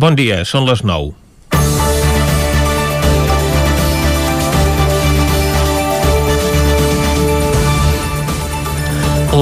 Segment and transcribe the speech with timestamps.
[0.00, 1.10] Bon dia, són les 9.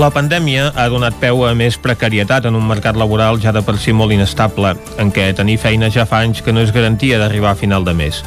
[0.00, 3.76] La pandèmia ha donat peu a més precarietat en un mercat laboral ja de per
[3.78, 7.54] si molt inestable, en què tenir feina ja fa anys que no és garantia d'arribar
[7.54, 8.24] a final de mes.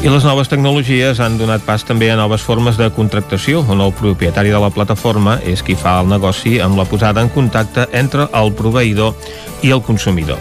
[0.00, 3.92] I les noves tecnologies han donat pas també a noves formes de contractació, on el
[3.92, 8.30] propietari de la plataforma és qui fa el negoci amb la posada en contacte entre
[8.32, 9.12] el proveïdor
[9.60, 10.40] i el consumidor.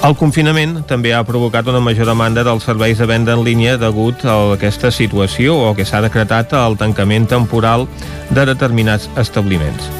[0.00, 4.22] El confinament també ha provocat una major demanda dels serveis de venda en línia degut
[4.24, 7.84] a aquesta situació o que s'ha decretat el tancament temporal
[8.30, 9.90] de determinats establiments.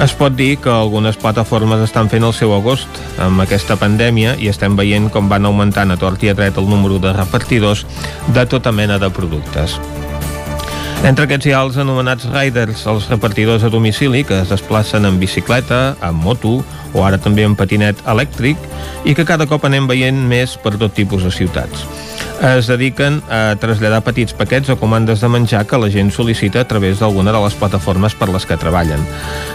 [0.00, 4.46] Es pot dir que algunes plataformes estan fent el seu agost amb aquesta pandèmia i
[4.52, 7.82] estem veient com van augmentant a tort i a dret el número de repartidors
[8.32, 9.76] de tota mena de productes.
[11.02, 15.16] Entre aquests hi ha els anomenats riders, els repartidors a domicili que es desplacen en
[15.18, 16.60] bicicleta, amb moto
[16.94, 18.60] o ara també en patinet elèctric
[19.02, 21.82] i que cada cop anem veient més per tot tipus de ciutats.
[22.46, 26.70] Es dediquen a traslladar petits paquets o comandes de menjar que la gent sol·licita a
[26.70, 29.02] través d'alguna de les plataformes per les que treballen.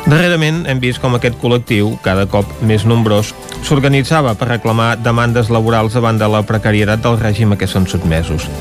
[0.03, 3.31] Darrerament hem vist com aquest col·lectiu, cada cop més nombrós,
[3.63, 8.52] s'organitzava per reclamar demandes laborals davant de la precarietat del règim a què són sotmesos.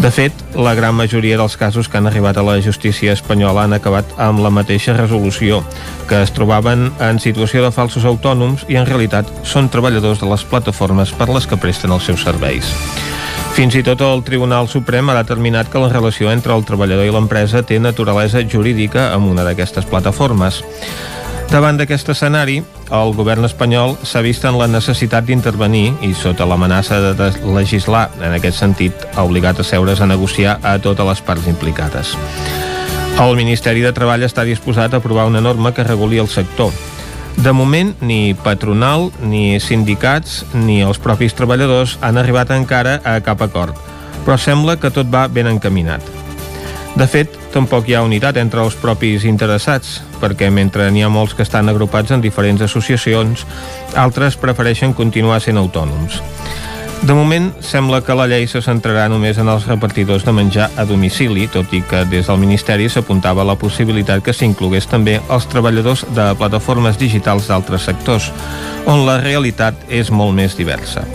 [0.00, 3.74] De fet, la gran majoria dels casos que han arribat a la justícia espanyola han
[3.76, 5.58] acabat amb la mateixa resolució,
[6.08, 10.46] que es trobaven en situació de falsos autònoms i en realitat són treballadors de les
[10.48, 12.72] plataformes per les que presten els seus serveis.
[13.52, 17.12] Fins i tot el Tribunal Suprem ha determinat que la relació entre el treballador i
[17.12, 20.62] l'empresa té naturalesa jurídica amb una d'aquestes plataformes.
[21.50, 22.60] Davant d'aquest escenari,
[22.94, 28.36] el govern espanyol s'ha vist en la necessitat d'intervenir i sota l'amenaça de legislar en
[28.36, 32.14] aquest sentit ha obligat a seure's a negociar a totes les parts implicades.
[33.18, 36.70] El Ministeri de Treball està disposat a aprovar una norma que reguli el sector.
[37.34, 43.42] De moment, ni patronal, ni sindicats, ni els propis treballadors han arribat encara a cap
[43.42, 43.74] acord,
[44.22, 46.19] però sembla que tot va ben encaminat.
[46.96, 51.36] De fet, tampoc hi ha unitat entre els propis interessats, perquè mentre n'hi ha molts
[51.38, 53.46] que estan agrupats en diferents associacions,
[53.94, 56.20] altres prefereixen continuar sent autònoms.
[57.00, 60.84] De moment, sembla que la llei se centrarà només en els repartidors de menjar a
[60.84, 66.04] domicili, tot i que des del Ministeri s'apuntava la possibilitat que s'inclogués també els treballadors
[66.12, 68.28] de plataformes digitals d'altres sectors,
[68.84, 71.06] on la realitat és molt més diversa.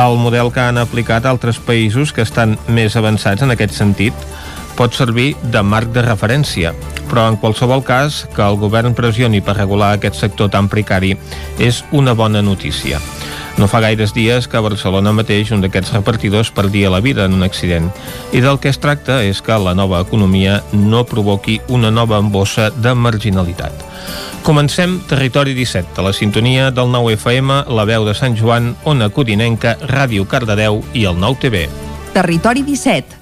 [0.00, 4.16] El model que han aplicat altres països que estan més avançats en aquest sentit
[4.76, 6.72] pot servir de marc de referència,
[7.10, 11.16] però en qualsevol cas que el govern pressioni per regular aquest sector tan precari
[11.58, 13.00] és una bona notícia.
[13.58, 17.36] No fa gaires dies que a Barcelona mateix un d'aquests repartidors perdia la vida en
[17.36, 17.90] un accident
[18.32, 22.70] i del que es tracta és que la nova economia no provoqui una nova embossa
[22.70, 23.84] de marginalitat.
[24.42, 29.12] Comencem Territori 17, a la sintonia del 9 FM, la veu de Sant Joan, Ona
[29.14, 31.66] Codinenca, Ràdio Cardedeu i el 9 TV.
[32.16, 33.21] Territori 17,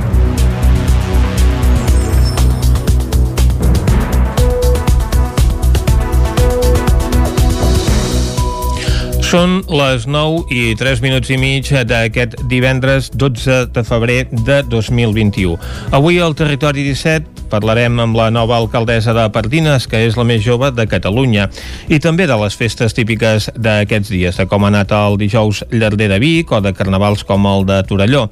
[9.31, 15.53] Són les 9 i 3 minuts i mig d'aquest divendres 12 de febrer de 2021.
[15.95, 20.43] Avui al Territori 17 parlarem amb la nova alcaldessa de Pardines, que és la més
[20.43, 21.47] jove de Catalunya,
[21.87, 26.11] i també de les festes típiques d'aquests dies, de com ha anat el dijous llarder
[26.11, 28.27] de Vic o de carnavals com el de Torelló.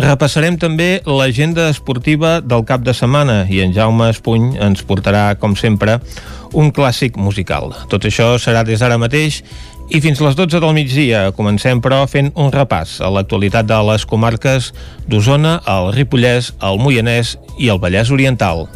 [0.00, 5.60] Repassarem també l'agenda esportiva del cap de setmana i en Jaume Espuny ens portarà, com
[5.60, 6.00] sempre,
[6.56, 7.74] un clàssic musical.
[7.92, 9.42] Tot això serà des d'ara mateix
[9.88, 14.04] i fins les 12 del migdia comencem, però, fent un repàs a l'actualitat de les
[14.08, 14.72] comarques
[15.08, 18.66] d'Osona, el Ripollès, el Moianès i el Vallès Oriental.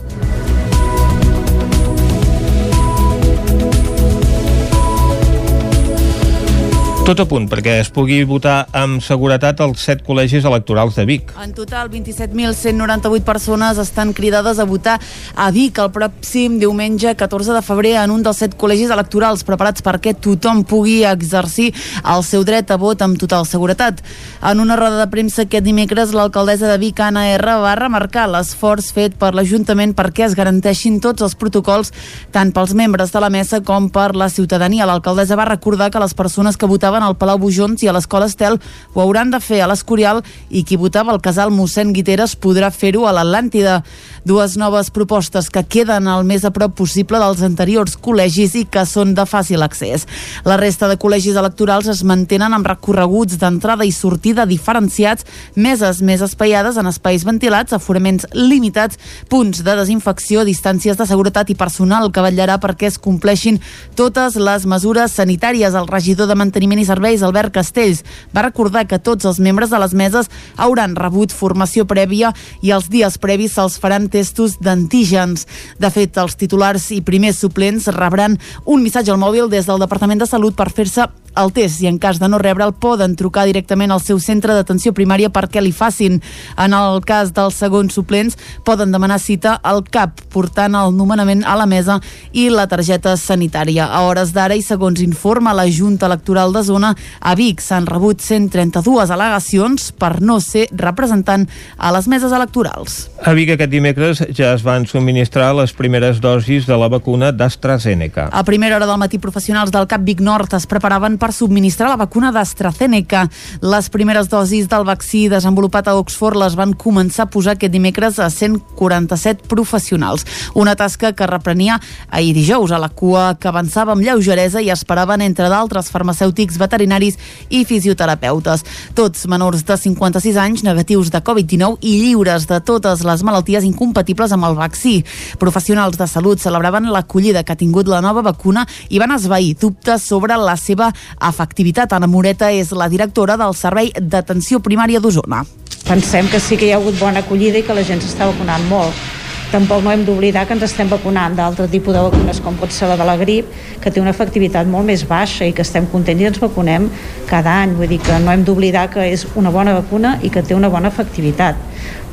[7.13, 11.35] Tot a punt perquè es pugui votar amb seguretat als set col·legis electorals de Vic.
[11.45, 14.95] En total, 27.198 persones estan cridades a votar
[15.37, 19.85] a Vic el pròxim diumenge 14 de febrer en un dels set col·legis electorals preparats
[19.85, 21.75] perquè tothom pugui exercir
[22.15, 24.01] el seu dret a vot amb total seguretat.
[24.41, 28.89] En una roda de premsa aquest dimecres, l'alcaldessa de Vic, Anna R, va remarcar l'esforç
[28.97, 31.93] fet per l'Ajuntament perquè es garanteixin tots els protocols
[32.33, 34.89] tant pels membres de la mesa com per la ciutadania.
[34.89, 38.27] L'alcaldessa va recordar que les persones que votaven votaven al Palau Bujons i a l'Escola
[38.27, 38.59] Estel
[38.95, 43.07] ho hauran de fer a l'Escorial i qui votava al casal mossèn Guiteres podrà fer-ho
[43.07, 43.83] a l'Atlàntida.
[44.25, 48.85] Dues noves propostes que queden el més a prop possible dels anteriors col·legis i que
[48.87, 50.07] són de fàcil accés.
[50.45, 55.27] La resta de col·legis electorals es mantenen amb recorreguts d'entrada i sortida diferenciats,
[55.57, 61.59] meses més espaiades en espais ventilats, aforaments limitats, punts de desinfecció, distàncies de seguretat i
[61.59, 63.59] personal que vetllarà perquè es compleixin
[63.99, 65.75] totes les mesures sanitàries.
[65.75, 68.03] El regidor de Manteniment i Serveis, Albert Castells,
[68.35, 72.91] va recordar que tots els membres de les meses hauran rebut formació prèvia i els
[72.93, 75.47] dies previs se'ls faran testos d'antígens.
[75.79, 80.21] De fet, els titulars i primers suplents rebran un missatge al mòbil des del Departament
[80.23, 83.93] de Salut per fer-se el test i en cas de no rebre'l poden trucar directament
[83.93, 86.21] al seu centre d'atenció primària perquè li facin.
[86.61, 88.37] En el cas dels segons suplents
[88.67, 92.01] poden demanar cita al CAP portant el nomenament a la mesa
[92.33, 93.87] i la targeta sanitària.
[93.89, 98.21] A hores d'ara i segons informa la Junta Electoral de Zona, a Vic s'han rebut
[98.21, 101.47] 132 al·legacions per no ser representant
[101.77, 103.09] a les meses electorals.
[103.23, 108.29] A Vic aquest dimecres ja es van subministrar les primeres dosis de la vacuna d'AstraZeneca.
[108.33, 112.01] A primera hora del matí professionals del CAP Vic Nord es preparaven per subministrar la
[112.01, 113.29] vacuna d'AstraZeneca.
[113.63, 118.19] Les primeres dosis del vaccí desenvolupat a Oxford les van començar a posar aquest dimecres
[118.19, 120.27] a 147 professionals.
[120.55, 121.81] Una tasca que reprenia
[122.11, 127.19] ahir dijous a la cua que avançava amb lleugeresa i esperaven entre d'altres farmacèutics, veterinaris
[127.51, 128.65] i fisioterapeutes.
[128.99, 134.33] Tots menors de 56 anys, negatius de Covid-19 i lliures de totes les malalties incompatibles
[134.33, 135.01] amb el vaccí.
[135.43, 140.07] Professionals de salut celebraven l'acollida que ha tingut la nova vacuna i van esvair dubtes
[140.09, 141.93] sobre la seva efectivitat.
[141.93, 145.45] Anna Moreta és la directora del Servei d'Atenció Primària d'Osona.
[145.83, 148.65] Pensem que sí que hi ha hagut bona acollida i que la gent s'està vacunant
[148.71, 149.22] molt.
[149.53, 152.87] Tampoc no hem d'oblidar que ens estem vacunant d'altre tipus de vacunes com pot ser
[152.89, 153.51] la de la grip,
[153.83, 156.87] que té una efectivitat molt més baixa i que estem contents i ens vacunem
[157.29, 157.75] cada any.
[157.77, 160.73] Vull dir que no hem d'oblidar que és una bona vacuna i que té una
[160.73, 161.61] bona efectivitat.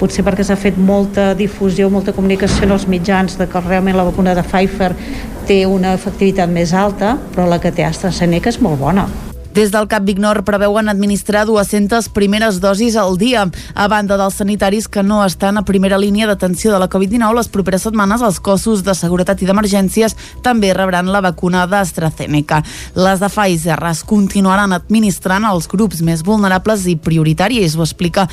[0.01, 4.09] Potser perquè s'ha fet molta difusió, molta comunicació en els mitjans de que realment la
[4.11, 4.91] vacuna de Pfizer
[5.47, 9.07] té una efectivitat més alta, però la que té AstraZeneca és molt bona.
[9.59, 13.41] Des del CAP Vignor preveuen administrar 200 primeres dosis al dia.
[13.75, 17.51] A banda dels sanitaris que no estan a primera línia d'atenció de la Covid-19, les
[17.51, 20.15] properes setmanes els cossos de seguretat i d'emergències
[20.47, 22.61] també rebran la vacuna d'AstraZeneca.
[22.95, 28.29] Les de Pfizer es continuaran administrant als grups més vulnerables i prioritaris, ho explica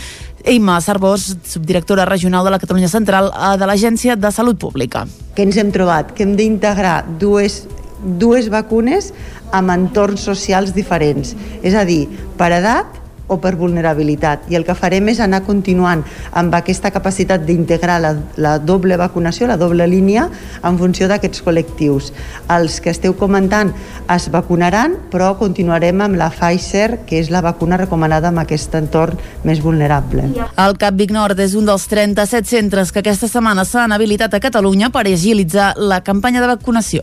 [0.47, 5.09] Eima Sarbós, subdirectora regional de la Catalunya Central eh, de l'Agència de Salut Pública.
[5.35, 6.15] Que ens hem trobat?
[6.15, 7.65] Que hem d'integrar dues
[8.03, 9.13] dues vacunes
[9.55, 12.05] amb entorns socials diferents, és a dir,
[12.37, 14.47] per edat o per vulnerabilitat.
[14.51, 16.05] I el que farem és anar continuant
[16.37, 20.29] amb aquesta capacitat d'integrar la, la doble vacunació, la doble línia,
[20.63, 22.13] en funció d'aquests col·lectius.
[22.53, 23.73] Els que esteu comentant
[24.13, 29.19] es vacunaran, però continuarem amb la Pfizer, que és la vacuna recomanada en aquest entorn
[29.45, 30.29] més vulnerable.
[30.47, 34.43] El Cap Vic Nord és un dels 37 centres que aquesta setmana s'han habilitat a
[34.43, 37.03] Catalunya per agilitzar la campanya de vacunació.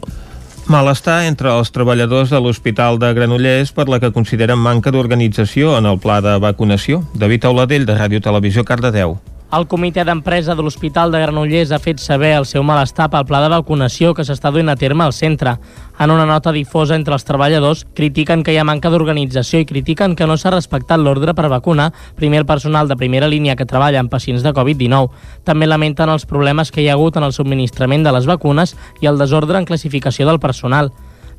[0.72, 5.92] Malestar entre els treballadors de l'Hospital de Granollers per la que consideren manca d'organització en
[5.92, 7.04] el pla de vacunació.
[7.14, 9.18] David Auladell, de Ràdio Televisió, Cardedeu.
[9.54, 13.38] El comitè d'empresa de l'Hospital de Granollers ha fet saber el seu malestar pel pla
[13.44, 15.54] de vacunació que s'està duent a terme al centre.
[16.02, 20.18] En una nota difosa entre els treballadors, critiquen que hi ha manca d'organització i critiquen
[20.18, 24.02] que no s'ha respectat l'ordre per vacunar primer el personal de primera línia que treballa
[24.02, 25.14] amb pacients de Covid-19.
[25.46, 28.74] També lamenten els problemes que hi ha hagut en el subministrament de les vacunes
[29.06, 30.90] i el desordre en classificació del personal.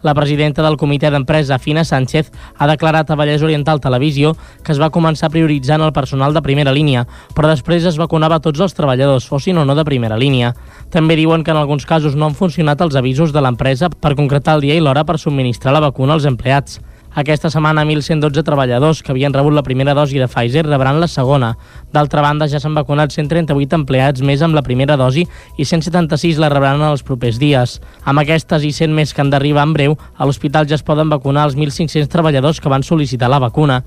[0.05, 2.27] La presidenta del comitè d'empresa, Fina Sánchez,
[2.61, 6.75] ha declarat a Vallès Oriental Televisió que es va començar prioritzant el personal de primera
[6.77, 10.53] línia, però després es vacunava tots els treballadors, fossin o no de primera línia.
[10.93, 14.59] També diuen que en alguns casos no han funcionat els avisos de l'empresa per concretar
[14.59, 16.83] el dia i l'hora per subministrar la vacuna als empleats.
[17.15, 21.53] Aquesta setmana, 1.112 treballadors que havien rebut la primera dosi de Pfizer rebran la segona.
[21.95, 25.23] D'altra banda, ja s'han vacunat 138 empleats més amb la primera dosi
[25.55, 27.79] i 176 la rebran en els propers dies.
[28.03, 31.13] Amb aquestes i 100 més que han d'arribar en breu, a l'hospital ja es poden
[31.13, 33.85] vacunar els 1.500 treballadors que van sol·licitar la vacuna.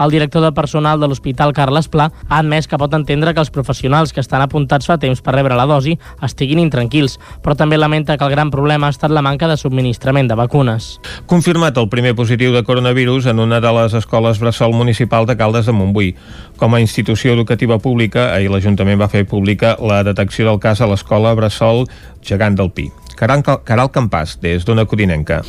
[0.00, 3.52] El director de personal de l'Hospital Carles Pla ha admès que pot entendre que els
[3.54, 5.94] professionals que estan apuntats fa temps per rebre la dosi
[6.26, 10.30] estiguin intranquils, però també lamenta que el gran problema ha estat la manca de subministrament
[10.30, 10.98] de vacunes.
[11.30, 15.66] Confirmat el primer positiu de coronavirus en una de les escoles Bressol Municipal de Caldes
[15.66, 16.14] de Montbui.
[16.58, 20.90] Com a institució educativa pública, ahir l'Ajuntament va fer pública la detecció del cas a
[20.90, 21.86] l'escola Bressol
[22.24, 22.90] Gegant del Pi.
[23.16, 25.42] Caral, Caral Campàs, des d'una Codinenca.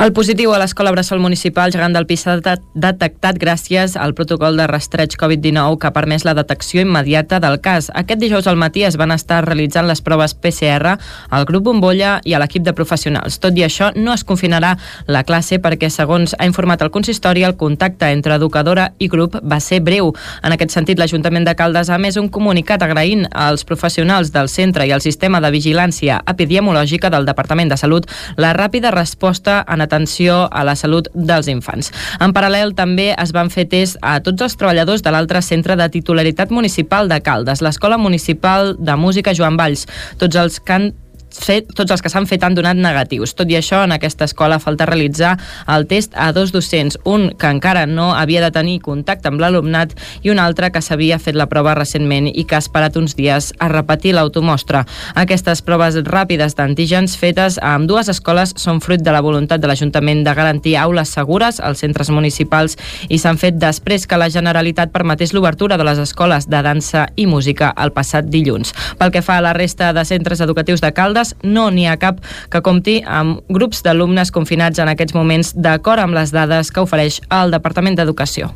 [0.00, 4.66] El positiu a l'Escola Bressol Municipal gegant del Pis s'ha detectat gràcies al protocol de
[4.66, 7.90] rastreig Covid-19 que ha permès la detecció immediata del cas.
[7.94, 10.96] Aquest dijous al matí es van estar realitzant les proves PCR
[11.28, 13.38] al grup Bombolla i a l'equip de professionals.
[13.38, 14.72] Tot i això, no es confinarà
[15.06, 19.60] la classe perquè, segons ha informat el consistori, el contacte entre educadora i grup va
[19.60, 20.14] ser breu.
[20.42, 24.88] En aquest sentit, l'Ajuntament de Caldes ha més un comunicat agraint als professionals del centre
[24.88, 26.79] i al sistema de vigilància epidemiològica
[27.10, 28.06] del Departament de Salut
[28.36, 31.92] la ràpida resposta en atenció a la salut dels infants.
[32.20, 35.88] En paral·lel, també es van fer test a tots els treballadors de l'altre centre de
[35.88, 39.86] titularitat municipal de Caldes, l'Escola Municipal de Música Joan Valls.
[40.18, 40.92] Tots els que han
[41.38, 43.34] fet, tots els que s'han fet han donat negatius.
[43.38, 45.36] Tot i això, en aquesta escola falta realitzar
[45.70, 49.94] el test a dos docents, un que encara no havia de tenir contacte amb l'alumnat
[50.22, 53.52] i un altre que s'havia fet la prova recentment i que ha esperat uns dies
[53.58, 54.84] a repetir l'automostra.
[55.14, 60.24] Aquestes proves ràpides d'antígens fetes amb dues escoles són fruit de la voluntat de l'Ajuntament
[60.24, 62.76] de garantir aules segures als centres municipals
[63.08, 67.26] i s'han fet després que la Generalitat permetés l'obertura de les escoles de dansa i
[67.26, 68.72] música el passat dilluns.
[68.98, 71.98] Pel que fa a la resta de centres educatius de Caldes, escoles no n'hi ha
[72.00, 76.80] cap que compti amb grups d'alumnes confinats en aquests moments d'acord amb les dades que
[76.80, 78.50] ofereix el Departament d'Educació.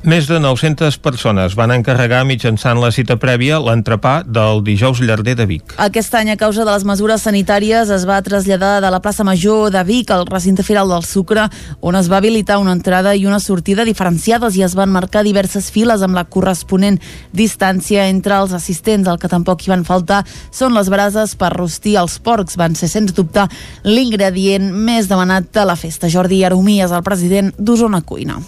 [0.00, 5.46] Més de 900 persones van encarregar mitjançant la cita prèvia l'entrepà del dijous llarder de
[5.46, 5.74] Vic.
[5.76, 9.68] Aquest any, a causa de les mesures sanitàries, es va traslladar de la plaça Major
[9.72, 11.48] de Vic al recinte firal del Sucre,
[11.80, 15.68] on es va habilitar una entrada i una sortida diferenciades i es van marcar diverses
[15.70, 16.96] files amb la corresponent
[17.36, 19.08] distància entre els assistents.
[19.08, 22.56] El que tampoc hi van faltar són les brases per rostir els porcs.
[22.60, 23.44] Van ser, sens dubte,
[23.84, 26.08] l'ingredient més demanat de la festa.
[26.08, 28.40] Jordi Aromí és el president d'Osona Cuina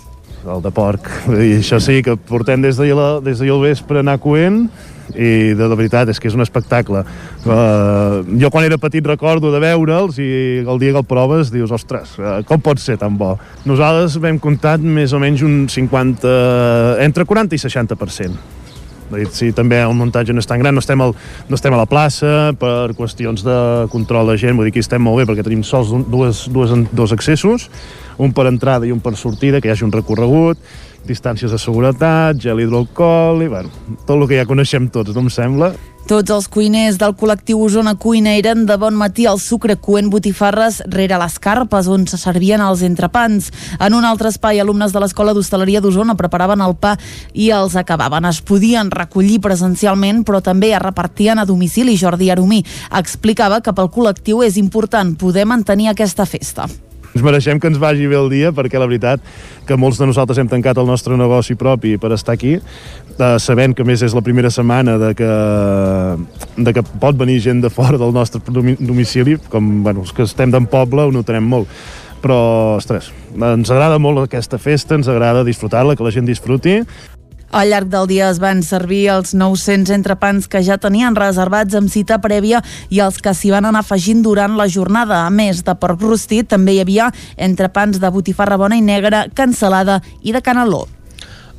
[0.47, 1.09] el de porc.
[1.31, 4.67] I això sí, que portem des d'ahir des de al vespre anar coent
[5.13, 7.03] i de la veritat és que és un espectacle.
[7.45, 10.31] Uh, jo quan era petit recordo de veure'ls i
[10.63, 13.35] el dia que el proves dius, ostres, uh, com pot ser tan bo?
[13.69, 16.35] Nosaltres vam comptat més o menys un 50,
[17.05, 18.62] entre 40 i 60%.
[19.35, 21.17] Si també el muntatge no és tan gran, no estem, al,
[21.49, 23.59] no estem a la plaça per qüestions de
[23.93, 27.13] control de gent, vull dir que estem molt bé perquè tenim sols dues, dues, dos
[27.13, 27.69] accessos
[28.23, 30.61] un per entrada i un per sortida, que hi hagi un recorregut,
[31.09, 33.73] distàncies de seguretat, gel hidroalcohol, i bueno,
[34.07, 35.73] tot el que ja coneixem tots, no em sembla?
[36.03, 40.81] Tots els cuiners del col·lectiu Osona Cuina eren de bon matí al sucre coent botifarres
[40.91, 43.53] rere les carpes on se servien els entrepans.
[43.79, 46.97] En un altre espai, alumnes de l'Escola d'Hostaleria d'Osona preparaven el pa
[47.33, 48.27] i els acabaven.
[48.27, 51.97] Es podien recollir presencialment, però també es repartien a domicili.
[51.97, 56.67] Jordi Aromí explicava que pel col·lectiu és important poder mantenir aquesta festa
[57.13, 59.23] ens mereixem que ens vagi bé el dia perquè la veritat
[59.69, 63.77] que molts de nosaltres hem tancat el nostre negoci propi per estar aquí eh, sabent
[63.77, 65.33] que més és la primera setmana de que,
[66.57, 68.41] de que pot venir gent de fora del nostre
[68.81, 71.69] domicili com bueno, els que estem d'en poble ho notarem molt.
[72.23, 76.77] Però, ostres, ens agrada molt aquesta festa, ens agrada disfrutar-la, que la gent disfruti
[77.53, 81.93] al llarg del dia es van servir els 900 entrepans que ja tenien reservats amb
[81.93, 85.27] cita prèvia i els que s'hi van anar afegint durant la jornada.
[85.27, 90.01] A més de porc rostit, també hi havia entrepans de botifarra bona i negra, cansalada
[90.23, 90.87] i de caneló.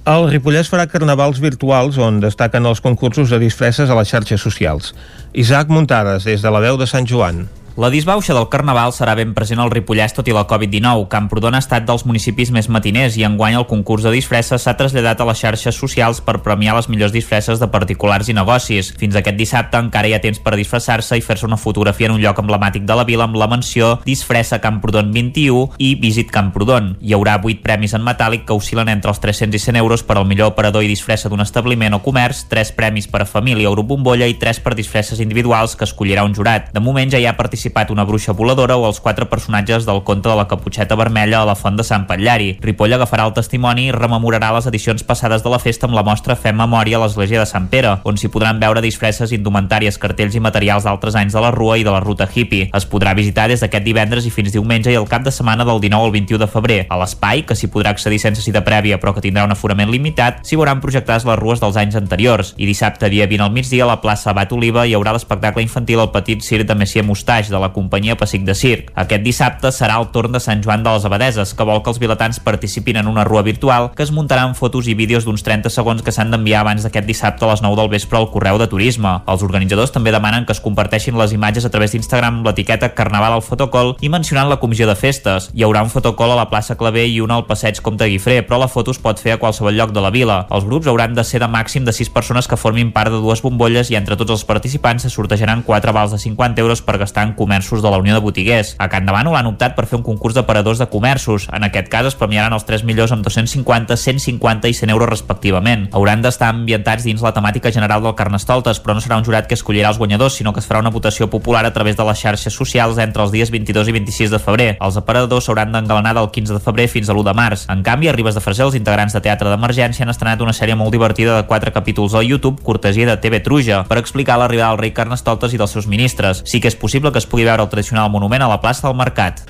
[0.04, 4.92] El Ripollès farà carnavals virtuals on destaquen els concursos de disfresses a les xarxes socials.
[5.32, 7.46] Isaac Muntades, des de la veu de Sant Joan.
[7.76, 11.08] La disbauxa del Carnaval serà ben present al Ripollès tot i la Covid-19.
[11.10, 15.24] Camprodon ha estat dels municipis més matiners i enguany el concurs de disfresses s'ha traslladat
[15.24, 18.92] a les xarxes socials per premiar les millors disfresses de particulars i negocis.
[19.02, 22.22] Fins aquest dissabte encara hi ha temps per disfressar-se i fer-se una fotografia en un
[22.22, 26.94] lloc emblemàtic de la vila amb la menció Disfressa Camprodon 21 i Visit Camprodon.
[27.02, 30.20] Hi haurà 8 premis en metàl·lic que oscil·len entre els 300 i 100 euros per
[30.20, 33.74] al millor operador i disfressa d'un establiment o comerç, 3 premis per a família o
[33.74, 36.70] grup bombolla i 3 per disfresses individuals que escollirà un jurat.
[36.70, 40.04] De moment ja hi ha participat participat una bruixa voladora o els quatre personatges del
[40.04, 42.58] conte de la caputxeta vermella a la font de Sant Patllari.
[42.60, 46.36] Ripoll agafarà el testimoni i rememorarà les edicions passades de la festa amb la mostra
[46.36, 50.42] Fem Memòria a l'església de Sant Pere, on s'hi podran veure disfresses, indumentàries, cartells i
[50.44, 52.70] materials d'altres anys de la Rua i de la Ruta Hippie.
[52.74, 55.80] Es podrà visitar des d'aquest divendres i fins diumenge i el cap de setmana del
[55.80, 56.80] 19 al 21 de febrer.
[56.90, 60.44] A l'espai, que s'hi podrà accedir sense cita prèvia però que tindrà un aforament limitat,
[60.44, 62.54] s'hi veuran projectades les rues dels anys anteriors.
[62.58, 66.04] I dissabte, dia 20 al migdia, a la plaça Abat Oliva hi haurà l'espectacle infantil
[66.04, 68.92] El Petit Circ de Messier Mustaix de la companyia Pessic de Circ.
[69.00, 72.02] Aquest dissabte serà el torn de Sant Joan de les Abadeses, que vol que els
[72.02, 75.72] vilatans participin en una rua virtual que es muntarà amb fotos i vídeos d'uns 30
[75.72, 78.68] segons que s'han d'enviar abans d'aquest dissabte a les 9 del vespre al correu de
[78.68, 79.20] turisme.
[79.30, 83.38] Els organitzadors també demanen que es comparteixin les imatges a través d'Instagram amb l'etiqueta Carnaval
[83.38, 85.50] al fotocol i mencionant la comissió de festes.
[85.54, 88.60] Hi haurà un fotocol a la plaça Clavé i una al passeig Comte Guifré, però
[88.62, 90.40] la foto es pot fer a qualsevol lloc de la vila.
[90.50, 93.44] Els grups hauran de ser de màxim de 6 persones que formin part de dues
[93.44, 97.28] bombolles i entre tots els participants se sortejaran 4 vals de 50 euros per gastar
[97.28, 98.76] en comerços de la Unió de Botiguers.
[98.80, 101.50] A Can Davant han optat per fer un concurs d'aparadors de comerços.
[101.52, 105.90] En aquest cas es premiaran els tres millors amb 250, 150 i 100 euros respectivament.
[105.92, 109.58] Hauran d'estar ambientats dins la temàtica general del Carnestoltes, però no serà un jurat que
[109.58, 112.54] escollirà els guanyadors, sinó que es farà una votació popular a través de les xarxes
[112.54, 114.70] socials entre els dies 22 i 26 de febrer.
[114.80, 117.66] Els aparadors s'hauran d'engalanar del 15 de febrer fins a l'1 de març.
[117.74, 120.78] En canvi, a Ribes de Freser, els integrants de Teatre d'Emergència han estrenat una sèrie
[120.80, 124.82] molt divertida de quatre capítols al YouTube, cortesia de TV Truja, per explicar l'arribada del
[124.84, 126.44] rei Carnestoltes i dels seus ministres.
[126.46, 129.00] Sí que és possible que es pugui veure el tradicional monument a la plaça del
[129.00, 129.42] Mercat.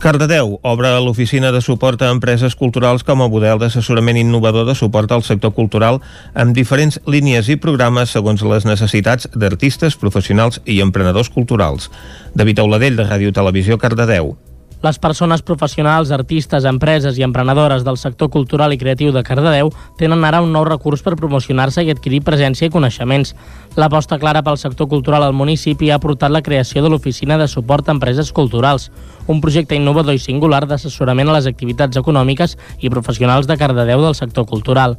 [0.00, 5.12] Cardedeu obre l'oficina de suport a empreses culturals com a model d'assessorament innovador de suport
[5.12, 6.00] al sector cultural
[6.34, 11.90] amb diferents línies i programes segons les necessitats d'artistes, professionals i emprenedors culturals.
[12.34, 14.34] David Auladell, de Ràdio Televisió, Cardedeu.
[14.80, 19.68] Les persones professionals, artistes, empreses i emprenedores del sector cultural i creatiu de Cardedeu
[20.00, 23.34] tenen ara un nou recurs per promocionar-se i adquirir presència i coneixements.
[23.76, 27.92] L'aposta clara pel sector cultural al municipi ha portat la creació de l'Oficina de Suport
[27.92, 28.88] a Empreses Culturals,
[29.28, 34.16] un projecte innovador i singular d'assessorament a les activitats econòmiques i professionals de Cardedeu del
[34.16, 34.96] sector cultural.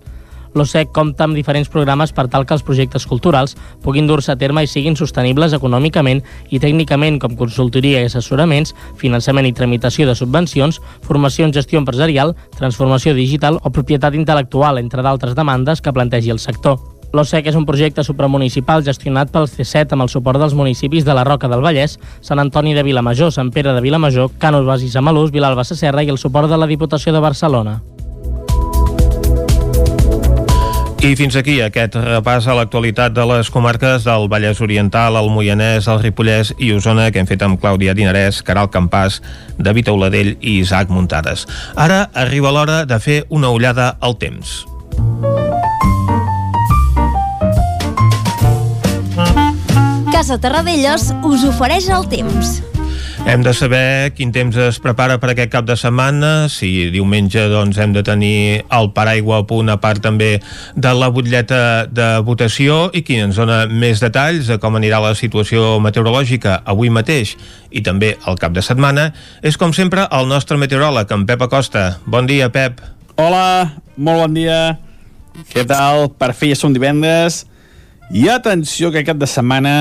[0.54, 4.66] L'OSEC compta amb diferents programes per tal que els projectes culturals puguin dur-se a terme
[4.66, 10.82] i siguin sostenibles econòmicament i tècnicament com consultoria i assessoraments, finançament i tramitació de subvencions,
[11.08, 16.44] formació en gestió empresarial, transformació digital o propietat intel·lectual, entre d'altres demandes que plantegi el
[16.44, 16.80] sector.
[17.12, 21.26] L'OSEC és un projecte supramunicipal gestionat pel C7 amb el suport dels municipis de la
[21.28, 25.68] Roca del Vallès, Sant Antoni de Vilamajor, Sant Pere de Vilamajor, Cànoves i Samalús, Vilalba
[25.68, 27.82] Sasserra i el suport de la Diputació de Barcelona.
[31.02, 35.88] I fins aquí aquest repàs a l'actualitat de les comarques del Vallès Oriental, el Moianès,
[35.90, 39.18] el Ripollès i Osona que hem fet amb Clàudia Dinarès, Caral Campàs,
[39.58, 41.48] David Auladell i Isaac Muntades.
[41.74, 44.62] Ara arriba l'hora de fer una ullada al temps.
[50.14, 52.60] Casa Terradellos us ofereix el temps.
[53.22, 57.78] Hem de saber quin temps es prepara per aquest cap de setmana, si diumenge doncs,
[57.80, 60.40] hem de tenir el paraigua a punt a part també
[60.76, 65.14] de la butlleta de votació i qui ens dona més detalls de com anirà la
[65.16, 67.36] situació meteorològica avui mateix
[67.70, 69.12] i també el cap de setmana
[69.46, 72.02] és com sempre el nostre meteoròleg, en Pep Acosta.
[72.06, 72.82] Bon dia, Pep.
[73.22, 74.62] Hola, molt bon dia.
[75.54, 76.10] Què tal?
[76.18, 77.46] Per fi ja som divendres.
[78.12, 79.76] I atenció que aquest cap de setmana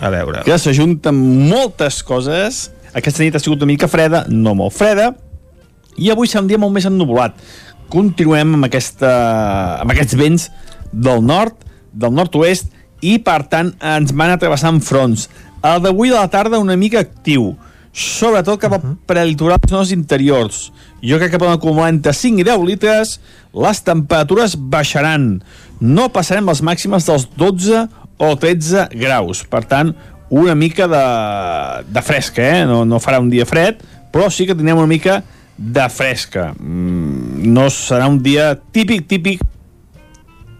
[0.00, 0.42] a veure.
[0.44, 1.16] que s'ajunten
[1.48, 5.10] moltes coses aquesta nit ha sigut una mica freda, no molt freda,
[5.96, 7.36] i avui serà un dia molt més ennubulat.
[7.92, 9.10] Continuem amb, aquesta,
[9.82, 10.48] amb aquests vents
[10.92, 11.56] del nord,
[11.92, 12.72] del nord-oest,
[13.04, 15.28] i per tant ens van atrevessant fronts.
[15.64, 17.54] El d'avui de la tarda una mica actiu,
[17.96, 20.66] sobretot cap a prelitorals zones interiors.
[21.00, 23.16] Jo crec que poden acumular entre 5 i 10 litres,
[23.56, 25.38] les temperatures baixaran.
[25.80, 27.86] No passarem les màximes dels 12
[28.20, 29.44] o 13 graus.
[29.48, 29.94] Per tant,
[30.28, 31.04] una mica de,
[31.92, 32.64] de fresca, eh?
[32.66, 35.20] No, no farà un dia fred, però sí que tindrem una mica
[35.56, 36.50] de fresca.
[36.58, 39.44] Mm, no serà un dia típic, típic,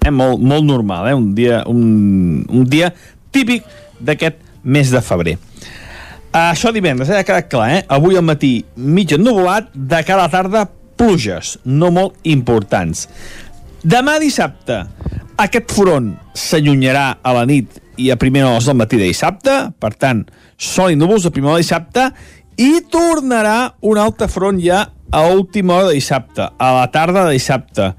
[0.05, 0.13] eh?
[0.13, 1.17] molt, molt normal, eh?
[1.17, 2.93] un, dia, un, un dia
[3.35, 3.67] típic
[3.99, 5.37] d'aquest mes de febrer.
[6.37, 7.21] Això divendres, eh?
[7.21, 7.83] ha quedat clar, eh?
[7.89, 13.07] avui al matí mig ennubulat, de cada tarda pluges, no molt importants.
[13.87, 14.83] Demà dissabte,
[15.41, 19.95] aquest front s'allunyarà a la nit i a primera hora del matí de dissabte, per
[19.95, 20.25] tant,
[20.57, 22.07] sol i núvols a primera hora de dissabte,
[22.57, 27.37] i tornarà un altre front ja a última hora de dissabte, a la tarda de
[27.37, 27.91] dissabte.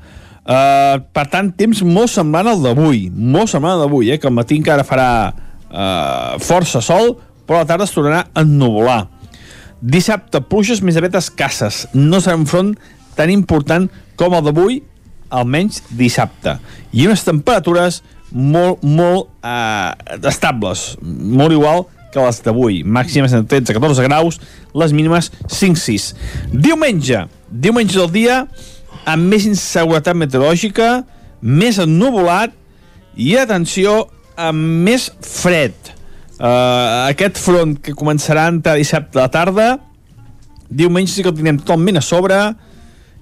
[0.47, 4.35] Uh, per tant, temps molt semblant al d'avui, molt semblant al d'avui, eh, que al
[4.35, 9.01] matí encara farà uh, força sol, però a la tarda es tornarà a ennuvolar.
[9.77, 11.85] Dissabte, pluges més aviat escasses.
[11.93, 12.73] No serà un front
[13.17, 14.79] tan important com el d'avui,
[15.29, 16.57] almenys dissabte.
[16.95, 22.81] I unes temperatures molt, molt eh, estables, molt igual que les d'avui.
[22.83, 24.39] Màximes entre 13 14 graus,
[24.73, 26.13] les mínimes 5-6.
[26.53, 28.39] Diumenge, diumenge del dia
[29.07, 31.01] amb més inseguretat meteorològica,
[31.41, 32.53] més ennuvolat
[33.15, 35.75] i, atenció, amb més fred.
[36.37, 39.67] Uh, aquest front que començarà a entrar dissabte a la tarda,
[40.69, 42.37] diumenge sí que el tindrem totalment a sobre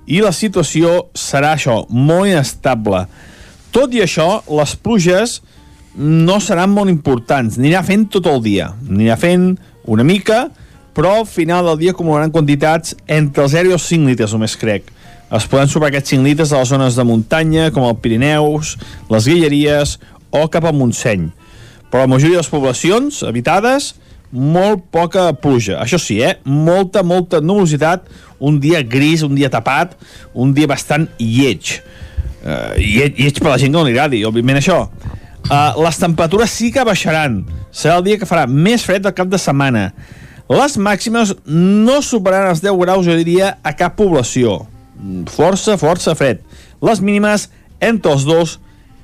[0.06, 3.06] i la situació serà això, molt inestable.
[3.76, 5.42] Tot i això, les pluges
[6.00, 7.58] no seran molt importants.
[7.60, 8.70] Anirà fent tot el dia.
[8.88, 9.50] Anirà fent
[9.92, 10.46] una mica,
[10.96, 14.56] però al final del dia acumularan quantitats entre els 0 i els 5 litres, només
[14.62, 14.88] crec.
[15.28, 18.78] Es poden sobrar aquests 5 litres a les zones de muntanya, com el Pirineus,
[19.12, 19.98] les Guilleries
[20.32, 21.28] o cap al Montseny.
[21.92, 23.92] Però la majoria de les poblacions habitades,
[24.32, 25.82] molt poca pluja.
[25.84, 26.38] Això sí, eh?
[26.48, 28.08] molta, molta nubositat,
[28.40, 30.00] un dia gris, un dia tapat,
[30.32, 31.76] un dia bastant lleig
[32.46, 34.86] uh, i, i ets per la gent que no li agradi, òbviament això.
[35.46, 39.30] Uh, les temperatures sí que baixaran, serà el dia que farà més fred del cap
[39.30, 39.90] de setmana.
[40.50, 44.60] Les màximes no superaran els 10 graus, jo diria, a cap població.
[45.34, 46.44] Força, força fred.
[46.86, 47.50] Les mínimes
[47.82, 48.58] entre els 2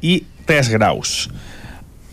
[0.06, 1.30] i 3 graus.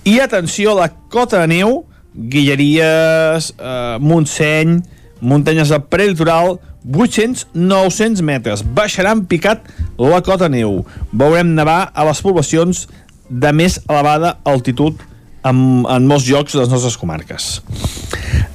[0.09, 1.83] I atenció la cota de neu,
[2.15, 4.79] Guilleries, eh, Montseny,
[5.21, 6.57] muntanyes del prelitoral,
[6.89, 8.65] 800-900 metres.
[8.65, 9.67] Baixaran picat
[10.01, 10.83] la cota neu.
[11.13, 12.87] Veurem nevar a les poblacions
[13.29, 14.97] de més elevada altitud
[15.45, 17.59] en, en molts llocs de les nostres comarques.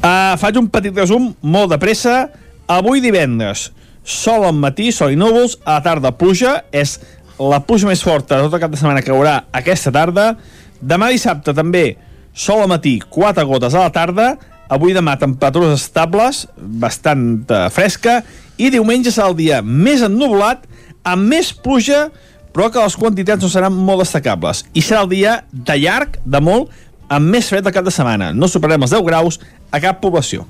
[0.04, 2.28] Uh, faig un petit resum molt de pressa.
[2.72, 3.70] Avui divendres,
[4.04, 6.98] sol al matí, sol i núvols, a la tarda pluja, és
[7.40, 10.34] la pluja més forta de tot el cap de setmana que haurà aquesta tarda.
[10.82, 11.86] Demà dissabte també,
[12.34, 14.34] sol al matí, 4 gotes a la tarda,
[14.74, 18.22] avui demà temperatures estables, bastant fresca,
[18.58, 20.66] i diumenge serà el dia més ennublat,
[21.04, 22.08] amb més pluja,
[22.54, 24.64] però que les quantitats no seran molt destacables.
[24.74, 26.74] I serà el dia de llarg, de molt,
[27.14, 28.32] amb més fred del cap de setmana.
[28.34, 29.40] No superarem els 10 graus
[29.74, 30.46] a cap població.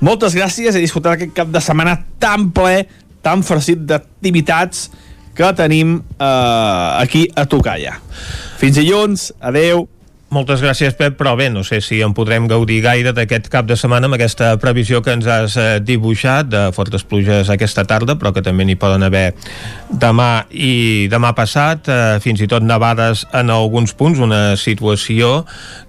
[0.00, 2.86] Moltes gràcies i disfrutar aquest cap de setmana tan ple,
[3.22, 4.88] tan farcit d'activitats
[5.36, 7.98] que tenim eh, aquí a Tocalla.
[8.60, 9.86] Fins dilluns, adeu.
[10.30, 13.74] Moltes gràcies, Pep, però bé, no sé si en podrem gaudir gaire d'aquest cap de
[13.74, 18.30] setmana amb aquesta previsió que ens has eh, dibuixat de fortes pluges aquesta tarda, però
[18.30, 19.32] que també n'hi poden haver
[19.90, 25.32] demà i demà passat, eh, fins i tot nevades en alguns punts, una situació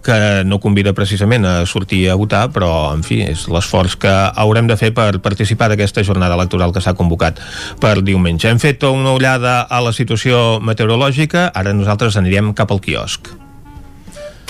[0.01, 0.17] que
[0.49, 4.79] no convida precisament a sortir a votar, però, en fi, és l'esforç que haurem de
[4.81, 7.37] fer per participar d'aquesta jornada electoral que s'ha convocat
[7.77, 8.49] per diumenge.
[8.49, 13.29] Hem fet una ullada a la situació meteorològica, ara nosaltres anirem cap al quiosc.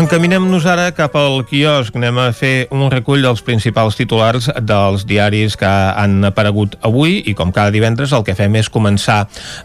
[0.00, 1.92] Encaminem-nos ara cap al quiosc.
[1.98, 7.34] Anem a fer un recull dels principals titulars dels diaris que han aparegut avui i
[7.36, 9.18] com cada divendres el que fem és començar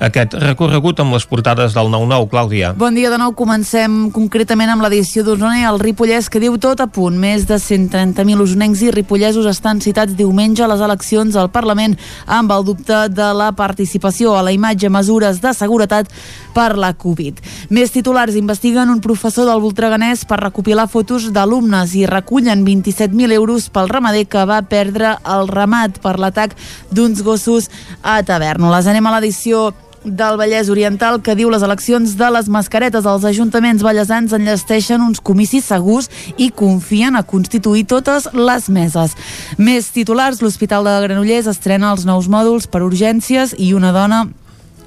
[0.04, 2.28] aquest recorregut amb les portades del 9-9.
[2.34, 2.74] Clàudia.
[2.76, 3.32] Bon dia de nou.
[3.32, 7.16] Comencem concretament amb l'edició d'Osona i el Ripollès que diu tot a punt.
[7.16, 11.96] Més de 130.000 usonencs i ripollesos estan citats diumenge a les eleccions al Parlament
[12.28, 16.12] amb el dubte de la participació a la imatge mesures de seguretat
[16.56, 17.42] per la Covid.
[17.76, 23.70] Més titulars investiguen un professor del Voltreganès per recopilar fotos d'alumnes i recullen 27.000 euros
[23.70, 26.56] pel ramader que va perdre el ramat per l'atac
[26.92, 27.70] d'uns gossos
[28.02, 28.88] a Tavernoles.
[28.88, 29.72] Anem a l'edició
[30.06, 35.20] del Vallès Oriental que diu les eleccions de les mascaretes als ajuntaments ballesans enllesteixen uns
[35.20, 39.18] comicis segurs i confien a constituir totes les meses.
[39.58, 44.28] Més titulars, l'Hospital de Granollers estrena els nous mòduls per urgències i una dona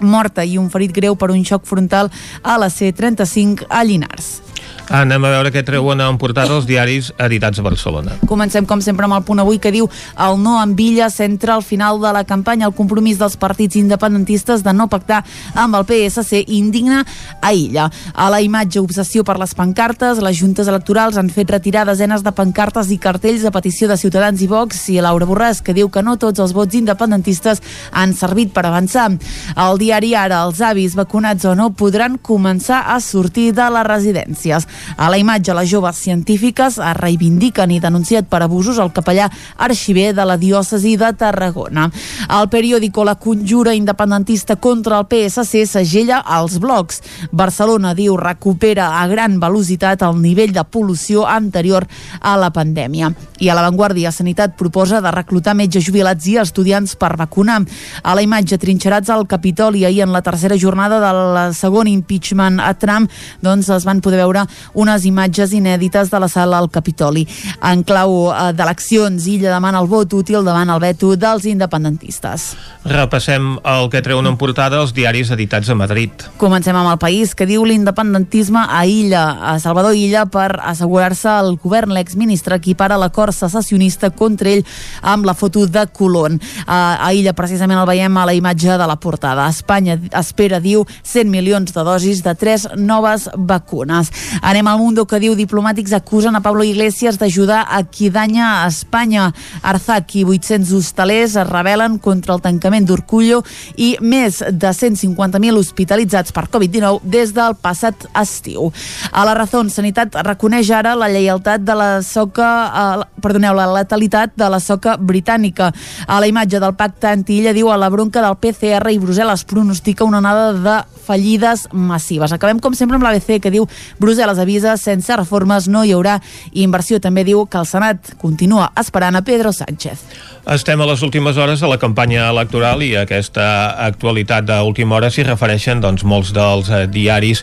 [0.01, 2.11] morta i un ferit greu per un xoc frontal
[2.43, 4.39] a la C35 a Llinars.
[4.89, 8.15] Anem a veure què treuen en portada els diaris editats a Barcelona.
[8.29, 9.85] Comencem, com sempre, amb el punt avui que diu
[10.25, 14.65] el no amb Villa centra al final de la campanya el compromís dels partits independentistes
[14.65, 15.19] de no pactar
[15.53, 17.03] amb el PSC indigna
[17.43, 17.91] a Illa.
[18.15, 22.33] A la imatge obsessió per les pancartes, les juntes electorals han fet retirar desenes de
[22.33, 26.03] pancartes i cartells a petició de Ciutadans i Vox i Laura Borràs, que diu que
[26.03, 27.61] no tots els vots independentistes
[27.93, 29.11] han servit per avançar.
[29.55, 34.65] Al diari Ara, els avis vacunats o no podran començar a sortir de les residències.
[34.97, 40.13] A la imatge, les joves científiques es reivindiquen i denunciat per abusos al capellà arxiver
[40.15, 41.89] de la diòcesi de Tarragona.
[42.29, 47.03] Al periòdico La Conjura Independentista contra el PSC segella els blocs.
[47.33, 51.87] Barcelona, diu, recupera a gran velocitat el nivell de pol·lució anterior
[52.21, 53.13] a la pandèmia.
[53.39, 57.61] I a l'avantguàrdia, Sanitat proposa de reclutar metges jubilats i estudiants per vacunar.
[58.03, 62.73] A la imatge, trinxerats al Capitoli ahir en la tercera jornada del segon impeachment a
[62.79, 63.11] Trump,
[63.43, 67.27] doncs es van poder veure unes imatges inèdites de la sala al Capitoli.
[67.63, 72.51] En clau eh, d'eleccions, Illa demana el vot útil davant el veto dels independentistes.
[72.89, 76.11] Repassem el que treuen en portada els diaris editats a Madrid.
[76.41, 81.57] Comencem amb el país que diu l'independentisme a Illa, a Salvador Illa, per assegurar-se el
[81.63, 81.93] govern.
[81.95, 84.65] L'exministre equipara l'acord secessionista contra ell
[85.03, 86.41] amb la foto de Colón.
[86.67, 89.49] A, a Illa, precisament, el veiem a la imatge de la portada.
[89.49, 94.11] Espanya espera, diu, 100 milions de dosis de tres noves vacunes.
[94.43, 98.65] Anem Anem al Mundo que diu diplomàtics acusen a Pablo Iglesias d'ajudar a qui danya
[98.65, 99.29] a Espanya.
[99.63, 103.45] Arzac i 800 hostalers es rebel·len contra el tancament d'Urcullo
[103.79, 108.73] i més de 150.000 hospitalitzats per Covid-19 des del passat estiu.
[109.13, 114.35] A la Razón, Sanitat reconeix ara la lleialtat de la soca, eh, perdoneu, la letalitat
[114.35, 115.71] de la soca britànica.
[116.09, 120.03] A la imatge del pacte antilla diu a la bronca del PCR i Brussel·les pronostica
[120.03, 122.33] una onada de fallides massives.
[122.33, 123.69] Acabem, com sempre, amb l'ABC, que diu
[124.03, 126.19] Brussel·les avisa sense reformes no hi haurà
[126.53, 127.01] inversió.
[127.01, 130.05] També diu que el Senat continua esperant a Pedro Sánchez.
[130.49, 133.45] Estem a les últimes hores de la campanya electoral i a aquesta
[133.85, 137.43] actualitat d'última hora s'hi refereixen doncs, molts dels eh, diaris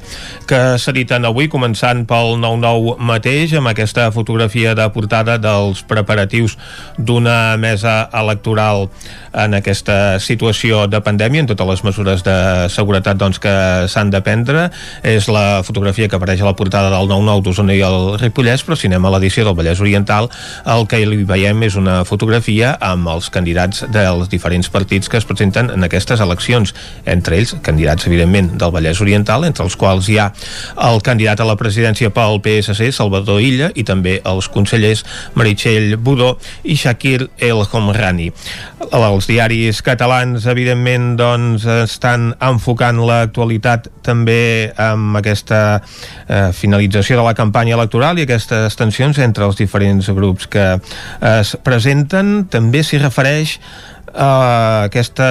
[0.49, 6.57] que s'editen avui, començant pel 9-9 mateix, amb aquesta fotografia de portada dels preparatius
[6.97, 8.87] d'una mesa electoral
[9.35, 12.37] en aquesta situació de pandèmia, en totes les mesures de
[12.73, 13.53] seguretat doncs, que
[13.91, 14.69] s'han de prendre.
[15.03, 18.77] És la fotografia que apareix a la portada del 9-9 d'Osona i el Ripollès, però
[18.77, 20.29] si anem a l'edició del Vallès Oriental,
[20.71, 25.27] el que hi veiem és una fotografia amb els candidats dels diferents partits que es
[25.27, 26.73] presenten en aquestes eleccions,
[27.05, 30.29] entre ells candidats, evidentment, del Vallès Oriental, entre els quals hi ha
[30.89, 36.35] el candidat a la presidència pel PSC, Salvador Illa, i també els consellers Meritxell Budó
[36.63, 38.31] i Shakir El Homrani.
[38.85, 47.33] Els diaris catalans, evidentment, doncs, estan enfocant l'actualitat també amb aquesta eh, finalització de la
[47.33, 50.75] campanya electoral i aquestes tensions entre els diferents grups que
[51.23, 52.47] es presenten.
[52.51, 53.59] També s'hi refereix
[54.15, 55.27] a aquesta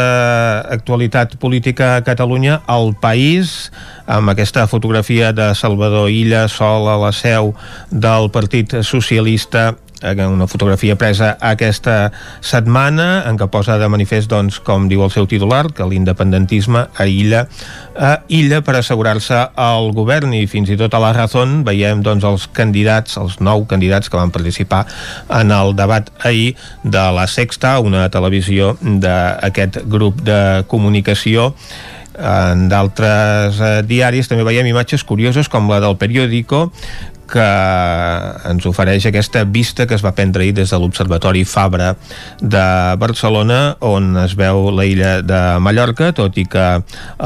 [0.72, 3.70] actualitat política a Catalunya, al país,
[4.06, 7.54] amb aquesta fotografia de Salvador Illa sol a la seu
[7.90, 12.12] del Partit Socialista una fotografia presa aquesta
[12.44, 17.46] setmana en què posa de manifest, doncs, com diu el seu titular, que l'independentisme aïlla
[17.94, 20.34] a illa per assegurar-se al govern.
[20.34, 24.20] I fins i tot a la Razón veiem doncs, els candidats, els nou candidats que
[24.20, 24.84] van participar
[25.40, 31.52] en el debat ahir de la Sexta, una televisió d'aquest grup de comunicació.
[32.14, 36.68] En d'altres eh, diaris també veiem imatges curioses com la del periòdico
[37.30, 37.48] que
[38.50, 41.94] ens ofereix aquesta vista que es va prendre ahir des de l'Observatori Fabra
[42.40, 42.64] de
[43.00, 46.66] Barcelona on es veu la illa de Mallorca tot i que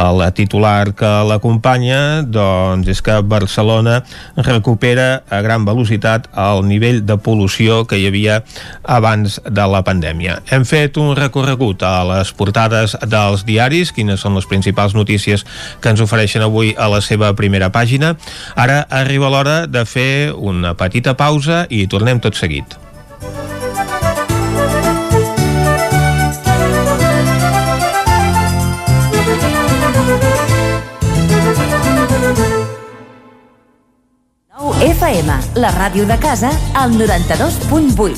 [0.05, 4.03] el titular que l'acompanya doncs és que Barcelona
[4.37, 8.43] recupera a gran velocitat el nivell de pol·lució que hi havia
[8.85, 10.39] abans de la pandèmia.
[10.53, 15.45] Hem fet un recorregut a les portades dels diaris, quines són les principals notícies
[15.83, 18.15] que ens ofereixen avui a la seva primera pàgina.
[18.57, 22.77] Ara arriba l'hora de fer una petita pausa i tornem tot seguit.
[34.79, 38.15] FM, la ràdio de casa, al 92.8.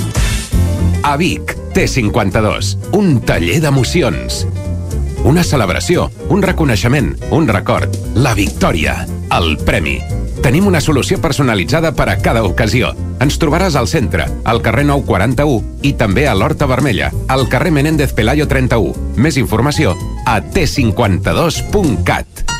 [1.02, 4.44] A Vic, T52, un taller d'emocions.
[5.24, 9.06] Una celebració, un reconeixement, un record, la victòria,
[9.36, 9.98] el premi.
[10.40, 12.94] Tenim una solució personalitzada per a cada ocasió.
[13.20, 18.14] Ens trobaràs al centre, al carrer 941 i també a l'Horta Vermella, al carrer Menéndez
[18.16, 18.94] Pelayo 31.
[19.20, 19.92] Més informació
[20.24, 22.59] a t52.cat.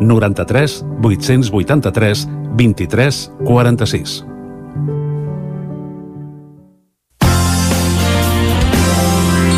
[0.00, 4.24] 93 883 23 46.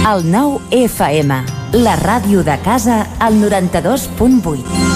[0.07, 1.37] El 9 FM,
[1.83, 4.96] la ràdio de casa, al 92.8.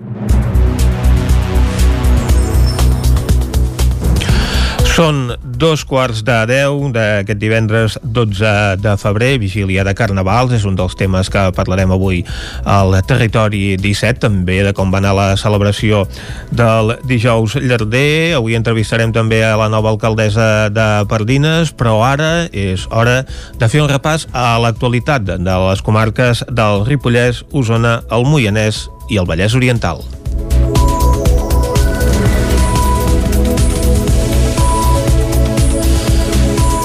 [0.00, 0.57] Thank you.
[4.98, 5.28] Són
[5.62, 10.98] dos quarts de deu d'aquest divendres 12 de febrer, vigília de Carnavals, és un dels
[10.98, 12.24] temes que parlarem avui
[12.66, 16.02] al Territori 17, també de com va anar la celebració
[16.50, 18.34] del dijous llarder.
[18.40, 23.20] Avui entrevistarem també a la nova alcaldessa de Pardines, però ara és hora
[23.54, 29.22] de fer un repàs a l'actualitat de les comarques del Ripollès, Osona, el Moianès i
[29.22, 30.02] el Vallès Oriental.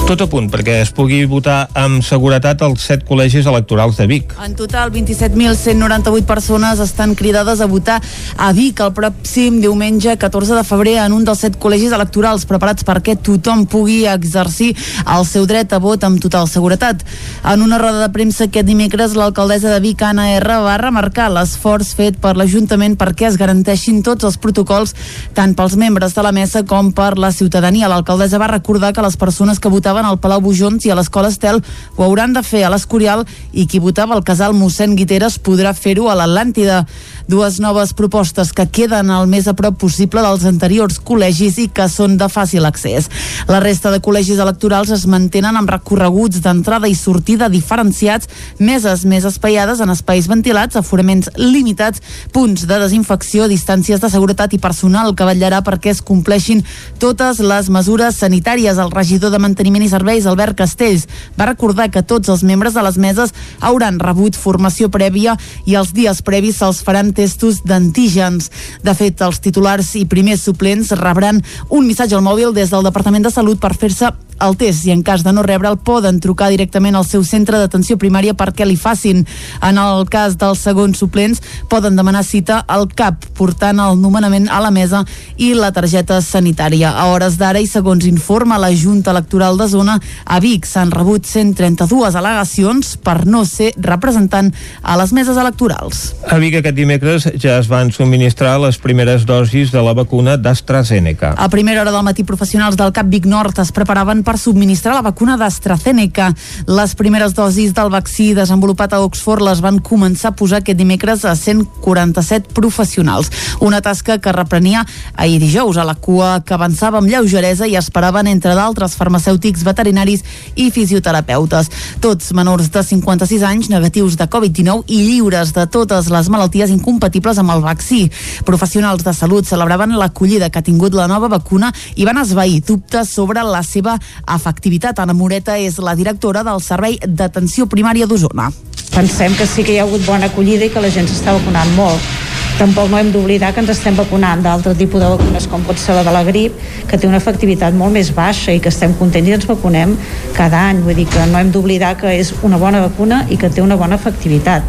[0.04, 4.34] Tot a punt perquè es pugui votar amb seguretat als set col·legis electorals de Vic.
[4.44, 7.96] En total, 27.198 persones estan cridades a votar
[8.36, 12.84] a Vic el pròxim diumenge 14 de febrer en un dels set col·legis electorals preparats
[12.84, 14.74] perquè tothom pugui exercir
[15.08, 17.00] el seu dret a vot amb total seguretat.
[17.40, 21.94] En una roda de premsa aquest dimecres, l'alcaldessa de Vic, Anna R, va remarcar l'esforç
[21.96, 24.92] fet per l'Ajuntament perquè es garanteixin tots els protocols
[25.32, 27.88] tant pels membres de la mesa com per la ciutadania.
[27.88, 31.60] L'alcaldessa va recordar que les persones que votaven al Palau Bujons i a l'Escola Estel
[31.94, 36.08] ho hauran de fer a l'Escorial i qui votava al casal mossèn Guiteres podrà fer-ho
[36.10, 36.82] a l'Atlàntida.
[37.26, 41.86] Dues noves propostes que queden el més a prop possible dels anteriors col·legis i que
[41.88, 43.06] són de fàcil accés.
[43.48, 49.24] La resta de col·legis electorals es mantenen amb recorreguts d'entrada i sortida diferenciats, meses més
[49.24, 52.02] espaiades en espais ventilats, aforaments limitats,
[52.36, 56.60] punts de desinfecció, distàncies de seguretat i personal que vetllarà perquè es compleixin
[57.00, 58.76] totes les mesures sanitàries.
[58.76, 61.08] El regidor de Manteniment i Serveis, Albert Castells,
[61.40, 63.32] va recordar que tots els membres de les meses
[63.64, 68.50] hauran rebut formació prèvia i els dies previs se'ls faran testos d'antígens.
[68.84, 73.24] De fet, els titulars i primers suplents rebran un missatge al mòbil des del Departament
[73.24, 76.96] de Salut per fer-se el test i en cas de no rebre'l poden trucar directament
[76.96, 79.22] al seu centre d'atenció primària perquè li facin.
[79.62, 84.60] En el cas dels segons suplents poden demanar cita al CAP portant el nomenament a
[84.62, 85.04] la mesa
[85.36, 86.92] i la targeta sanitària.
[86.94, 91.26] A hores d'ara i segons informa la Junta Electoral de Zona, a Vic s'han rebut
[91.26, 96.04] 132 al·legacions per no ser representant a les meses electorals.
[96.28, 101.34] A Vic aquest dimecres ja es van subministrar les primeres dosis de la vacuna d'AstraZeneca.
[101.36, 105.02] A primera hora del matí, professionals del CAP Vic Nord es preparaven per subministrar la
[105.04, 106.30] vacuna d'AstraZeneca.
[106.66, 111.26] Les primeres dosis del vaccí desenvolupat a Oxford les van començar a posar aquest dimecres
[111.28, 113.30] a 147 professionals.
[113.60, 118.32] Una tasca que reprenia ahir dijous a la cua que avançava amb lleugeresa i esperaven,
[118.32, 120.24] entre d'altres, farmacèutics, veterinaris
[120.56, 121.70] i fisioterapeutes.
[122.00, 126.93] Tots menors de 56 anys, negatius de Covid-19 i lliures de totes les malalties incompatibles
[127.38, 128.10] amb el vaccí.
[128.44, 133.08] Professionals de salut celebraven l'acollida que ha tingut la nova vacuna i van esvair dubtes
[133.08, 134.98] sobre la seva efectivitat.
[134.98, 138.50] Anna Moreta és la directora del Servei d'Atenció Primària d'Osona.
[138.94, 141.72] Pensem que sí que hi ha hagut bona acollida i que la gent s'està vacunant
[141.74, 142.33] molt.
[142.54, 145.96] Tampoc no hem d'oblidar que ens estem vacunant d'altre tipus de vacunes com pot ser
[145.96, 146.54] la de la grip,
[146.86, 149.96] que té una efectivitat molt més baixa i que estem contents i ens vacunem
[150.36, 150.84] cada any.
[150.86, 153.74] Vull dir que no hem d'oblidar que és una bona vacuna i que té una
[153.80, 154.62] bona efectivitat.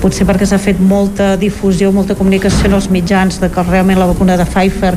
[0.00, 4.08] Potser perquè s'ha fet molta difusió, molta comunicació en els mitjans de que realment la
[4.14, 4.96] vacuna de Pfizer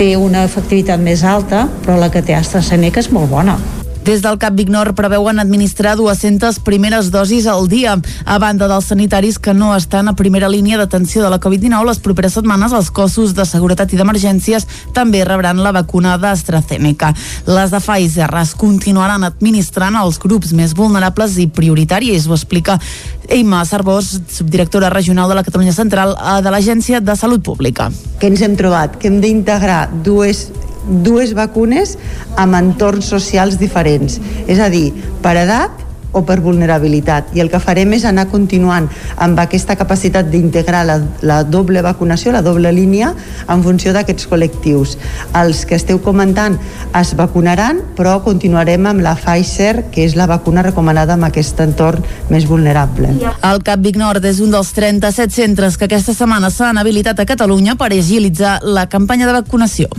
[0.00, 3.60] té una efectivitat més alta, però la que té AstraZeneca és molt bona.
[4.04, 7.96] Des del CAP Vignor preveuen administrar 200 primeres dosis al dia.
[8.28, 12.02] A banda dels sanitaris que no estan a primera línia d'atenció de la Covid-19, les
[12.04, 17.14] properes setmanes els cossos de seguretat i d'emergències també rebran la vacuna d'AstraZeneca.
[17.48, 22.76] Les de Pfizer es continuaran administrant als grups més vulnerables i prioritaris, ho explica
[23.24, 27.88] Eima Sarbós, subdirectora regional de la Catalunya Central eh, de l'Agència de Salut Pública.
[28.20, 28.98] Que ens hem trobat?
[29.00, 30.50] Que hem d'integrar dues
[30.88, 31.96] dues vacunes
[32.36, 34.20] amb entorns socials diferents.
[34.46, 34.90] És a dir,
[35.24, 37.34] per edat o per vulnerabilitat.
[37.34, 38.86] I el que farem és anar continuant
[39.20, 43.10] amb aquesta capacitat d'integrar la, la doble vacunació, la doble línia,
[43.50, 44.94] en funció d'aquests col·lectius.
[45.42, 46.56] Els que esteu comentant
[46.94, 52.06] es vacunaran, però continuarem amb la Pfizer, que és la vacuna recomanada en aquest entorn
[52.30, 53.10] més vulnerable.
[53.42, 57.26] El CAP Vic Nord és un dels 37 centres que aquesta setmana s'han habilitat a
[57.26, 59.90] Catalunya per agilitzar la campanya de vacunació.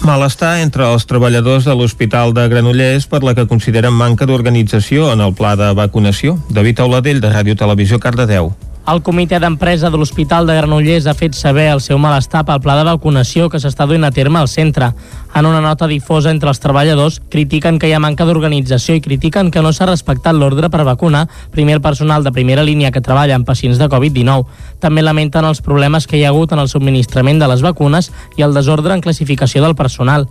[0.00, 5.20] Malestar entre els treballadors de l'Hospital de Granollers per la que consideren manca d'organització en
[5.20, 6.38] el pla de vacunació.
[6.48, 8.54] David Auladell, de Ràdio Televisió, Cardedeu.
[8.88, 12.78] El comitè d'empresa de l'Hospital de Granollers ha fet saber el seu malestar pel pla
[12.78, 14.88] de vacunació que s'està duent a terme al centre.
[15.36, 19.52] En una nota difosa entre els treballadors, critiquen que hi ha manca d'organització i critiquen
[19.52, 23.36] que no s'ha respectat l'ordre per vacunar primer el personal de primera línia que treballa
[23.36, 24.48] amb pacients de Covid-19.
[24.80, 28.10] També lamenten els problemes que hi ha hagut en el subministrament de les vacunes
[28.40, 30.26] i el desordre en classificació del personal.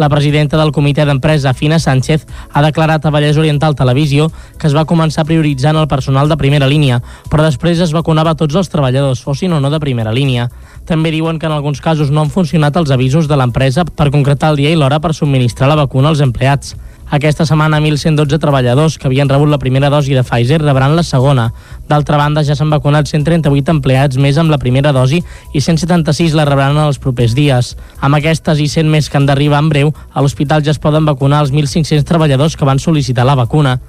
[0.00, 2.22] La presidenta del comitè d'empresa, Fina Sánchez,
[2.56, 6.68] ha declarat a Vallès Oriental Televisió que es va començar prioritzant el personal de primera
[6.70, 10.48] línia, però després es vacunava tots els treballadors, fossin o no de primera línia.
[10.88, 14.54] També diuen que en alguns casos no han funcionat els avisos de l'empresa per concretar
[14.54, 16.72] el dia i l'hora per subministrar la vacuna als empleats.
[17.10, 21.48] Aquesta setmana, 1.112 treballadors que havien rebut la primera dosi de Pfizer rebran la segona.
[21.90, 25.18] D'altra banda, ja s'han vacunat 138 empleats més amb la primera dosi
[25.50, 27.74] i 176 la rebran en els propers dies.
[27.98, 31.08] Amb aquestes i 100 més que han d'arribar en breu, a l'hospital ja es poden
[31.08, 33.80] vacunar els 1.500 treballadors que van sol·licitar la vacuna.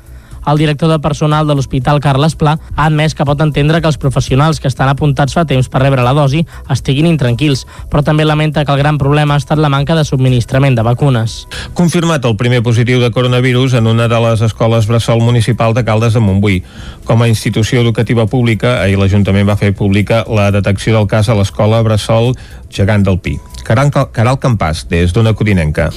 [0.47, 3.99] El director de personal de l'Hospital Carles Pla ha admès que pot entendre que els
[4.01, 6.41] professionals que estan apuntats fa temps per rebre la dosi
[6.73, 10.77] estiguin intranquils, però també lamenta que el gran problema ha estat la manca de subministrament
[10.77, 11.45] de vacunes.
[11.77, 16.13] Confirmat el primer positiu de coronavirus en una de les escoles Bressol Municipal de Caldes
[16.17, 16.61] de Montbui.
[17.05, 21.37] Com a institució educativa pública, ahir l'Ajuntament va fer pública la detecció del cas a
[21.37, 22.33] l'escola Bressol
[22.71, 23.39] Gegant del Pi.
[23.63, 25.91] Caral, Campàs, des d'una Codinenca.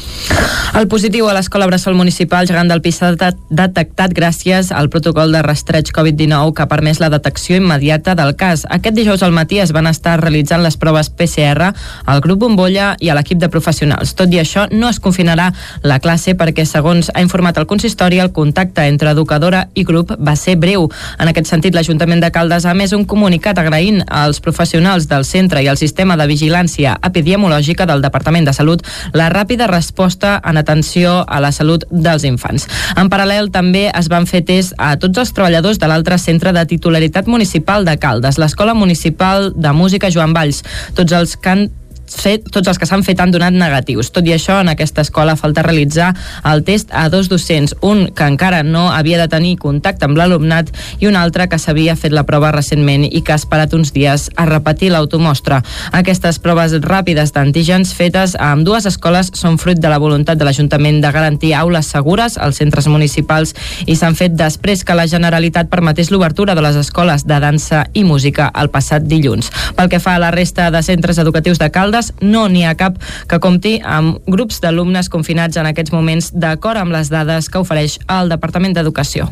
[0.75, 5.41] El positiu a l'Escola Bressol Municipal Gegant del Pi s'ha detectat gràcies al protocol de
[5.43, 8.67] rastreig Covid-19 que ha permès la detecció immediata del cas.
[8.69, 11.71] Aquest dijous al matí es van estar realitzant les proves PCR
[12.05, 14.15] al grup Bombolla i a l'equip de professionals.
[14.19, 15.53] Tot i això, no es confinarà
[15.83, 20.37] la classe perquè, segons ha informat el consistori, el contacte entre educadora i grup va
[20.37, 20.91] ser breu.
[21.19, 25.63] En aquest sentit, l'Ajuntament de Caldes ha més un comunicat agraint als professionals del centre
[25.63, 26.64] i al sistema de vigilància
[27.03, 32.67] epidemiològica del Departament de Salut la ràpida resposta en atenció a la salut dels infants.
[32.97, 36.67] En paral·lel, també es van fer test a tots els treballadors de l'altre centre de
[36.67, 40.65] titularitat municipal de Caldes, l'Escola Municipal de Música Joan Valls.
[40.95, 41.67] Tots els que han
[42.09, 44.11] fet, tots els que s'han fet han donat negatius.
[44.15, 46.15] Tot i això, en aquesta escola falta realitzar
[46.51, 50.73] el test a dos docents, un que encara no havia de tenir contacte amb l'alumnat
[51.01, 54.31] i un altre que s'havia fet la prova recentment i que ha esperat uns dies
[54.37, 55.63] a repetir l'automostra.
[55.93, 60.47] Aquestes proves ràpides d'antígens fetes a amb dues escoles són fruit de la voluntat de
[60.47, 63.55] l'Ajuntament de garantir aules segures als centres municipals
[63.87, 68.05] i s'han fet després que la Generalitat permetés l'obertura de les escoles de dansa i
[68.07, 69.51] música el passat dilluns.
[69.75, 72.99] Pel que fa a la resta de centres educatius de Caldes, no n'hi ha cap
[73.31, 77.99] que compti amb grups d'alumnes confinats en aquests moments d'acord amb les dades que ofereix
[78.11, 79.31] el Departament d'Educació.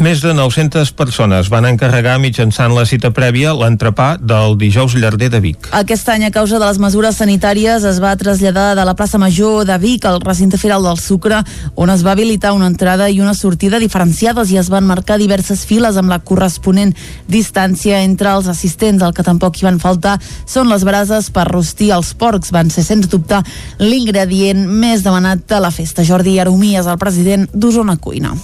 [0.00, 5.40] Més de 900 persones van encarregar mitjançant la cita prèvia l'entrepà del dijous llarder de
[5.44, 5.68] Vic.
[5.76, 9.66] Aquest any, a causa de les mesures sanitàries, es va traslladar de la plaça Major
[9.68, 11.42] de Vic al recinte firal del Sucre,
[11.76, 15.66] on es va habilitar una entrada i una sortida diferenciades i es van marcar diverses
[15.68, 16.94] files amb la corresponent
[17.28, 19.02] distància entre els assistents.
[19.02, 22.54] El que tampoc hi van faltar són les brases per rostir els porcs.
[22.54, 23.42] Van ser, sens dubte,
[23.82, 26.06] l'ingredient més demanat a la festa.
[26.06, 28.36] Jordi Aromí és el president d'Osona Cuina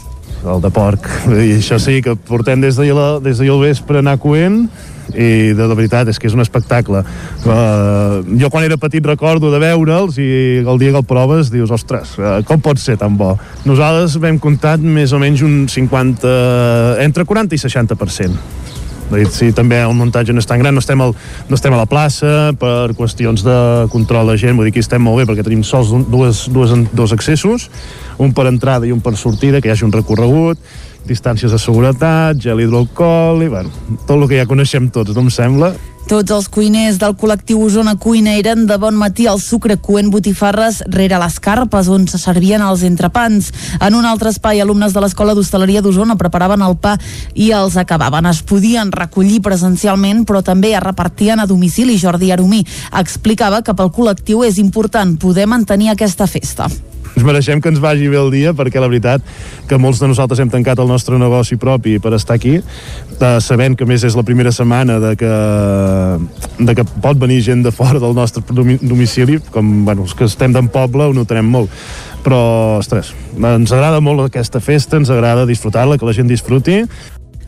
[0.46, 1.08] el de porc.
[1.30, 4.66] I això sí, que portem des d'ahir de al vespre anar coent
[5.14, 7.02] i de, de veritat és que és un espectacle.
[7.46, 10.30] Uh, jo quan era petit recordo de veure'ls i
[10.62, 13.34] el dia que el proves dius, ostres, uh, com pot ser tan bo?
[13.68, 16.36] Nosaltres vam comptat més o menys un 50
[17.06, 18.75] entre 40 i 60%
[19.30, 21.12] Sí, també el muntatge no és tan gran, no estem, al,
[21.46, 23.58] no estem a la plaça per qüestions de
[23.92, 27.14] control de gent, vull dir que estem molt bé perquè tenim sols dues, dues, dos
[27.14, 27.68] accessos,
[28.18, 30.58] un per entrada i un per sortida, que hi hagi un recorregut,
[31.08, 33.70] distàncies de seguretat, gel hidroalcohol, i bueno,
[34.06, 35.74] tot el que ja coneixem tots, no em sembla,
[36.06, 40.78] tots els cuiners del col·lectiu Osona Cuina eren de bon matí al sucre coent botifarres
[40.94, 43.50] rere les carpes on se servien els entrepans.
[43.82, 46.94] En un altre espai, alumnes de l'Escola d'Hostaleria d'Osona preparaven el pa
[47.34, 48.30] i els acabaven.
[48.30, 51.98] Es podien recollir presencialment, però també es repartien a domicili.
[51.98, 52.62] Jordi Aromí
[52.94, 56.70] explicava que pel col·lectiu és important poder mantenir aquesta festa
[57.16, 59.24] ens mereixem que ens vagi bé el dia perquè la veritat
[59.68, 62.58] que molts de nosaltres hem tancat el nostre negoci propi per estar aquí.
[62.60, 65.32] Eh, sabent que més és la primera setmana de que,
[66.60, 69.40] de que pot venir gent de fora del nostre domicili.
[69.50, 71.72] Com bueno, els que estem d'en poble ho notarem molt.
[72.26, 72.38] Però,
[72.82, 76.82] ostres, ens agrada molt aquesta festa, ens agrada disfrutar-la, que la gent disfruti,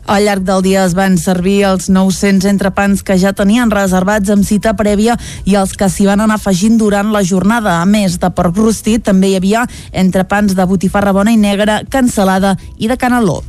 [0.05, 4.47] al llarg del dia es van servir els 900 entrepans que ja tenien reservats amb
[4.47, 7.79] cita prèvia i els que s'hi van anar afegint durant la jornada.
[7.81, 12.55] A més de porc rostit, també hi havia entrepans de botifarra bona i negra, cansalada
[12.77, 13.41] i de caneló.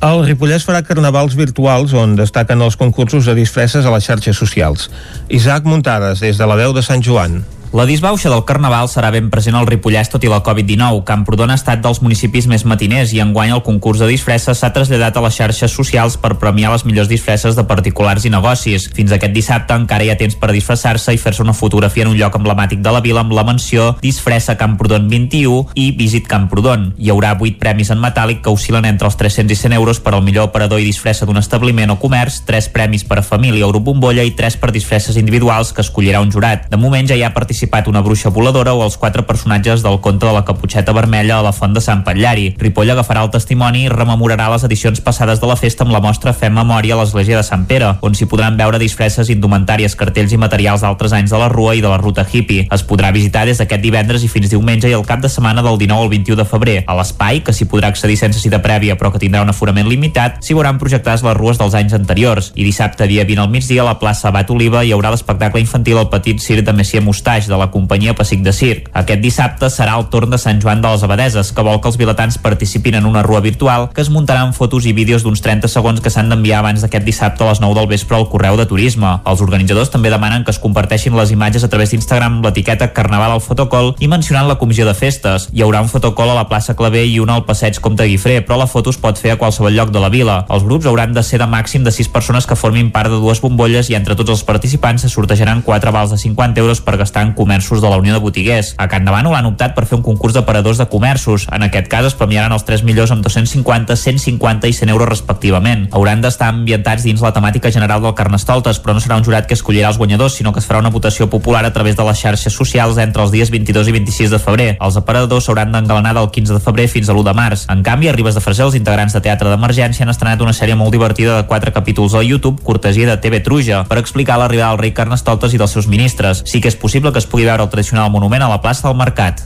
[0.00, 4.88] El Ripollès farà carnavals virtuals on destaquen els concursos de disfresses a les xarxes socials.
[5.28, 7.42] Isaac Muntades, des de la veu de Sant Joan.
[7.72, 11.04] La disbauxa del Carnaval serà ben present al Ripollès tot i la Covid-19.
[11.06, 15.14] Camprodon ha estat dels municipis més matiners i enguany el concurs de disfresses s'ha traslladat
[15.14, 18.88] a les xarxes socials per premiar les millors disfresses de particulars i negocis.
[18.96, 22.16] Fins aquest dissabte encara hi ha temps per disfressar-se i fer-se una fotografia en un
[22.18, 26.88] lloc emblemàtic de la vila amb la menció Disfressa Camprodon 21 i Visit Camprodon.
[26.98, 30.16] Hi haurà 8 premis en metàl·lic que oscil·len entre els 300 i 100 euros per
[30.16, 33.70] al millor operador i disfressa d'un establiment o comerç, 3 premis per a família o
[33.70, 36.66] grup bombolla i 3 per disfresses individuals que escollirà un jurat.
[36.66, 37.59] De moment ja hi ha participat
[37.90, 41.52] una bruixa voladora o els quatre personatges del conte de la caputxeta vermella a la
[41.52, 42.54] font de Sant Patllari.
[42.58, 46.32] Ripoll agafarà el testimoni i rememorarà les edicions passades de la festa amb la mostra
[46.32, 50.38] Fem Memòria a l'església de Sant Pere, on s'hi podran veure disfresses indumentàries, cartells i
[50.40, 52.68] materials d'altres anys de la Rua i de la Ruta Hippie.
[52.70, 55.78] Es podrà visitar des d'aquest divendres i fins diumenge i el cap de setmana del
[55.78, 56.78] 19 al 21 de febrer.
[56.86, 60.40] A l'espai, que s'hi podrà accedir sense cita prèvia però que tindrà un aforament limitat,
[60.44, 62.52] s'hi veuran projectades les rues dels anys anteriors.
[62.54, 65.98] I dissabte, dia 20 al migdia, a la plaça Abat Oliva hi haurà l'espectacle infantil
[66.00, 68.88] El Petit Circ de Messia Mustaix de la companyia Pessic de Circ.
[68.94, 71.98] Aquest dissabte serà el torn de Sant Joan de les Abadeses, que vol que els
[72.00, 75.68] vilatans participin en una rua virtual que es muntarà amb fotos i vídeos d'uns 30
[75.68, 78.66] segons que s'han d'enviar abans d'aquest dissabte a les 9 del vespre al correu de
[78.70, 79.18] turisme.
[79.26, 83.34] Els organitzadors també demanen que es comparteixin les imatges a través d'Instagram amb l'etiqueta Carnaval
[83.34, 85.48] al fotocol i mencionant la comissió de festes.
[85.52, 88.58] Hi haurà un fotocol a la plaça Clavé i una al passeig Comte Guifré, però
[88.60, 90.44] la foto es pot fer a qualsevol lloc de la vila.
[90.50, 93.40] Els grups hauran de ser de màxim de 6 persones que formin part de dues
[93.42, 97.24] bombolles i entre tots els participants se sortejaran 4 vals de 50 euros per gastar
[97.26, 98.74] en comerços de la Unió de Botiguers.
[98.76, 101.46] A Can Davant han optat per fer un concurs de paradors de comerços.
[101.48, 105.86] En aquest cas es premiaran els 3 millors amb 250, 150 i 100 euros respectivament.
[105.96, 109.56] Hauran d'estar ambientats dins la temàtica general del Carnestoltes, però no serà un jurat que
[109.56, 112.52] escollirà els guanyadors, sinó que es farà una votació popular a través de les xarxes
[112.52, 114.68] socials entre els dies 22 i 26 de febrer.
[114.76, 117.64] Els aparadors s'hauran d'engalanar del 15 de febrer fins a l'1 de març.
[117.72, 120.76] En canvi, a Ribes de Freser, els integrants de Teatre d'Emergència han estrenat una sèrie
[120.76, 124.84] molt divertida de 4 capítols al YouTube, cortesia de TV Truja, per explicar l'arribada del
[124.84, 126.44] rei Carnestoltes i dels seus ministres.
[126.44, 128.98] Sí que és possible que es pugui veure el tradicional monument a la plaça del
[128.98, 129.44] Mercat.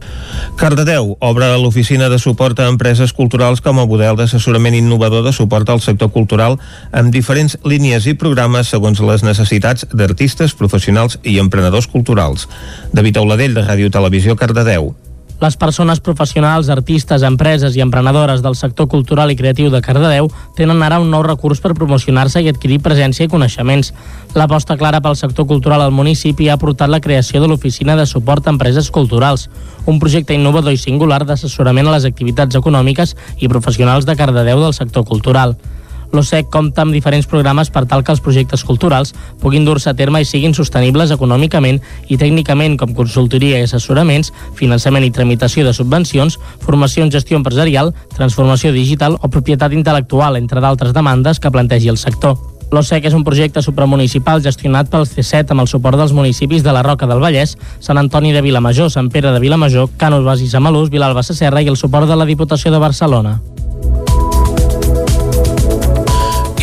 [0.58, 5.70] Cardedeu obre l'oficina de suport a empreses culturals com a model d'assessorament innovador de suport
[5.70, 6.58] al sector cultural
[6.92, 12.48] amb diferents línies i programes segons les necessitats d'artistes, professionals i emprenedors culturals.
[12.92, 14.94] David Auladell, de Ràdio Televisió, Cardedeu.
[15.44, 20.80] Les persones professionals, artistes, empreses i emprenedores del sector cultural i creatiu de Cardedeu tenen
[20.86, 23.92] ara un nou recurs per promocionar-se i adquirir presència i coneixements.
[24.38, 28.48] L'aposta clara pel sector cultural al municipi ha portat la creació de l'Oficina de Suport
[28.48, 29.50] a Empreses Culturals,
[29.84, 34.72] un projecte innovador i singular d'assessorament a les activitats econòmiques i professionals de Cardedeu del
[34.72, 35.58] sector cultural.
[36.14, 39.12] L'OSEC compta amb diferents programes per tal que els projectes culturals
[39.42, 45.08] puguin dur-se a terme i siguin sostenibles econòmicament i tècnicament com consultoria i assessoraments, finançament
[45.08, 50.94] i tramitació de subvencions, formació en gestió empresarial, transformació digital o propietat intel·lectual, entre d'altres
[50.94, 52.38] demandes que plantegi el sector.
[52.74, 56.82] L'OSEC és un projecte supramunicipal gestionat pel C7 amb el suport dels municipis de la
[56.86, 60.90] Roca del Vallès, Sant Antoni de Vilamajor, Sant Pere de Vilamajor, Cànols Bas i Samalús,
[60.90, 63.38] Vilalba Sasserra i el suport de la Diputació de Barcelona.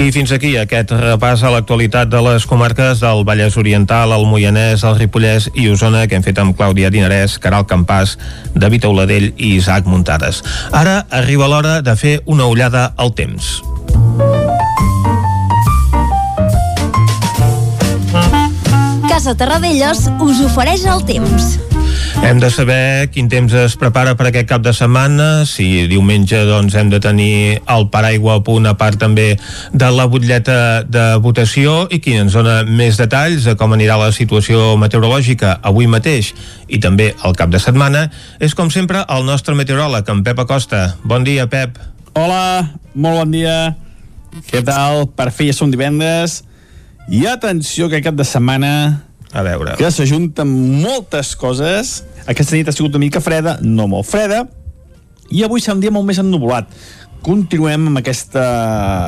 [0.02, 4.82] I fins aquí aquest repàs a l'actualitat de les comarques del Vallès Oriental, el Moianès,
[4.82, 8.16] el Ripollès i Osona que hem fet amb Clàudia Dinarès, Caral Campàs,
[8.56, 10.42] David Auladell i Isaac Muntades.
[10.74, 13.60] Ara arriba l'hora de fer una ullada al temps.
[19.06, 21.60] Casa Terradellos us ofereix el temps.
[22.20, 26.76] Hem de saber quin temps es prepara per aquest cap de setmana, si diumenge doncs,
[26.76, 29.38] hem de tenir el paraigua a punt a part també
[29.72, 34.12] de la butlleta de votació i qui ens dona més detalls de com anirà la
[34.12, 36.34] situació meteorològica avui mateix
[36.68, 38.10] i també el cap de setmana
[38.44, 40.98] és com sempre el nostre meteoròleg, en Pep Acosta.
[41.08, 41.80] Bon dia, Pep.
[42.14, 43.58] Hola, molt bon dia.
[44.52, 45.08] Què tal?
[45.16, 46.42] Per fi ja som divendres.
[47.12, 48.74] I atenció que aquest cap de setmana
[49.34, 49.76] a veure.
[49.80, 50.48] que s'ajunten
[50.82, 52.02] moltes coses.
[52.28, 54.46] Aquesta nit ha sigut una mica freda, no molt freda,
[55.32, 56.70] i avui serà un dia molt més ennubulat.
[57.24, 58.44] Continuem amb, aquesta,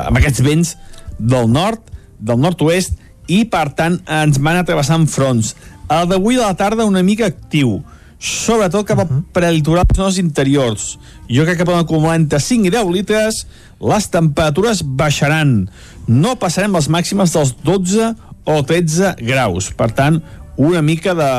[0.08, 0.76] amb aquests vents
[1.18, 1.82] del nord,
[2.18, 2.96] del nord-oest,
[3.28, 5.54] i per tant ens van atrevessant fronts.
[5.92, 7.82] El d'avui de la tarda una mica actiu,
[8.24, 10.94] sobretot cap a prelitorals zones interiors.
[11.28, 13.44] Jo crec que poden acumular entre 5 i 10 litres,
[13.80, 15.66] les temperatures baixaran.
[16.08, 18.14] No passarem les màximes dels 12
[18.44, 19.70] o 13 graus.
[19.76, 20.20] Per tant,
[20.56, 21.30] una mica de,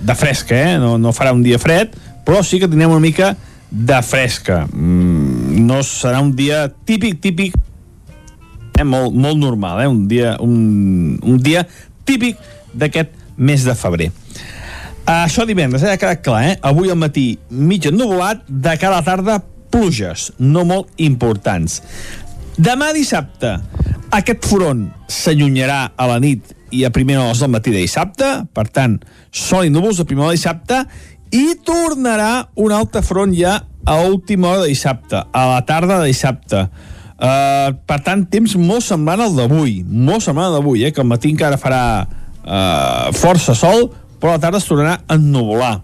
[0.00, 0.78] de fresc, eh?
[0.80, 3.34] No, no farà un dia fred, però sí que tindrem una mica
[3.70, 4.64] de fresca.
[4.72, 7.56] Mm, no serà un dia típic, típic,
[8.78, 9.90] eh, molt, molt normal, eh?
[9.90, 11.66] un, dia, un, un dia
[12.08, 12.40] típic
[12.72, 14.10] d'aquest mes de febrer.
[15.10, 16.56] Això divendres, eh, ha quedat clar, eh?
[16.66, 21.80] Avui al matí mig ennuvolat, de cara a la tarda pluges, no molt importants.
[22.60, 23.56] Demà dissabte,
[24.10, 28.66] aquest front s'allunyarà a la nit i a primera hora del matí de dissabte, per
[28.70, 28.98] tant,
[29.30, 30.80] sol i núvols a primera hora de dissabte,
[31.30, 36.10] i tornarà un altre front ja a última hora de dissabte, a la tarda de
[36.10, 36.64] dissabte.
[37.20, 41.10] Uh, per tant, temps molt semblant al d'avui, molt semblant al d'avui, eh, que al
[41.10, 43.90] matí encara farà uh, força sol,
[44.20, 45.74] però a la tarda es tornarà a ennuvolar.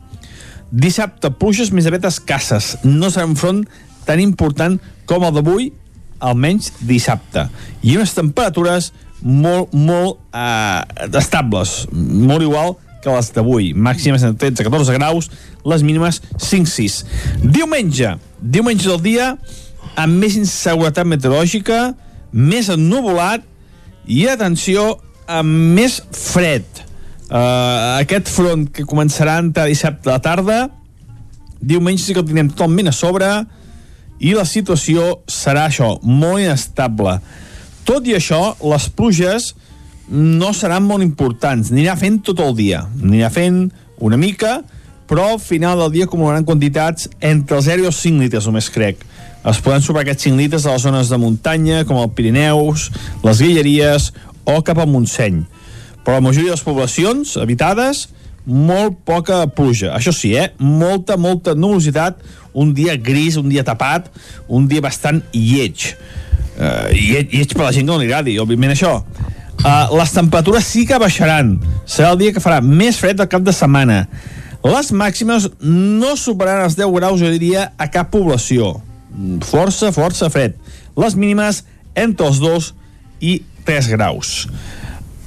[0.73, 2.75] Dissabte, pluges més aviat escasses.
[2.83, 3.63] No serà un front
[4.07, 5.71] tan important com el d'avui,
[6.21, 7.47] almenys dissabte.
[7.83, 8.93] I unes temperatures
[9.23, 13.71] molt, molt eh, estables, molt igual que les d'avui.
[13.75, 15.31] Màximes entre 13 a 14 graus,
[15.65, 17.03] les mínimes 5-6.
[17.45, 19.29] Diumenge, diumenge del dia,
[19.97, 21.95] amb més inseguretat meteorològica,
[22.37, 23.45] més ennuvolat
[24.07, 24.97] i, atenció,
[25.27, 26.67] amb més fred.
[27.27, 30.59] Uh, aquest front que començarà a entrar dissabte a la tarda,
[31.59, 33.31] diumenge sí que el tindrem totalment a sobre
[34.19, 37.19] i la situació serà això, molt inestable.
[37.87, 39.53] Tot i això, les pluges
[40.09, 43.67] no seran molt importants, anirà fent tot el dia, anirà fent
[44.03, 44.61] una mica,
[45.07, 48.71] però al final del dia acumularan quantitats entre els 0 i els 5 litres, només
[48.75, 49.03] crec.
[49.47, 52.89] Es poden superar aquests 5 litres a les zones de muntanya, com el Pirineus,
[53.23, 54.11] les Guilleries
[54.47, 55.45] o cap al Montseny
[56.07, 58.05] però la majoria de les poblacions habitades
[58.47, 59.93] molt poca pluja.
[59.97, 60.53] Això sí, eh?
[60.63, 62.23] Molta, molta nubositat,
[62.57, 64.09] un dia gris, un dia tapat,
[64.49, 65.91] un dia bastant lleig.
[66.57, 69.01] Uh, lleig, lleig per la gent que no li agradi, òbviament això.
[69.57, 71.57] Uh, les temperatures sí que baixaran.
[71.85, 74.05] Serà el dia que farà més fred del cap de setmana.
[74.67, 78.77] Les màximes no superaran els 10 graus, jo diria, a cap població.
[79.47, 80.57] Força, força fred.
[80.97, 81.65] Les mínimes
[81.97, 82.73] entre els 2
[83.21, 83.37] i
[83.69, 84.47] 3 graus.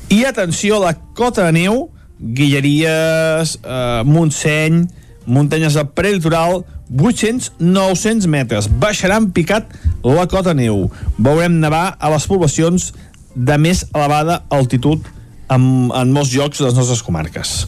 [0.09, 1.88] I atenció, la cota de neu,
[2.20, 4.88] Guilleries, eh, Montseny,
[5.26, 8.67] muntanyes del prelitoral, 800-900 metres.
[8.67, 9.70] Baixarà en picat
[10.03, 10.88] la cota neu.
[11.17, 12.91] Veurem nevar a les poblacions
[13.36, 15.05] de més elevada altitud
[15.49, 15.61] en,
[15.93, 17.67] en molts llocs de les nostres comarques.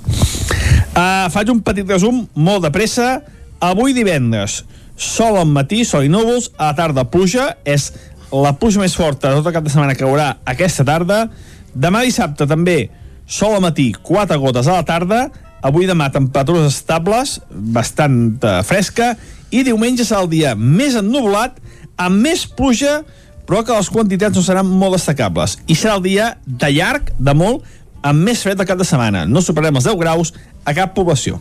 [0.91, 3.21] Uh, faig un petit resum, molt de pressa.
[3.61, 4.63] Avui divendres,
[4.97, 7.91] sol al matí, sol i núvols, a la tarda pluja, és
[8.33, 11.27] la pluja més forta de tot el cap de setmana que haurà aquesta tarda,
[11.71, 12.89] Demà dissabte també
[13.27, 15.25] sol al matí, 4 gotes a la tarda,
[15.61, 19.13] avui demà temperatures estables, bastant uh, fresca,
[19.51, 21.59] i diumenge serà el dia més ennubulat,
[22.01, 23.01] amb més pluja,
[23.45, 25.57] però que les quantitats no seran molt destacables.
[25.67, 27.65] I serà el dia de llarg, de molt,
[28.01, 29.25] amb més fred de cap de setmana.
[29.29, 30.33] No superarem els 10 graus
[30.65, 31.39] a cap població.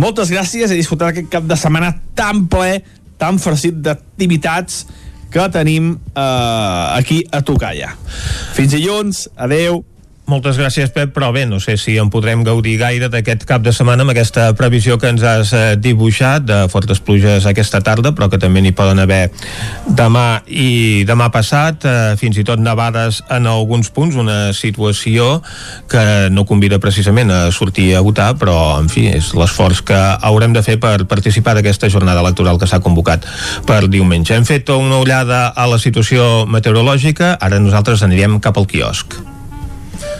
[0.00, 2.80] Moltes gràcies i disfrutar aquest cap de setmana tan ple,
[3.20, 4.84] tan farcit d'activitats,
[5.30, 7.94] que tenim eh, aquí a Tocalla.
[8.56, 9.84] Fins dilluns, adeu.
[10.30, 13.72] Moltes gràcies, Pep, però bé, no sé si en podrem gaudir gaire d'aquest cap de
[13.74, 18.28] setmana amb aquesta previsió que ens has eh, dibuixat de fortes pluges aquesta tarda, però
[18.30, 19.32] que també n'hi poden haver
[19.98, 25.40] demà i demà passat, eh, fins i tot nevades en alguns punts, una situació
[25.90, 30.54] que no convida precisament a sortir a votar, però, en fi, és l'esforç que haurem
[30.54, 33.26] de fer per participar d'aquesta jornada electoral que s'ha convocat
[33.66, 34.38] per diumenge.
[34.38, 39.18] Hem fet una ullada a la situació meteorològica, ara nosaltres anirem cap al quiosc.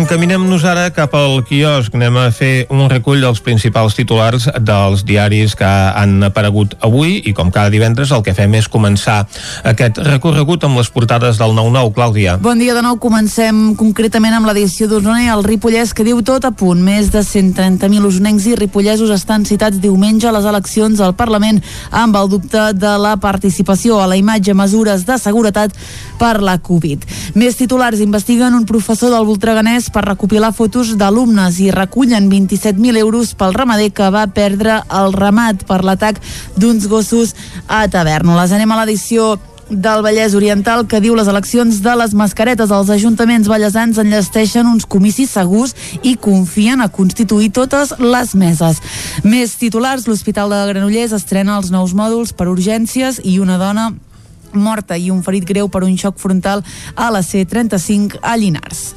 [0.00, 1.92] Encaminem-nos ara cap al quiosc.
[1.92, 7.34] Anem a fer un recull dels principals titulars dels diaris que han aparegut avui i
[7.36, 9.18] com cada divendres el que fem és començar
[9.68, 11.92] aquest recorregut amb les portades del 9-9.
[11.98, 12.38] Clàudia.
[12.40, 12.96] Bon dia de nou.
[12.96, 16.80] Comencem concretament amb l'edició d'Osona i el Ripollès que diu tot a punt.
[16.80, 22.16] Més de 130.000 usonencs i ripollesos estan citats diumenge a les eleccions al Parlament amb
[22.16, 25.76] el dubte de la participació a la imatge mesures de seguretat
[26.16, 27.04] per la Covid.
[27.36, 33.34] Més titulars investiguen un professor del Voltreganès per recopilar fotos d'alumnes i recullen 27.000 euros
[33.34, 36.20] pel ramader que va perdre el ramat per l'atac
[36.56, 37.34] d'uns gossos
[37.68, 38.52] a Tavernoles.
[38.52, 39.36] Anem a l'edició
[39.70, 44.84] del Vallès Oriental que diu les eleccions de les mascaretes als ajuntaments ballesans enllesteixen uns
[44.84, 48.82] comicis segurs i confien a constituir totes les meses.
[49.22, 53.92] Més titulars, l'Hospital de Granollers estrena els nous mòduls per urgències i una dona
[54.52, 58.90] morta i un ferit greu per un xoc frontal a la C35 a Llinars.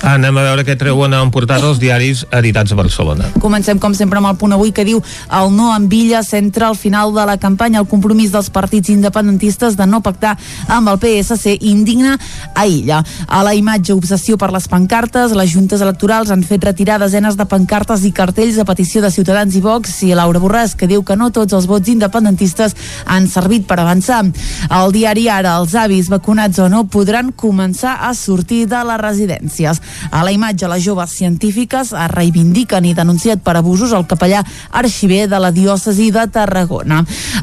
[0.00, 3.28] Anem a veure què treuen en portada els diaris editats a Barcelona.
[3.42, 5.02] Comencem, com sempre, amb el punt avui que diu
[5.36, 9.76] el no en Villa centra al final de la campanya el compromís dels partits independentistes
[9.76, 10.36] de no pactar
[10.68, 12.16] amb el PSC indigna
[12.54, 13.02] a Illa.
[13.28, 17.46] A la imatge obsessió per les pancartes, les juntes electorals han fet retirar desenes de
[17.50, 21.16] pancartes i cartells a petició de Ciutadans i Vox i Laura Borràs, que diu que
[21.16, 24.24] no tots els vots independentistes han servit per avançar.
[24.70, 29.78] El diari Ara, els avis vacunats o no podran començar a sortir de les residències.
[30.12, 34.42] A la imatge, les joves científiques es reivindiquen i denunciat per abusos el capellà
[34.76, 36.98] arxiver de la diòcesi de Tarragona.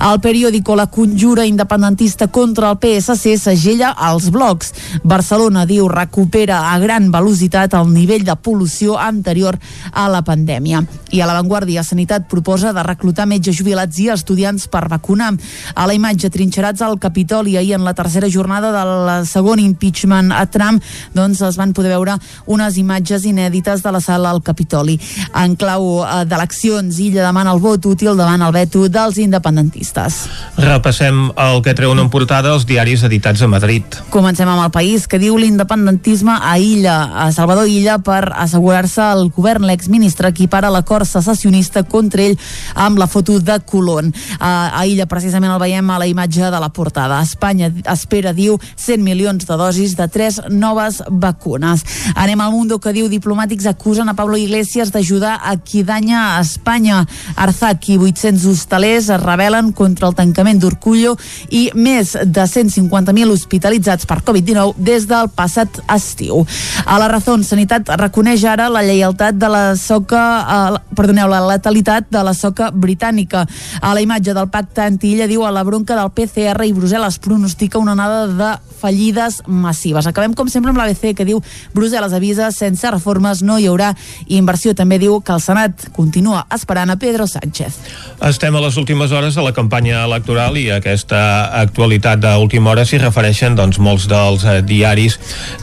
[0.05, 4.73] El periòdico La Conjura Independentista contra el PSC segella els blocs.
[5.01, 9.57] Barcelona, diu, recupera a gran velocitat el nivell de pol·lució anterior
[9.93, 10.83] a la pandèmia.
[11.09, 15.33] I a l'avantguàrdia, Sanitat proposa de reclutar metges jubilats i estudiants per vacunar.
[15.73, 16.99] A la imatge, trinxerats al
[17.47, 20.83] Capitoli ahir en la tercera jornada del segon impeachment a Trump,
[21.13, 24.97] doncs es van poder veure unes imatges inèdites de la sala al Capitoli.
[25.35, 30.25] En clau eh, d'eleccions, Illa demana el vot útil davant el veto dels independentistes.
[30.57, 33.85] Repassem el que treuen en portada els diaris editats a Madrid.
[34.11, 39.29] Comencem amb el país, que diu l'independentisme a Illa, a Salvador Illa, per assegurar-se el
[39.31, 39.67] govern.
[39.69, 42.37] L'exministre equipara l'acord secessionista contra ell
[42.75, 44.11] amb la foto de Colón.
[44.39, 47.21] A, a Illa, precisament, el veiem a la imatge de la portada.
[47.37, 51.83] Espanya espera, diu, 100 milions de dosis de tres noves vacunes.
[52.17, 56.41] Anem al Mundo, que diu diplomàtics acusen a Pablo Iglesias d'ajudar a qui danya a
[56.41, 57.03] Espanya.
[57.37, 61.13] Arzak i 800 hostalers es rebel·len contra el tancament d'Urcullo
[61.53, 66.41] i més de 150.000 hospitalitzats per Covid-19 des del passat estiu.
[66.85, 72.09] A la Razón, Sanitat reconeix ara la lleialtat de la soca, eh, perdoneu, la letalitat
[72.09, 73.45] de la soca britànica.
[73.81, 77.79] A la imatge del pacte anti-illa diu a la bronca del PCR i Brussel·les pronostica
[77.79, 80.07] una onada de fallides massives.
[80.07, 81.41] Acabem, com sempre, amb l'ABC, que diu
[81.75, 83.91] Brussel·les avisa sense reformes no hi haurà
[84.31, 84.73] inversió.
[84.77, 87.81] També diu que el Senat continua esperant a Pedro Sánchez.
[88.29, 91.19] Estem a les últimes hores de la campanya electoral i aquesta
[91.59, 95.17] actualitat d'última hora s'hi refereixen doncs, molts dels eh, diaris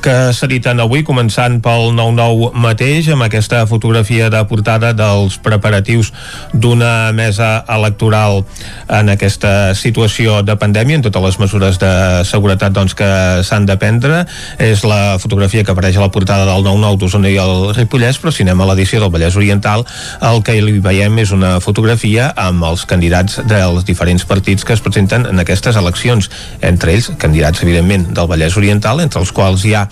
[0.05, 6.12] que s'editen avui, començant pel 9-9 mateix, amb aquesta fotografia de portada dels preparatius
[6.53, 8.43] d'una mesa electoral
[8.89, 11.92] en aquesta situació de pandèmia, en totes les mesures de
[12.26, 13.09] seguretat doncs, que
[13.46, 14.24] s'han de prendre.
[14.59, 18.32] És la fotografia que apareix a la portada del 9-9 d'Osona i el Ripollès, però
[18.34, 19.84] si anem a l'edició del Vallès Oriental,
[20.24, 24.82] el que hi veiem és una fotografia amb els candidats dels diferents partits que es
[24.84, 26.30] presenten en aquestes eleccions,
[26.64, 29.86] entre ells candidats, evidentment, del Vallès Oriental, entre els quals hi ha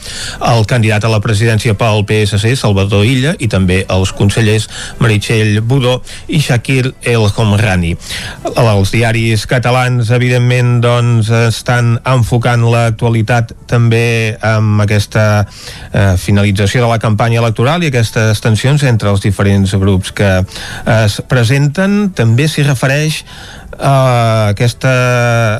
[0.52, 4.68] el candidat a la presidència pel PSC, Salvador Illa, i també els consellers
[5.02, 7.94] Meritxell Budó i Shakir El Homrani.
[8.52, 17.00] Els diaris catalans, evidentment, doncs, estan enfocant l'actualitat també amb aquesta eh, finalització de la
[17.03, 20.30] campanya electoral i aquestes tensions entre els diferents grups que
[20.98, 22.12] es presenten.
[22.16, 23.22] També s'hi refereix
[23.78, 24.92] a aquesta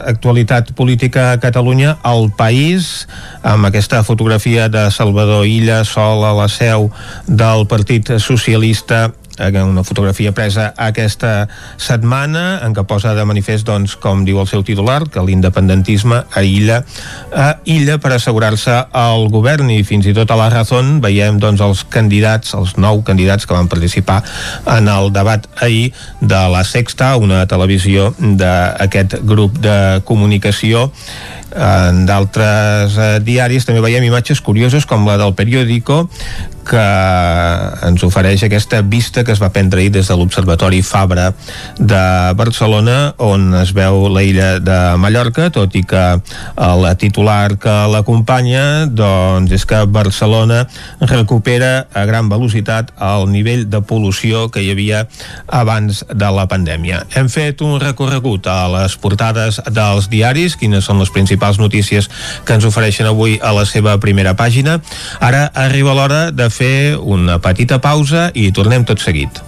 [0.07, 3.09] actualitat política a Catalunya al país
[3.43, 6.91] amb aquesta fotografia de Salvador Illa sol a la seu
[7.27, 11.49] del Partit Socialista una fotografia presa aquesta
[11.81, 16.83] setmana en què posa de manifest doncs, com diu el seu titular, que l'independentisme aïlla,
[17.33, 19.71] a illa per assegurar-se al govern.
[19.71, 23.55] I fins i tot a la Razón veiem doncs, els candidats, els nou candidats que
[23.57, 24.23] van participar
[24.67, 30.91] en el debat ahir de la Sexta, una televisió d'aquest grup de comunicació
[31.57, 36.07] en d'altres eh, diaris també veiem imatges curioses com la del periòdico
[36.63, 36.83] que
[37.89, 41.33] ens ofereix aquesta vista que es va prendre ahir des de l'Observatori Fabra
[41.79, 42.03] de
[42.39, 46.05] Barcelona on es veu la illa de Mallorca tot i que
[46.69, 50.63] el titular que l'acompanya doncs és que Barcelona
[51.01, 55.07] recupera a gran velocitat el nivell de pol·lució que hi havia
[55.49, 57.03] abans de la pandèmia.
[57.19, 62.09] Hem fet un recorregut a les portades dels diaris, quines són les principals notícies
[62.47, 64.79] que ens ofereixen avui a la seva primera pàgina.
[65.21, 69.43] Ara arriba l'hora de fer una petita pausa i tornem tot seguit.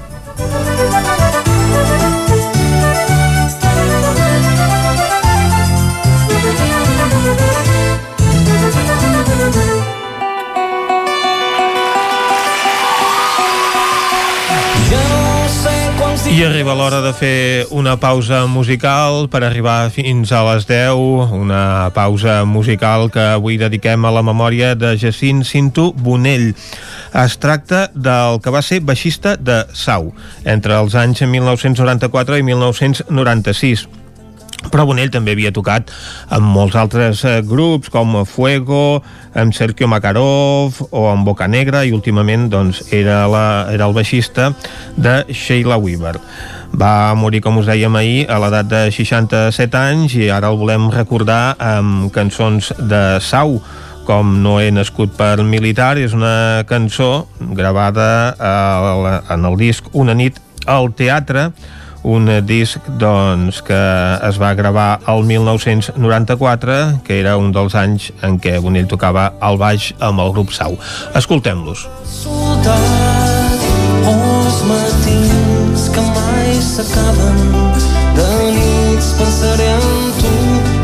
[16.34, 21.92] I arriba l'hora de fer una pausa musical per arribar fins a les 10, una
[21.94, 26.50] pausa musical que avui dediquem a la memòria de Jacint Cinto Bonell.
[27.14, 30.10] Es tracta del que va ser baixista de Sau
[30.42, 33.86] entre els anys 1994 i 1996
[34.70, 35.92] però Bonell també havia tocat
[36.34, 39.02] amb molts altres eh, grups com Fuego,
[39.34, 44.52] amb Sergio Makarov o amb Boca Negra i últimament doncs, era, la, era el baixista
[44.96, 46.18] de Sheila Weaver.
[46.74, 50.88] Va morir, com us dèiem ahir, a l'edat de 67 anys i ara el volem
[50.90, 53.60] recordar amb cançons de Sau,
[54.04, 58.34] com No he nascut per militar, és una cançó gravada
[59.32, 60.36] en el disc Una nit
[60.66, 61.50] al teatre,
[62.04, 63.80] un disc doncs, que
[64.28, 69.56] es va gravar el 1994, que era un dels anys en què Bonell tocava al
[69.58, 70.76] baix amb el grup Sau.
[71.16, 71.86] Escoltem-los.
[72.04, 73.64] Soldat,
[74.12, 77.40] els matins que mai s'acaben
[78.18, 78.28] de
[78.58, 80.34] nits pensaré en tu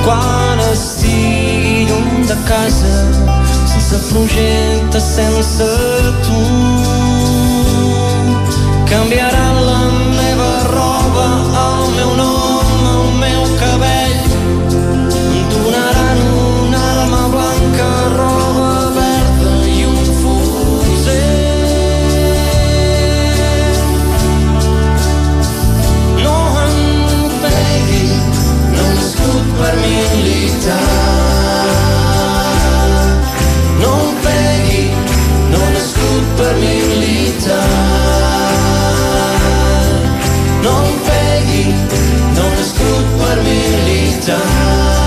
[0.07, 2.97] quan estigui lluny de casa
[3.91, 5.69] sense projecte, sense
[6.25, 6.30] tu
[44.31, 45.00] done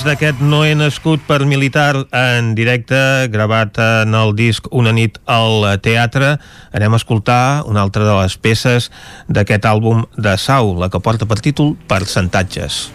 [0.00, 5.18] després d'aquest No he nascut per militar en directe, gravat en el disc Una nit
[5.28, 6.38] al teatre,
[6.72, 8.88] anem a escoltar una altra de les peces
[9.28, 12.88] d'aquest àlbum de Sau, la que porta per títol Percentatges.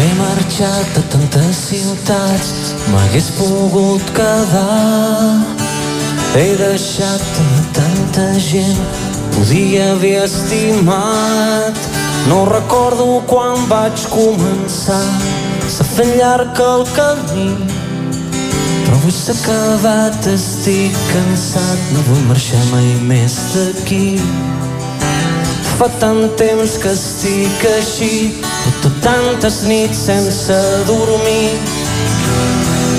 [0.00, 5.38] He marxat a tantes ciutats, m'hagués pogut quedar.
[6.34, 7.22] He deixat
[7.76, 8.82] tanta gent,
[9.36, 11.91] podia haver estimat.
[12.28, 15.02] No recordo quan vaig començar,
[15.66, 17.48] s'ha fet llarg el camí.
[18.84, 24.20] Però avui s'ha acabat, estic cansat, no vull marxar mai més d'aquí.
[25.78, 28.14] Fa tant temps que estic així,
[28.62, 31.56] porto tantes nits sense dormir.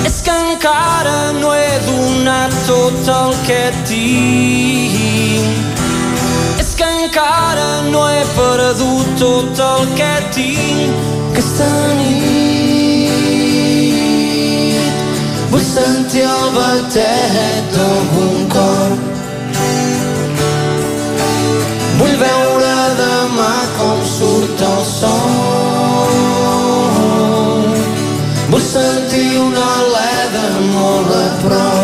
[0.03, 5.72] És que encara no he donat tot el que tinc.
[6.76, 10.93] Que encara no he perdut tot el que tinc.
[11.30, 11.67] Aquesta
[11.99, 13.13] nit
[15.51, 18.91] vull sentir el batet d'algun cor.
[22.01, 26.13] Vull veure demà com surt el sol.
[28.49, 31.82] Vull sentir una aleda molt a prop.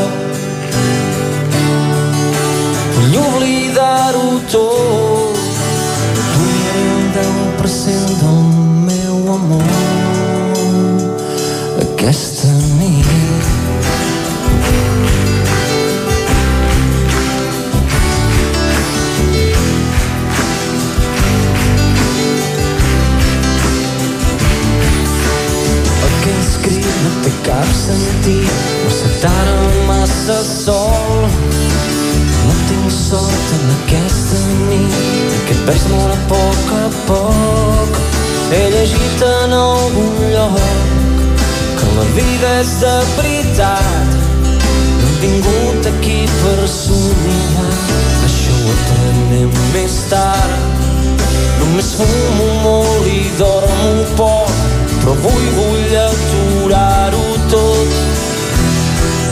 [9.47, 10.99] món
[11.85, 13.07] aquesta nit.
[26.39, 31.27] escrit no té cap sentit no sé tant massa sol.
[32.45, 37.68] No tinc sort en aquesta nit que et veig molt a poc a poc.
[38.49, 39.89] He llegit en el
[42.15, 44.17] vida és de veritat.
[44.99, 47.67] No hem vingut aquí per somiar,
[48.27, 50.85] això ho atenem més tard.
[51.59, 54.55] Només fumo molt i dormo poc,
[54.99, 57.97] però avui vull aturar-ho tot.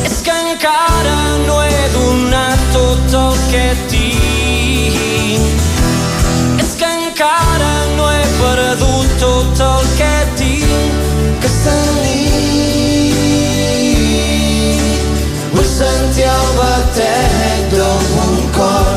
[0.09, 5.76] És que encara no he donat tot el que tinc.
[7.17, 10.93] Que encara no he perdut tot el que tinc.
[11.37, 13.15] Aquesta nit
[15.55, 18.91] vull sentir el batec del mon cor.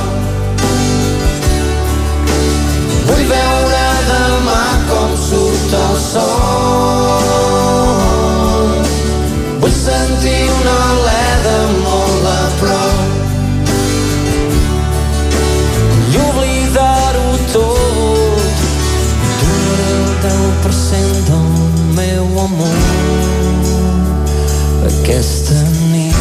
[3.08, 4.60] Vull veure demà
[4.92, 7.99] com surt el sol.
[22.45, 22.76] Amor
[24.88, 25.61] aquesta
[25.91, 26.16] nit.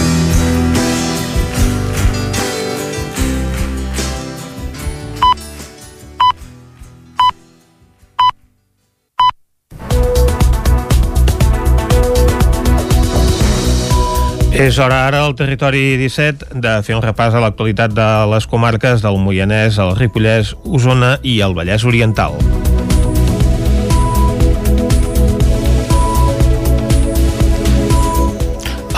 [14.59, 18.99] És hora ara al territori 17 de fer un repàs a l'actualitat de les comarques
[19.05, 22.35] del Moianès, el Ripollès, Osona i el Vallès Oriental.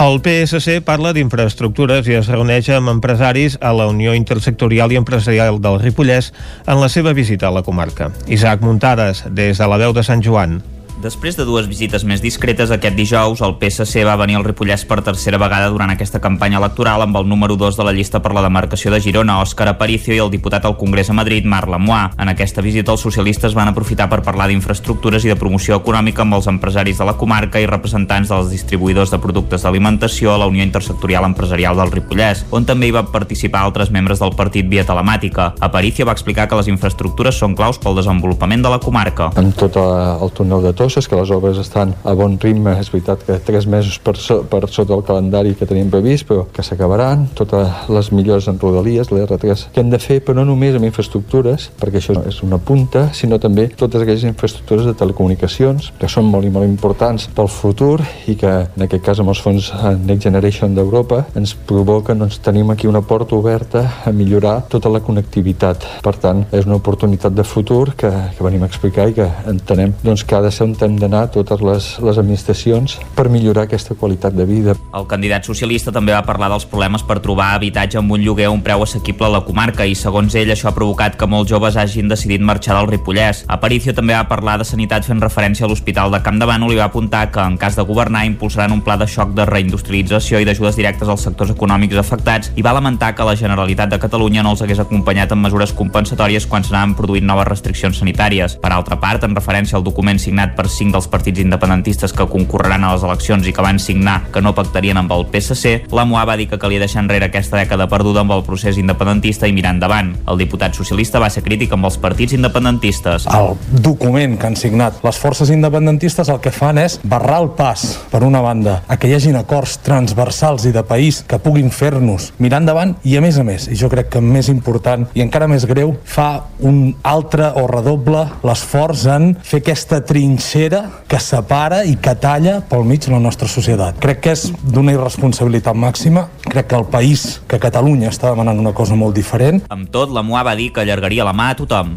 [0.01, 5.61] El PSC parla d'infraestructures i es reuneix amb empresaris a la Unió Intersectorial i Empresarial
[5.61, 6.31] del Ripollès
[6.65, 8.09] en la seva visita a la comarca.
[8.25, 10.57] Isaac Muntades, des de la veu de Sant Joan.
[11.01, 14.99] Després de dues visites més discretes, aquest dijous el PSC va venir al Ripollès per
[15.01, 18.43] tercera vegada durant aquesta campanya electoral amb el número 2 de la llista per la
[18.45, 22.13] demarcació de Girona, Òscar Aparicio, i el diputat al Congrés a Madrid, Marc Lamois.
[22.21, 26.37] En aquesta visita els socialistes van aprofitar per parlar d'infraestructures i de promoció econòmica amb
[26.37, 30.61] els empresaris de la comarca i representants dels distribuïdors de productes d'alimentació a la Unió
[30.61, 35.55] Intersectorial Empresarial del Ripollès, on també hi van participar altres membres del partit via telemàtica.
[35.65, 39.31] Aparicio va explicar que les infraestructures són claus pel desenvolupament de la comarca.
[39.33, 42.73] amb tot el túnel de Tosses, que les obres estan a bon ritme.
[42.81, 46.43] És veritat que tres mesos per, so, per sota el calendari que teníem previst, però
[46.51, 47.29] que s'acabaran.
[47.37, 51.69] Totes les millors en rodalies, l'R3, que hem de fer, però no només amb infraestructures,
[51.79, 56.49] perquè això és una punta, sinó també totes aquelles infraestructures de telecomunicacions, que són molt
[56.49, 60.27] i molt importants pel futur i que, en aquest cas, amb els fons eh, Next
[60.27, 65.87] Generation d'Europa, ens provoquen, doncs, tenim aquí una porta oberta a millorar tota la connectivitat.
[66.03, 69.95] Per tant, és una oportunitat de futur que, que venim a explicar i que entenem
[70.03, 73.95] doncs, que ha de ser on hem d'anar totes les, les administracions per millorar aquesta
[73.95, 74.75] qualitat de vida.
[74.97, 78.53] El candidat socialista també va parlar dels problemes per trobar habitatge amb un lloguer a
[78.53, 81.77] un preu assequible a la comarca i, segons ell, això ha provocat que molts joves
[81.77, 83.43] hagin decidit marxar del Ripollès.
[83.47, 86.79] Aparicio també va parlar de sanitat fent referència a l'Hospital de Camp de Bànol i
[86.79, 90.47] va apuntar que, en cas de governar, impulsaran un pla de xoc de reindustrialització i
[90.47, 94.55] d'ajudes directes als sectors econòmics afectats i va lamentar que la Generalitat de Catalunya no
[94.55, 98.57] els hagués acompanyat amb mesures compensatòries quan s'anaven produint noves restriccions sanitàries.
[98.61, 102.83] Per altra part, en referència al document signat per cinc dels partits independentistes que concorreran
[102.83, 106.23] a les eleccions i que van signar que no pactarien amb el PSC, la MOA
[106.29, 109.75] va dir que calia deixar enrere aquesta dècada perduda amb el procés independentista i mirar
[109.75, 110.13] endavant.
[110.29, 113.27] El diputat socialista va ser crític amb els partits independentistes.
[113.27, 117.85] El document que han signat les forces independentistes el que fan és barrar el pas,
[118.11, 122.31] per una banda, a que hi hagin acords transversals i de país que puguin fer-nos
[122.39, 125.49] mirar endavant i, a més a més, i jo crec que més important i encara
[125.51, 130.60] més greu, fa un altre o redoble l'esforç en fer aquesta trinxera
[131.07, 133.97] que separa i que talla pel mig la nostra societat.
[134.03, 136.27] Crec que és d'una irresponsabilitat màxima.
[136.45, 139.63] Crec que el país, que Catalunya està demanant una cosa molt diferent.
[139.73, 141.95] Amb tot, la MOA va dir que allargaria la mà a tothom.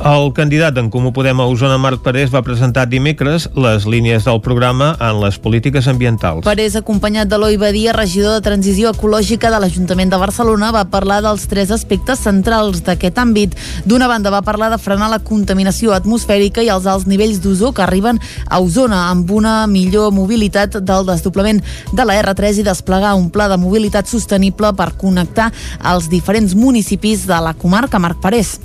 [0.00, 4.40] El candidat en Comú Podem a Osona, Marc Parés, va presentar dimecres les línies del
[4.40, 6.44] programa en les polítiques ambientals.
[6.46, 11.20] Parés, acompanyat de Eloi Badia, regidor de Transició Ecològica de l'Ajuntament de Barcelona, va parlar
[11.26, 13.58] dels tres aspectes centrals d'aquest àmbit.
[13.84, 17.89] D'una banda, va parlar de frenar la contaminació atmosfèrica i els alts nivells d'ozó que
[17.90, 21.60] arriben a Osona amb una millor mobilitat del desdoblament
[21.92, 25.50] de la R3 i desplegar un pla de mobilitat sostenible per connectar
[25.92, 28.58] els diferents municipis de la comarca Marc Parés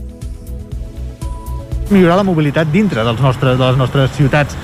[1.90, 4.56] millorar la mobilitat dintre dels nostres, de les nostres ciutats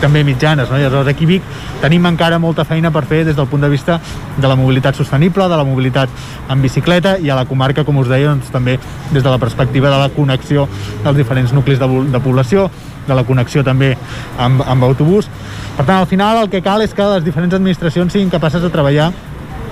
[0.00, 0.70] també mitjanes.
[0.70, 0.78] No?
[0.78, 1.46] I aleshores aquí Vic
[1.82, 3.98] tenim encara molta feina per fer des del punt de vista
[4.36, 6.08] de la mobilitat sostenible, de la mobilitat
[6.48, 8.78] en bicicleta i a la comarca, com us deia, doncs, també
[9.10, 10.68] des de la perspectiva de la connexió
[11.04, 12.68] dels diferents nuclis de, de població,
[13.08, 13.94] de la connexió també
[14.38, 15.30] amb, amb autobús.
[15.76, 18.70] Per tant, al final el que cal és que les diferents administracions siguin capaces de
[18.70, 19.12] treballar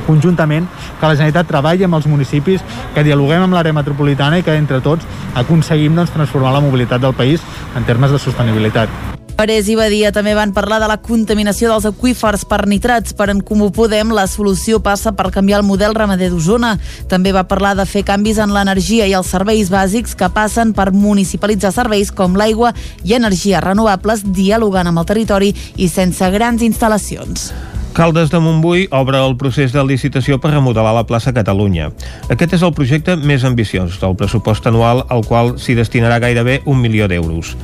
[0.07, 0.69] conjuntament,
[1.01, 2.63] que la Generalitat treballi amb els municipis,
[2.95, 7.15] que dialoguem amb l'àrea metropolitana i que entre tots aconseguim doncs, transformar la mobilitat del
[7.19, 9.26] país en termes de sostenibilitat.
[9.37, 13.13] Parés i Badia també van parlar de la contaminació dels aqüífers per nitrats.
[13.13, 16.73] Per en Comú Podem, la solució passa per canviar el model ramader d'Osona.
[17.11, 20.89] També va parlar de fer canvis en l'energia i els serveis bàsics que passen per
[20.97, 22.73] municipalitzar serveis com l'aigua
[23.05, 27.51] i energies renovables, dialogant amb el territori i sense grans instal·lacions.
[27.97, 31.87] Caldes de Montbui obre el procés de licitació per remodelar la plaça Catalunya.
[32.33, 36.81] Aquest és el projecte més ambiciós del pressupost anual al qual s'hi destinarà gairebé un
[36.81, 37.55] milió d'euros.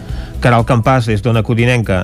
[0.42, 2.02] Caral Campàs, des d'Ona Codinenca.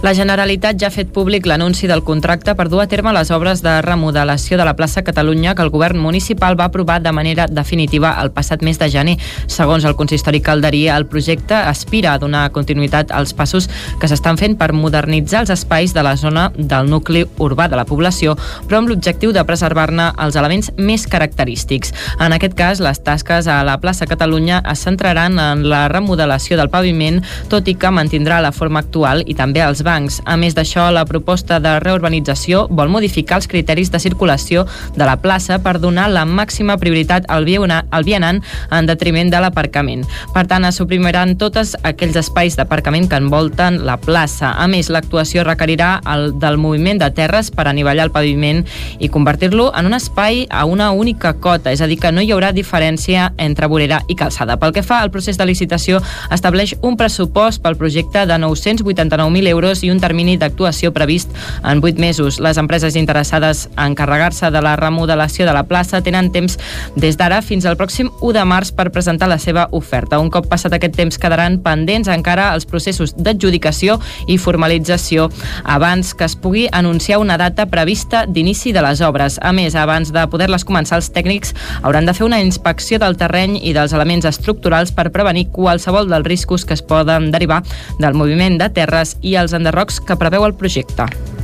[0.00, 3.64] La Generalitat ja ha fet públic l'anunci del contracte per dur a terme les obres
[3.64, 8.12] de remodelació de la plaça Catalunya que el govern municipal va aprovar de manera definitiva
[8.22, 9.16] el passat mes de gener.
[9.50, 13.66] Segons el consistori calderí, el projecte aspira a donar continuïtat als passos
[13.98, 17.84] que s'estan fent per modernitzar els espais de la zona del nucli urbà de la
[17.84, 18.36] població,
[18.68, 21.90] però amb l'objectiu de preservar-ne els elements més característics.
[22.22, 26.70] En aquest cas, les tasques a la plaça Catalunya es centraran en la remodelació del
[26.70, 27.18] paviment,
[27.50, 30.20] tot i que mantindrà la forma actual i també els bancs.
[30.28, 34.66] A més d'això, la proposta de reurbanització vol modificar els criteris de circulació
[34.96, 38.42] de la plaça per donar la màxima prioritat al, al vianant
[38.74, 40.04] en detriment de l'aparcament.
[40.34, 44.52] Per tant, es suprimiran tots aquells espais d'aparcament que envolten la plaça.
[44.58, 48.64] A més, l'actuació requerirà el del moviment de terres per anivellar el paviment
[48.98, 52.32] i convertir-lo en un espai a una única cota, és a dir, que no hi
[52.34, 54.58] haurà diferència entre vorera i calçada.
[54.60, 56.02] Pel que fa al procés de licitació,
[56.34, 61.30] estableix un pressupost pel projecte de 989.000 euros euros i un termini d'actuació previst
[61.64, 62.40] en 8 mesos.
[62.40, 66.58] Les empreses interessades a encarregar-se de la remodelació de la plaça tenen temps
[66.96, 70.18] des d'ara fins al pròxim 1 de març per presentar la seva oferta.
[70.18, 75.28] Un cop passat aquest temps quedaran pendents encara els processos d'adjudicació i formalització
[75.64, 79.38] abans que es pugui anunciar una data prevista d'inici de les obres.
[79.42, 83.58] A més, abans de poder-les començar, els tècnics hauran de fer una inspecció del terreny
[83.62, 87.62] i dels elements estructurals per prevenir qualsevol dels riscos que es poden derivar
[87.98, 91.37] del moviment de terres i els enderrocs que preveu el projecte.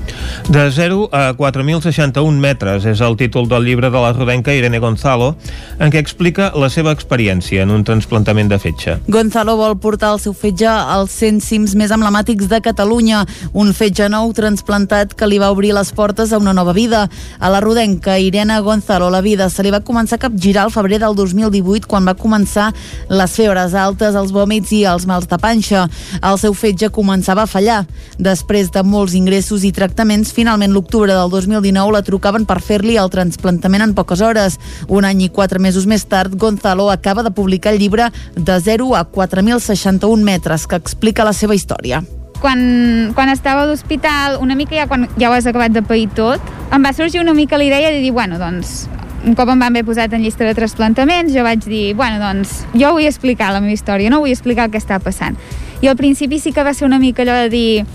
[0.48, 5.34] De 0 a 4.061 metres és el títol del llibre de la rodenca Irene Gonzalo,
[5.80, 8.98] en què explica la seva experiència en un transplantament de fetge.
[9.08, 14.06] Gonzalo vol portar el seu fetge als 100 cims més emblemàtics de Catalunya, un fetge
[14.12, 17.08] nou transplantat que li va obrir les portes a una nova vida.
[17.40, 21.00] A la rodenca Irene Gonzalo la vida se li va començar a capgirar al febrer
[21.02, 22.70] del 2018 quan va començar
[23.10, 25.88] les febres altes, els vòmits i els mals de panxa.
[26.22, 27.82] El seu fetge començava a fallar.
[28.22, 33.10] Després de molts ingressos i tractaments, finalment l'octubre del 2019 la trucaven per fer-li el
[33.10, 34.60] transplantament en poques hores.
[34.86, 38.94] Un any i quatre mesos més tard, Gonzalo acaba de publicar el llibre De 0
[38.94, 42.04] a 4.061 metres, que explica la seva història
[42.44, 46.10] quan, quan estava a l'hospital, una mica ja quan ja ho has acabat de pair
[46.12, 48.84] tot, em va sorgir una mica la idea de dir, bueno, doncs,
[49.24, 52.66] un cop em van haver posat en llista de trasplantaments, jo vaig dir, bueno, doncs,
[52.76, 55.38] jo vull explicar la meva història, no vull explicar el que està passant.
[55.80, 57.86] I al principi sí que va ser una mica allò de dir,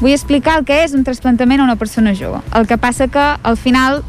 [0.00, 2.42] vull explicar el que és un trasplantament a una persona jove.
[2.56, 4.02] El que passa que al final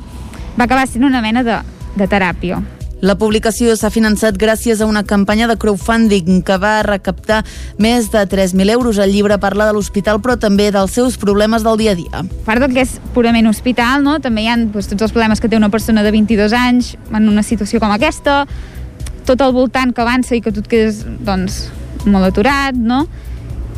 [0.58, 1.58] va acabar sent una mena de,
[1.96, 2.62] de teràpia.
[3.02, 7.39] La publicació s'ha finançat gràcies a una campanya de crowdfunding que va recaptar
[7.82, 9.00] més de 3.000 euros.
[9.02, 12.22] El llibre parla de l'hospital, però també dels seus problemes del dia a dia.
[12.22, 14.20] A part del que és purament hospital, no?
[14.22, 17.26] també hi ha doncs, tots els problemes que té una persona de 22 anys en
[17.32, 18.44] una situació com aquesta,
[19.26, 21.64] tot el voltant que avança i que tu et quedes doncs,
[22.06, 23.08] molt aturat, no?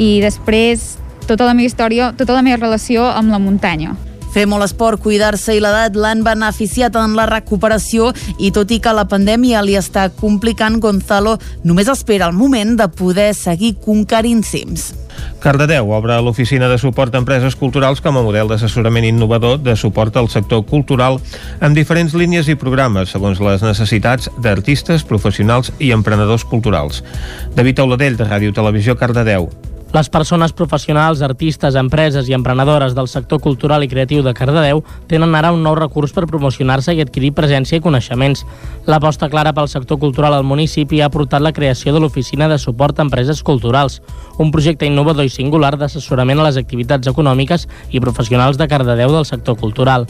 [0.03, 0.97] I després
[1.27, 3.95] tota la meva història, tota la meva relació amb la muntanya.
[4.33, 8.09] Fer molt esport, cuidar-se i l'edat l'han beneficiat en la recuperació
[8.41, 12.87] i tot i que la pandèmia li està complicant, Gonzalo només espera el moment de
[12.89, 14.87] poder seguir conquerint cims.
[15.43, 20.17] Cardedeu obre l'oficina de suport a empreses culturals com a model d'assessorament innovador de suport
[20.17, 21.19] al sector cultural
[21.61, 27.03] amb diferents línies i programes segons les necessitats d'artistes, professionals i emprenedors culturals.
[27.53, 29.51] David Auladell, de Ràdio Televisió, Cardedeu.
[29.93, 34.81] Les persones professionals, artistes, empreses i emprenedores del sector cultural i creatiu de Cardedeu
[35.11, 38.41] tenen ara un nou recurs per promocionar-se i adquirir presència i coneixements.
[38.89, 42.97] L'aposta clara pel sector cultural al municipi ha portat la creació de l'Oficina de Suport
[42.97, 44.01] a Empreses Culturals,
[44.41, 49.29] un projecte innovador i singular d'assessorament a les activitats econòmiques i professionals de Cardedeu del
[49.29, 50.09] sector cultural.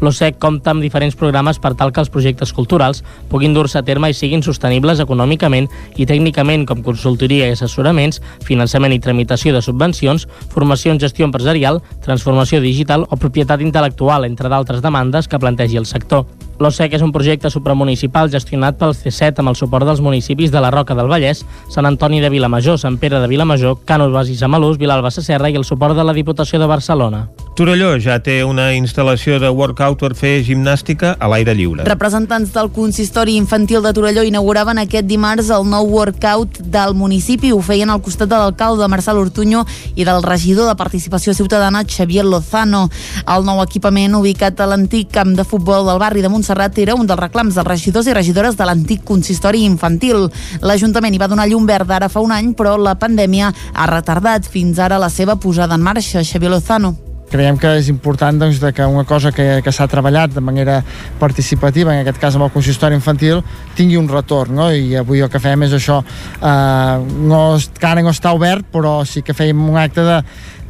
[0.00, 4.10] L'OSEC compta amb diferents programes per tal que els projectes culturals puguin dur-se a terme
[4.10, 10.26] i siguin sostenibles econòmicament i tècnicament com consultoria i assessoraments, finançament i tramitació de subvencions,
[10.52, 15.88] formació en gestió empresarial, transformació digital o propietat intel·lectual, entre d'altres demandes que plantegi el
[15.88, 16.24] sector.
[16.60, 20.68] L'OSEC és un projecte supramunicipal gestionat pel C7 amb el suport dels municipis de la
[20.70, 21.40] Roca del Vallès,
[21.72, 25.64] Sant Antoni de Vilamajor, Sant Pere de Vilamajor, Cànoves i Samalús, Vilalba Sasserra i el
[25.64, 27.30] suport de la Diputació de Barcelona.
[27.56, 31.84] Torelló ja té una instal·lació de workout per fer gimnàstica a l'aire lliure.
[31.88, 37.54] Representants del consistori infantil de Torelló inauguraven aquest dimarts el nou workout del municipi.
[37.56, 39.64] Ho feien al costat de l'alcalde Marçal Ortuño
[39.96, 42.86] i del regidor de Participació Ciutadana Xavier Lozano.
[43.24, 47.06] El nou equipament ubicat a l'antic camp de futbol del barri de Montserrat era un
[47.06, 50.30] dels reclams dels regidors i regidores de l'antic consistori infantil.
[50.60, 54.48] L'Ajuntament hi va donar llum verda ara fa un any, però la pandèmia ha retardat
[54.48, 56.24] fins ara la seva posada en marxa.
[56.24, 56.96] Xavier Lozano
[57.30, 60.80] creiem que és important doncs, que una cosa que, que s'ha treballat de manera
[61.20, 63.44] participativa, en aquest cas amb el consistori infantil,
[63.78, 64.70] tingui un retorn, no?
[64.74, 66.96] i avui el que fem és això, eh,
[67.30, 70.18] no, encara no està obert, però sí que fèiem un acte de,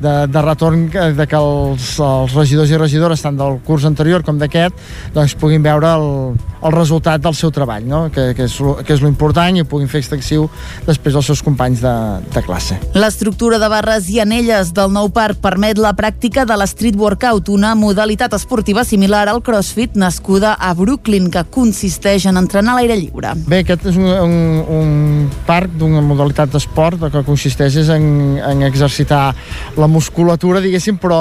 [0.00, 4.38] de, de retorn de que els, els regidors i regidores tant del curs anterior com
[4.40, 4.76] d'aquest
[5.14, 6.08] doncs puguin veure el,
[6.64, 8.00] el resultat del seu treball no?
[8.12, 8.56] que, que, és,
[8.86, 10.48] que és l'important i puguin fer extensiu
[10.86, 11.94] després als seus companys de,
[12.32, 12.78] de classe.
[12.96, 17.74] L'estructura de barres i anelles del nou parc permet la pràctica de l'street workout, una
[17.78, 23.34] modalitat esportiva similar al crossfit nascuda a Brooklyn que consisteix en entrenar a l'aire lliure.
[23.50, 24.34] Bé, aquest és un, un,
[24.80, 29.30] un parc d'una modalitat d'esport que consisteix en, en exercitar
[29.76, 31.20] la musculatura, diguéssim, però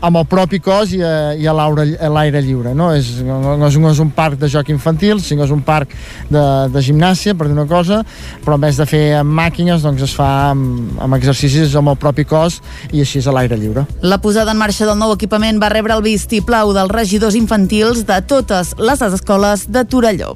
[0.00, 2.74] amb el propi cos i a, i a l'aire lliure.
[2.78, 5.92] No és, no, és, no és un parc de joc infantil, sinó és un parc
[6.30, 8.02] de, de gimnàsia, per dir una cosa,
[8.44, 12.00] però en vez de fer amb màquines, doncs es fa amb, amb exercicis amb el
[12.00, 12.60] propi cos
[12.92, 13.86] i així és a l'aire lliure.
[14.02, 18.22] La posada en marxa del nou equipament va rebre el vistiplau dels regidors infantils de
[18.26, 20.34] totes les escoles de Torelló.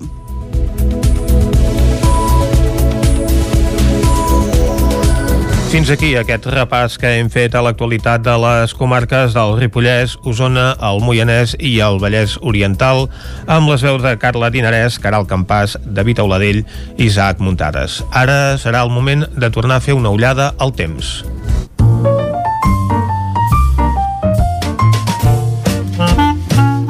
[5.77, 10.71] Fins aquí aquest repàs que hem fet a l'actualitat de les comarques del Ripollès, Osona,
[10.89, 13.03] el Moianès i el Vallès Oriental,
[13.45, 17.99] amb les veus de Carla Dinarès, Caral Campàs, David Auladell i Isaac Muntades.
[18.09, 21.21] Ara serà el moment de tornar a fer una ullada al temps.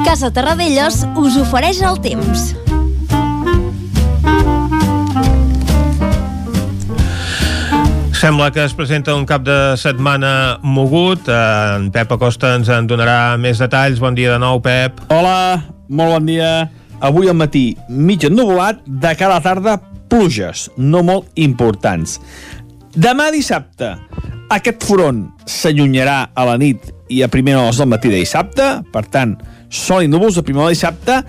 [0.07, 2.53] Casa Terradellos us ofereix el temps.
[8.27, 11.29] Sembla que es presenta un cap de setmana mogut.
[11.31, 14.01] En Pep Acosta ens en donarà més detalls.
[14.03, 14.99] Bon dia de nou, Pep.
[15.15, 16.49] Hola, molt bon dia.
[17.07, 19.77] Avui al matí mig ennuvolat, de cada tarda
[20.11, 22.17] pluges, no molt importants.
[22.91, 23.93] Demà dissabte,
[24.51, 29.07] aquest front s'allunyarà a la nit i a primera hora del matí de dissabte, per
[29.07, 29.37] tant,
[29.71, 31.21] sol i núvols a primera hora de dissabte,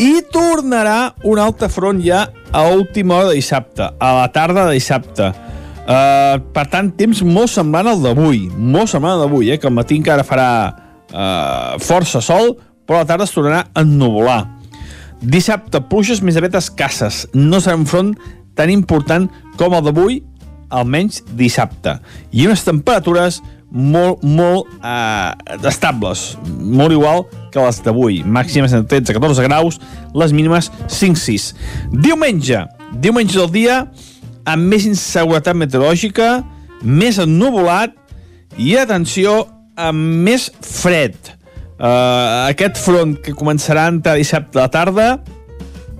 [0.00, 4.80] i tornarà un altre front ja a última hora de dissabte, a la tarda de
[4.80, 5.34] dissabte
[5.86, 9.74] Uh, per tant, temps molt semblant al d'avui, molt semblant al d'avui, eh, que al
[9.76, 12.56] matí encara farà uh, força sol,
[12.86, 14.40] però a la tarda es tornarà a ennuvolar.
[15.22, 17.24] Dissabte, pluges més aviat escasses.
[17.38, 18.10] No serà un front
[18.58, 19.28] tan important
[19.60, 20.18] com el d'avui,
[20.74, 22.00] almenys dissabte.
[22.34, 23.38] I unes temperatures
[23.70, 25.34] molt, molt uh,
[25.70, 28.20] estables, molt igual que les d'avui.
[28.26, 29.78] Màximes entre 13 14 graus,
[30.18, 31.52] les mínimes 5-6.
[31.94, 32.64] Diumenge,
[33.02, 33.78] diumenge del dia
[34.46, 36.40] amb més inseguretat meteorològica,
[36.82, 37.94] més ennuvolat
[38.56, 39.44] i, atenció,
[39.76, 41.16] amb més fred.
[41.76, 45.08] Uh, aquest front que començarà a entrar dissabte a la tarda,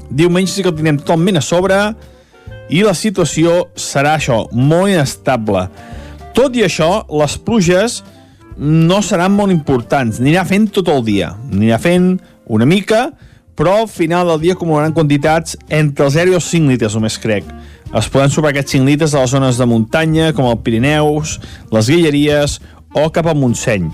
[0.09, 1.81] diumenge sí que el tindrem totalment a sobre
[2.73, 5.67] i la situació serà això, molt inestable.
[6.37, 8.01] Tot i això, les pluges
[8.57, 12.15] no seran molt importants, anirà fent tot el dia, anirà fent
[12.53, 13.11] una mica,
[13.57, 17.17] però al final del dia acumularan quantitats entre els 0 i els 5 litres només
[17.21, 17.45] crec.
[17.97, 21.39] Es poden sobrar aquests 5 litres a les zones de muntanya, com el Pirineus,
[21.73, 22.59] les Guilleries
[22.93, 23.87] o cap al Montseny.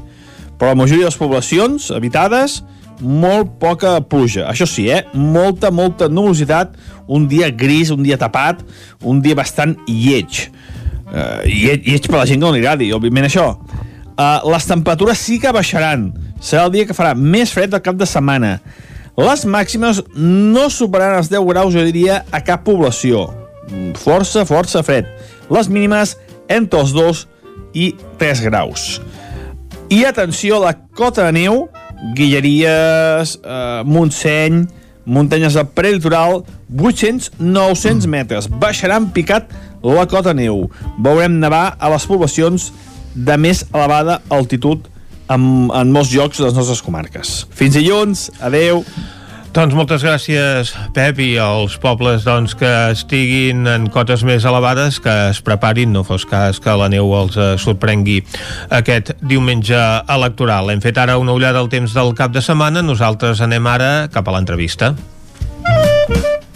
[0.58, 2.56] Però la majoria de les poblacions habitades,
[2.98, 4.48] molt poca pluja.
[4.50, 5.04] Això sí, eh?
[5.14, 6.74] molta, molta nubositat,
[7.06, 8.64] un dia gris, un dia tapat,
[9.06, 10.48] un dia bastant lleig.
[11.12, 13.52] Uh, lleig, lleig per la gent que no li agradi, òbviament això.
[14.16, 16.08] Uh, les temperatures sí que baixaran.
[16.42, 18.56] Serà el dia que farà més fred del cap de setmana.
[19.14, 23.28] Les màximes no superaran els 10 graus, jo diria, a cap població
[24.00, 25.08] força, força fred.
[25.52, 26.16] Les mínimes
[26.48, 27.24] entre els 2
[27.74, 29.00] i 3 graus.
[29.92, 31.66] I atenció la cota de neu,
[32.16, 34.64] Guilleries, eh, Montseny,
[35.04, 38.48] muntanyes del prelitoral, 800-900 metres.
[38.48, 39.50] Baixaran picat
[39.82, 40.70] la cota neu.
[41.02, 42.70] Veurem nevar a les poblacions
[43.14, 44.86] de més elevada altitud
[45.28, 47.42] en, en molts llocs de les nostres comarques.
[47.52, 48.84] Fins dilluns, adeu.
[49.52, 55.12] Doncs moltes gràcies, Pep, i als pobles doncs, que estiguin en cotes més elevades, que
[55.28, 58.22] es preparin, no fos cas que la neu els eh, sorprengui
[58.72, 59.76] aquest diumenge
[60.08, 60.72] electoral.
[60.72, 64.24] Hem fet ara una ullada al temps del cap de setmana, nosaltres anem ara cap
[64.24, 64.94] a l'entrevista.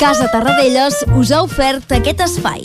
[0.01, 2.65] Casa Tarradellas us ha ofert aquest espai.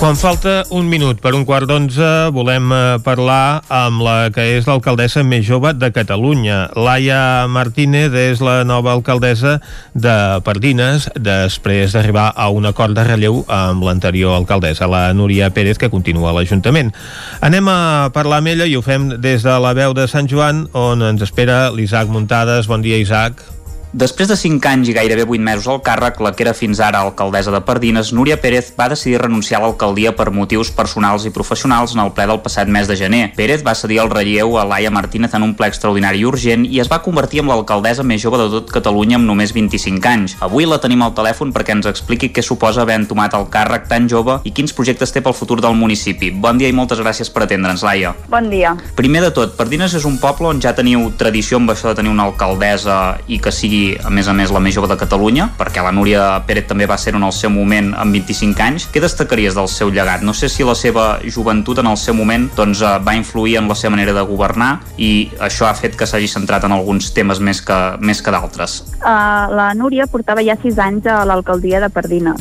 [0.00, 4.64] Quan falta un minut per un quart d'onze, volem eh, parlar amb la que és
[4.64, 6.70] l'alcaldessa més jove de Catalunya.
[6.72, 9.58] Laia Martínez és la nova alcaldessa
[9.92, 10.16] de
[10.46, 15.92] Pardines després d'arribar a un acord de relleu amb l'anterior alcaldessa, la Núria Pérez, que
[15.92, 16.96] continua a l'Ajuntament.
[17.44, 20.64] Anem a parlar amb ella i ho fem des de la veu de Sant Joan,
[20.72, 22.72] on ens espera l'Isaac Muntades.
[22.72, 23.59] Bon dia, Isaac.
[23.92, 27.00] Després de 5 anys i gairebé 8 mesos al càrrec, la que era fins ara
[27.02, 31.96] alcaldessa de Pardines, Núria Pérez va decidir renunciar a l'alcaldia per motius personals i professionals
[31.96, 33.32] en el ple del passat mes de gener.
[33.34, 36.78] Pérez va cedir el relleu a Laia Martínez en un ple extraordinari i urgent i
[36.78, 40.36] es va convertir en l'alcaldessa més jove de tot Catalunya amb només 25 anys.
[40.38, 44.06] Avui la tenim al telèfon perquè ens expliqui què suposa haver entomat el càrrec tan
[44.06, 46.30] jove i quins projectes té pel futur del municipi.
[46.30, 48.14] Bon dia i moltes gràcies per atendre'ns, Laia.
[48.30, 48.76] Bon dia.
[48.94, 52.14] Primer de tot, Pardines és un poble on ja teniu tradició amb això de tenir
[52.14, 55.82] una alcaldessa i que sigui a més a més la més jove de Catalunya, perquè
[55.84, 58.86] la Núria Pérez també va ser en el seu moment amb 25 anys.
[58.92, 60.24] Què destacaries del seu llegat?
[60.26, 63.68] No sé si la seva joventut en el seu moment doncs, eh, va influir en
[63.68, 67.40] la seva manera de governar i això ha fet que s'hagi centrat en alguns temes
[67.40, 68.80] més que, més que d'altres.
[69.00, 72.40] Uh, la Núria portava ja 6 anys a l'alcaldia de Pardines.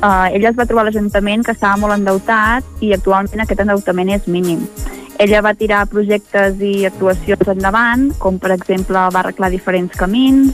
[0.00, 4.12] Uh, ella es va trobar a l'Ajuntament que estava molt endeutat i actualment aquest endeutament
[4.16, 4.66] és mínim.
[5.18, 10.52] Ella va tirar projectes i actuacions endavant, com per exemple va arreglar diferents camins,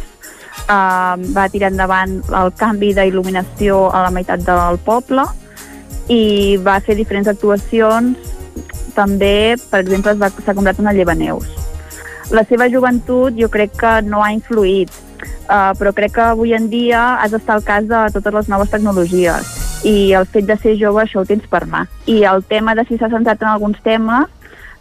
[0.69, 5.25] uh, va tirar endavant el canvi d'il·luminació a la meitat del poble
[6.13, 8.31] i va fer diferents actuacions
[8.97, 11.49] també, per exemple, s'ha comprat una llevaneus.
[12.33, 14.93] La seva joventut jo crec que no ha influït,
[15.49, 18.71] uh, però crec que avui en dia has d'estar al cas de totes les noves
[18.73, 19.59] tecnologies
[19.89, 21.87] i el fet de ser jove això ho tens per mà.
[22.07, 24.29] I el tema de si s'ha centrat en alguns temes,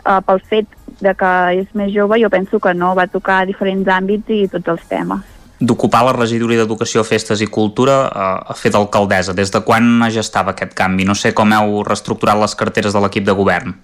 [0.06, 3.88] uh, pel fet de que és més jove, jo penso que no, va tocar diferents
[3.90, 8.74] àmbits i tots els temes d'ocupar la regidoria d'Educació, Festes i Cultura eh, a fer
[8.74, 9.36] d'alcaldessa.
[9.38, 11.06] Des de quan gestava aquest canvi?
[11.06, 13.78] No sé com heu reestructurat les carteres de l'equip de govern.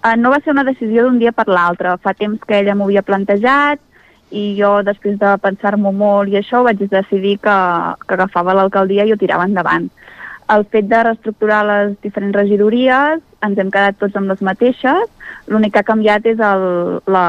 [0.00, 1.92] Uh, no va ser una decisió d'un dia per l'altre.
[2.00, 3.82] Fa temps que ella m'ho havia plantejat
[4.30, 7.56] i jo, després de pensar-m'ho molt i això, vaig decidir que,
[8.06, 9.90] que agafava l'alcaldia i ho tirava endavant.
[10.50, 15.08] El fet de reestructurar les diferents regidories, ens hem quedat tots amb les mateixes,
[15.50, 16.64] L'únic que ha canviat és el,
[17.10, 17.24] la,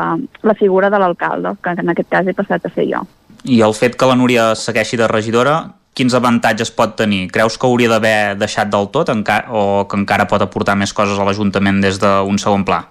[0.46, 3.02] la figura de l'alcalde, que en aquest cas he passat a ser jo.
[3.50, 5.56] I el fet que la Núria segueixi de regidora,
[5.98, 7.24] quins avantatges pot tenir?
[7.34, 11.26] Creus que hauria d'haver deixat del tot o que encara pot aportar més coses a
[11.26, 12.84] l'Ajuntament des d'un segon pla?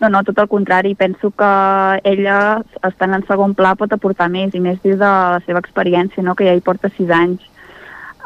[0.00, 0.94] No, no, tot el contrari.
[0.96, 1.50] Penso que
[2.08, 6.24] ella, estant en segon pla, pot aportar més, i més des de la seva experiència,
[6.24, 6.36] no?
[6.36, 7.49] que ja hi porta sis anys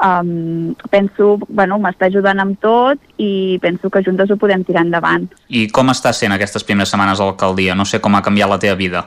[0.02, 5.28] um, penso, bueno, m'està ajudant amb tot i penso que juntes ho podem tirar endavant.
[5.48, 7.76] I com està sent aquestes primeres setmanes a l'alcaldia?
[7.78, 9.04] No sé com ha canviat la teva vida.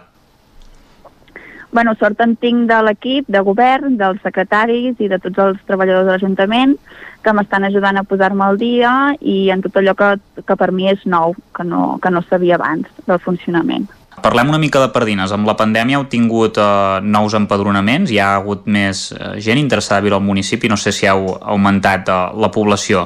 [1.71, 6.07] Bueno, sort en tinc de l'equip, de govern, dels secretaris i de tots els treballadors
[6.07, 6.77] de l'Ajuntament
[7.25, 10.13] que m'estan ajudant a posar-me al dia i en tot allò que,
[10.47, 13.89] que per mi és nou, que no, que no sabia abans del funcionament.
[14.21, 15.31] Parlem una mica de Pardines.
[15.31, 20.01] Amb la pandèmia heu tingut eh, nous empadronaments, hi ha hagut més eh, gent interessada
[20.01, 23.05] a viure al municipi, no sé si heu augmentat eh, la població.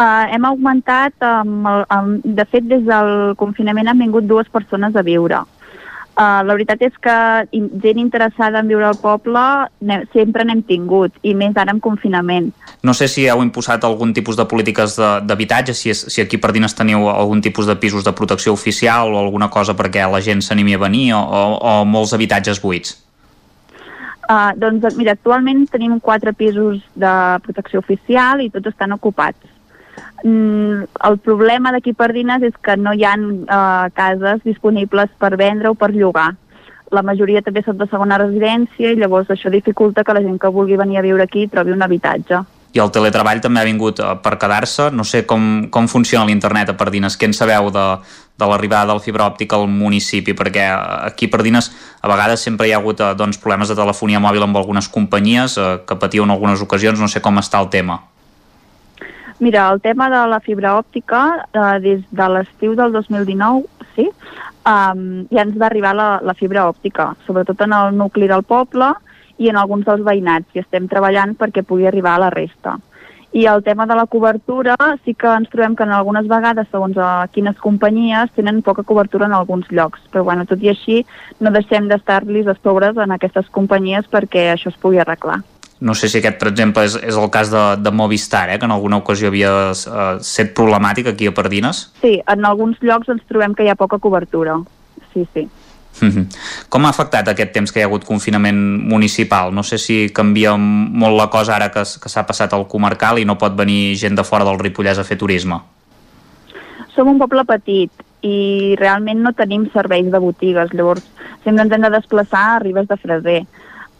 [0.00, 4.96] Uh, hem augmentat, um, el, um, de fet des del confinament han vingut dues persones
[4.96, 5.42] a viure.
[6.20, 7.12] Uh, la veritat és que
[7.80, 9.40] gent interessada en viure al poble
[10.12, 12.50] sempre n'hem tingut, i més ara en confinament.
[12.84, 16.50] No sé si heu imposat algun tipus de polítiques d'habitatge, si, és, si aquí per
[16.52, 20.44] dins teniu algun tipus de pisos de protecció oficial o alguna cosa perquè la gent
[20.44, 22.98] s'animi a venir o, o, o molts habitatges buits.
[24.28, 27.14] Uh, doncs mira, actualment tenim quatre pisos de
[27.46, 29.49] protecció oficial i tots estan ocupats.
[30.22, 35.36] Mm, el problema d'aquí per Dines és que no hi ha uh, cases disponibles per
[35.40, 36.34] vendre o per llogar.
[36.90, 40.50] La majoria també són de segona residència i llavors això dificulta que la gent que
[40.50, 42.42] vulgui venir a viure aquí trobi un habitatge
[42.72, 44.90] i el teletreball també ha vingut eh, per quedar-se.
[44.94, 47.16] No sé com, com funciona l'internet a Pardines.
[47.18, 47.86] Què en sabeu de,
[48.38, 50.36] de l'arribada del fibra òptica al municipi?
[50.38, 50.68] Perquè
[51.10, 51.70] aquí a Pardines
[52.00, 55.58] a vegades sempre hi ha hagut eh, doncs, problemes de telefonia mòbil amb algunes companyies
[55.58, 57.02] eh, que patiu en algunes ocasions.
[57.02, 58.00] No sé com està el tema.
[59.40, 63.64] Mira, el tema de la fibra òptica, eh, des de l'estiu del 2019,
[63.94, 64.04] sí,
[64.68, 68.92] um, ja ens va arribar la, la fibra òptica, sobretot en el nucli del poble,
[69.40, 72.76] i en alguns dels veïnats i estem treballant perquè pugui arribar a la resta.
[73.32, 74.76] I el tema de la cobertura
[75.06, 79.30] sí que ens trobem que en algunes vegades, segons a quines companyies, tenen poca cobertura
[79.30, 80.02] en alguns llocs.
[80.10, 80.98] Però bueno, tot i així
[81.38, 85.40] no deixem d'estar-los a sobres en aquestes companyies perquè això es pugui arreglar.
[85.80, 88.68] No sé si aquest, per exemple, és, és el cas de, de Movistar, eh, que
[88.68, 91.86] en alguna ocasió havia uh, set problemàtic aquí a Pardines.
[92.02, 94.58] Sí, en alguns llocs ens trobem que hi ha poca cobertura.
[95.14, 95.48] Sí, sí.
[96.00, 96.26] -hmm.
[96.68, 98.58] Com ha afectat aquest temps que hi ha hagut confinament
[98.88, 99.52] municipal?
[99.54, 103.26] No sé si canvia molt la cosa ara que, que s'ha passat al comarcal i
[103.28, 105.60] no pot venir gent de fora del Ripollès a fer turisme.
[106.94, 111.06] Som un poble petit i realment no tenim serveis de botigues, llavors
[111.44, 113.40] sempre ens hem de desplaçar a Ribes de Freser.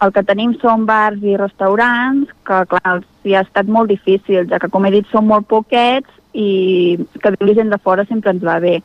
[0.01, 4.59] El que tenim són bars i restaurants, que clar, sí, ha estat molt difícil, ja
[4.59, 8.45] que com he dit són molt poquets i que vingui gent de fora sempre ens
[8.47, 8.79] va bé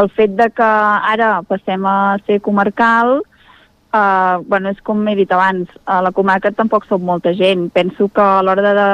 [0.00, 0.70] el fet de que
[1.14, 3.20] ara passem a ser comarcal
[3.90, 7.64] Uh, bueno, és com he dit abans, a la comarca tampoc som molta gent.
[7.74, 8.84] Penso que a l'hora de,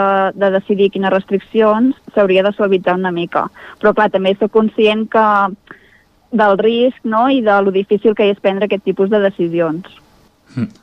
[0.41, 3.43] de decidir quines restriccions s'hauria de suavitzar una mica.
[3.77, 5.27] Però clar, també soc conscient que
[6.33, 7.27] del risc no?
[7.29, 9.85] i de lo difícil que és prendre aquest tipus de decisions.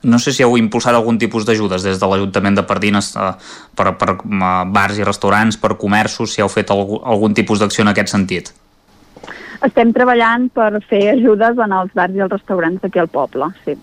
[0.03, 3.31] No sé si heu impulsat algun tipus d'ajudes des de l'Ajuntament de Pardines uh,
[3.73, 7.81] per, per uh, bars i restaurants, per comerços, si heu fet algun, algun tipus d'acció
[7.85, 8.51] en aquest sentit.
[9.63, 13.79] Estem treballant per fer ajudes en els bars i els restaurants d'aquí al poble, sí.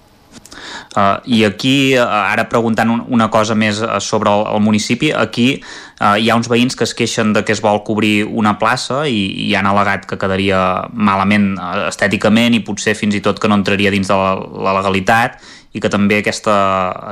[0.96, 5.10] Uh, I aquí, uh, ara preguntant un, una cosa més uh, sobre el, el municipi,
[5.14, 8.56] aquí uh, hi ha uns veïns que es queixen de que es vol cobrir una
[8.58, 10.60] plaça i, i han al·legat que quedaria
[10.92, 11.52] malament
[11.88, 14.34] estèticament i potser fins i tot que no entraria dins de la,
[14.66, 15.38] la legalitat
[15.72, 16.54] i que també aquesta,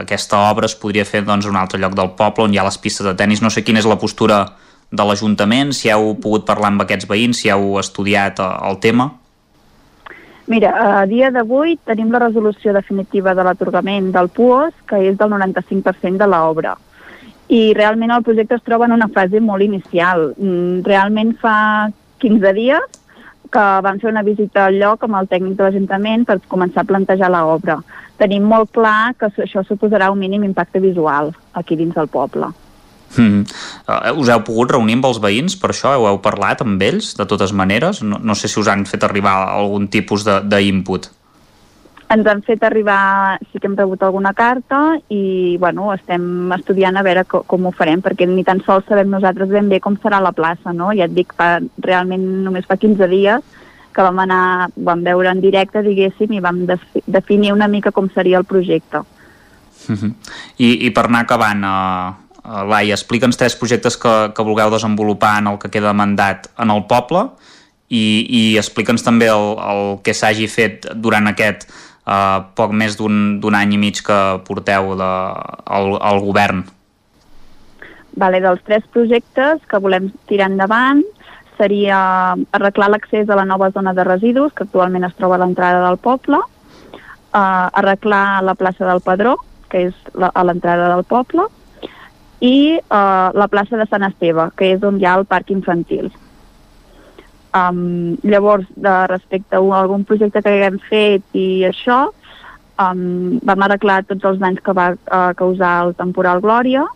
[0.00, 2.66] aquesta obra es podria fer doncs, a un altre lloc del poble on hi ha
[2.66, 3.42] les pistes de tennis.
[3.42, 4.44] No sé quina és la postura
[4.90, 9.10] de l'Ajuntament, si heu pogut parlar amb aquests veïns, si heu estudiat eh, el tema?
[10.48, 10.72] Mira,
[11.02, 16.16] a dia d'avui tenim la resolució definitiva de l'atorgament del PUOS, que és del 95%
[16.16, 16.72] de l'obra.
[17.52, 20.32] I realment el projecte es troba en una fase molt inicial.
[20.36, 21.90] Mm, realment fa
[22.24, 22.96] 15 dies
[23.52, 26.88] que vam fer una visita al lloc amb el tècnic de l'Ajuntament per començar a
[26.88, 27.78] plantejar l'obra.
[28.18, 32.50] Tenim molt clar que això suposarà un mínim impacte visual aquí dins del poble.
[33.16, 33.44] Mm.
[33.88, 35.94] Uh, us heu pogut reunir amb els veïns per això?
[35.96, 38.02] Heu, heu parlat amb ells de totes maneres?
[38.02, 41.08] No, no sé si us han fet arribar algun tipus d'input.
[42.08, 47.04] Ens han fet arribar, sí que hem rebut alguna carta i bueno, estem estudiant a
[47.04, 50.20] veure com, com ho farem perquè ni tan sols sabem nosaltres ben bé com serà
[50.24, 50.88] la plaça, no?
[50.96, 53.44] Ja et dic, fa, realment només fa 15 dies
[53.98, 56.62] que vam anar, vam veure en directe, diguéssim, i vam
[57.10, 59.02] definir una mica com seria el projecte.
[59.88, 60.14] Uh -huh.
[60.58, 65.34] I, I per anar acabant, uh, Uh, Laia, explica'ns tres projectes que, que vulgueu desenvolupar
[65.42, 67.26] en el que queda mandat en el poble
[67.92, 73.58] i, i explica'ns també el, el que s'hagi fet durant aquest uh, poc més d'un
[73.58, 75.10] any i mig que porteu de,
[75.78, 76.62] al, al govern.
[78.16, 81.04] Vale, dels tres projectes que volem tirar endavant
[81.58, 81.98] seria
[82.56, 85.98] arreglar l'accés a la nova zona de residus que actualment es troba a l'entrada del
[85.98, 89.36] poble, uh, arreglar la plaça del Padró,
[89.68, 91.48] que és la, a l'entrada del poble,
[92.40, 96.12] i uh, la plaça de Sant Esteve, que és on hi ha el parc infantil.
[97.58, 102.06] Um, llavors, de respecte a algun projecte que haguem fet i això,
[102.78, 106.86] um, vam arreglar tots els danys que va uh, causar el temporal Glòria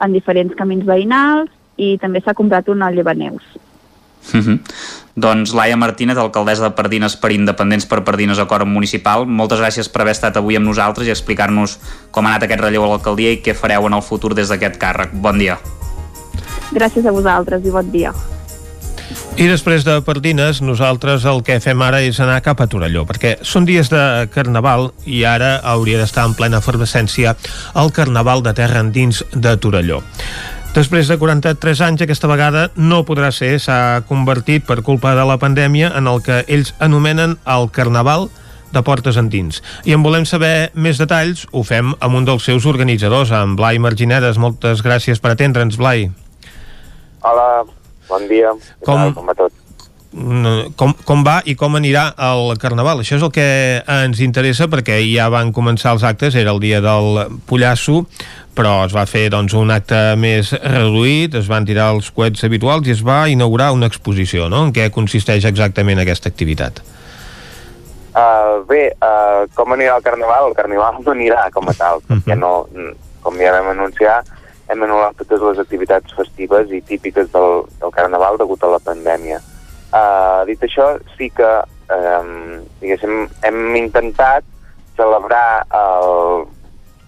[0.00, 3.44] en diferents camins veïnals i també s'ha comprat una llevaneus.
[4.32, 4.58] Mm -hmm.
[5.18, 10.02] Doncs Laia Martínez, alcaldessa de Pardines per Independents per Pardines Acord Municipal, moltes gràcies per
[10.02, 11.78] haver estat avui amb nosaltres i explicar-nos
[12.10, 14.78] com ha anat aquest relleu a l'alcaldia i què fareu en el futur des d'aquest
[14.78, 15.10] càrrec.
[15.12, 15.58] Bon dia.
[16.72, 18.12] Gràcies a vosaltres i bon dia.
[19.38, 23.36] I després de Pardines, nosaltres el que fem ara és anar cap a Torelló, perquè
[23.46, 27.36] són dies de Carnaval i ara hauria d'estar en plena efervescència
[27.78, 30.02] el Carnaval de Terra Endins de Torelló.
[30.76, 33.54] Després de 43 anys, aquesta vegada no podrà ser.
[33.62, 38.28] S'ha convertit, per culpa de la pandèmia, en el que ells anomenen el Carnaval
[38.72, 39.62] de portes endins.
[39.88, 43.80] I en volem saber més detalls, ho fem amb un dels seus organitzadors, amb Blai
[43.82, 44.38] Marginedes.
[44.38, 46.10] Moltes gràcies per atendre'ns, Blai.
[47.24, 47.48] Hola,
[48.10, 48.52] bon dia.
[48.84, 49.67] Com, com va tot?
[50.08, 53.02] Com, com va i com anirà el Carnaval?
[53.02, 53.44] Això és el que
[53.92, 58.06] ens interessa perquè ja van començar els actes, era el dia del Pollasso,
[58.56, 62.88] però es va fer doncs, un acte més reduït, es van tirar els coets habituals
[62.88, 64.64] i es va inaugurar una exposició, no?
[64.66, 66.80] En què consisteix exactament aquesta activitat?
[68.16, 70.48] Uh, bé, uh, com anirà el Carnaval?
[70.48, 72.22] El Carnaval no anirà com a tal, uh -huh.
[72.24, 72.66] perquè no,
[73.22, 74.24] com ja vam anunciar,
[74.68, 79.38] hem anul·lat totes les activitats festives i típiques del, del Carnaval degut a la pandèmia.
[79.38, 79.57] Uh,
[80.48, 81.48] dit això, sí que
[81.94, 84.44] um, diguéssim, hem intentat
[84.98, 86.44] celebrar el,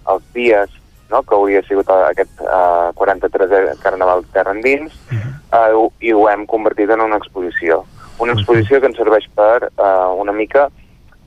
[0.09, 0.73] els dies
[1.11, 1.21] no?
[1.21, 6.89] que hauria sigut aquest uh, 43è Carnaval Terra Endins, uh uh, i ho hem convertit
[6.89, 7.83] en una exposició.
[8.19, 10.69] Una exposició que ens serveix per uh, una mica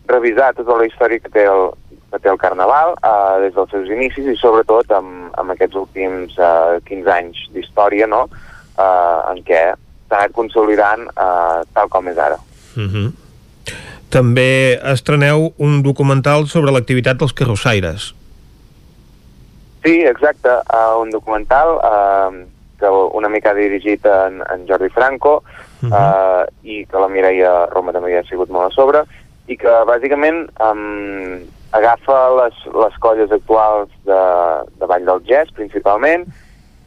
[0.09, 1.71] revisar tota la història que té el,
[2.13, 6.37] que té el Carnaval uh, des dels seus inicis i sobretot amb, amb aquests últims
[6.39, 8.27] uh, 15 anys d'història no?
[8.29, 9.63] uh, en què
[10.09, 12.39] s'ha anat consolidant uh, tal com és ara.
[12.77, 13.13] Uh -huh.
[14.11, 18.15] També estreneu un documental sobre l'activitat dels carrossaires.
[19.85, 22.45] Sí, exacte, uh, un documental uh,
[22.79, 25.43] que una mica ha dirigit en, en Jordi Franco
[25.83, 25.93] uh -huh.
[25.93, 29.05] uh, i que la Mireia Roma també hi ha sigut molt a sobre
[29.47, 34.23] i que bàsicament um, agafa les, les colles actuals de,
[34.79, 36.25] de Vall del Gès principalment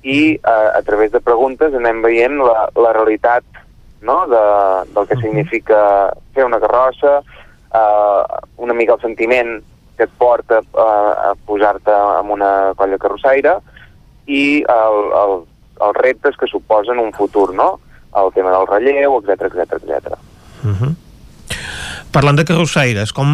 [0.08, 3.44] i uh, a través de preguntes anem veient la, la realitat
[4.08, 4.22] no?
[4.32, 4.44] de,
[4.96, 5.80] del que significa
[6.36, 7.18] fer una carrossa,
[7.76, 9.58] uh, una mica el sentiment
[9.98, 10.86] que et porta uh,
[11.32, 13.58] a posar-te en una colla carrossaire
[14.32, 15.36] i el, el,
[15.90, 17.74] els reptes que suposen un futur, no?
[18.18, 20.16] El tema del relleu, etc etc etc.
[22.14, 23.28] Parlant de carrossaires, com,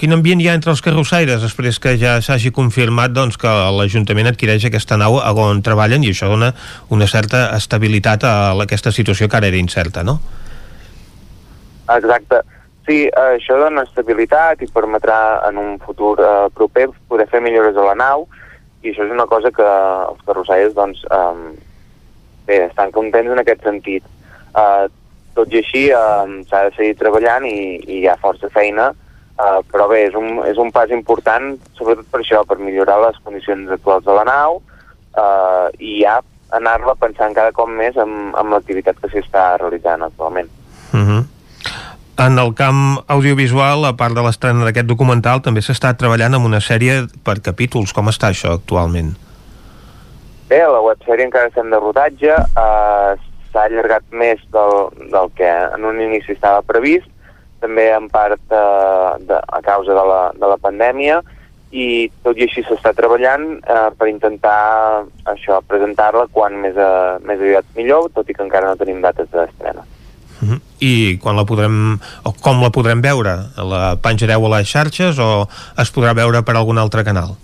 [0.00, 4.28] quin ambient hi ha entre els carrossaires després que ja s'hagi confirmat doncs, que l'Ajuntament
[4.32, 6.50] adquireix aquesta nau on treballen i això dona
[6.90, 8.34] una certa estabilitat a
[8.66, 10.18] aquesta situació que ara era incerta, no?
[11.94, 12.42] Exacte.
[12.86, 17.86] Sí, això dona estabilitat i permetrà en un futur eh, proper poder fer millores a
[17.88, 18.28] la nau
[18.82, 19.66] i això és una cosa que
[20.10, 21.56] els carrossaires doncs, eh,
[22.46, 24.06] bé, estan contents en aquest sentit.
[24.56, 24.86] Uh,
[25.36, 28.88] tot i així uh, s'ha de seguir treballant i, i hi ha força feina,
[29.36, 33.20] uh, però bé, és un, és un pas important, sobretot per això, per millorar les
[33.24, 36.18] condicions actuals de la nau uh, i ja
[36.56, 40.50] anar-la pensant cada cop més amb, amb l'activitat que s'hi està realitzant actualment.
[40.92, 41.24] Uh -huh.
[42.16, 46.60] En el camp audiovisual, a part de l'estrena d'aquest documental, també s'està treballant amb una
[46.64, 47.92] sèrie per capítols.
[47.92, 49.12] Com està això actualment?
[50.48, 53.16] Bé, la websèrie encara estem de rodatge, eh,
[53.56, 54.74] s'ha allargat més del,
[55.08, 57.08] del que en un inici estava previst,
[57.64, 61.22] també en part eh, de, a causa de la, de la pandèmia,
[61.72, 67.40] i tot i així s'està treballant eh, per intentar això presentar-la quan més, a, més
[67.40, 69.82] aviat millor, tot i que encara no tenim dates d'estrena.
[70.36, 70.60] Uh -huh.
[70.84, 73.36] I quan la podrem, o com la podrem veure?
[73.56, 77.36] La penjareu a les xarxes o es podrà veure per algun altre canal?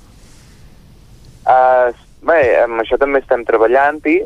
[1.43, 1.89] Uh,
[2.21, 4.21] bé, amb això també estem treballant-hi.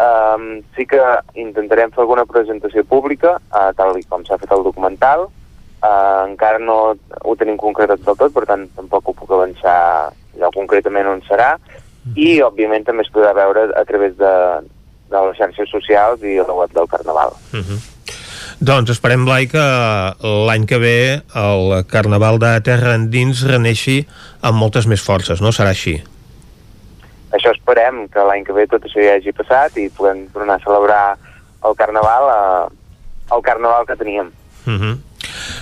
[0.00, 1.00] Um, sí que
[1.36, 5.26] intentarem fer alguna presentació pública, uh, tal com s'ha fet el documental.
[5.80, 9.76] Uh, encara no ho tenim concretat del tot, per tant tampoc ho puc avançar
[10.08, 11.54] allò concretament on serà.
[12.16, 14.34] I, òbviament, també es podrà veure a través de,
[15.12, 17.36] de les xarxes socials i la web del Carnaval.
[17.52, 17.80] Uh -huh.
[18.60, 19.66] Doncs esperem, Blai, que
[20.20, 24.06] l'any que ve el Carnaval de Terra Endins reneixi
[24.40, 25.48] amb moltes més forces, no?
[25.48, 26.02] Serà així?
[27.36, 30.64] Això esperem, que l'any que ve tot això ja hagi passat i puguem tornar a
[30.64, 31.04] celebrar
[31.66, 34.32] el Carnaval, eh, el Carnaval que teníem.
[34.66, 34.98] Uh -huh.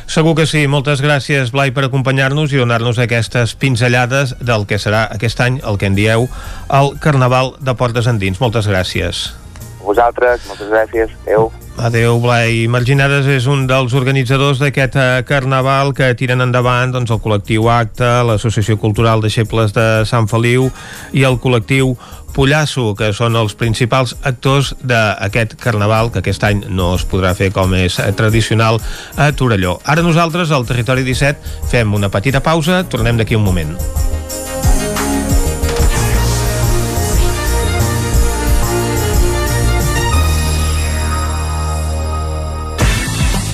[0.07, 0.67] Segur que sí.
[0.67, 5.79] Moltes gràcies, Blai, per acompanyar-nos i donar-nos aquestes pinzellades del que serà aquest any, el
[5.79, 6.29] que en dieu,
[6.71, 8.41] el Carnaval de Portes Endins.
[8.41, 9.48] Moltes gràcies.
[9.89, 11.17] Vosaltres, moltes gràcies.
[11.25, 11.49] Adéu.
[11.79, 12.67] Adéu, Blai.
[12.67, 18.09] Marginades és un dels organitzadors d'aquest eh, carnaval que tiren endavant doncs, el col·lectiu Acte,
[18.27, 20.69] l'Associació Cultural Deixebles de Sant Feliu
[21.15, 21.95] i el col·lectiu
[22.35, 27.49] Pollasso, que són els principals actors d'aquest carnaval, que aquest any no es podrà fer
[27.55, 28.83] com és eh, tradicional
[29.17, 29.79] a Torelló.
[29.87, 33.79] Ara nosaltres, al Territori 17, fem una petita pausa, tornem d'aquí un moment.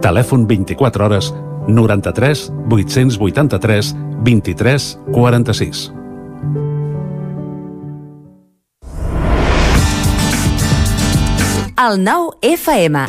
[0.00, 1.34] Telèfon 24 hores
[1.68, 3.94] 93 883
[4.24, 5.92] 23 46.
[11.80, 13.06] El nou FM.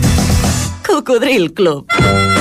[0.88, 2.41] Cocodril Club.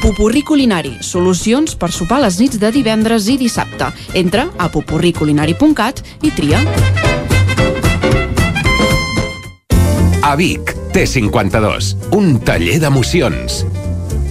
[0.00, 3.90] Pupurri Culinari, solucions per sopar les nits de divendres i dissabte.
[4.16, 6.62] Entra a pupurriculinari.cat i tria.
[10.24, 13.60] A Vic, T52, un taller d'emocions.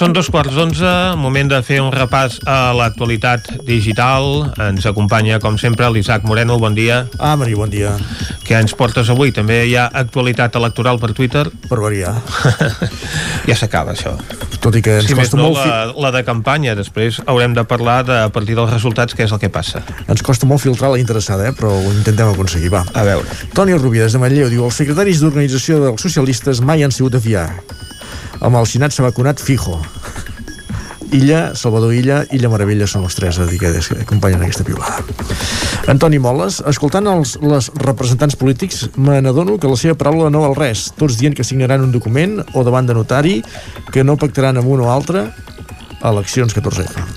[0.00, 0.90] Són dos quarts d'onze,
[1.20, 4.46] moment de fer un repàs a l'actualitat digital.
[4.70, 6.54] Ens acompanya, com sempre, l'Isaac Moreno.
[6.56, 7.02] Bon dia.
[7.18, 7.90] Ah, Maria, bon dia.
[8.46, 9.28] Què ens portes avui?
[9.36, 11.42] També hi ha actualitat electoral per Twitter?
[11.68, 12.14] Per variar.
[13.50, 14.14] ja s'acaba, això.
[14.64, 15.60] Tot i que ens si costa no, molt...
[15.60, 16.72] la, la de campanya.
[16.80, 19.84] Després haurem de parlar de, a partir dels resultats què és el que passa.
[20.08, 21.52] Ens costa molt filtrar la interessada, eh?
[21.52, 22.72] però ho intentem aconseguir.
[22.72, 22.86] Va.
[22.96, 23.28] A veure.
[23.52, 27.24] Toni Rubia, des de Manlleu, diu els secretaris d'organització dels socialistes mai han sigut de
[27.28, 27.50] fiar.
[28.40, 29.76] Amb el Sinat s'ha vacunat fijo.
[31.12, 35.02] Illa, Salvador Illa, Illa Meravella són els tres dedicades que acompanyen aquesta piulada.
[35.90, 40.54] Antoni Moles, escoltant els, les representants polítics, me n'adono que la seva paraula no val
[40.56, 43.40] res, tots dient que signaran un document o davant de notari,
[43.90, 45.26] que no pactaran amb un o altre,
[46.00, 47.08] eleccions 14F.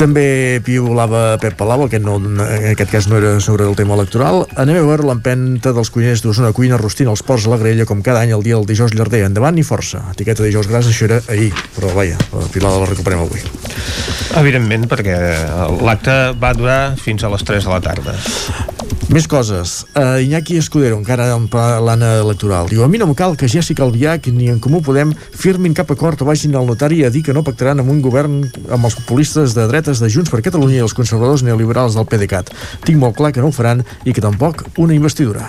[0.00, 2.38] També piulava Pep Palau, aquest no, en
[2.70, 4.46] aquest cas no era sobre el tema electoral.
[4.56, 8.00] Anem a veure l'empenta dels cuiners d'Osona Cuina rostint els ports a la grella com
[8.00, 9.26] cada any el dia del dijous llarder.
[9.28, 10.00] Endavant i força.
[10.14, 13.44] Etiqueta dijous gras, això era ahir, però vaja, la pilada la recuperem avui.
[14.40, 15.18] Evidentment, perquè
[15.84, 18.16] l'acte va durar fins a les 3 de la tarda.
[19.10, 19.80] Més coses.
[19.98, 22.68] Uh, Iñaki Escudero, encara en plana electoral.
[22.70, 25.90] Diu, a mi no em cal que Jessica Albiach ni en Comú Podem firmin cap
[25.90, 28.94] acord o vagin al notari a dir que no pactaran amb un govern amb els
[29.00, 32.52] populistes de dretes de Junts per Catalunya i els conservadors neoliberals del PDeCAT.
[32.86, 35.48] Tinc molt clar que no ho faran i que tampoc una investidura.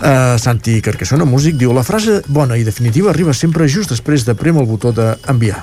[0.00, 4.32] Uh, Santi Carcassona, músic, diu la frase bona i definitiva arriba sempre just després de
[4.32, 5.60] prem el botó d'enviar.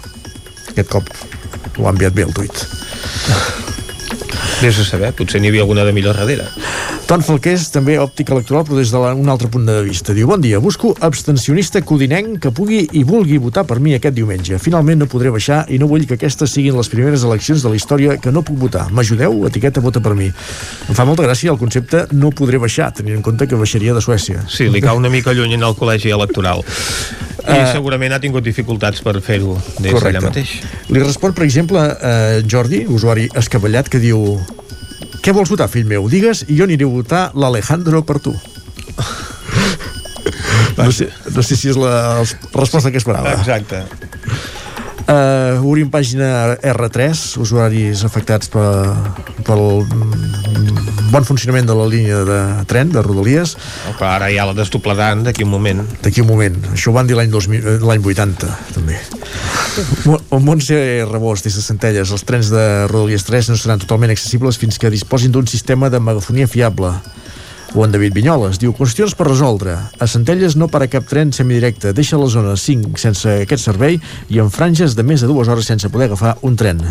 [0.75, 1.09] Aquest cop
[1.79, 2.67] ho ha enviat bé el tuit.
[4.61, 6.43] Vés a saber, potser n'hi havia alguna de millor darrere.
[7.09, 10.13] Ton Falqués, també òptica electoral, però des d'un altre punt de vista.
[10.13, 14.59] Diu, bon dia, busco abstencionista codinenc que pugui i vulgui votar per mi aquest diumenge.
[14.61, 17.79] Finalment no podré baixar i no vull que aquestes siguin les primeres eleccions de la
[17.79, 18.85] història que no puc votar.
[18.93, 19.47] M'ajudeu?
[19.49, 20.29] Etiqueta vota per mi.
[20.29, 24.05] Em fa molta gràcia el concepte no podré baixar, tenint en compte que baixaria de
[24.05, 24.45] Suècia.
[24.45, 26.61] Sí, li cau una mica lluny en el col·legi electoral.
[27.41, 30.59] I uh, segurament ha tingut dificultats per fer-ho des d'allà mateix.
[30.93, 34.21] Li respon, per exemple, uh, Jordi, usuari escavallat, que diu
[35.21, 36.07] què vols votar, fill meu?
[36.09, 38.35] Digues i jo aniré a votar l'Alejandro per tu.
[40.77, 43.33] No sé, no sé si és la resposta que esperava.
[43.35, 43.83] Exacte.
[45.11, 48.63] Uh, obrim pàgina R3, usuaris afectats per,
[49.43, 49.63] pel
[51.11, 52.37] bon funcionament de la línia de
[52.69, 53.57] tren, de Rodalies.
[53.89, 55.83] Oh, però ara ja la desdoblaran d'aquí un moment.
[56.05, 56.55] D'aquí un moment.
[56.71, 59.01] Això ho van dir l'any 80, també.
[60.39, 60.79] Montse
[61.09, 62.15] Rebost, des de Centelles.
[62.15, 65.99] Els trens de Rodalies 3 no seran totalment accessibles fins que disposin d'un sistema de
[65.99, 66.95] megafonia fiable
[67.73, 68.59] o en David Vinyoles.
[68.61, 69.77] Diu, qüestions per resoldre.
[69.99, 71.93] A Centelles no para cap tren semidirecte.
[71.97, 73.99] Deixa la zona 5 sense aquest servei
[74.29, 76.81] i en franges de més de dues hores sense poder agafar un tren.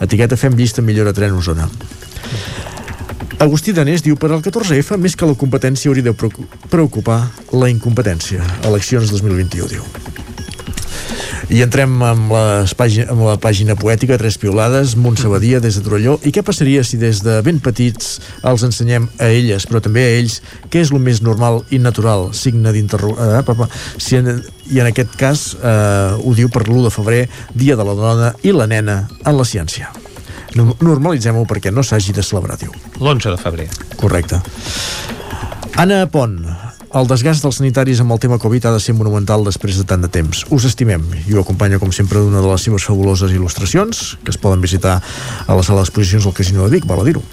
[0.00, 1.68] Etiqueta fem llista millora tren Osona.
[3.38, 6.14] Agustí Danés diu per al 14F més que la competència hauria de
[6.72, 7.20] preocupar
[7.52, 8.40] la incompetència.
[8.64, 10.25] Eleccions 2021, diu.
[11.52, 16.16] I entrem amb, les pàgina, amb la pàgina poètica, tres piolades, Montsabadia des de Trolló.
[16.26, 20.14] I què passaria si des de ben petits els ensenyem a elles, però també a
[20.18, 20.40] ells,
[20.72, 22.30] què és el més normal i natural?
[22.36, 23.66] Signe d'interrogació.
[23.66, 24.32] Eh, si en,
[24.72, 27.22] I en aquest cas eh, ho diu per l'1 de febrer,
[27.54, 29.92] Dia de la Dona i la Nena en la Ciència.
[30.56, 32.72] No- Normalitzem-ho perquè no s'hagi de celebrar, diu.
[33.00, 33.68] L'11 de febrer.
[34.00, 34.40] Correcte.
[35.76, 36.40] Anna Pont,
[36.94, 40.02] el desgast dels sanitaris amb el tema Covid ha de ser monumental després de tant
[40.04, 40.44] de temps.
[40.54, 44.38] Us estimem i ho acompanya, com sempre, d'una de les seves fabuloses il·lustracions que es
[44.40, 47.24] poden visitar a la sala d'exposicions del Casino de Vic, val a dir-ho.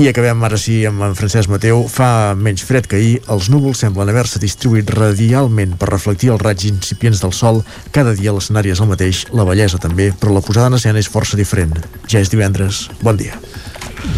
[0.00, 1.82] I acabem ara sí amb en Francesc Mateu.
[1.90, 6.68] Fa menys fred que ahir, els núvols semblen haver-se distribuït radialment per reflectir els raigs
[6.70, 7.60] incipients del sol.
[7.92, 11.10] Cada dia l'escenari és el mateix, la bellesa també, però la posada en escena és
[11.10, 11.74] força diferent.
[12.06, 12.86] Ja és divendres.
[13.02, 13.36] Bon dia.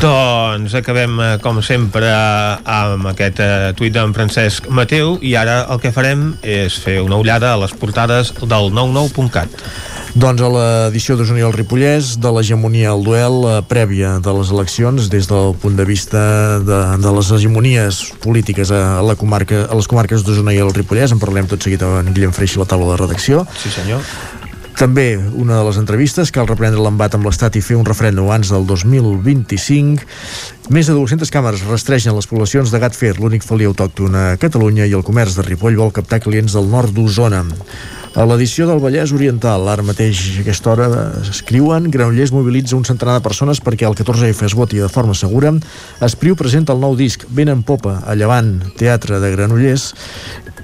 [0.02, 2.10] Doncs acabem, eh, com sempre,
[2.64, 7.18] amb aquest eh, tuit d'en Francesc Mateu i ara el que farem és fer una
[7.18, 9.58] ullada a les portades del 99.cat.
[10.12, 15.08] Doncs a l'edició i el Ripollès, de l'hegemonia al duel eh, prèvia de les eleccions,
[15.08, 19.88] des del punt de vista de, de les hegemonies polítiques a, la comarca, a les
[19.88, 22.68] comarques d'Osona i el Ripollès, en parlem tot seguit amb en Guillem Freixi a la
[22.68, 23.46] taula de redacció.
[23.56, 24.04] Sí, senyor.
[24.78, 28.50] També una de les entrevistes, cal reprendre l'embat amb l'Estat i fer un referèndum abans
[28.50, 30.06] del 2025.
[30.72, 34.96] Més de 200 càmeres rastregen les poblacions de Gatfer, l'únic felí autòcton a Catalunya, i
[34.96, 37.44] el comerç de Ripoll vol captar clients del nord d'Osona.
[38.12, 40.88] A l'edició del Vallès Oriental, ara mateix a aquesta hora
[41.22, 45.54] escriuen Granollers mobilitza un centenar de persones perquè el 14F es voti de forma segura.
[46.04, 49.94] Espriu presenta el nou disc Ben en Popa, a Llevant, Teatre de Granollers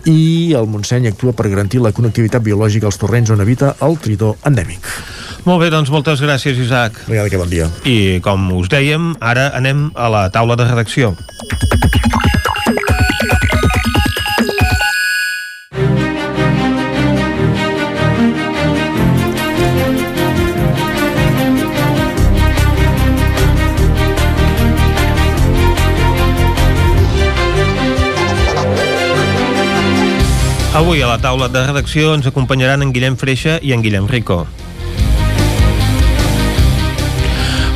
[0.09, 4.35] i el Montseny actua per garantir la connectivitat biològica als torrents on habita el tritó
[4.48, 4.85] endèmic.
[5.44, 6.97] Molt bé, doncs moltes gràcies, Isaac.
[7.09, 7.68] Vinga, que bon dia.
[7.89, 11.14] I com us dèiem, ara anem a la taula de redacció.
[30.79, 34.45] Avui a la taula de redacció ens acompanyaran en Guillem Freixa i en Guillem Rico.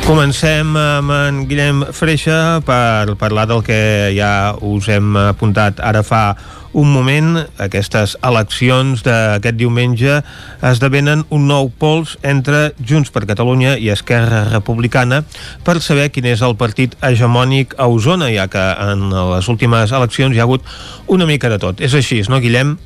[0.05, 3.79] Comencem amb en Guillem Freixa per parlar del que
[4.15, 6.21] ja us hem apuntat ara fa
[6.71, 7.41] un moment.
[7.59, 10.21] Aquestes eleccions d'aquest diumenge
[10.63, 15.25] esdevenen un nou pols entre Junts per Catalunya i Esquerra Republicana
[15.67, 20.31] per saber quin és el partit hegemònic a Osona, ja que en les últimes eleccions
[20.31, 20.63] hi ha hagut
[21.11, 21.83] una mica de tot.
[21.83, 22.77] És així, no, Guillem?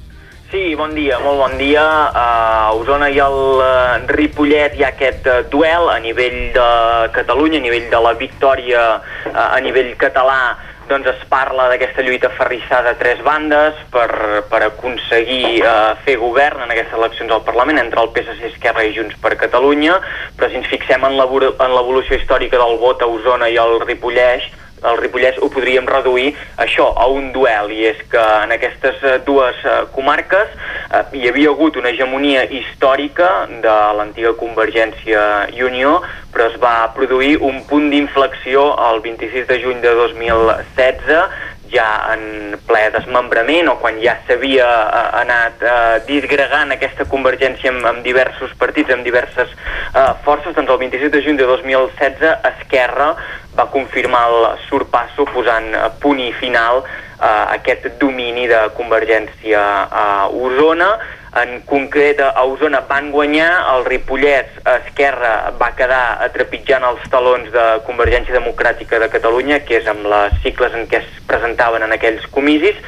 [0.47, 1.83] Sí, bon dia, molt bon dia.
[2.15, 6.67] A Osona i el uh, Ripollet hi ha aquest uh, duel a nivell de
[7.11, 10.55] Catalunya, a nivell de la victòria uh, a nivell català
[10.87, 14.07] doncs es parla d'aquesta lluita ferrissada a tres bandes per,
[14.47, 15.73] per aconseguir eh,
[16.05, 19.97] fer govern en aquestes eleccions al Parlament entre el PSC, Esquerra i Junts per Catalunya,
[20.37, 24.47] però si ens fixem en l'evolució històrica del vot a Osona i al Ripollès,
[24.83, 27.71] el Ripollès ho podríem reduir això a un duel.
[27.73, 32.45] I és que en aquestes eh, dues eh, comarques eh, hi havia hagut una hegemonia
[32.45, 35.21] històrica de l'antiga Convergència
[35.55, 35.99] i Unió
[36.33, 42.55] però es va produir un punt d'inflexió el 26 de juny de 2016 ja en
[42.67, 48.53] ple desmembrament o quan ja s'havia eh, anat eh, disgregant aquesta convergència amb, amb diversos
[48.59, 53.13] partits, amb diverses eh, forces, doncs el 26 de juny de 2016 Esquerra
[53.57, 56.83] va confirmar el sorpasso posant eh, punt i final
[57.17, 60.97] a aquest domini de Convergència a Osona.
[61.37, 67.65] En concret, a Osona van guanyar, el Ripollès Esquerra va quedar atrepitjant els talons de
[67.85, 72.25] Convergència Democràtica de Catalunya, que és amb les cicles en què es presentaven en aquells
[72.33, 72.79] comicis,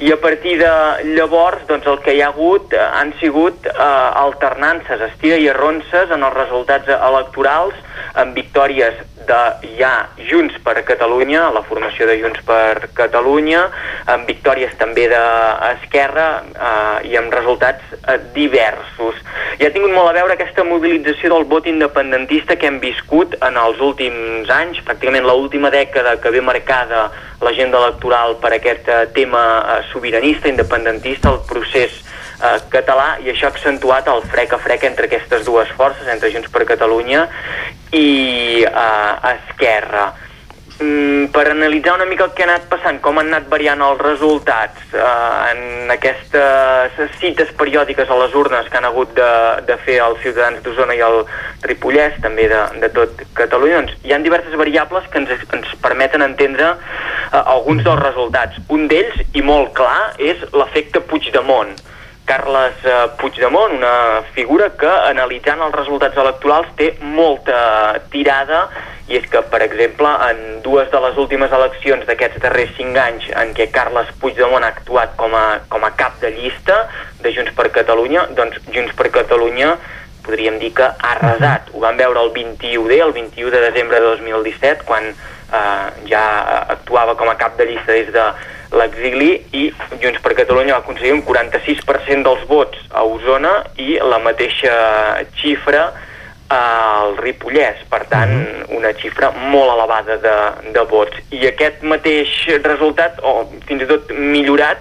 [0.00, 0.72] i a partir de
[1.18, 3.76] llavors doncs, el que hi ha hagut eh, han sigut eh,
[4.24, 7.76] alternances, estira i arronses en els resultats electorals,
[8.16, 13.66] amb victòries de ja Junts per Catalunya, la formació de Junts per Catalunya,
[14.10, 19.20] amb victòries també d'Esquerra eh, i amb resultats eh, diversos.
[19.58, 23.60] I ha tingut molt a veure aquesta mobilització del vot independentista que hem viscut en
[23.60, 27.08] els últims anys, pràcticament l'última dècada que ve marcada
[27.44, 32.04] l'agenda electoral per aquest eh, tema eh, sobiranista, independentista, el procés
[32.42, 36.32] eh, català i això ha accentuat el frec a frec entre aquestes dues forces, entre
[36.34, 37.26] Junts per Catalunya
[37.92, 40.08] i eh, Esquerra.
[40.78, 43.98] Mm, per analitzar una mica el que ha anat passant, com han anat variant els
[43.98, 45.06] resultats eh,
[45.50, 49.32] en aquestes cites periòdiques a les urnes que han hagut de,
[49.66, 51.24] de fer els ciutadans d'Osona i el
[51.66, 56.22] Ripollès, també de, de tot Catalunya, doncs hi ha diverses variables que ens, ens permeten
[56.22, 58.62] entendre eh, alguns dels resultats.
[58.70, 61.74] Un d'ells, i molt clar, és l'efecte Puigdemont.
[62.28, 67.58] Carles eh, Puigdemont, una figura que, analitzant els resultats electorals, té molta
[68.12, 68.66] tirada
[69.08, 73.30] i és que, per exemple, en dues de les últimes eleccions d'aquests darrers cinc anys
[73.40, 76.82] en què Carles Puigdemont ha actuat com a, com a cap de llista
[77.24, 79.78] de Junts per Catalunya, doncs Junts per Catalunya
[80.28, 81.72] podríem dir que ha arrasat.
[81.72, 86.24] Ho vam veure el 21D, el 21 de desembre de 2017, quan eh, ja
[86.76, 88.26] actuava com a cap de llista des de
[88.72, 89.68] l'exili i
[90.00, 94.74] Junts per Catalunya va aconseguir un 46% dels vots a Osona i la mateixa
[95.40, 95.88] xifra
[96.48, 98.76] al Ripollès, per tant, mm -hmm.
[98.76, 100.36] una xifra molt elevada de,
[100.72, 101.16] de vots.
[101.30, 102.28] I aquest mateix
[102.62, 104.78] resultat, o fins i tot millorat,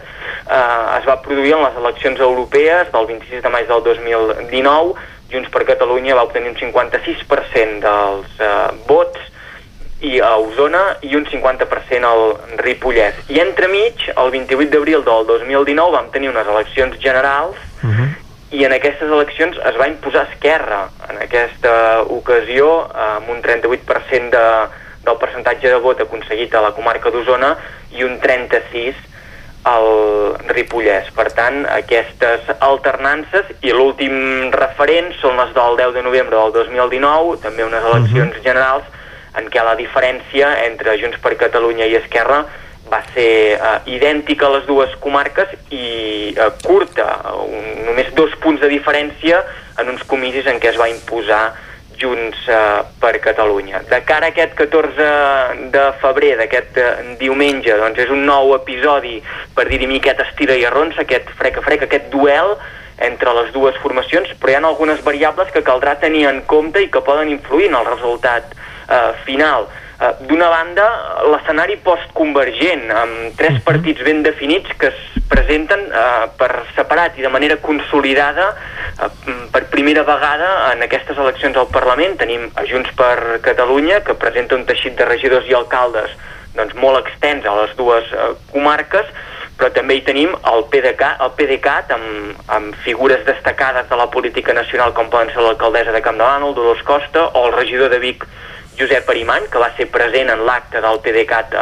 [0.47, 4.93] eh, es va produir en les eleccions europees del 26 de maig del 2019.
[5.29, 9.19] Junts per Catalunya va obtenir un 56% dels eh, vots
[10.01, 13.25] i a Osona i un 50% al Ripollès.
[13.33, 18.63] I entremig, el 28 d'abril del 2019, vam tenir unes eleccions generals uh -huh i
[18.63, 24.45] en aquestes eleccions es va imposar Esquerra en aquesta ocasió amb un 38% de,
[25.03, 27.55] del percentatge de vot aconseguit a la comarca d'Osona
[27.91, 29.15] i un 36%
[29.67, 31.09] al Ripollès.
[31.11, 37.35] Per tant, aquestes alternances i l'últim referent són les del 10 de novembre del 2019,
[37.43, 38.45] també unes eleccions uh -huh.
[38.45, 38.85] generals
[39.39, 42.43] en què la diferència entre Junts per Catalunya i Esquerra
[42.91, 47.07] va ser uh, idèntica a les dues comarques i uh, curta,
[47.43, 49.41] un, només dos punts de diferència
[49.81, 51.41] en uns comicis en què es va imposar
[51.97, 53.81] Junts uh, per Catalunya.
[53.89, 56.89] De cara a aquest 14 de febrer, d'aquest uh,
[57.19, 59.17] diumenge, doncs és un nou episodi,
[59.57, 62.55] per dir-hi aquest estira i arronsa, aquest frec a frec, aquest duel
[63.03, 66.89] entre les dues formacions, però hi ha algunes variables que caldrà tenir en compte i
[66.93, 68.55] que poden influir en el resultat
[68.87, 69.67] uh, final.
[69.97, 70.83] Eh, d'una banda,
[71.25, 77.31] l'escenari postconvergent, amb tres partits ben definits que es presenten uh, per separat i de
[77.33, 79.07] manera consolidada uh,
[79.49, 82.13] per primera vegada en aquestes eleccions al Parlament.
[82.21, 86.13] Tenim a Junts per Catalunya, que presenta un teixit de regidors i alcaldes
[86.53, 89.09] doncs, molt extens a les dues uh, comarques,
[89.57, 94.53] però també hi tenim el, PDK, el PDeCAT amb, amb figures destacades de la política
[94.53, 97.97] nacional com poden ser l'alcaldessa de Camp de Bànol, Dolors Costa, o el regidor de
[98.03, 98.27] Vic,
[98.79, 101.61] Josep Arimany, que va ser present en l'acte del PDeCAT eh,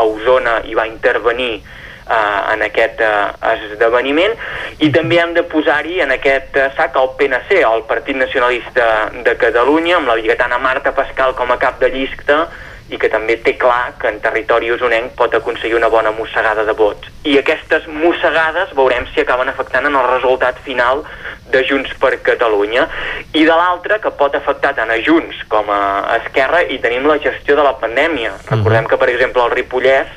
[0.00, 3.14] a Osona i va intervenir eh, en aquest eh,
[3.54, 4.36] esdeveniment.
[4.84, 9.36] I també hem de posar-hi en aquest eh, sac el PNC, el Partit Nacionalista de
[9.40, 12.46] Catalunya, amb la biguetana Marta Pascal com a cap de llista
[12.92, 16.74] i que també té clar que en territori usonenc pot aconseguir una bona mossegada de
[16.76, 17.08] vots.
[17.24, 21.04] I aquestes mossegades veurem si acaben afectant en el resultat final
[21.50, 22.84] de Junts per Catalunya.
[23.32, 27.16] I de l'altra, que pot afectar tant a Junts com a Esquerra, i tenim la
[27.24, 28.34] gestió de la pandèmia.
[28.36, 28.58] Mhm.
[28.58, 30.12] Recordem que, per exemple, al Ripollès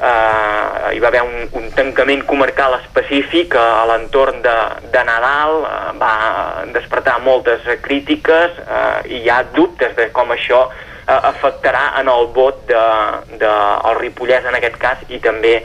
[0.00, 4.56] eh, hi va haver un, un tancament comarcal específic a, a l'entorn de,
[4.92, 6.14] de Nadal, eh, va
[6.76, 10.66] despertar moltes crítiques eh, i hi ha dubtes de com això
[11.06, 12.86] eh, afectarà en el vot de,
[13.38, 13.52] de
[13.90, 15.60] el Ripollès en aquest cas i també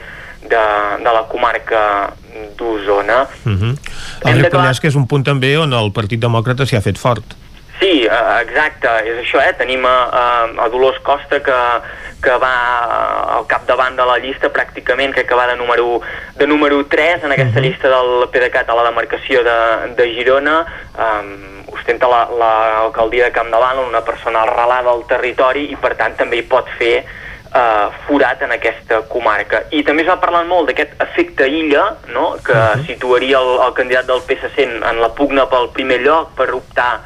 [0.45, 0.65] de,
[1.03, 2.13] de la comarca
[2.57, 3.27] d'Osona.
[3.45, 3.71] Uh mhm.
[3.71, 4.29] -huh.
[4.29, 7.23] El Ripollès, que és un punt també on el Partit Demòcrata s'hi ha fet fort.
[7.79, 9.53] Sí, eh, exacte, és això, eh?
[9.57, 10.25] Tenim a, a,
[10.63, 11.59] a Dolors Costa que,
[12.21, 12.55] que va
[13.35, 16.01] al capdavant de la llista pràcticament, crec que va de número,
[16.37, 17.65] de número 3 en aquesta uh mhm.
[17.65, 17.67] -huh.
[17.67, 19.59] llista del PDeCAT a la demarcació de,
[19.97, 20.65] de Girona.
[20.97, 25.95] Um, ostenta l'alcaldia la, de Camp de Bànol, una persona arrelada al territori i per
[25.99, 26.95] tant també hi pot fer
[27.55, 29.63] eh, forat en aquesta comarca.
[29.71, 32.35] I també es va parlar molt d'aquest efecte illa, no?
[32.45, 32.85] que uh -huh.
[32.85, 37.01] situaria el, el candidat del PSC en la pugna pel primer lloc per optar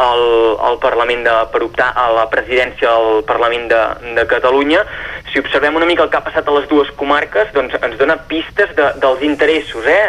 [0.00, 0.24] al,
[0.70, 3.80] al Parlament de, per optar a la presidència del Parlament de,
[4.16, 4.84] de Catalunya.
[5.30, 8.16] Si observem una mica el que ha passat a les dues comarques, doncs ens dona
[8.30, 10.00] pistes de, dels interessos eh,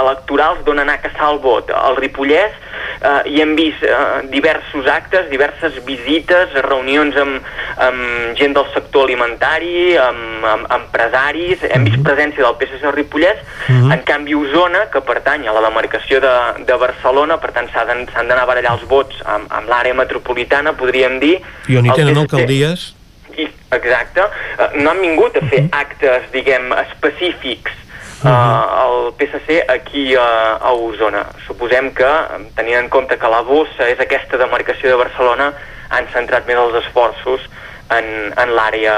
[0.00, 1.70] electorals d'on anar a caçar el vot.
[1.70, 2.56] Al Ripollès
[3.04, 3.98] eh, hi hem vist eh,
[4.32, 7.52] diversos actes, diverses visites, reunions amb,
[7.86, 12.06] amb gent del sector alimentari, amb, amb empresaris, hem vist mhm.
[12.08, 13.84] presència del PSC al Ripollès, uh mhm.
[13.84, 13.92] -huh.
[13.94, 16.34] en canvi Osona, que pertany a la demarcació de,
[16.66, 21.18] de Barcelona, per tant s'han d'anar a barallar els vots amb, amb l'àrea metropolitana, podríem
[21.22, 21.38] dir...
[21.68, 22.92] I on hi tenen alcaldies?
[23.34, 24.28] I, exacte,
[24.58, 25.70] eh, no han vingut a fer uh mhm.
[25.70, 25.80] -huh.
[25.80, 27.84] actes, diguem, específics
[28.24, 31.26] uh, el PSC aquí a, a Osona.
[31.46, 32.10] Suposem que,
[32.56, 35.52] tenint en compte que la bossa és aquesta demarcació de Barcelona,
[35.90, 37.44] han centrat més els esforços
[37.90, 38.96] en, en l'àrea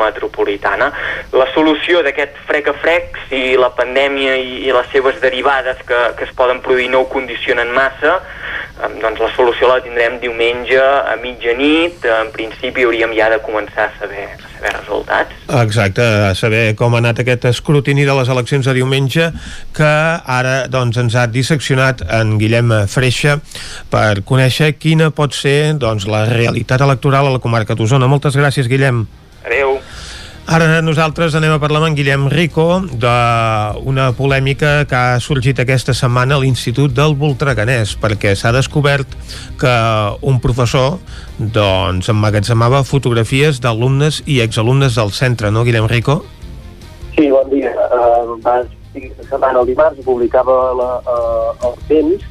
[0.00, 0.90] metropolitana.
[1.32, 6.00] La solució d'aquest frec a frec, si la pandèmia i, i les seves derivades que,
[6.18, 8.18] que es poden produir no ho condicionen massa,
[9.00, 13.94] doncs la solució la tindrem diumenge a mitjanit, en principi hauríem ja de començar a
[14.00, 14.28] saber,
[14.64, 15.30] a saber resultats.
[15.62, 19.30] Exacte, a saber com ha anat aquest escrutini de les eleccions de diumenge
[19.76, 19.92] que
[20.38, 23.38] ara doncs, ens ha disseccionat en Guillem Freixa
[23.90, 28.08] per conèixer quina pot ser doncs, la realitat electoral a la comarca d'Osona.
[28.08, 29.04] Moltes gràcies, Guillem.
[29.44, 29.78] Adéu.
[30.44, 32.64] Ara nosaltres anem a parlar amb en Guillem Rico
[33.00, 39.08] d'una polèmica que ha sorgit aquesta setmana a l'Institut del Voltreganès perquè s'ha descobert
[39.60, 39.72] que
[40.20, 40.98] un professor
[41.38, 46.20] doncs emmagatzemava fotografies d'alumnes i exalumnes del centre, no Guillem Rico?
[47.16, 47.72] Sí, bon dia.
[47.88, 48.60] Uh, va
[49.30, 52.28] setmana el dimarts publicava la, uh, el temps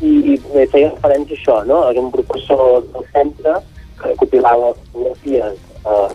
[0.00, 0.40] i, i
[0.72, 1.84] feia referència a això, no?
[1.84, 3.60] a un professor del centre
[4.00, 6.08] que compilava fotografies uh,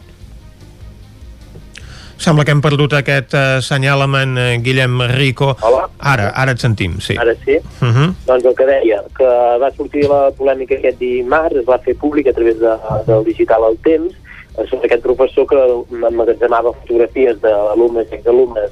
[2.26, 5.52] Sembla que hem perdut aquest uh, senyal amb en uh, Guillem Rico.
[5.68, 5.84] Hola.
[6.10, 7.14] Ara, ara et sentim, sí.
[7.22, 7.60] Ara sí?
[7.85, 8.07] Uh -huh.
[8.26, 9.27] Doncs el que deia, que
[9.61, 12.73] va sortir la polèmica aquest dimarts, es va fer públic a través de,
[13.06, 14.11] del digital al temps,
[14.57, 15.60] eh, sobre aquest professor que
[16.07, 18.72] emmagatzemava fotografies d'alumnes i exalumnes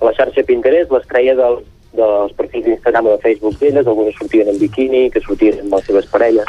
[0.00, 1.58] a la xarxa Pinterest, les treia del,
[1.92, 5.84] dels perfils d'Instagram o de Facebook d'elles, algunes sortien en biquini, que sortien amb les
[5.84, 6.46] seves parelles,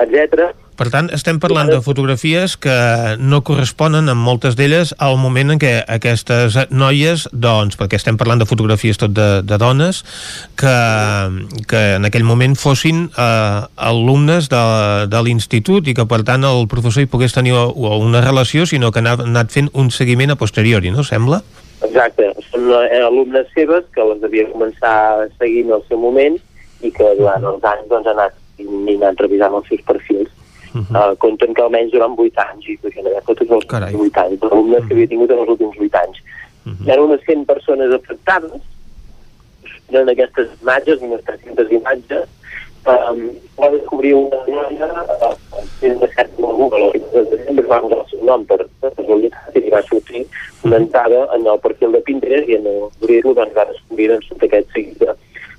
[0.00, 2.74] etc per tant, estem parlant de fotografies que
[3.22, 8.42] no corresponen en moltes d'elles al moment en què aquestes noies, doncs, perquè estem parlant
[8.42, 10.02] de fotografies tot de, de dones,
[10.58, 10.74] que,
[11.70, 13.60] que en aquell moment fossin eh,
[13.90, 14.64] alumnes de,
[15.10, 19.04] de l'institut i que, per tant, el professor hi pogués tenir una relació, sinó que
[19.04, 21.42] ha anat fent un seguiment a posteriori, no sembla?
[21.86, 26.40] Exacte, són eh, alumnes seves que les devia començar seguint al seu moment
[26.82, 30.33] i que durant els anys doncs, ha anat, i anat revisant els seus perfils
[30.74, 31.12] Uh -huh.
[31.12, 33.94] uh, compten que almenys durant 8 anys, i podrien haver tots els Carai.
[33.94, 34.88] 8 anys, els alumnes uh -huh.
[34.88, 36.18] que havia tingut en els últims 8 anys.
[36.66, 36.86] Uh -huh.
[36.86, 38.60] Hi ha unes 100 persones afectades,
[39.88, 42.24] en aquestes imatges, unes 300 imatges,
[42.86, 43.20] um,
[43.60, 44.86] va descobrir una noia,
[45.26, 45.36] uh,
[45.82, 49.70] una certa a Google, el de desembre va usar el seu nom per, casualitat i
[49.70, 50.26] va sortir
[50.64, 54.44] una entrada en el perfil de Pinterest i en obrir-lo doncs, va descobrir doncs, tot
[54.48, 55.02] aquest seguit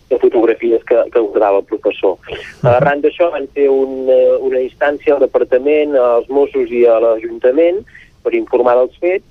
[0.09, 2.17] de, fotografies que, que guardava el professor.
[2.63, 4.09] Uh, arran d'això van fer un,
[4.47, 7.83] una instància al departament, als Mossos i a l'Ajuntament
[8.23, 9.25] per informar dels fets.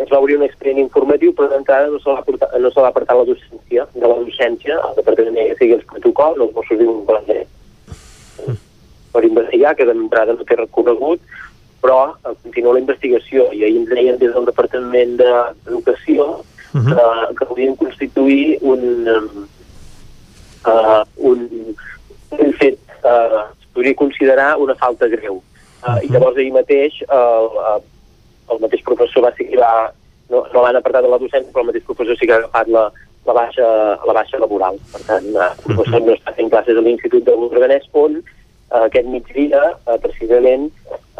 [0.00, 3.18] Es va obrir un expedient informatiu, però d'entrada no se va portar, no se apartar
[3.18, 3.86] la docència.
[3.94, 7.42] De la docència, el departament ja sigui els protocols, els Mossos diuen que
[9.12, 11.20] per investigar, que d'entrada no té recorregut,
[11.82, 16.94] però eh, continua la investigació i ahir ens deien des del Departament d'Educació uh -huh.
[16.96, 19.06] que, que podien constituir un,
[20.66, 21.48] uh, un,
[22.38, 25.40] un fet uh, es podria considerar una falta greu.
[25.82, 27.80] Uh, I llavors ahir mateix uh, uh,
[28.52, 29.90] el mateix professor va seguir va,
[30.30, 32.70] no, no l'han apartat de la docència, però el mateix professor sí que ha agafat
[32.74, 32.84] la,
[33.26, 33.66] la, baixa,
[34.06, 34.78] la baixa laboral.
[34.92, 38.84] Per tant, uh, el professor no està fent classes a l'Institut de l'Urganès, on uh,
[38.84, 40.68] aquest migdia, uh, precisament,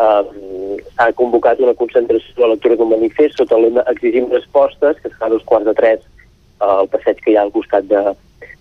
[0.01, 0.23] uh,
[0.97, 5.35] s'ha convocat una concentració de lectura d'un manifest sota l'una exigim respostes, que serà a
[5.35, 6.05] dos quarts de tres
[6.61, 8.03] uh, al passeig que hi ha al costat de,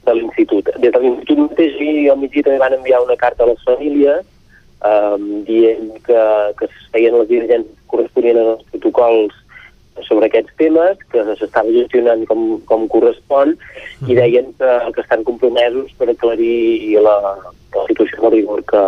[0.06, 0.70] de l'institut.
[0.82, 4.26] Des de l'institut mateix i al migdia també van enviar una carta a les famílies
[4.86, 6.24] um, dient que,
[6.58, 9.38] que es feien les diligències corresponien als protocols
[10.08, 13.54] sobre aquests temes, que s'estava gestionant com, com correspon,
[14.08, 17.18] i deien que, que estan compromesos per aclarir la,
[17.76, 18.84] la situació de rigor que,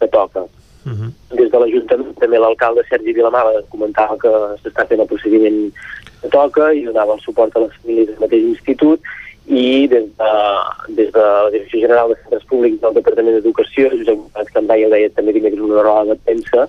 [0.00, 0.46] que toca.
[0.84, 1.10] Uh -huh.
[1.36, 4.32] Des de l'Ajuntament, també l'alcalde Sergi Vilamala comentava que
[4.62, 5.72] s'està fent el procediment
[6.20, 9.00] que toca i donava el suport a les famílies del mateix institut
[9.46, 10.32] i des de,
[10.96, 15.12] des de la Direcció General de Centres Públics del Departament d'Educació, Josep Candai ho deia
[15.12, 16.68] també dimecres una roda de premsa,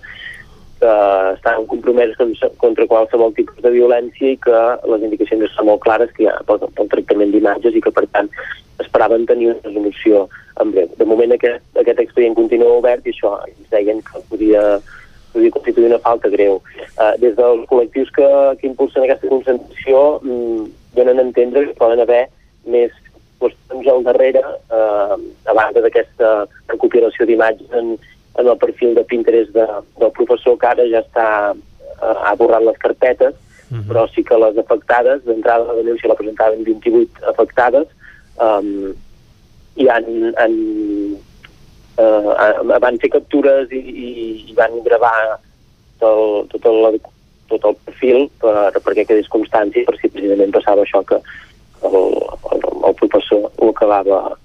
[0.80, 0.96] que
[1.36, 4.60] estan compromesos contra qualsevol tipus de violència i que
[4.92, 8.04] les indicacions són molt clares que hi ha pel, pel tractament d'imatges i que, per
[8.12, 8.30] tant,
[8.84, 10.28] esperaven tenir una resolució
[10.60, 10.92] en breu.
[11.00, 14.64] De moment aquest, aquest expedient continua obert i això ens deien que podia,
[15.34, 16.60] podia constituir una falta greu.
[17.00, 20.66] Uh, des dels col·lectius que, que impulsen aquesta concentració mm,
[21.00, 22.26] donen a entendre que poden haver
[22.66, 22.92] més
[23.40, 25.16] qüestions al darrere eh,
[25.52, 26.34] a banda d'aquesta
[26.72, 27.96] recopilació d'imatges en,
[28.40, 29.66] en el perfil de Pinterest de,
[30.00, 33.86] del professor que ara ja està eh, ha borrat les carpetes uh -huh.
[33.90, 37.88] però sí que les afectades d'entrada la denúncia la presentaven 28 afectades
[38.40, 38.94] um,
[39.76, 40.06] i han,
[40.38, 40.54] han
[42.00, 44.10] uh, van fer captures i, i,
[44.50, 45.40] i van gravar
[46.00, 47.02] tot, tot, el,
[47.48, 51.20] tot el perfil per, perquè quedés constància per si precisament passava això que,
[51.84, 52.08] el,
[52.88, 54.38] el, professor ho acabava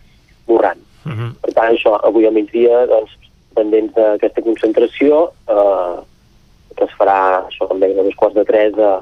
[0.46, 0.80] borrant.
[1.04, 1.32] Uh -huh.
[1.42, 3.16] Per tant, això, avui al migdia, doncs,
[3.54, 5.96] pendents d'aquesta concentració, eh,
[6.76, 9.00] que es farà, això com deia, a dos quarts de tres, a,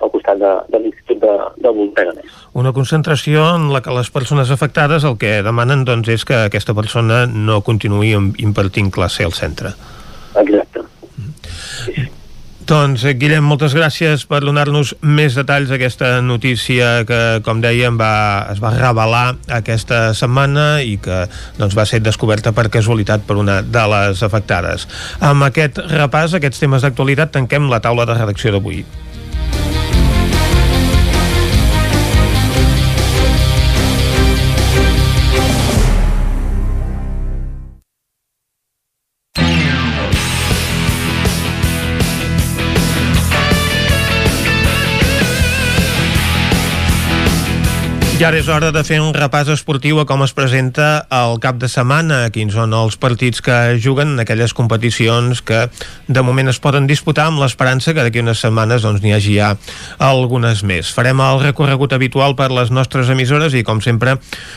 [0.00, 2.36] al costat de, de l'Institut de, de Voltreganès.
[2.52, 6.74] Una concentració en la que les persones afectades el que demanen doncs, és que aquesta
[6.74, 9.74] persona no continuï impartint classe al centre.
[10.36, 10.84] Exacte.
[11.84, 12.17] Sí, sí.
[12.68, 18.44] Doncs, eh, Guillem, moltes gràcies per donar-nos més detalls d'aquesta notícia que, com dèiem, va,
[18.52, 21.22] es va revelar aquesta setmana i que
[21.56, 24.84] doncs, va ser descoberta per casualitat per una de les afectades.
[25.24, 28.84] Amb aquest repàs, aquests temes d'actualitat, tanquem la taula de redacció d'avui.
[48.18, 51.60] I ara és hora de fer un repàs esportiu a com es presenta el cap
[51.62, 55.60] de setmana, quins són els partits que juguen en aquelles competicions que
[56.08, 59.52] de moment es poden disputar amb l'esperança que d'aquí unes setmanes doncs, n'hi hagi ja
[60.02, 60.90] algunes més.
[60.90, 64.16] Farem el recorregut habitual per les nostres emissores i, com sempre,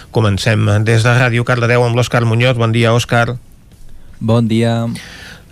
[0.10, 2.58] comencem des de Ràdio Cardedeu amb l'Òscar Muñoz.
[2.58, 3.38] Bon dia, Òscar.
[4.18, 4.74] Bon dia.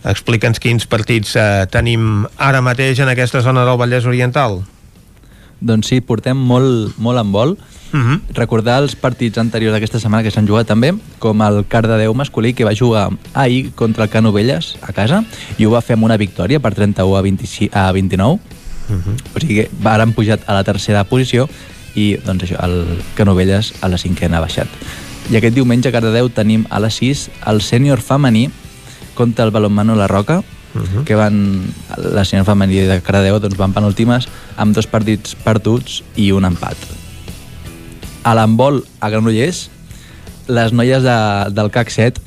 [0.02, 4.64] Explica'ns quins partits eh, tenim ara mateix en aquesta zona del Vallès Oriental.
[5.60, 7.57] Doncs sí, portem molt, molt en vol.
[7.91, 8.14] Uh Mhm.
[8.14, 8.22] -huh.
[8.36, 12.64] Recordar els partits anteriors d'aquesta setmana que s'han jugat també, com el Cardedeu masculí, que
[12.64, 15.23] va jugar ahir contra el Canovelles a casa,
[15.57, 18.40] i ho va fer amb una victòria per 31 a, 25, a 29.
[18.90, 19.36] Uh -huh.
[19.36, 21.49] O sigui que varen pujat a la tercera posició
[21.95, 24.68] i doncs això, el Canovelles a la cinquena ha baixat.
[25.31, 28.49] I aquest diumenge a Cardedeu tenim a les 6 el sènior femení
[29.15, 30.44] contra el balonmano La Roca,
[30.75, 31.03] uh -huh.
[31.03, 31.61] que van,
[31.97, 36.77] la sènior femení de Cardedeu doncs van penúltimes amb dos partits perduts i un empat.
[38.23, 39.69] A l'handbol a Granollers,
[40.47, 41.17] les noies de,
[41.53, 42.21] del CAC 7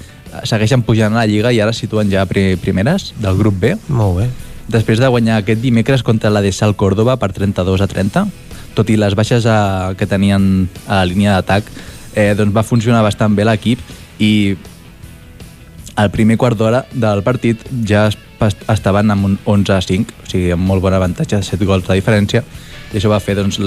[0.44, 3.77] segueixen pujant a la Lliga i ara situen ja pri primeres del grup B.
[3.89, 4.28] Molt bé.
[4.73, 8.27] Després de guanyar aquest dimecres contra la de Sal Córdoba per 32 a 30,
[8.74, 11.64] tot i les baixes a, que tenien a la línia d'atac,
[12.14, 13.81] eh, doncs va funcionar bastant bé l'equip
[14.19, 14.56] i
[15.97, 18.16] al primer quart d'hora del partit ja es,
[18.47, 21.86] estaven amb un 11 a 5, o sigui, amb molt bon avantatge de 7 gols
[21.86, 22.44] de diferència,
[22.93, 23.60] i això va fer doncs,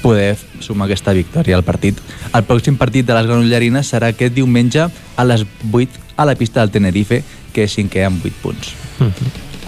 [0.00, 1.98] poder sumar aquesta victòria al partit.
[2.34, 6.60] El pròxim partit de les granollerines serà aquest diumenge a les 8 a la pista
[6.60, 7.22] del Tenerife,
[7.52, 8.72] que és cinquè amb 8 punts.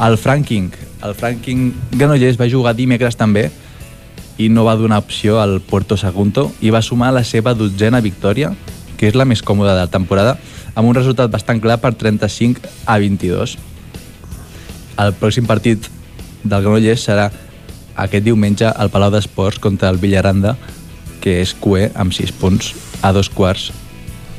[0.02, 0.70] El Franking,
[1.04, 3.50] el Franking Granollers va jugar dimecres també
[4.40, 8.52] i no va donar opció al Puerto Sagunto i va sumar la seva dotzena victòria,
[8.96, 10.38] que és la més còmoda de la temporada,
[10.74, 13.58] amb un resultat bastant clar per 35 a 22.
[14.98, 15.88] El pròxim partit
[16.42, 17.30] del Granollers serà
[17.96, 20.56] aquest diumenge al Palau d'Esports contra el Villaranda,
[21.22, 23.70] que és QE amb 6 punts a dos quarts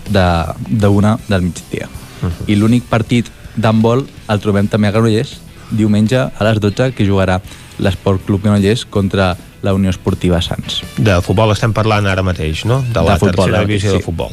[0.10, 1.88] d'una de, d'una del migdia.
[2.22, 2.44] Uh -huh.
[2.48, 5.38] I l'únic partit d'handbol el trobem també a Granollers,
[5.72, 7.42] diumenge a les 12, que jugarà
[7.80, 10.84] l'Esport Club Granollers contra la Unió Esportiva Sants.
[10.98, 12.82] De futbol estem parlant ara mateix, no?
[12.82, 14.04] De la De futbol, tercera divisió mateix, de sí.
[14.04, 14.32] futbol.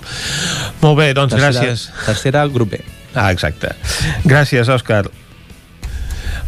[0.82, 1.88] Molt bé, doncs Tercera- gràcies.
[2.06, 2.80] Tercera, grup B.
[3.14, 3.68] Ah, exacte.
[4.24, 5.08] Gràcies, Òscar.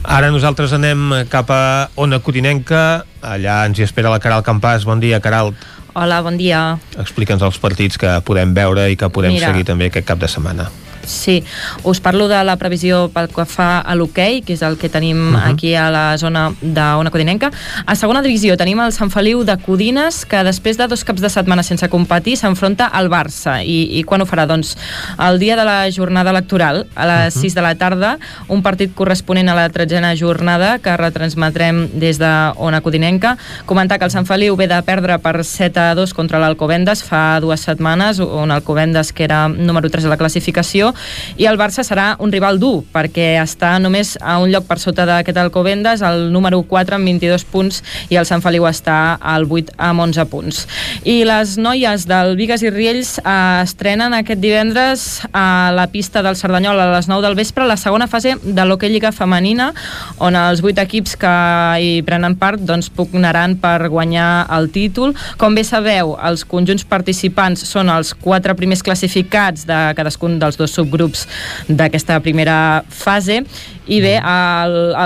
[0.03, 3.05] Ara nosaltres anem cap a Ona Codinenca.
[3.23, 4.87] Allà ens hi espera la Caral Campàs.
[4.89, 5.53] Bon dia, Caral.
[5.95, 6.79] Hola, bon dia.
[6.99, 9.53] Explica'ns els partits que podem veure i que podem Mira.
[9.53, 10.71] seguir també aquest cap de setmana.
[11.05, 11.43] Sí,
[11.83, 15.35] us parlo de la previsió pel que fa a l'hoquei, que és el que tenim
[15.35, 15.53] uh -huh.
[15.53, 17.51] aquí a la zona d'Ona Codinenca.
[17.87, 21.31] A segona divisió tenim el Sant Feliu de Codines, que després de dos caps de
[21.31, 23.65] setmana sense competir s'enfronta al Barça.
[23.65, 24.47] I, I quan ho farà?
[24.47, 24.77] Doncs
[25.19, 27.43] el dia de la jornada electoral, a les uh -huh.
[27.43, 28.19] 6 de la tarda,
[28.49, 33.37] un partit corresponent a la tretzena jornada que retransmetrem des de Ona Codinenca.
[33.67, 37.41] Comentar que el Sant Feliu ve de perdre per 7 a 2 contra l'Alcobendas fa
[37.41, 40.92] dues setmanes, on Alcobendas, que era número 3 de la classificació,
[41.39, 45.07] i el Barça serà un rival dur, perquè està només a un lloc per sota
[45.09, 49.77] d'aquest Alcobendas, el número 4 amb 22 punts, i el Sant Feliu està al 8
[49.79, 50.65] amb 11 punts.
[51.09, 56.37] I les noies del Vigues i Riells eh, estrenen aquest divendres a la pista del
[56.37, 59.73] Cerdanyola a les 9 del vespre la segona fase de l'Hockey Lliga Femenina,
[60.19, 61.35] on els 8 equips que
[61.83, 65.15] hi prenen part doncs, pugnaran per guanyar el títol.
[65.41, 70.75] Com bé sabeu, els conjunts participants són els quatre primers classificats de cadascun dels dos
[70.83, 71.27] subgrups
[71.71, 73.43] d'aquesta primera fase
[73.91, 74.15] i bé,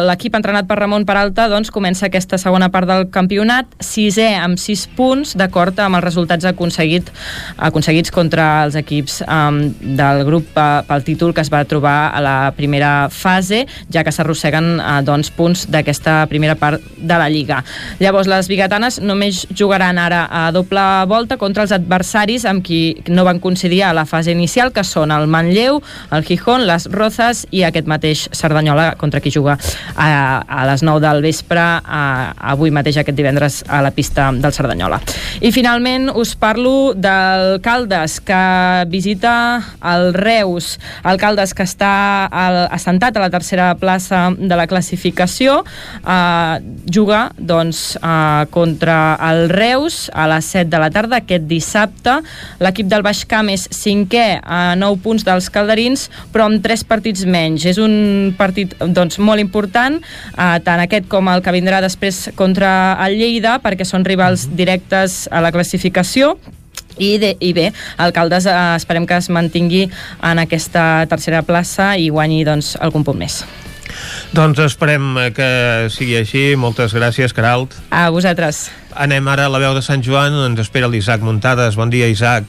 [0.05, 4.83] l'equip entrenat per Ramon Peralta doncs, comença aquesta segona part del campionat, sisè amb 6
[4.99, 7.09] punts, d'acord amb els resultats aconseguit,
[7.57, 9.63] aconseguits contra els equips um,
[9.97, 13.63] del grup uh, pel títol que es va trobar a la primera fase,
[13.93, 17.63] ja que s'arrosseguen uh, doncs, punts d'aquesta primera part de la Lliga.
[18.03, 23.25] Llavors, les biguetanes només jugaran ara a doble volta contra els adversaris amb qui no
[23.25, 25.81] van coincidir a la fase inicial, que són el Manlleu,
[26.13, 28.27] el Gijón, les Rozas i aquest mateix
[28.67, 29.57] Cerdanyola contra qui juga
[29.95, 34.53] a, a les 9 del vespre a, avui mateix aquest divendres a la pista del
[34.53, 34.99] Cerdanyola.
[35.41, 40.79] I finalment us parlo del Caldes que visita el Reus.
[41.05, 45.63] El Caldes que està al, assentat a la tercera plaça de la classificació
[46.03, 46.59] eh,
[46.91, 52.19] juga doncs, eh, contra el Reus a les 7 de la tarda aquest dissabte.
[52.61, 57.27] L'equip del Baix Camp és cinquè a 9 punts dels calderins, però amb 3 partits
[57.29, 57.67] menys.
[57.69, 60.01] És un partit doncs, molt important,
[60.33, 65.27] eh, tant aquest com el que vindrà després contra el Lleida, perquè són rivals directes
[65.31, 66.37] a la classificació.
[66.97, 67.71] I, de, I bé,
[68.01, 69.85] Alcaldes eh, esperem que es mantingui
[70.25, 73.43] en aquesta tercera plaça i guanyi doncs, algun punt més.
[74.37, 75.49] Doncs esperem que
[75.93, 76.47] sigui així.
[76.59, 77.77] Moltes gràcies, Caralt.
[77.91, 78.71] A vosaltres.
[78.97, 81.77] anem ara a la veu de Sant Joan, on ens espera l'Isaac Muntades.
[81.77, 82.49] Bon dia, Isaac.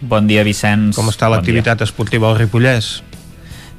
[0.00, 0.94] Bon dia, Vicenç.
[0.94, 3.00] Com està l'activitat esportiva al Ripollès?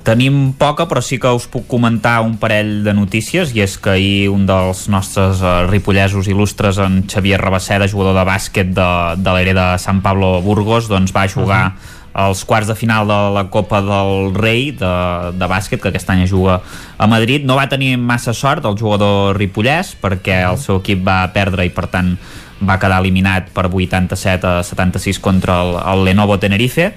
[0.07, 3.91] Tenim poca, però sí que us puc comentar un parell de notícies, i és que
[3.97, 8.87] ahir un dels nostres uh, ripollesos il·lustres, en Xavier Rabaseda, jugador de bàsquet de,
[9.19, 13.05] de l'era de Sant Pablo Burgos, doncs va jugar uh -huh als quarts de final
[13.05, 14.93] de la Copa del Rei de,
[15.37, 16.63] de bàsquet, que aquest any juga
[16.97, 17.45] a Madrid.
[17.45, 21.69] No va tenir massa sort el jugador ripollès, perquè el seu equip va perdre i,
[21.69, 22.15] per tant,
[22.57, 26.95] va quedar eliminat per 87 a 76 contra el, el Lenovo Tenerife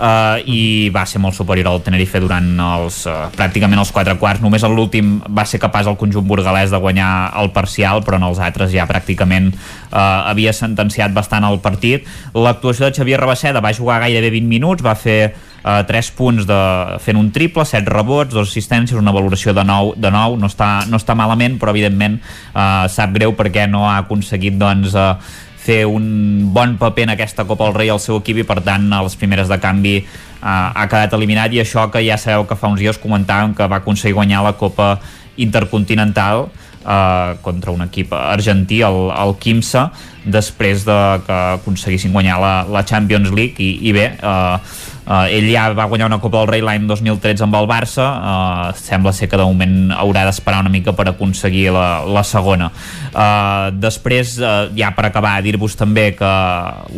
[0.00, 4.42] uh, i va ser molt superior al Tenerife durant els, uh, pràcticament els quatre quarts.
[4.42, 7.10] Només en l'últim va ser capaç el conjunt burgalès de guanyar
[7.40, 12.08] el parcial però en els altres ja pràcticament uh, havia sentenciat bastant el partit.
[12.34, 16.60] L'actuació de Xavier Rabaseda va jugar gairebé 20 minuts, va fer uh, 3 punts de,
[17.04, 20.72] fent un triple, 7 rebots, 2 assistències, una valoració de 9, de 9 no, està,
[20.88, 25.84] no està malament, però evidentment uh, sap greu perquè no ha aconseguit doncs, uh, fer
[25.86, 29.04] un bon paper en aquesta Copa del Rei al seu equip i per tant a
[29.06, 30.06] les primeres de canvi eh,
[30.42, 31.54] ha quedat eliminat.
[31.54, 34.56] I això que ja sabeu que fa uns dies comentàvem que va aconseguir guanyar la
[34.58, 34.96] Copa
[35.40, 39.90] Intercontinental eh, contra un equip argentí, el, el Quimsa
[40.24, 43.62] després de que aconseguissin guanyar la, la Champions League.
[43.62, 44.56] I, i bé, eh,
[45.00, 48.76] Uh, ell ja va guanyar una Copa del Rei l'any 2013 amb el Barça, uh,
[48.78, 52.68] sembla ser que de moment haurà d'esperar una mica per aconseguir la, la segona.
[53.10, 56.32] Uh, després, uh, ja per acabar, dir-vos també que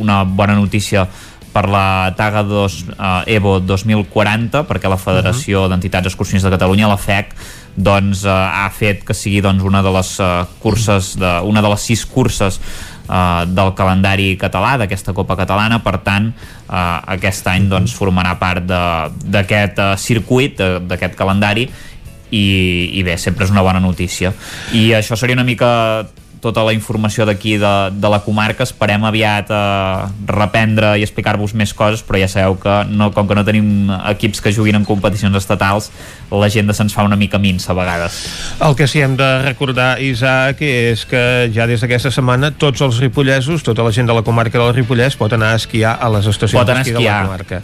[0.02, 1.06] una bona notícia
[1.52, 5.70] per la Taga 2 uh, Evo 2040 perquè la Federació uh -huh.
[5.70, 7.34] d'Entitats Excursionistes de Catalunya, la FEC,
[7.76, 11.68] doncs, uh, ha fet que sigui doncs, una de les uh, curses, de, una de
[11.68, 12.60] les sis curses
[13.08, 18.64] eh, del calendari català, d'aquesta Copa Catalana, per tant, eh, aquest any doncs, formarà part
[18.66, 21.68] d'aquest uh, circuit, d'aquest calendari,
[22.32, 22.44] i,
[22.96, 24.32] i bé, sempre és una bona notícia.
[24.72, 25.68] I això seria una mica
[26.42, 28.66] tota la informació d'aquí de, de la comarca.
[28.66, 33.38] Esperem aviat eh, reprendre i explicar-vos més coses però ja sabeu que no, com que
[33.38, 35.92] no tenim equips que juguin en competicions estatals
[36.32, 38.18] l'agenda se'ns fa una mica minsa a vegades.
[38.64, 41.22] El que sí hem de recordar Isaac és que
[41.54, 45.18] ja des d'aquesta setmana tots els ripollesos, tota la gent de la comarca del Ripollès
[45.20, 47.62] pot anar a esquiar a les estacions d'esquí de la comarca.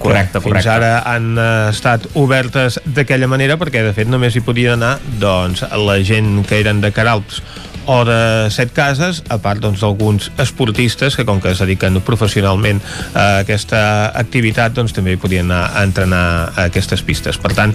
[0.00, 0.64] Correcte, correcte.
[0.64, 4.94] Fins ara han uh, estat obertes d'aquella manera perquè de fet només hi podien anar
[5.20, 7.42] doncs, la gent que eren de Caralps
[7.86, 12.00] o de set cases, a part doncs, d'alguns doncs, esportistes que com que es dediquen
[12.04, 12.80] professionalment
[13.14, 16.24] a aquesta activitat doncs també podien anar a entrenar
[16.54, 17.38] a aquestes pistes.
[17.40, 17.74] Per tant,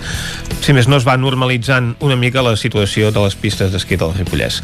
[0.62, 4.14] si més no es va normalitzant una mica la situació de les pistes d'esquí del
[4.18, 4.62] Ripollès.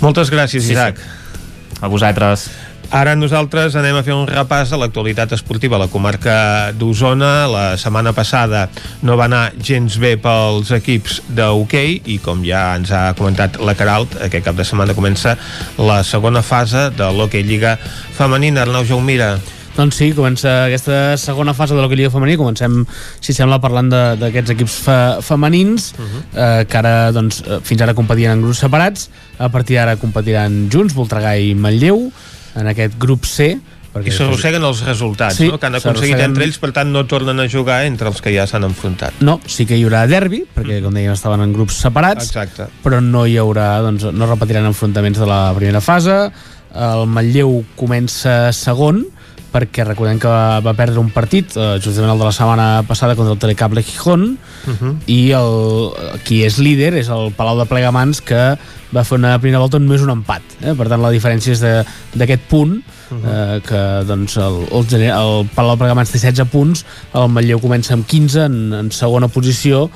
[0.00, 0.98] Moltes gràcies, sí, Isaac.
[0.98, 1.78] Sí.
[1.80, 2.48] A vosaltres.
[2.88, 6.36] Ara nosaltres anem a fer un repàs a l'actualitat esportiva a la comarca
[6.72, 7.32] d'Osona.
[7.52, 8.62] La setmana passada
[9.04, 13.76] no va anar gens bé pels equips d'hoquei i com ja ens ha comentat la
[13.76, 15.36] Caralt, aquest cap de setmana comença
[15.76, 17.76] la segona fase de l'hoquei Lliga
[18.16, 18.64] Femenina.
[18.64, 19.34] Arnau Jaumira.
[19.76, 22.34] Doncs sí, comença aquesta segona fase de l'Hockey Lliga Femení.
[22.40, 22.80] Comencem,
[23.22, 26.22] si sembla, parlant d'aquests equips fe, femenins, uh -huh.
[26.34, 29.08] eh, que ara, doncs, eh, fins ara competien en grups separats.
[29.38, 32.10] A partir d'ara competiran junts, Voltregà i Manlleu
[32.56, 33.56] en aquest grup C
[33.92, 35.58] perquè I s'arrosseguen els resultats sí, no?
[35.58, 38.44] que han aconseguit entre ells, per tant no tornen a jugar entre els que ja
[38.48, 39.22] s'han enfrontat.
[39.24, 42.68] No, sí que hi haurà derbi, perquè com dèiem estaven en grups separats, Exacte.
[42.84, 46.18] però no hi haurà, doncs, no repetiran enfrontaments de la primera fase,
[46.78, 49.06] el Manlleu comença segon,
[49.52, 53.16] perquè recordem que va, va perdre un partit, eh, justament el de la setmana passada
[53.16, 54.94] contra el Telecable Gijón, uh -huh.
[55.06, 58.58] i el, qui és líder és el Palau de Plegamans, que
[58.94, 60.42] va fer una primera volta només un empat.
[60.62, 60.74] Eh?
[60.74, 61.60] Per tant, la diferència és
[62.14, 63.56] d'aquest punt, uh -huh.
[63.56, 66.84] eh, que doncs, el, el, el Palau de Plegamans té 16 punts,
[67.14, 69.90] el Matlleu comença amb 15 en, en segona posició,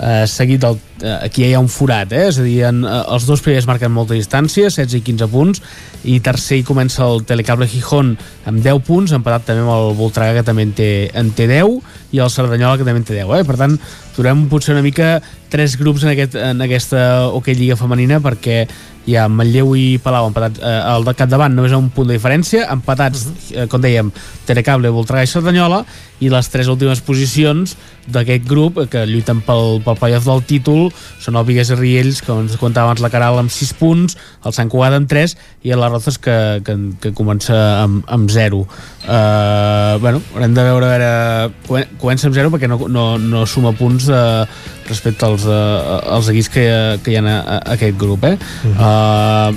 [0.00, 2.28] eh, seguit del, eh, aquí hi ha un forat, eh?
[2.30, 5.62] és a dir, en, eh, els dos primers marquen molta distància, 16 i 15 punts,
[6.04, 8.16] i tercer hi comença el Telecable Gijón
[8.48, 11.80] amb 10 punts, empatat també amb el Voltregà que també en té, en té 10,
[12.12, 13.44] i el Cerdanyola que també en té 10, eh?
[13.48, 13.78] per tant,
[14.16, 15.20] trobem potser una mica
[15.52, 18.62] tres grups en, aquest, en aquesta Hockey Lliga femenina perquè
[19.06, 22.68] hi ha Manlleu i Palau empatats eh, al de capdavant només un punt de diferència
[22.72, 23.62] empatats, uh -huh.
[23.62, 24.12] eh, com dèiem
[24.46, 25.84] Telecable, Voltregà i Cerdanyola
[26.20, 27.76] i les tres últimes posicions
[28.06, 32.22] d'aquest grup eh, que lluiten pel, pel playoff del títol són el Vigues i Riells
[32.22, 35.70] que ens comentava abans la Caral amb 6 punts el Sant Cugat amb 3 i
[35.70, 41.48] el Rozas que, que, que comença amb, amb 0 uh, bueno, haurem de veure, a
[41.68, 44.46] veure comença amb 0 perquè no, no, no suma punts uh,
[44.88, 46.64] respecte als, uh, als equips que,
[47.04, 48.36] que hi ha a, a, aquest grup eh?
[48.64, 49.52] Uh -huh.
[49.52, 49.56] Uh,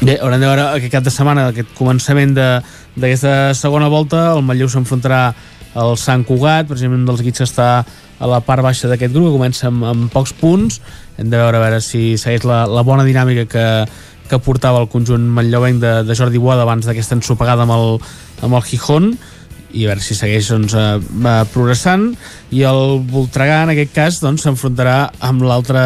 [0.00, 4.68] bé, haurem de veure aquest cap de setmana, aquest començament d'aquesta segona volta, el Matlleu
[4.68, 5.34] s'enfrontarà
[5.74, 7.84] al Sant Cugat, precisament un dels equips que està
[8.22, 10.80] a la part baixa d'aquest grup, que comença amb, amb pocs punts,
[11.18, 13.66] hem de veure a veure si segueix la, la bona dinàmica que,
[14.30, 17.98] que portava el conjunt manlleuenc de, de Jordi Boada abans d'aquesta ensopegada amb el,
[18.42, 19.12] amb el Gijón
[19.72, 22.12] i a veure si segueix doncs, eh, progressant.
[22.52, 25.80] I el Voltregà en aquest cas doncs, s'enfrontarà amb l'altre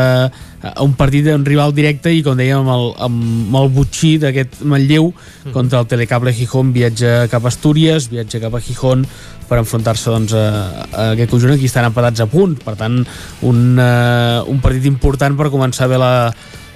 [0.67, 4.63] a un partit, un rival directe i com dèiem amb el, amb el butxí d'aquest
[4.67, 5.53] Manlleu Mhm.
[5.53, 6.73] contra el Telecable Gijón.
[6.73, 9.07] Viatja cap a Astúries, viatja cap a Gijón
[9.49, 11.53] per enfrontar-se doncs, a, a aquest conjunt.
[11.55, 12.59] Aquí estan empatats a punt.
[12.65, 13.07] Per tant
[13.43, 16.35] un, uh, un partit important per començar bé la,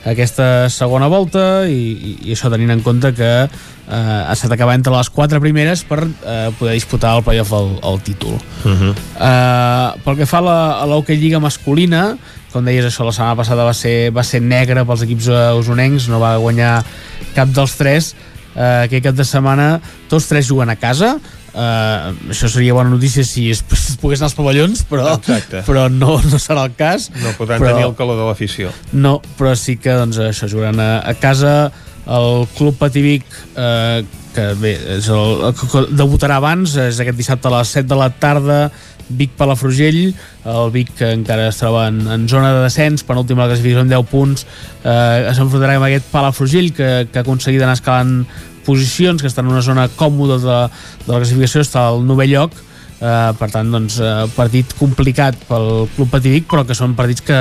[0.08, 3.48] aquesta segona volta i, i, això tenint en compte que eh,
[3.90, 8.00] ha estat acabar entre les quatre primeres per eh, poder disputar el playoff al, al
[8.00, 8.94] títol Uh -huh.
[9.16, 12.16] Uh, pel que fa a l'Hockey Lliga masculina,
[12.52, 16.08] com deies, això la setmana passada va ser, va ser negre pels equips uh, usonencs,
[16.08, 16.84] no va guanyar
[17.34, 18.14] cap dels tres.
[18.54, 21.18] Uh, aquest cap de setmana tots tres juguen a casa.
[21.54, 23.64] Uh, això seria bona notícia si es,
[24.00, 25.60] es poguessin als pavellons, però, Exacte.
[25.68, 27.10] però no, no serà el cas.
[27.20, 28.72] No podran però, tenir el calor de l'afició.
[28.96, 31.70] no, però sí que doncs, això jugaran a, a casa
[32.10, 33.26] el Club Pativic
[33.60, 34.00] eh,
[34.34, 37.98] que bé, és el, el, que debutarà abans és aquest dissabte a les 7 de
[37.98, 38.70] la tarda
[39.10, 40.14] Vic Palafrugell
[40.48, 43.84] el Vic que encara es troba en, en zona de descens penúltima a la classificació
[43.84, 48.24] amb 10 punts eh, s'enfrontarà amb aquest Palafrugell que, que ha aconseguit anar escalant
[48.64, 50.58] posicions que està en una zona còmoda de,
[51.04, 52.58] de la classificació està al novell lloc
[53.00, 57.38] Uh, per tant, doncs, uh, partit complicat pel Club Pativic, però que són partits que,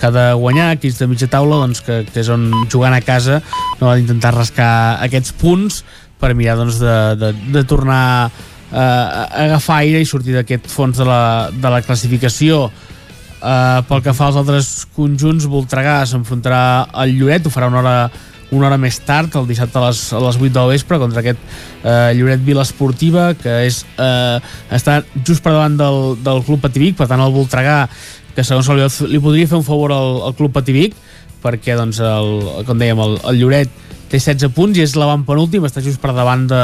[0.00, 2.98] que ha de guanyar, equips de mitja taula, doncs, que, que és on jugant a
[3.06, 3.38] casa
[3.78, 4.72] no ha d'intentar rascar
[5.06, 5.84] aquests punts
[6.18, 10.98] per mirar doncs, de, de, de tornar uh, a agafar aire i sortir d'aquest fons
[10.98, 11.22] de la,
[11.54, 12.66] de la classificació.
[13.36, 17.98] Uh, pel que fa als altres conjunts, Voltregà s'enfrontarà al Lloret, ho farà una hora
[18.50, 21.40] una hora més tard, el dissabte a les, a les 8 del vespre, contra aquest
[21.82, 24.38] eh, Lloret Vila Esportiva, que és, eh,
[24.74, 27.84] està just per davant del, del Club Pativic, per tant el Voltregà,
[28.36, 30.94] que segons Lloret, li podria fer un favor al, al Club Pativic,
[31.42, 35.82] perquè, doncs, el, com dèiem, el, el Lloret té 16 punts i és l'avantpenúltim, està
[35.82, 36.62] just per davant de,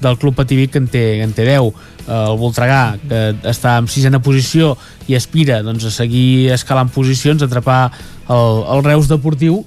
[0.00, 1.72] del Club Pativic que en té, en té 10
[2.08, 3.18] el Voltregà que
[3.50, 4.72] està en sisena posició
[5.10, 7.90] i aspira doncs, a seguir escalant posicions, a atrapar
[8.32, 9.60] el, el Reus Deportiu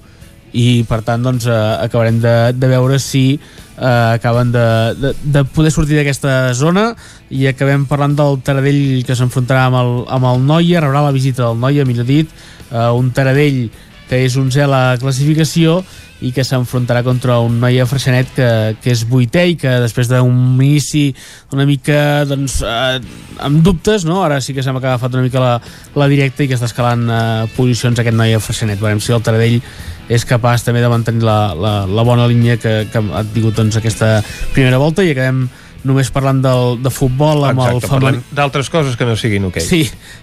[0.52, 4.66] i per tant doncs, eh, acabarem de, de veure si eh, acaben de,
[5.00, 6.90] de, de poder sortir d'aquesta zona
[7.32, 11.46] i acabem parlant del Taradell que s'enfrontarà amb, el, amb el Noia rebrà la visita
[11.46, 13.66] del Noia, millor dit eh, un Taradell
[14.12, 15.80] que és un a la classificació
[16.22, 18.48] i que s'enfrontarà contra un Noia Freixenet que,
[18.82, 21.08] que és vuitè i que després d'un inici
[21.56, 23.00] una mica doncs, eh,
[23.42, 24.20] amb dubtes, no?
[24.22, 25.54] ara sí que sembla que ha agafat una mica la,
[25.98, 27.22] la directa i que està escalant eh,
[27.56, 28.80] posicions aquest Noia Freixenet.
[28.82, 29.58] Veurem si el Taradell
[30.08, 33.76] és capaç també de mantenir la, la, la bona línia que, que ha tingut doncs,
[33.78, 34.20] aquesta
[34.54, 35.46] primera volta i acabem
[35.82, 39.64] només parlant del, de futbol amb Exacte, el femení d'altres coses que no siguin hoquei.
[39.66, 39.80] Sí,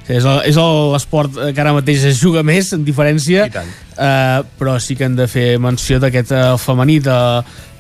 [0.08, 5.18] és l'esport que ara mateix es juga més, en diferència, uh, però sí que hem
[5.20, 7.18] de fer menció d'aquest uh, femení de,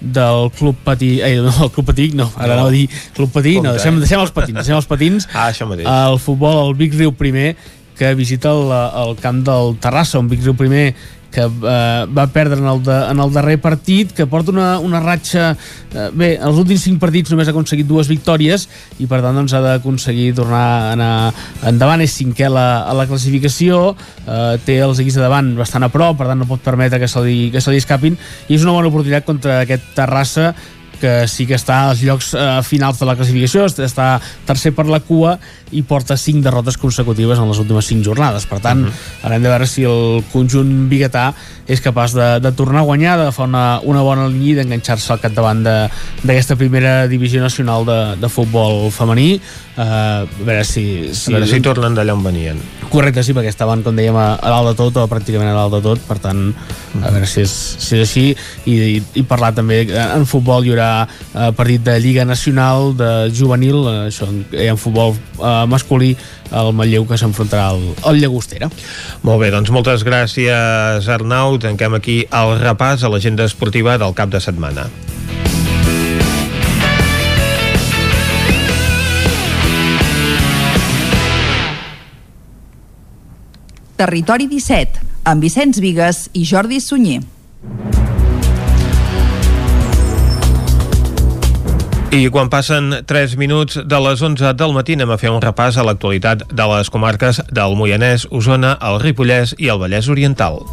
[0.01, 1.19] del Club Patí...
[1.23, 2.47] Eh, no, el Club Patí, no, ara No.
[2.47, 2.53] no.
[2.59, 4.03] anava a dir Club Patí, no, Compte, deixem, eh?
[4.05, 5.30] deixem els patins, deixem els patins.
[5.39, 5.88] Ah, això mateix.
[5.88, 7.53] El futbol, el Vic Riu primer,
[7.99, 8.71] que visita el,
[9.05, 10.89] el camp del Terrassa, un Vic Riu primer
[11.31, 15.01] que eh, va perdre en el, de, en el darrer partit, que porta una, una
[15.03, 15.51] ratxa...
[15.89, 18.68] Eh, bé, els últims cinc partits només ha aconseguit dues victòries
[19.01, 21.11] i per tant doncs, ha d'aconseguir tornar a anar
[21.69, 23.93] endavant, és cinquè a la, a la classificació,
[24.26, 27.10] eh, té els equips de davant bastant a prop, per tant no pot permetre que
[27.11, 30.53] se li, que se li escapin i és una bona oportunitat contra aquest Terrassa
[30.99, 34.99] que sí que està als llocs eh, finals de la classificació, està tercer per la
[34.99, 35.38] cua
[35.71, 38.45] i porta 5 derrotes consecutives en les últimes 5 jornades.
[38.49, 39.26] Per tant, uh -huh.
[39.26, 41.34] ara hem de veure si el conjunt biguetà
[41.67, 45.13] és capaç de, de tornar a guanyar, de fer una, una bona línia i d'enganxar-se
[45.13, 45.89] al capdavant de-
[46.23, 49.39] d'aquesta primera divisió nacional de, de futbol femení.
[49.80, 50.84] Uh, a veure si...
[51.07, 52.57] A veure si tornen d'allà on venien.
[52.91, 55.80] Correcte, sí, perquè estaven, com dèiem, a, dalt de tot, o pràcticament a dalt de
[55.85, 56.49] tot, per tant,
[56.99, 58.26] a veure si és, si és així,
[58.68, 62.91] i, i, i parlar també, eh, en futbol hi haurà eh, partit de Lliga Nacional,
[62.99, 63.80] de juvenil,
[64.10, 66.11] això, ha en futbol eh, masculí,
[66.49, 68.68] el Manlleu que s'enfrontarà al, al Llagostera.
[69.23, 71.56] Molt bé, doncs moltes gràcies, Arnau.
[71.61, 74.89] Tanquem aquí el repàs a l'agenda esportiva del cap de setmana.
[83.99, 87.19] Territori 17, amb Vicenç Vigues i Jordi Sunyer.
[92.15, 95.76] I quan passen 3 minuts de les 11 del matí anem a fer un repàs
[95.76, 100.63] a l'actualitat de les comarques del Moianès, Osona, el Ripollès i el Vallès Oriental.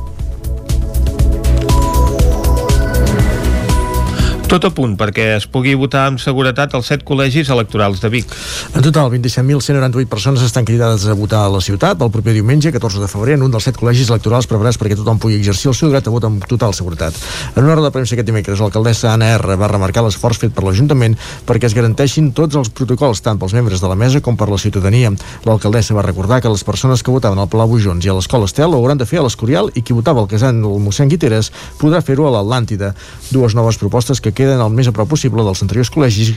[4.47, 8.31] Tot a punt perquè es pugui votar amb seguretat als set col·legis electorals de Vic.
[8.79, 13.03] En total, 27.198 persones estan cridades a votar a la ciutat el proper diumenge, 14
[13.03, 15.91] de febrer, en un dels set col·legis electorals preparats perquè tothom pugui exercir el seu
[15.91, 17.19] dret a vot amb total seguretat.
[17.57, 20.63] En una hora de premsa aquest dimecres, l'alcaldessa Anna R va remarcar l'esforç fet per
[20.63, 21.19] l'Ajuntament
[21.49, 24.61] perquè es garanteixin tots els protocols, tant pels membres de la mesa com per la
[24.63, 25.11] ciutadania.
[25.43, 28.71] L'alcaldessa va recordar que les persones que votaven al Palau Bujons i a l'Escola Estel
[28.71, 31.51] ho hauran de fer a l'Escorial i qui votava al casal del mossèn Guiteres
[31.83, 32.95] podrà fer-ho a l'Atlàntida.
[33.35, 36.35] Dues noves propostes que queden el més a prop possible dels anteriors col·legis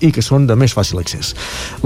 [0.00, 1.32] i que són de més fàcil accés.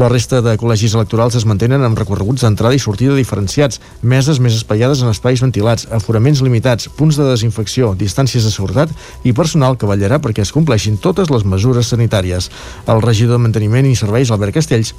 [0.01, 4.57] La resta de col·legis electorals es mantenen amb recorreguts d'entrada i sortida diferenciats, meses més
[4.59, 8.93] espaiades en espais ventilats, aforaments limitats, punts de desinfecció, distàncies de seguretat
[9.24, 12.51] i personal que vetllarà perquè es compleixin totes les mesures sanitàries.
[12.86, 14.95] El regidor de Manteniment i Serveis, Albert Castells,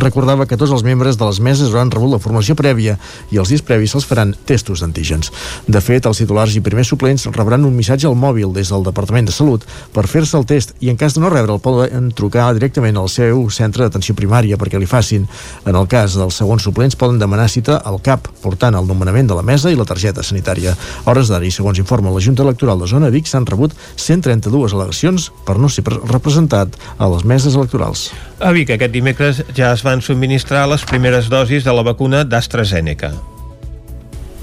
[0.00, 2.96] recordava que tots els membres de les meses hauran rebut la formació prèvia
[3.32, 5.32] i els dies previs se'ls faran testos d'antígens.
[5.66, 9.28] De fet, els titulars i primers suplents rebran un missatge al mòbil des del Departament
[9.28, 12.96] de Salut per fer-se el test i en cas de no rebre'l poden trucar directament
[12.96, 15.26] al seu centre d'atenció primària perquè li facin.
[15.66, 19.36] En el cas dels segons suplents poden demanar cita al CAP, portant el nomenament de
[19.38, 20.76] la mesa i la targeta sanitària.
[21.04, 25.58] Hores d'ara segons informa la Junta Electoral de Zona Vic s'han rebut 132 al·legacions per
[25.58, 28.08] no ser representat a les meses electorals.
[28.38, 33.12] A Vic aquest dimecres ja es van subministrar les primeres dosis de la vacuna d'AstraZeneca.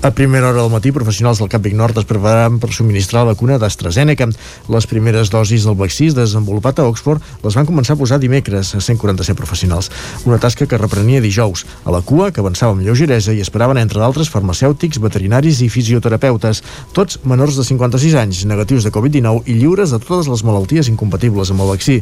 [0.05, 3.55] A primera hora del matí, professionals del Cap Nord es prepararan per subministrar la vacuna
[3.57, 4.27] d'AstraZeneca.
[4.69, 8.81] Les primeres dosis del vaccí desenvolupat a Oxford les van començar a posar dimecres a
[8.85, 9.89] 147 professionals.
[10.29, 11.65] Una tasca que reprenia dijous.
[11.85, 16.61] A la cua, que avançava amb lleugeresa, i esperaven, entre d'altres, farmacèutics, veterinaris i fisioterapeutes,
[16.93, 21.49] tots menors de 56 anys, negatius de Covid-19 i lliures de totes les malalties incompatibles
[21.49, 21.97] amb el vaccí.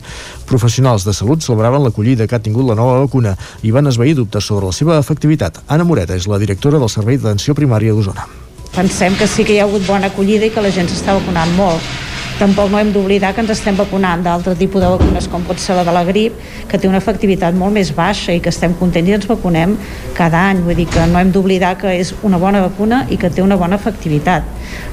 [0.52, 4.52] Professionals de salut celebraven l'acollida que ha tingut la nova vacuna i van esvair dubtes
[4.52, 5.64] sobre la seva efectivitat.
[5.72, 8.26] Anna Moreta és la directora del Servei d'Atenció Primària d'Osona.
[8.74, 11.52] Pensem que sí que hi ha hagut bona acollida i que la gent s'està vacunant
[11.58, 11.94] molt.
[12.40, 15.76] Tampoc no hem d'oblidar que ens estem vacunant d'altre tipus de vacunes com pot ser
[15.78, 19.12] la de la grip, que té una efectivitat molt més baixa i que estem contents
[19.12, 19.76] i ens vacunem
[20.18, 20.64] cada any.
[20.66, 23.60] Vull dir que no hem d'oblidar que és una bona vacuna i que té una
[23.62, 24.50] bona efectivitat.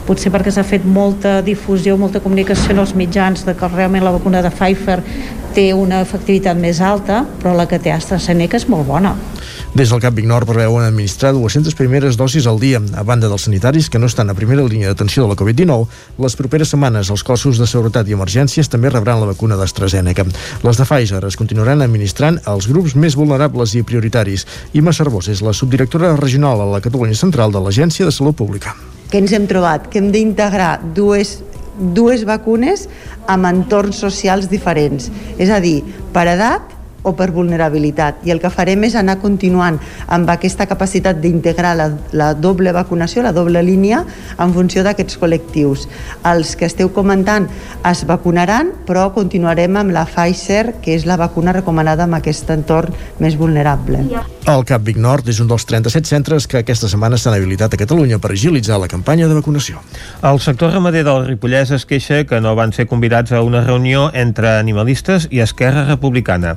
[0.07, 4.13] Potser perquè s'ha fet molta difusió, molta comunicació en els mitjans de que realment la
[4.19, 5.01] vacuna de Pfizer
[5.57, 9.17] té una efectivitat més alta, però la que té AstraZeneca és molt bona.
[9.71, 12.81] Des del Cap Vic Nord preveuen administrar 200 primeres dosis al dia.
[12.99, 15.87] A banda dels sanitaris que no estan a primera línia d'atenció de la Covid-19,
[16.19, 20.25] les properes setmanes els cossos de seguretat i emergències també rebran la vacuna d'AstraZeneca.
[20.67, 24.45] Les de Pfizer es continuaran administrant als grups més vulnerables i prioritaris.
[24.75, 28.75] Imma Cervós és la subdirectora regional a la Catalunya Central de l'Agència de Salut Pública.
[29.15, 31.39] Que ens hem trobat que hem d'integrar dues
[31.79, 32.89] dues vacunes
[33.31, 35.79] amb entorns socials diferents, és a dir,
[36.13, 38.25] per edat o per vulnerabilitat.
[38.27, 39.79] I el que farem és anar continuant
[40.09, 44.05] amb aquesta capacitat d'integrar la, la doble vacunació, la doble línia,
[44.39, 45.87] en funció d'aquests col·lectius.
[46.29, 47.49] Els que esteu comentant
[47.89, 52.95] es vacunaran, però continuarem amb la Pfizer, que és la vacuna recomanada en aquest entorn
[53.21, 54.05] més vulnerable.
[54.51, 57.81] El Cap Vic Nord és un dels 37 centres que aquesta setmana s'han habilitat a
[57.81, 59.81] Catalunya per agilitzar la campanya de vacunació.
[60.27, 64.09] El sector ramader del Ripollès es queixa que no van ser convidats a una reunió
[64.15, 66.57] entre animalistes i Esquerra Republicana.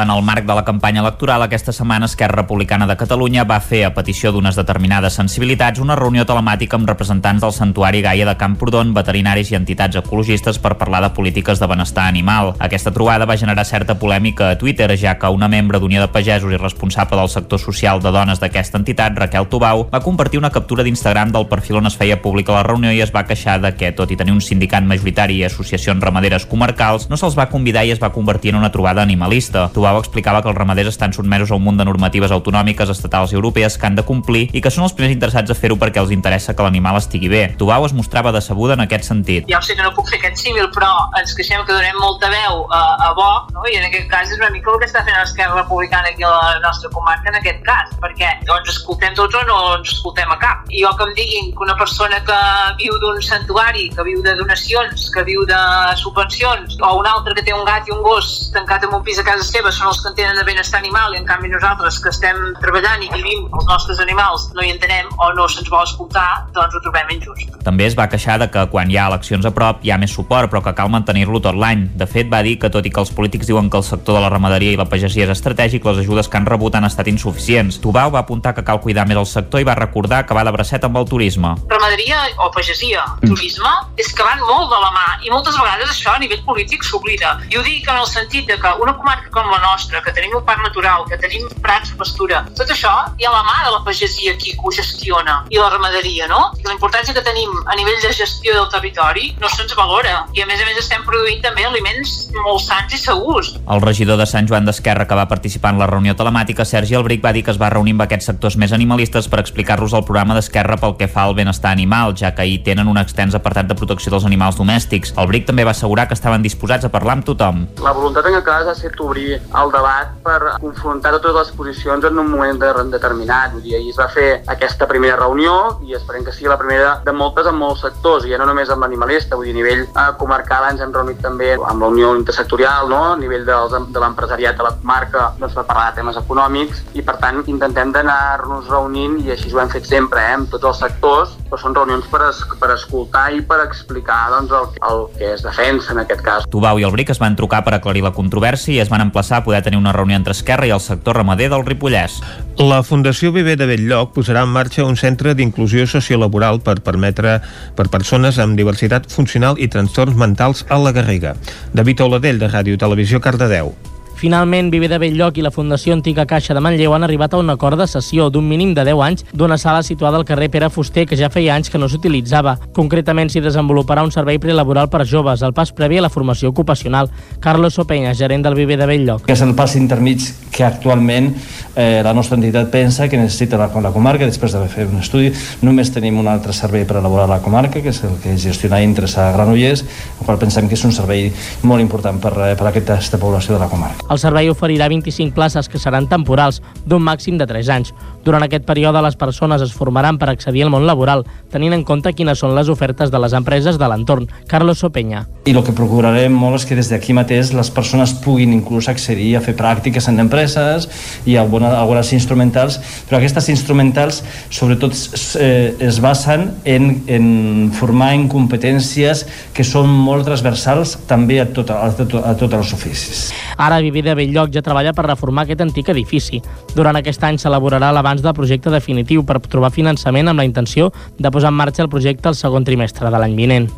[0.00, 3.82] En el marc de la campanya electoral, aquesta setmana Esquerra Republicana de Catalunya va fer,
[3.84, 8.94] a petició d'unes determinades sensibilitats, una reunió telemàtica amb representants del Santuari Gaia de Camprodon,
[8.96, 12.54] veterinaris i entitats ecologistes per parlar de polítiques de benestar animal.
[12.64, 16.48] Aquesta trobada va generar certa polèmica a Twitter, ja que una membre d'Unió de Pagesos
[16.48, 20.82] i responsable del sector social de dones d'aquesta entitat, Raquel Tubau, va compartir una captura
[20.82, 23.92] d'Instagram del perfil on es feia pública la reunió i es va queixar de que,
[23.92, 27.92] tot i tenir un sindicat majoritari i associacions ramaderes comarcals, no se'ls va convidar i
[27.92, 29.68] es va convertir en una trobada animalista.
[29.74, 33.38] Tubau explicava que els ramaders estan sotmesos a un munt de normatives autonòmiques, estatals i
[33.38, 36.14] europees que han de complir i que són els primers interessats a fer-ho perquè els
[36.14, 37.42] interessa que l'animal estigui bé.
[37.58, 39.50] Tubau es mostrava decebuda en aquest sentit.
[39.50, 42.30] Ja ho sé que no puc fer aquest símil, però ens queixem que donem molta
[42.30, 43.66] veu a, a Vox, no?
[43.66, 46.30] i en aquest cas és una mica el que està fent l'Esquerra Republicana aquí a
[46.30, 50.30] la nostra comarca en aquest cas, perquè o ens escoltem tots o no ens escoltem
[50.30, 50.64] a cap.
[50.70, 52.38] I jo que em diguin que una persona que
[52.82, 55.60] viu d'un santuari, que viu de donacions, que viu de
[56.02, 59.20] subvencions, o un altre que té un gat i un gos tancat en un pis
[59.20, 61.98] a casa seva són els que en tenen de benestar animal i en canvi nosaltres
[62.02, 65.86] que estem treballant i vivim els nostres animals no hi entenem o no se'ns vol
[65.86, 67.56] escoltar, doncs ho trobem injust.
[67.64, 70.14] També es va queixar de que quan hi ha eleccions a prop hi ha més
[70.16, 71.86] suport, però que cal mantenir-lo tot l'any.
[72.00, 74.24] De fet, va dir que tot i que els polítics diuen que el sector de
[74.24, 77.80] la ramaderia i la pagesia és estratègic, les ajudes que han rebut han estat insuficients.
[77.82, 80.54] Tubau va apuntar que cal cuidar més el sector i va recordar que va de
[80.56, 81.54] bracet amb el turisme.
[81.70, 86.14] Ramaderia o pagesia, turisme, és que van molt de la mà i moltes vegades això
[86.14, 87.36] a nivell polític s'oblida.
[87.50, 90.34] I ho dic en el sentit de que una comarca com la nostra, que tenim
[90.36, 93.74] un parc natural, que tenim prats de pastura, tot això hi ha la mà de
[93.74, 96.40] la pagesia aquí que ho gestiona i la ramaderia, no?
[96.60, 100.24] I la importància que tenim a nivell de gestió del territori no se'ns valora.
[100.36, 103.54] I a més a més estem produint també aliments molt sants i segurs.
[103.70, 107.22] El regidor de Sant Joan d'Esquerra que va participar en la reunió telemàtica, Sergi Albric,
[107.24, 110.36] va dir que es va reunir amb aquests sectors més animalistes per explicar-los el programa
[110.36, 113.78] d'Esquerra pel que fa al benestar animal, ja que hi tenen un extens apartat de
[113.78, 115.14] protecció dels animals domèstics.
[115.16, 117.66] El Bric també va assegurar que estaven disposats a parlar amb tothom.
[117.84, 122.04] La voluntat en aquest cas ha estat obrir el debat per confrontar totes les posicions
[122.06, 123.54] en un moment de, determinat.
[123.54, 125.56] Vull dir, ahir es va fer aquesta primera reunió
[125.86, 128.70] i esperem que sigui la primera de moltes en molts sectors, i ja no només
[128.70, 132.12] amb l'animalista, vull dir, a nivell eh, comarcal ens hem reunit també amb la Unió
[132.18, 133.02] Intersectorial, no?
[133.14, 137.04] a nivell dels, de l'empresariat de la comarca, doncs, per parlar de temes econòmics, i
[137.06, 140.82] per tant intentem d'anar-nos reunint, i així ho hem fet sempre, eh, amb tots els
[140.84, 145.32] sectors, però són reunions per, es, per escoltar i per explicar doncs, el, el que
[145.34, 146.46] es defensa en aquest cas.
[146.50, 149.39] Tubau i el Bric es van trucar per aclarir la controvèrsia i es van emplaçar
[149.44, 152.20] poder tenir una reunió entre Esquerra i el sector ramader del Ripollès.
[152.58, 157.38] La Fundació Viver de Belllloc posarà en marxa un centre d'inclusió sociolaboral per permetre
[157.76, 161.36] per persones amb diversitat funcional i trastorns mentals a la Garriga.
[161.72, 163.74] David Oladell, de Ràdio Televisió, Cardedeu.
[164.20, 167.48] Finalment, Viver de Belllloc i la Fundació Antiga Caixa de Manlleu han arribat a un
[167.48, 171.06] acord de cessió d'un mínim de 10 anys d'una sala situada al carrer Pere Fuster
[171.08, 172.58] que ja feia anys que no s'utilitzava.
[172.76, 177.08] Concretament s'hi desenvoluparà un servei prelaboral per joves, el pas previ a la formació ocupacional.
[177.40, 179.30] Carlos Sopenya, gerent del Viver de Belllloc.
[179.32, 181.30] És el pas intermig que actualment
[181.74, 185.32] eh, la nostra entitat pensa que necessita la, la comarca després d'haver fet un estudi.
[185.64, 189.16] Només tenim un altre servei per elaborar la comarca, que és el que gestiona Intres
[189.16, 189.86] a Granollers,
[190.20, 191.30] el qual pensem que és un servei
[191.64, 194.09] molt important per, per a aquesta població de la comarca.
[194.10, 197.92] El servei oferirà 25 places que seran temporals, d'un màxim de 3 anys.
[198.24, 201.22] Durant aquest període, les persones es formaran per accedir al món laboral,
[201.52, 204.26] tenint en compte quines són les ofertes de les empreses de l'entorn.
[204.50, 205.22] Carlos Sopenya.
[205.46, 209.30] I el que procurarem molt és que des d'aquí mateix les persones puguin inclús accedir
[209.38, 210.88] a fer pràctiques en empreses
[211.24, 214.20] i algunes, algunes instrumentals, però aquestes instrumentals
[214.50, 214.92] sobretot
[215.40, 219.24] eh, es basen en, en formar en competències
[219.56, 223.24] que són molt transversals també a, tot, a, tot, a tots els oficis.
[223.56, 226.40] Ara Viver de Belllloc ja treballa per reformar aquest antic edifici.
[226.72, 231.30] Durant aquest any s'elaborarà l'abans del projecte definitiu per trobar finançament amb la intenció de
[231.30, 233.68] posar en marxa el projecte el segon trimestre de l'any vinent.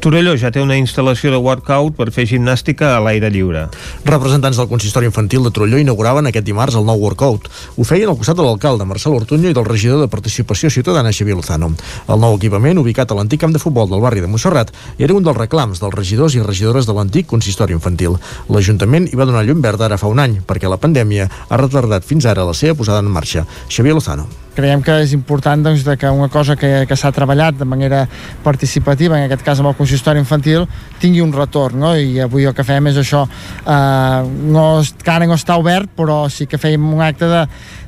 [0.00, 3.66] Torelló ja té una instal·lació de workout per fer gimnàstica a l'aire lliure.
[4.08, 7.50] Representants del consistori infantil de Torelló inauguraven aquest dimarts el nou workout.
[7.76, 11.36] Ho feien al costat de l'alcalde Marcel Ortuño i del regidor de Participació Ciutadana Xavier
[11.36, 11.72] Lozano.
[12.08, 15.26] El nou equipament, ubicat a l'antic camp de futbol del barri de Montserrat, era un
[15.26, 18.16] dels reclams dels regidors i regidores de l'antic consistori infantil.
[18.48, 22.08] L'Ajuntament hi va donar llum verda ara fa un any, perquè la pandèmia ha retardat
[22.08, 23.44] fins ara la seva posada en marxa.
[23.68, 24.28] Xavier Lozano
[24.60, 28.04] creiem que és important doncs, que una cosa que, que s'ha treballat de manera
[28.44, 30.68] participativa, en aquest cas amb el consistori infantil,
[31.00, 31.94] tingui un retorn, no?
[31.96, 33.24] i avui el que fem és això,
[33.64, 37.44] eh, no, encara no està obert, però sí que fèiem un acte de,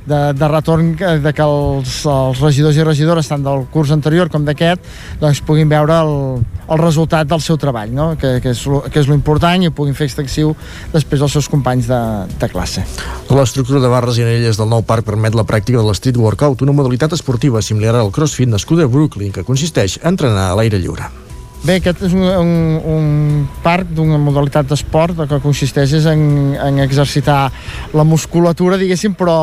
[0.06, 4.44] de, de retorn de que els, els regidors i regidores tant del curs anterior com
[4.46, 4.84] d'aquest
[5.20, 6.14] doncs puguin veure el,
[6.66, 8.08] el resultat del seu treball no?
[8.18, 10.54] que, que, és, que és lo important i ho puguin fer extensiu
[10.92, 12.02] després als seus companys de,
[12.38, 12.84] de classe.
[13.32, 16.76] L'estructura de barres i anelles del nou parc permet la pràctica de l'street workout, una
[16.76, 21.10] modalitat esportiva similar al crossfit nascuda a Brooklyn que consisteix a entrenar a l'aire lliure.
[21.62, 22.48] Bé, aquest és un, un,
[22.90, 23.04] un
[23.62, 26.22] parc d'una modalitat d'esport que consisteix en,
[26.58, 27.52] en exercitar
[27.94, 29.36] la musculatura, diguéssim, però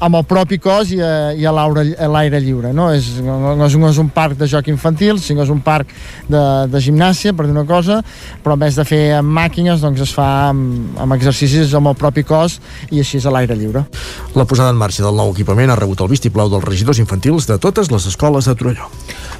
[0.00, 2.70] amb el propi cos i a, i a l'aire lliure.
[2.72, 2.86] No?
[2.96, 5.92] És, no, és, no és un parc de joc infantil, sinó és un parc
[6.24, 6.40] de,
[6.72, 7.98] de gimnàsia, per dir una cosa,
[8.40, 12.00] però en vez de fer amb màquines, doncs es fa amb, amb exercicis amb el
[12.00, 12.56] propi cos
[12.88, 13.84] i així és a l'aire lliure.
[14.40, 17.60] La posada en marxa del nou equipament ha rebut el vistiplau dels regidors infantils de
[17.60, 18.88] totes les escoles de Torelló.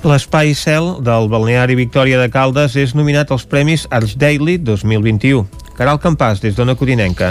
[0.05, 5.45] L'espai cel del balneari Victòria de Caldes és nominat als Premis Arch Daily 2021.
[5.79, 7.31] Caral Campàs, des d'Ona Codinenca.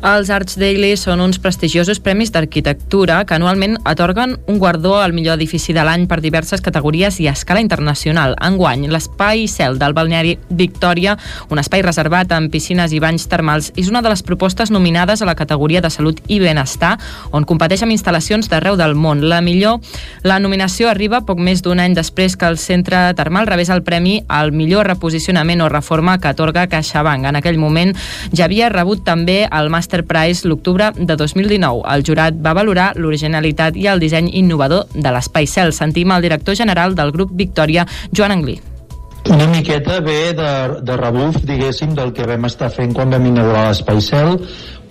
[0.00, 5.36] Els Arts Daily són uns prestigiosos premis d'arquitectura que anualment atorguen un guardó al millor
[5.36, 8.32] edifici de l'any per diverses categories i a escala internacional.
[8.40, 11.18] Enguany, l'espai cel del balneari Victòria,
[11.52, 15.28] un espai reservat amb piscines i banys termals, és una de les propostes nominades a
[15.28, 16.94] la categoria de salut i benestar,
[17.36, 19.26] on competeix amb instal·lacions d'arreu del món.
[19.28, 19.84] La millor,
[20.24, 24.22] la nominació arriba poc més d'un any després que el centre termal rebés el premi
[24.28, 27.28] al millor reposicionament o reforma que atorga CaixaBank.
[27.28, 27.92] En aquell moment
[28.32, 31.82] ja havia rebut també el Master Master Prize l'octubre de 2019.
[31.90, 35.72] El jurat va valorar l'originalitat i el disseny innovador de l'Espai Cel.
[35.74, 38.60] Sentim el director general del grup Victòria, Joan Anglí.
[39.30, 40.50] Una miqueta ve de,
[40.86, 44.38] de rebuf, diguéssim, del que vam estar fent quan vam inaugurar l'Espai Cel,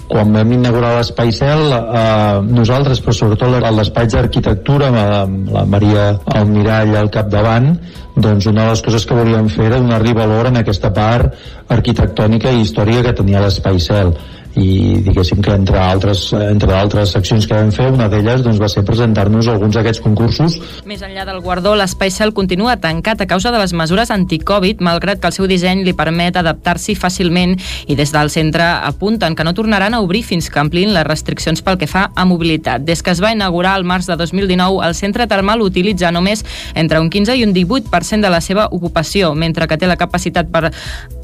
[0.09, 4.89] quan vam inaugurar l'Espai Cel, eh, nosaltres, però sobretot l'espai d'arquitectura,
[5.23, 7.71] amb la Maria Almirall al capdavant,
[8.19, 11.37] doncs una de les coses que volíem fer era donar-li valor en aquesta part
[11.71, 14.11] arquitectònica i històrica que tenia l'Espai Cel
[14.57, 18.69] i diguéssim que entre altres, entre altres accions que vam fer, una d'elles doncs, va
[18.71, 20.57] ser presentar-nos alguns d'aquests concursos.
[20.89, 25.21] Més enllà del guardó, l'Espai Cel continua tancat a causa de les mesures anti-Covid, malgrat
[25.21, 27.55] que el seu disseny li permet adaptar-s'hi fàcilment
[27.87, 31.61] i des del centre apunten que no tornaran a obrir fins que amplin les restriccions
[31.61, 32.83] pel que fa a mobilitat.
[32.87, 36.45] Des que es va inaugurar el març de 2019, el centre termal utilitza només
[36.75, 40.49] entre un 15 i un 18% de la seva ocupació, mentre que té la capacitat
[40.49, 40.71] per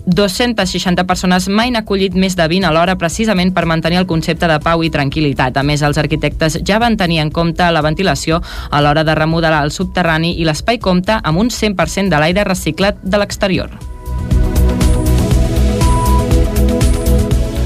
[0.05, 4.47] 260 persones mai n'ha acollit més de 20 a l'hora precisament per mantenir el concepte
[4.47, 5.57] de pau i tranquil·litat.
[5.57, 9.63] A més, els arquitectes ja van tenir en compte la ventilació a l'hora de remodelar
[9.65, 13.94] el subterrani i l'espai compta amb un 100% de l'aire reciclat de l'exterior.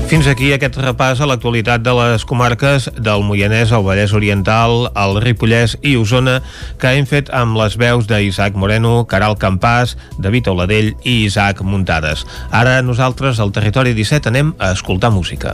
[0.09, 5.19] Fins aquí aquest repàs a l'actualitat de les comarques del Moianès, el Vallès Oriental, el
[5.21, 6.39] Ripollès i Osona
[6.81, 12.25] que hem fet amb les veus d'Isaac Moreno, Caral Campàs, David Oladell i Isaac Muntades.
[12.49, 15.53] Ara nosaltres al Territori 17 anem a escoltar música.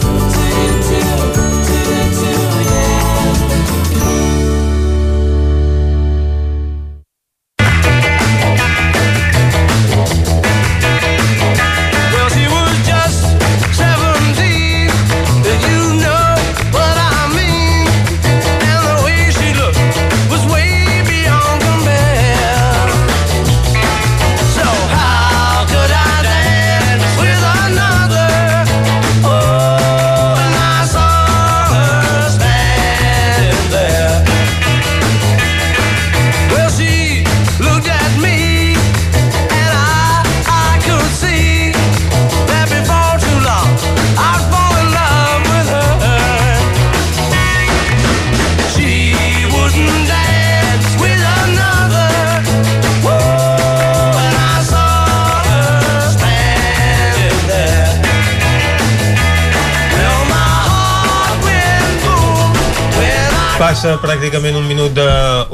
[63.81, 65.03] Passa pràcticament un minut de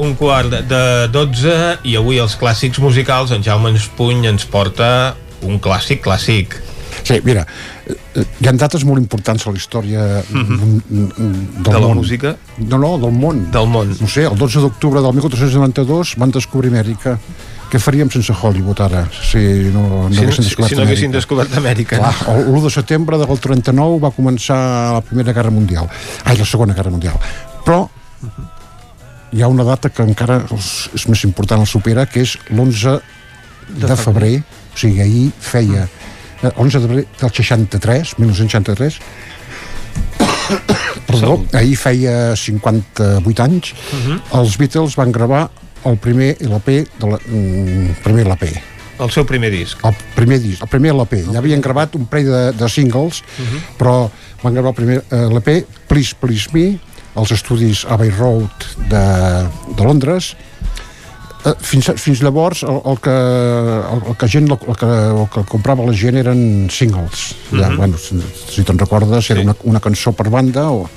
[0.04, 1.52] un quart de 12
[1.88, 5.14] i avui els clàssics musicals en Jaume Espuny ens porta
[5.48, 6.58] un clàssic clàssic.
[7.08, 7.46] Sí, mira,
[7.88, 7.96] eh,
[8.42, 11.96] hi ha dates molt importants a la història mm del De la món.
[12.02, 12.34] música?
[12.58, 13.46] No, no, del món.
[13.50, 13.96] Del món.
[13.98, 17.16] No sé, el 12 d'octubre del 1492 van descobrir Amèrica.
[17.72, 19.38] Què faríem sense Hollywood ara, si
[19.72, 21.96] no, no Si, haguessin si, descobert si no haguessin descobert Amèrica.
[21.96, 25.88] Clar, el- l'1 de setembre del 39 va començar la Primera Guerra Mundial.
[26.24, 27.16] Ai, la Segona Guerra Mundial.
[27.64, 27.86] Però
[29.32, 32.98] hi ha una data que encara és, és més important, el supera, que és l'11
[33.68, 34.36] de, de febrer.
[34.74, 35.88] O sigui, ahir feia...
[36.42, 38.98] eh, 11 de febrer del 63, 1963,
[41.08, 43.74] perdó, ahir feia 58 anys,
[44.38, 45.48] els Beatles van gravar
[45.84, 48.50] el primer LP de la, mm, primer LP
[48.98, 49.78] El seu primer disc.
[49.86, 53.20] el primer disc, el primer LP ja havien gravat un parell de, de singles
[53.78, 54.08] però
[54.42, 55.54] van gravar el primer eh, LP
[55.86, 56.80] Please Please Me
[57.18, 59.02] als estudis Abbey Road de,
[59.76, 60.32] de Londres
[61.44, 65.42] eh, fins, fins llavors el, el, que, el, el, que gent, el, que, el que
[65.50, 66.40] comprava la gent eren
[66.70, 67.76] singles ja, Mhm.
[67.78, 68.18] bueno, si,
[68.54, 70.88] si te'n recordes era una, una cançó per banda o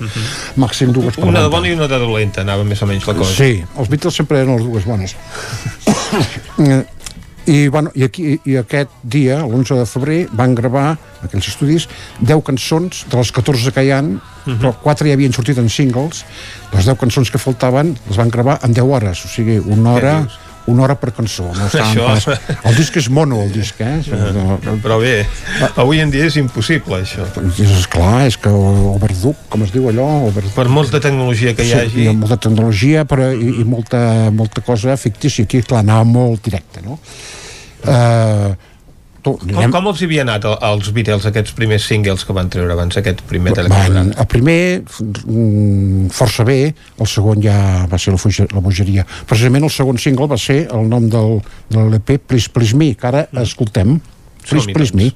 [0.61, 3.08] màxim dues per Una de banda bona i una de dolenta, anava més o menys
[3.08, 3.33] la cosa.
[3.38, 5.16] Sí, els Beatles sempre eren les dues bones.
[7.49, 11.87] I, bueno, i, aquí, I aquest dia, l'11 de febrer, van gravar, aquells estudis,
[12.21, 14.13] 10 cançons, de les 14 que hi han,
[14.45, 16.23] però 4 ja havien sortit en singles,
[16.73, 20.15] les 10 cançons que faltaven les van gravar en 10 hores, o sigui, una hora,
[20.69, 21.48] una hora per cançó.
[21.57, 22.27] No Això- pas...
[22.69, 23.99] El disc és mono, el disc, eh?
[24.35, 25.25] No, Però bé,
[25.75, 27.25] avui en dia és impossible, això.
[27.65, 30.45] és clar, és que overduc, com es diu allò, over...
[30.56, 31.93] Per molta tecnologia que hi hagi.
[31.95, 35.45] Sí, hi ha molta tecnologia però, i, i molta, molta cosa fictícia.
[35.48, 36.99] Aquí, clar, anava molt directe, no?
[37.81, 38.53] Uh,
[39.22, 42.74] tu, Com, com els havia anat al- als Beatles aquests primers singles que van treure
[42.74, 44.06] abans aquest primer telegrama?
[44.17, 49.06] el primer mm, força bé, el segon ja va ser la, bogeria.
[49.30, 53.08] Precisament el segon single va ser el nom del, de l'EP Please Please Me, que
[53.08, 54.00] ara escoltem.
[54.50, 55.11] Please Please Me.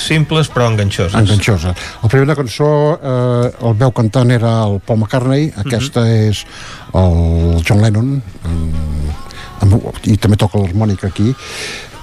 [0.00, 1.14] Simples però enganxoses.
[1.18, 1.74] enganxosa.
[2.02, 6.44] La primera cançó eh, el veu cantant era el Paul McCartney, aquesta és
[6.94, 8.16] el John Lennon,
[8.48, 8.76] amb,
[9.62, 11.34] amb, i també toca l'harmònica aquí.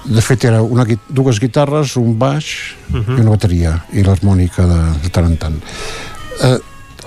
[0.08, 2.52] De fet, era una, dues guitarres, un baix
[2.94, 5.58] i una bateria, i l'harmònica de, de tant en tant.
[6.46, 6.56] Eh,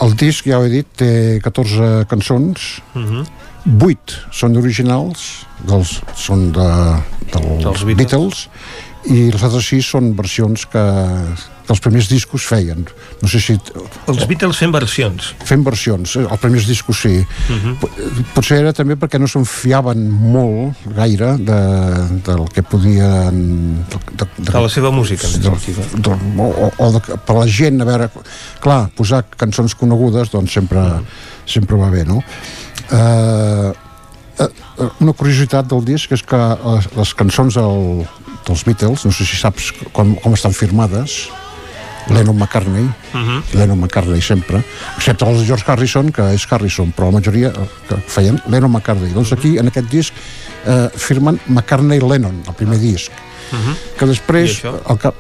[0.02, 3.24] el disc, ja ho he dit, té 14 cançons, Mhm.
[3.86, 6.68] 8 són originals, dels, són de,
[7.32, 7.98] dels, Dels Beatles.
[7.98, 8.48] Beatles.
[9.10, 10.82] I les altres 6 són versions que,
[11.66, 12.84] que els primers discos feien.
[13.22, 13.56] No sé si...
[14.12, 15.32] Els Beatles fent versions.
[15.48, 17.16] Fent versions, eh, els primers discos sí.
[17.50, 17.74] Mhm.
[17.82, 17.98] Pot-
[18.36, 21.60] Potser era també perquè no se'n fiaven molt gaire de,
[22.28, 23.42] del que podien...
[23.90, 25.56] De, de, de, De la seva música, de,
[25.98, 28.10] de, o, o de, per la gent, a veure...
[28.62, 30.84] Clar, posar cançons conegudes, doncs sempre,
[31.50, 32.22] sempre va bé, no?
[32.92, 33.72] Eh,
[34.46, 34.50] eh,
[35.02, 38.04] una curiositat del disc és que les, les cançons del,
[38.48, 41.30] dels Beatles, no sé si saps com, com estan firmades,
[42.10, 43.44] Lennon McCartney, Mhm.
[43.54, 44.64] Lennon McCartney sempre,
[44.98, 48.72] excepte els de George Harrison, que és Harrison, però la majoria eh, que feien Lennon
[48.72, 49.14] McCartney.
[49.14, 50.14] Doncs aquí, en aquest disc,
[50.66, 53.12] eh, firmen McCartney-Lennon, el primer disc,
[53.52, 53.76] Mhm.
[54.00, 55.16] que després el cap,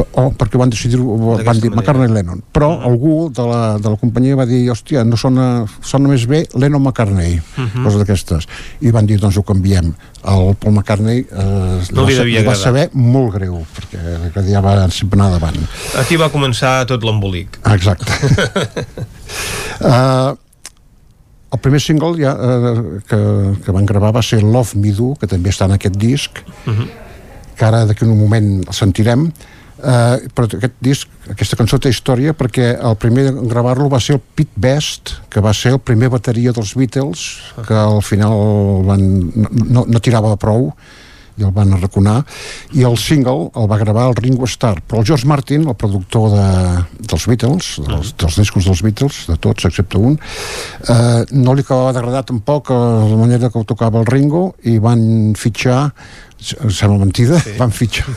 [0.00, 2.84] es, oh, perquè van decidir van dir McCartney i Lennon però Mhm.
[2.88, 6.82] algú de la, de la companyia va dir hòstia, no sona, sona més bé Lennon
[6.82, 7.84] McCartney, Mhm.
[7.84, 8.48] coses d'aquestes
[8.80, 9.92] i van dir doncs ho canviem
[10.24, 14.88] el Paul McCartney eh, No li devia va saber molt greu perquè que ja va
[14.90, 15.56] sempre anar davant
[15.98, 17.58] Aquí va començar tot l'embolic.
[17.64, 18.04] Ah, exacte
[19.80, 20.36] uh,
[21.52, 23.18] el primer single ja, uh, que,
[23.64, 26.88] que van gravar va ser Love Me Do que també està en aquest disc Mhm.
[27.56, 29.26] que ara d'aquí un moment el sentirem
[29.80, 34.18] Uh, però aquest disc, aquesta cançó té història perquè el primer a gravar-lo va ser
[34.18, 37.22] el Pete Best, que va ser el primer bateria dels Beatles,
[37.64, 39.06] que al final van,
[39.72, 40.68] no, no, tirava prou
[41.40, 42.18] i el van arraconar.
[42.76, 46.34] I el single el va gravar el Ringo Starr però el George Martin, el productor
[46.34, 46.46] de,
[47.00, 51.94] dels Beatles, dels, dels discos dels Beatles de tots excepte un eh, no li acabava
[51.96, 52.80] d'agradar tampoc eh,
[53.14, 55.86] la manera que ho tocava el Ringo i van fitxar
[56.60, 57.56] em sembla mentida, sí.
[57.62, 58.08] van fitxar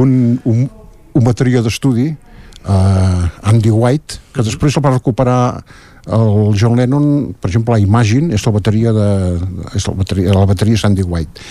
[0.00, 0.12] un,
[0.44, 0.68] un,
[1.14, 5.40] un bateria d'estudi uh, Andy White que després el va recuperar
[6.10, 9.08] el John Lennon, per exemple, la Imagine és la bateria de,
[9.76, 11.44] és la bateria, la bateria és Andy White.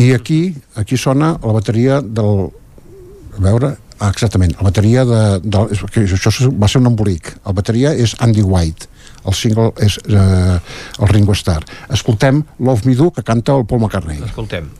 [0.00, 0.40] I aquí,
[0.80, 2.48] aquí sona la bateria del
[3.36, 5.62] a veure, ah, exactament la bateria de, de
[6.16, 8.92] això va ser un embolic, la bateria és Andy White.
[9.26, 10.58] El single és eh,
[11.02, 11.66] el Ringo Starr.
[11.90, 14.22] Escoltem Love Me Do que canta el Paul McCartney.
[14.22, 14.70] Escoltem.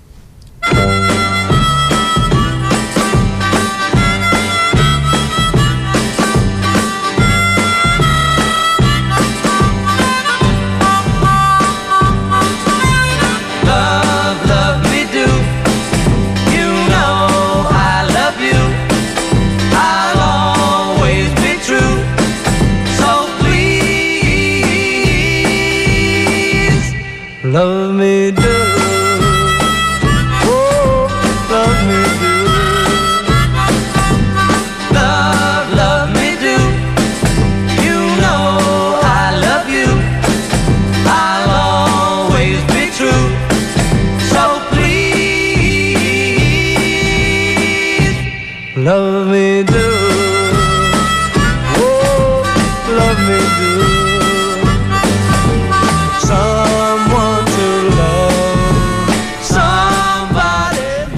[27.57, 28.56] Love me do.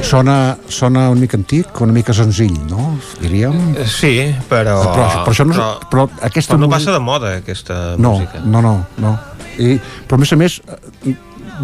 [0.09, 2.99] Sona, sona una mica antic, una mica senzill, no?
[3.21, 3.75] Diríem.
[3.77, 4.13] Eh, Sí,
[4.49, 4.79] però...
[4.83, 7.79] Però, però, això no, és- però, però aquesta però no música- passa de moda, aquesta
[7.99, 8.41] no, música.
[8.45, 9.19] no, no, no.
[9.59, 11.15] I, però a més a més eh,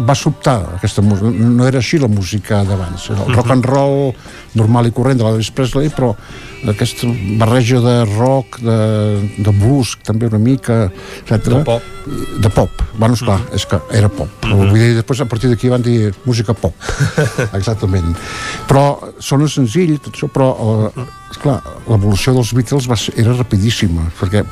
[0.07, 4.11] va sobtar aquesta música, no era així la música d'abans, el rock and roll
[4.59, 6.11] normal i corrent de l'Elvis Presley, però
[6.71, 7.07] aquesta
[7.39, 8.77] barreja de rock, de,
[9.37, 10.85] de blues, també una mica,
[11.25, 11.51] etc.
[11.51, 11.91] De pop.
[12.41, 13.55] De pop, bueno, esclar, mm -hmm.
[13.55, 14.29] és que era pop.
[14.43, 14.69] Mm -hmm.
[14.69, 16.73] Vull dir, després a partir d'aquí van dir música pop,
[17.59, 18.15] exactament.
[18.67, 24.07] Però sona senzill, tot això, però eh, esclar, l'evolució dels Beatles va ser, era rapidíssima,
[24.19, 24.43] perquè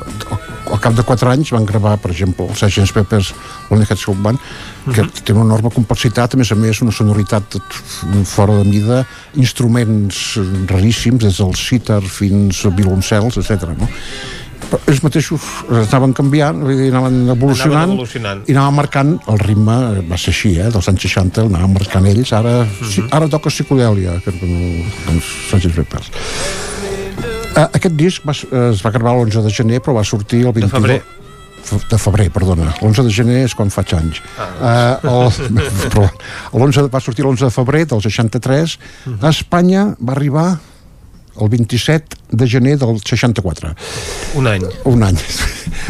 [0.71, 2.93] al, cap de 4 anys van gravar, per exemple, els Sgt.
[2.93, 3.33] Peppers,
[3.69, 4.39] l'únic que Soul Band,
[4.93, 5.23] que Mhm.
[5.23, 7.43] té una enorme complexitat, a més a més, una sonoritat
[8.25, 13.73] fora de mida, instruments raríssims, des del sitar fins a violoncels, etc.
[13.77, 13.87] No?
[14.63, 15.43] Però ells mateixos
[15.81, 18.43] es anaven canviant, anaven evolucionant, Anaven evolucionant.
[18.49, 19.75] i anaven marcant el ritme,
[20.09, 23.51] va ser així, eh, dels anys 60, el anaven marcant ells, ara, sí, ara toca
[23.53, 25.75] psicodèlia, que no, doncs.
[25.75, 26.09] Peppers.
[27.53, 30.53] Uh, aquest disc va, eh, es va gravar l'11 de gener, però va sortir el
[30.55, 30.71] 22...
[30.73, 31.01] febrer.
[31.63, 32.71] F- de febrer, perdona.
[32.81, 34.17] L'11 de gener és quan faig anys.
[34.41, 35.51] Ah, uh, el,
[35.93, 36.07] però
[36.57, 38.77] l'11 va sortir l'11 de febrer del 63.
[39.21, 40.47] A Espanya va arribar
[41.41, 43.73] el 27 de gener del 64.
[44.39, 44.65] Un any.
[44.89, 45.17] Un any.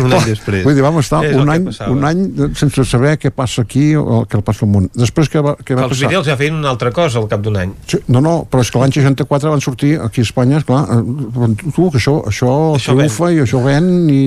[0.04, 0.64] Un any després.
[0.66, 3.92] Vull dir, vam estar És un que any, un any sense saber què passa aquí
[4.00, 4.90] o què passa al món.
[4.96, 6.12] Després què va, què va Els passar?
[6.12, 7.76] Beatles ja feien una altra cosa al cap d'un any.
[7.90, 11.52] Sí, no, no, però és que l'any 64 van sortir aquí a Espanya, esclar, eh,
[11.66, 14.24] tu, que això, això, això triomfa i això ven i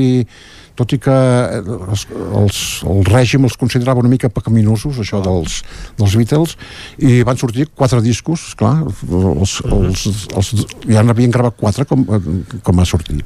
[0.77, 2.07] tot i que eh, els,
[2.41, 5.61] els, el règim els considerava una mica pecaminosos, això dels,
[5.99, 6.57] dels Beatles,
[6.99, 10.53] i van sortir quatre discos, clar, els, els, els,
[10.91, 13.23] ja n'havien gravat quatre com, eh, com a sortir.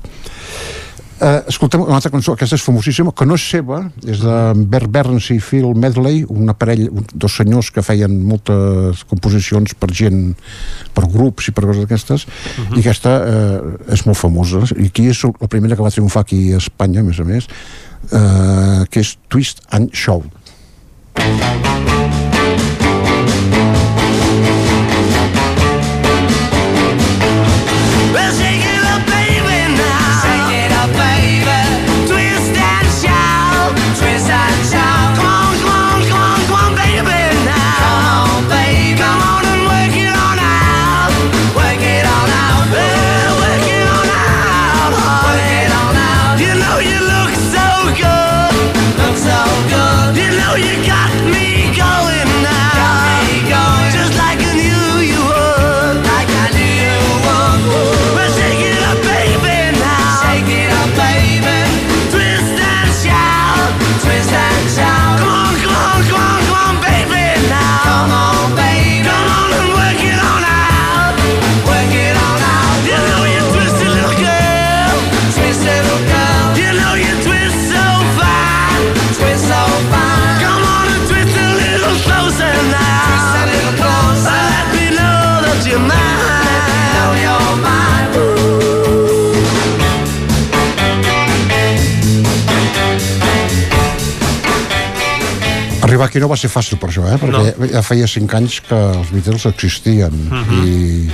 [1.20, 4.36] Eh, escoltem una altra cançó, aquesta és famosíssima, que no és seva, és de
[4.73, 6.49] Bert Berns i Phil Medley, un,
[7.12, 10.23] dos senyors que feien moltes composicions per gent,
[10.97, 12.24] per grups i per coses d'aquestes,
[12.70, 13.58] i aquesta eh,
[13.99, 17.08] és molt famosa, i aquí és la primera que va triomfar aquí a Espanya, a
[17.10, 17.50] més a més,
[18.08, 20.24] eh, que és Twist and Shout.
[21.20, 21.80] Well,
[96.00, 97.16] Arribar aquí no va ser fàcil per això, eh?
[97.20, 97.66] perquè no.
[97.68, 100.60] ja feia cinc anys que els Beatles existien Mhm.
[100.64, 101.10] i,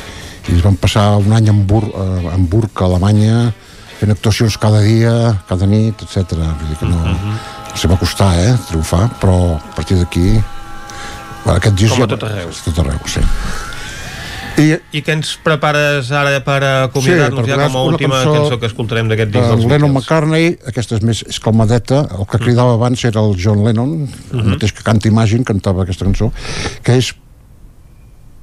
[0.46, 3.52] i es van passar un any a Hamburg, a Hamburg, a Alemanya,
[3.98, 6.36] fent actuacions cada dia, cada nit, etc.
[6.38, 7.02] Vull dir que no...
[7.02, 7.38] Mhm.
[7.76, 10.40] Els va costar, eh, triomfar, però a partir d'aquí...
[11.46, 12.48] Aquest disc Com a ja- tot arreu.
[12.64, 13.20] Tot arreu, sí.
[14.56, 18.58] I, I què ens prepares ara per acomiadar-nos per ja com a última cançó, cançó
[18.62, 20.06] que escoltarem d'aquest disc de dels Lennon Beatles?
[20.06, 23.92] McCartney, aquesta és més és calmadeta, el que cridava abans era el John Lennon,
[24.32, 24.50] el Mhm.
[24.54, 26.32] mateix que canta Imagine, cantava aquesta cançó,
[26.82, 27.12] que és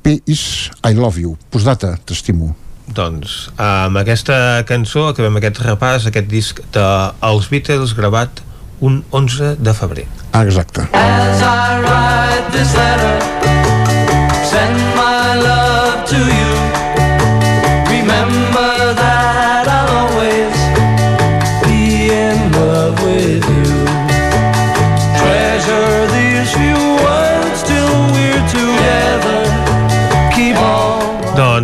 [0.03, 0.69] P.I.S.
[0.83, 1.38] I Love You.
[1.50, 2.56] Postdata, t'estimo.
[2.93, 8.42] Doncs amb aquesta cançó acabem aquest repàs, aquest disc dels Beatles gravat
[8.82, 10.06] un 11 de febrer.
[10.33, 10.82] Ah, exacte.
[10.92, 13.16] As I write this letter,
[14.51, 14.92] send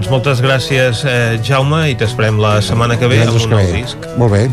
[0.10, 3.74] Doncs moltes gràcies, eh, Jaume, i t'esperem la setmana que ve amb un nou ve.
[3.76, 4.08] disc.
[4.18, 4.50] Molt bé.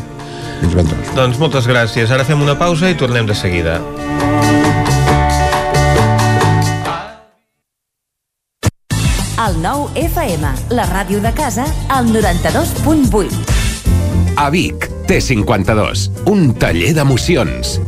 [0.60, 1.14] Fins divendres.
[1.16, 2.12] Doncs moltes gràcies.
[2.12, 3.80] Ara fem una pausa i tornem de seguida.
[9.46, 13.32] El nou FM, la ràdio de casa, al 92.8.
[14.36, 17.80] A Vic, T52, un taller d'emocions.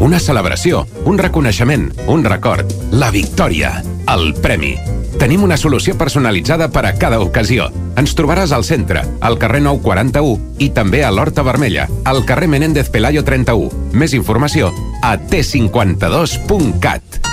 [0.00, 4.97] Una celebració, un reconeixement, un record, la victòria, el premi.
[5.18, 7.66] Tenim una solució personalitzada per a cada ocasió.
[7.98, 12.92] Ens trobaràs al centre, al carrer 941 i també a l'Horta Vermella, al carrer Menéndez
[12.94, 13.90] Pelayo 31.
[13.98, 14.70] Més informació
[15.02, 17.27] a t52.cat.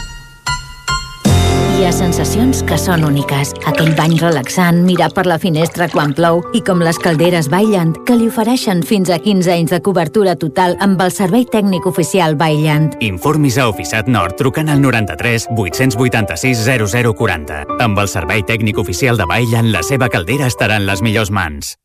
[1.76, 3.50] Hi ha sensacions que són úniques.
[3.68, 8.16] Aquell bany relaxant, mirar per la finestra quan plou i com les calderes Bailand, que
[8.16, 12.96] li ofereixen fins a 15 anys de cobertura total amb el servei tècnic oficial Bailand.
[13.04, 17.66] Informis a Oficiat Nord trucant al 93 886 0040.
[17.84, 21.76] Amb el servei tècnic oficial de Bailan, la seva caldera estarà en les millors mans.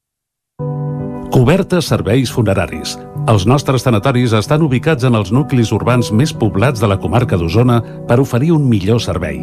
[1.35, 2.95] Cobertes serveis funeraris.
[3.31, 7.81] Els nostres tanatoris estan ubicats en els nuclis urbans més poblats de la comarca d'Osona
[8.07, 9.43] per oferir un millor servei.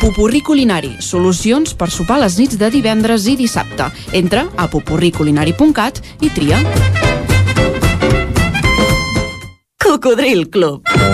[0.00, 3.90] Pupurri Culinari, solucions per sopar les nits de divendres i dissabte.
[4.12, 6.60] Entra a pupurriculinari.cat i tria.
[9.84, 11.13] Cocodril Club.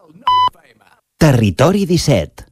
[1.21, 2.47] Territori 17.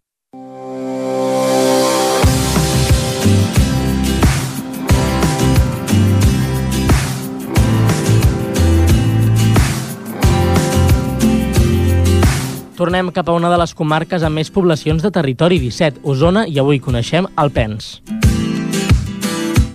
[12.77, 16.61] Tornem cap a una de les comarques amb més poblacions de territori 17, Osona, i
[16.61, 18.03] avui coneixem Alpens.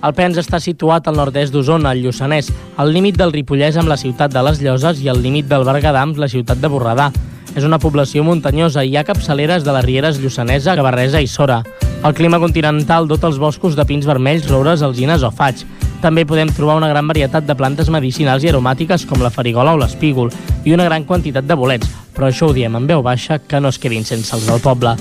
[0.06, 4.31] Alpens està situat al nord-est d'Osona, al Lluçanès, al límit del Ripollès amb la ciutat
[4.31, 7.10] de les Lloses i al límit del Berguedà amb la ciutat de Borredà.
[7.55, 11.60] És una població muntanyosa i hi ha capçaleres de les rieres Lluçanesa, Gavarresa i Sora.
[12.05, 15.62] El clima continental dota els boscos de pins vermells, roures, alzines o faig.
[16.02, 19.81] També podem trobar una gran varietat de plantes medicinals i aromàtiques com la farigola o
[19.81, 20.34] l'espígol
[20.65, 23.70] i una gran quantitat de bolets, però això ho diem en veu baixa que no
[23.70, 24.99] es quedin sense els del poble.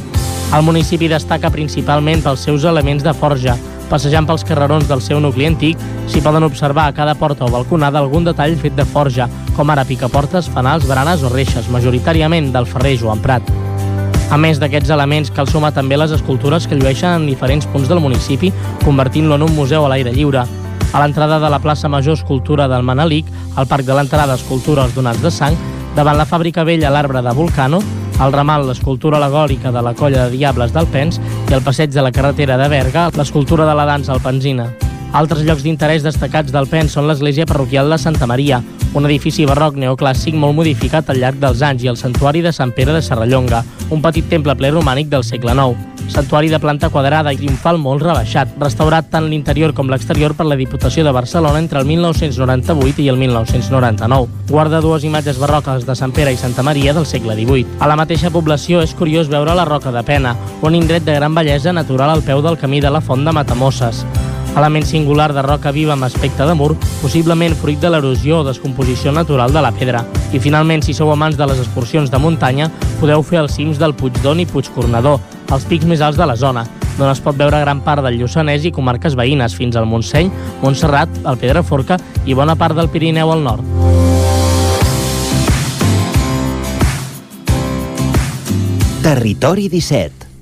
[0.53, 3.57] El municipi destaca principalment pels seus elements de forja.
[3.89, 7.99] Passejant pels carrerons del seu nucli antic, s'hi poden observar a cada porta o balconada
[7.99, 13.03] algun detall fet de forja, com ara picaportes, fanals, baranes o reixes, majoritàriament del ferreix
[13.03, 13.51] o emprat.
[14.33, 18.01] A més d'aquests elements, cal sumar també les escultures que llueixen en diferents punts del
[18.01, 18.49] municipi,
[18.83, 20.47] convertint-lo en un museu a l'aire lliure.
[20.93, 24.95] A l'entrada de la plaça Major Escultura del Manelic, al Parc de l'Entrada Escultura Els
[24.97, 25.57] Donats de Sang,
[25.95, 27.81] davant la fàbrica vella L'Arbre de Volcano,
[28.19, 32.11] al ramal l'escultura alegòrica de la colla de Diables d'Alpens i al passeig de la
[32.11, 34.71] carretera de Berga, l'escultura de la dansa alpensina.
[35.13, 38.63] Altres llocs d'interès destacats d'Alpens són l'església parroquial de Santa Maria,
[38.97, 42.73] un edifici barroc neoclàssic molt modificat al llarg dels anys i el santuari de Sant
[42.73, 43.59] Pere de Serrallonga,
[43.93, 46.09] un petit temple ple romànic del segle IX.
[46.09, 50.57] Santuari de planta quadrada i triomfal molt rebaixat, restaurat tant l'interior com l'exterior per la
[50.57, 54.49] Diputació de Barcelona entre el 1998 i el 1999.
[54.49, 57.79] Guarda dues imatges barroques de Sant Pere i Santa Maria del segle XVIII.
[57.79, 60.35] A la mateixa població és curiós veure la Roca de Pena,
[60.65, 64.07] un indret de gran bellesa natural al peu del camí de la Font de Matamosses.
[64.55, 69.11] Element singular de roca viva amb aspecte de mur, possiblement fruit de l'erosió o descomposició
[69.11, 70.03] natural de la pedra.
[70.31, 73.95] I finalment, si sou amants de les excursions de muntanya, podeu fer els cims del
[73.97, 75.17] Puigdon i Puigcornador,
[75.49, 76.67] els pics més alts de la zona,
[76.97, 80.29] d'on es pot veure gran part del Lluçanès i comarques veïnes fins al Montseny,
[80.61, 83.65] Montserrat, el Pedraforca i bona part del Pirineu al nord.
[89.03, 90.32] Territori 17.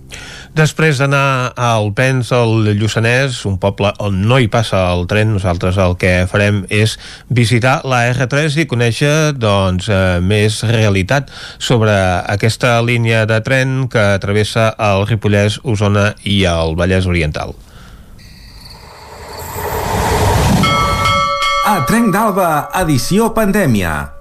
[0.52, 5.80] Després d'anar a Alpens, al Lluçanès, un poble on no hi passa el tren, nosaltres
[5.80, 6.98] el que farem és
[7.32, 11.96] visitar la R3 i conèixer doncs, eh, més realitat sobre
[12.36, 17.56] aquesta línia de tren que travessa el Ripollès, Osona i el Vallès Oriental.
[21.64, 24.21] A Trenc d'Alba, edició pandèmia.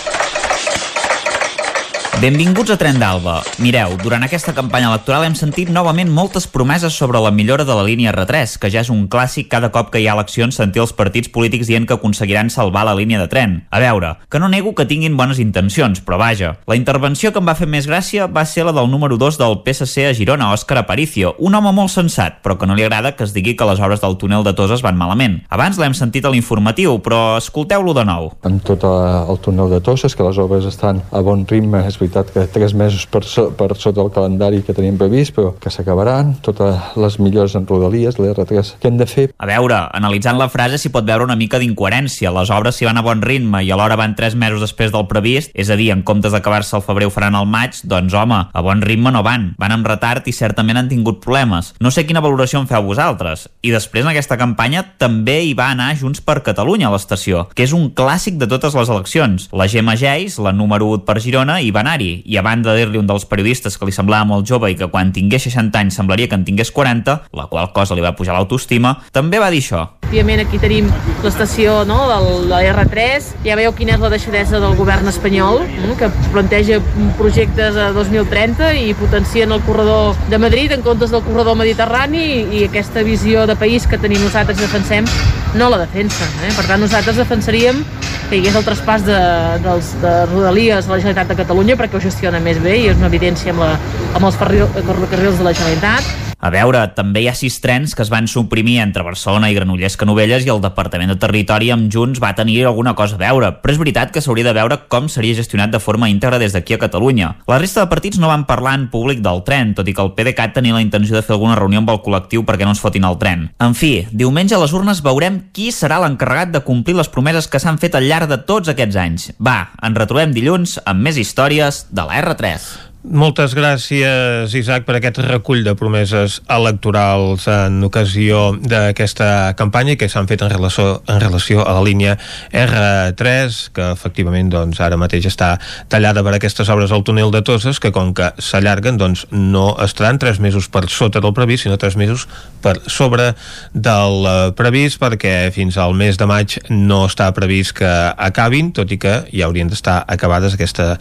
[2.21, 3.39] Benvinguts a Tren d'Alba.
[3.57, 7.81] Mireu, durant aquesta campanya electoral hem sentit novament moltes promeses sobre la millora de la
[7.81, 10.93] línia R3, que ja és un clàssic cada cop que hi ha eleccions sentir els
[10.93, 13.55] partits polítics dient que aconseguiran salvar la línia de tren.
[13.73, 16.51] A veure, que no nego que tinguin bones intencions, però vaja.
[16.69, 19.57] La intervenció que em va fer més gràcia va ser la del número 2 del
[19.65, 23.25] PSC a Girona, Òscar Aparicio, un home molt sensat, però que no li agrada que
[23.25, 25.39] es digui que les obres del túnel de Toses van malament.
[25.49, 28.29] Abans l'hem sentit a l'informatiu, però escolteu-lo de nou.
[28.45, 31.97] amb tot eh, el túnel de Tosses, que les obres estan a bon ritme, és
[31.97, 35.53] veritat veritat que tres mesos per, so, per sota el calendari que teníem previst, però
[35.59, 39.29] que s'acabaran, totes les millors en Rodalies, l'R3, que hem de fer.
[39.37, 42.33] A veure, analitzant la frase s'hi pot veure una mica d'incoherència.
[42.35, 45.51] Les obres s'hi van a bon ritme i alhora van 3 mesos després del previst,
[45.55, 48.65] és a dir, en comptes d'acabar-se al febrer ho faran al maig, doncs home, a
[48.65, 49.51] bon ritme no van.
[49.61, 51.73] Van amb retard i certament han tingut problemes.
[51.79, 53.47] No sé quina valoració en feu vosaltres.
[53.61, 57.65] I després en aquesta campanya també hi va anar Junts per Catalunya a l'estació, que
[57.67, 59.47] és un clàssic de totes les eleccions.
[59.55, 62.23] La Gemma Geis, la número 1 per Girona, hi va anar-hi.
[62.25, 64.89] I a banda de dir-li un dels periodistes que li semblava molt jove i que
[64.91, 68.35] quan tingués 60 anys semblaria que en tingués 40, la qual cosa li va pujar
[68.35, 69.87] l'autoestima, també va dir això.
[70.01, 70.89] Efectivament, aquí tenim
[71.23, 73.31] l'estació no, de la R3.
[73.45, 75.61] Ja veieu quina és la deixadesa del govern espanyol,
[75.99, 76.79] que planteja
[77.19, 82.23] projectes a 2030 i potencien el corredor de Madrid en comptes del corredor mediterrani
[82.57, 85.07] i aquesta visió de país que tenim nosaltres i defensem
[85.55, 86.27] no la defensa.
[86.47, 86.53] Eh?
[86.55, 87.83] Per tant, nosaltres defensaríem
[88.31, 89.15] que hi hagués el traspàs de,
[89.59, 92.99] dels, de Rodalies a la Generalitat de Catalunya perquè ho gestiona més bé i és
[93.01, 93.71] una evidència amb, la,
[94.13, 96.29] amb els ferrocarrils de la Generalitat.
[96.41, 99.93] A veure, també hi ha sis trens que es van suprimir entre Barcelona i Granollers
[99.93, 103.51] que Novelles i el Departament de Territori amb Junts va tenir alguna cosa a veure,
[103.61, 106.73] però és veritat que s'hauria de veure com seria gestionat de forma íntegra des d'aquí
[106.73, 107.35] a Catalunya.
[107.45, 110.15] La resta de partits no van parlar en públic del tren, tot i que el
[110.17, 113.05] PDeCAT tenia la intenció de fer alguna reunió amb el col·lectiu perquè no ens fotin
[113.05, 113.45] el tren.
[113.61, 117.61] En fi, diumenge a les urnes veurem qui serà l'encarregat de complir les promeses que
[117.61, 119.29] s'han fet al llarg de tots aquests anys.
[119.37, 122.90] Va, ens retrobem dilluns amb més històries de la R3.
[123.01, 130.27] Moltes gràcies, Isaac, per aquest recull de promeses electorals en ocasió d'aquesta campanya que s'han
[130.29, 132.13] fet en relació, en relació a la línia
[132.53, 135.55] R3, que efectivament doncs, ara mateix està
[135.89, 140.21] tallada per aquestes obres al túnel de Toses, que com que s'allarguen, doncs no estaran
[140.21, 142.27] tres mesos per sota del previst, sinó tres mesos
[142.61, 143.31] per sobre
[143.73, 148.93] del eh, previst, perquè fins al mes de maig no està previst que acabin, tot
[148.93, 150.91] i que ja haurien d'estar acabades aquesta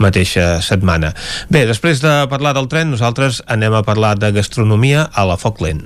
[0.00, 1.12] mateixa setmana.
[1.50, 5.58] Bé, després de parlar del tren, nosaltres anem a parlar de gastronomia a la Foc
[5.64, 5.82] Lent.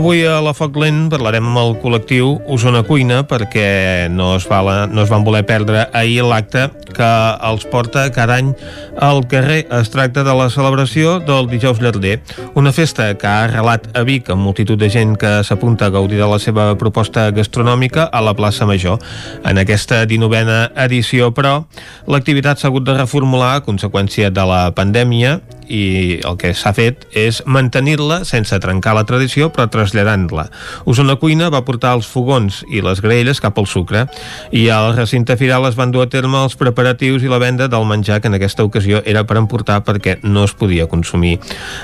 [0.00, 4.86] Avui a la Foc Lent parlarem amb el col·lectiu Osona Cuina perquè no es, vala,
[4.88, 6.62] no es van voler perdre ahir l'acte
[6.96, 7.10] que
[7.44, 8.54] els porta cada any
[8.96, 9.66] al carrer.
[9.76, 12.14] Es tracta de la celebració del Dijous Llarder,
[12.56, 16.16] una festa que ha arrelat a Vic amb multitud de gent que s'apunta a gaudir
[16.16, 18.96] de la seva proposta gastronòmica a la plaça Major.
[19.44, 21.66] En aquesta 19a edició, però,
[22.08, 27.06] l'activitat s'ha hagut de reformular a conseqüència de la pandèmia i el que s'ha fet
[27.16, 30.48] és mantenir-la sense trencar la tradició però traslladant-la.
[30.86, 34.06] Osona Cuina va portar els fogons i les graelles cap al sucre
[34.52, 37.86] i al recinte firal es van dur a terme els preparatius i la venda del
[37.86, 41.38] menjar que en aquesta ocasió era per emportar perquè no es podia consumir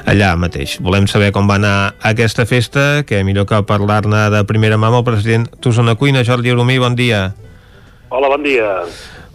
[0.06, 0.78] allà mateix.
[0.80, 5.02] Volem saber com va anar aquesta festa, que millor que parlar-ne de primera mà amb
[5.02, 7.32] el president d'Osona Cuina, Jordi Aromí, bon dia.
[8.08, 8.84] Hola, bon dia.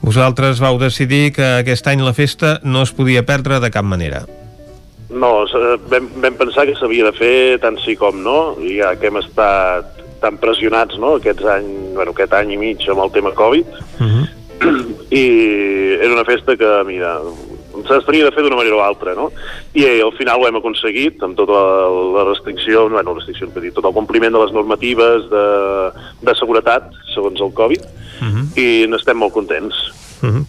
[0.01, 4.25] Vosaltres vau decidir que aquest any la festa no es podia perdre de cap manera.
[5.11, 5.31] No,
[5.91, 9.19] vam, vam pensar que s'havia de fer tant sí com no, i ja que hem
[9.19, 11.67] estat tan pressionats no, aquests any,
[11.97, 13.79] bueno, aquest any i mig amb el tema Covid,
[15.21, 15.23] i
[15.97, 17.17] era una festa que, mira,
[17.87, 19.29] s'havia de fer d'una manera o altra, no?
[19.73, 21.87] I eh, al final ho hem aconseguit amb tota la,
[22.17, 25.47] la restricció, bueno, restricció, dir, tot el compliment de les normatives de,
[26.21, 27.89] de seguretat, segons el Covid,
[28.59, 29.77] i n'estem molt contents.
[30.21, 30.45] Uh -huh.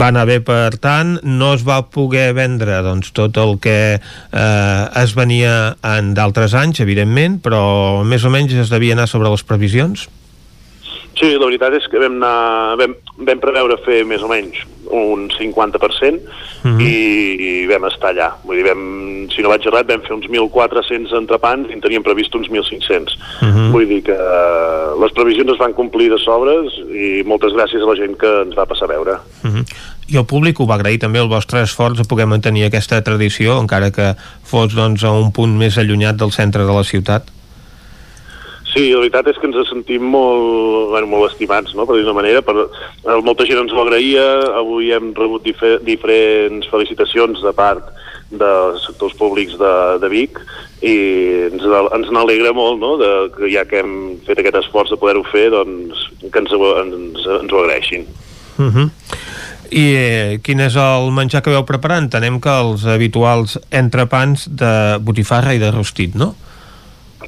[0.00, 4.00] Va anar bé, per tant, no es va poder vendre doncs, tot el que
[4.32, 9.30] eh, es venia en d'altres anys, evidentment, però més o menys es devia anar sobre
[9.30, 10.08] les previsions?
[11.18, 14.56] Sí, la veritat és que vam, anar, vam, vam preveure fer més o menys
[14.90, 16.20] un 50%
[16.64, 16.80] Mhm.
[16.80, 16.94] i,
[17.62, 18.30] i vam estar allà.
[18.44, 18.84] Vull dir, vam,
[19.28, 23.18] si no vaig errat, vam fer uns 1.400 entrepans i en teníem previst uns 1.500.
[23.42, 23.70] Mhm.
[23.72, 27.90] Vull dir que eh, les previsions es van complir de sobres i moltes gràcies a
[27.90, 29.18] la gent que ens va passar a veure.
[29.44, 29.64] Uh -huh.
[30.08, 33.60] I el públic ho va agrair també el vostre esforç de poder mantenir aquesta tradició,
[33.60, 37.33] encara que fos doncs, a un punt més allunyat del centre de la ciutat.
[38.74, 42.42] Sí, la veritat és que ens sentim molt, bueno, molt estimats, no?, per dir-ho manera.
[42.42, 44.24] Per, eh, molta gent ens ho agraïa,
[44.58, 47.92] avui hem rebut difer diferents felicitacions de part
[48.34, 50.40] dels sectors públics de, de Vic
[50.82, 50.96] i
[51.52, 51.62] ens,
[51.94, 53.94] ens n'alegra molt, no?, de, que ja que hem
[54.26, 58.08] fet aquest esforç de poder-ho fer, doncs que ens, ens, ens ho agraeixin.
[58.58, 58.88] Uh -huh.
[59.70, 62.10] I eh, quin és el menjar que veu preparant?
[62.10, 66.34] Tenem que els habituals entrepans de botifarra i de rostit, no?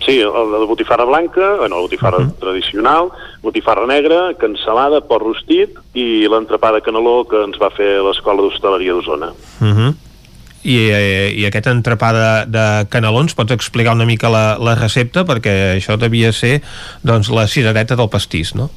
[0.05, 2.39] Sí, el de la botifarra blanca, bueno, la botifarra uh -huh.
[2.39, 3.10] tradicional,
[3.42, 8.92] botifarra negra, cansalada, porc rostit i l'entrepà de caneló que ens va fer l'Escola d'Hostaleria
[8.92, 9.33] d'Osona.
[9.60, 9.94] Uh -huh.
[10.62, 15.25] i, eh, i aquest entrepà de, de canelons, pots explicar una mica la, la recepta?
[15.25, 16.60] Perquè això devia ser
[17.02, 18.70] doncs, la cirereta del pastís, no?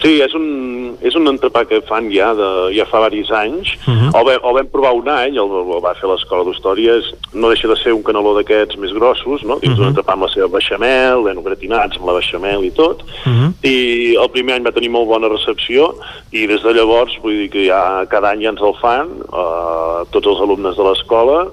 [0.00, 3.68] Sí, és un, és un entrepà que fan ja, de, ja fa diversos anys.
[3.86, 4.08] Uh Mhm.
[4.08, 4.18] -huh.
[4.18, 7.48] el, vam, el vam provar un any, el, el va fer l'escola d'història, és- no
[7.48, 9.58] deixa de ser un caneló d'aquests més grossos, no?
[9.58, 9.80] dins Mhm.
[9.80, 9.88] uh -huh.
[9.88, 13.02] un entrepà amb la seva beixamel, ben gratinats amb la beixamel i tot.
[13.26, 13.52] Uh -huh.
[13.62, 15.94] I el primer any va tenir molt bona recepció
[16.32, 20.04] i des de llavors, vull dir que ja cada any ja ens el fan, eh,
[20.12, 21.48] tots els alumnes de l'escola,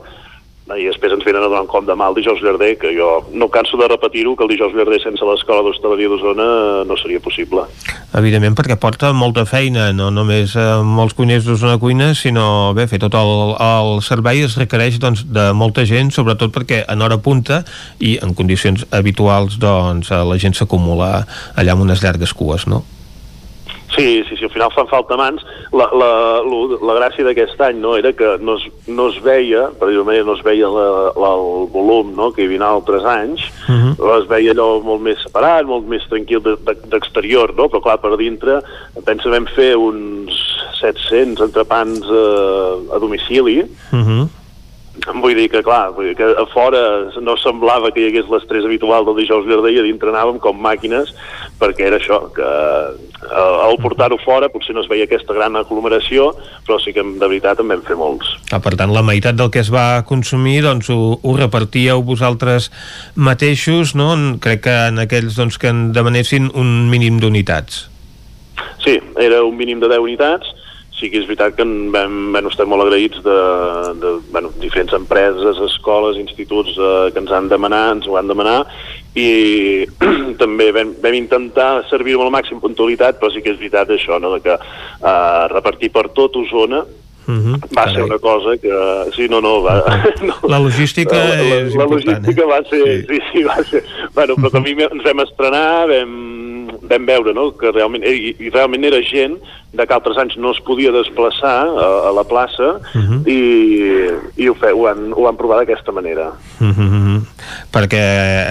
[0.73, 3.77] i després ens venen a donar de mà el dijous llarder, que jo no canso
[3.77, 6.47] de repetir-ho, que el dijous llarder sense l'escola d'hostaleria d'Osona
[6.81, 7.67] eh, no seria possible.
[8.17, 12.97] Evidentment, perquè porta molta feina, no només eh, molts cuiners d'Osona Cuina, sinó, bé, fer
[13.03, 17.61] tot el, el servei es requereix doncs, de molta gent, sobretot perquè en hora punta
[18.01, 21.13] i en condicions habituals doncs, eh, la gent s'acumula
[21.53, 22.81] allà amb unes llargues cues, no?
[23.95, 25.41] Sí, sí, sí, al final fan falta mans.
[25.71, 26.09] La, la,
[26.43, 30.03] la, la gràcia d'aquest any no, era que no es, no es veia, per dir-ho
[30.03, 33.75] manera, no es veia la, la, el volum no, que hi havia altres anys, uh
[33.95, 34.19] -huh.
[34.21, 37.69] es veia allò molt més separat, molt més tranquil de- de- d'exterior, no?
[37.69, 38.61] però clar, per dintre,
[39.05, 40.33] pensa vam fer uns
[40.81, 43.61] 700 entrepans eh, a domicili,
[43.93, 44.27] Uh -huh.
[45.05, 46.81] Vull dir que, clar, vull dir que a fora
[47.21, 50.57] no semblava que hi hagués l'estrès habitual del dijous llarder i a dintre anàvem com
[50.57, 51.11] màquines
[51.59, 56.31] perquè era això, que eh, al portar-ho fora potser no es veia aquesta gran aglomeració,
[56.67, 58.33] però sí que de veritat en vam fer molts.
[58.51, 62.71] Ah, per tant, la meitat del que es va consumir doncs, ho, ho repartíeu vosaltres
[63.15, 64.11] mateixos, no?
[64.43, 67.85] Crec que en aquells doncs, que en demanessin un mínim d'unitats.
[68.83, 70.51] Sí, era un mínim de 10 unitats,
[70.95, 73.37] sí que és veritat que en vam, bueno, estem molt agraïts de,
[74.01, 78.71] de bueno, diferents empreses, escoles, instituts eh, que ens han demanat, ens ho han demanat,
[79.15, 79.85] i
[80.41, 84.19] també vam, vam intentar servir-ho amb la màxima puntualitat, però sí que és veritat això,
[84.23, 84.35] no?
[84.37, 86.85] de que eh, repartir per tot Osona
[87.27, 87.57] Uh -huh.
[87.75, 88.69] va ser una cosa que...
[89.15, 89.83] Sí, no, no, va...
[90.21, 90.35] No.
[90.47, 92.45] La logística la, la, és la important, logística eh?
[92.45, 93.05] va ser...
[93.09, 93.83] Sí, sí, va ser...
[94.13, 96.11] Bueno, però també ens vam estrenar, vam,
[96.89, 98.03] vam veure, no?, que realment...
[98.05, 99.37] I, i realment era gent
[99.75, 103.19] de que altres anys no es podia desplaçar a, a la plaça Uh -huh.
[103.27, 106.31] i, i ho, fe, ho, han, ho han provat d'aquesta manera.
[106.59, 107.21] Uh -huh.
[107.71, 108.03] Perquè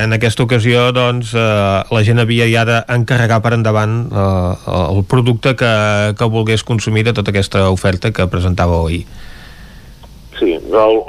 [0.04, 4.54] en aquesta ocasió doncs, eh, la gent havia ja d'encarregar per endavant eh,
[4.96, 9.06] el producte que, que volgués consumir de tota aquesta oferta que presentava ahir.
[10.38, 10.56] Sí,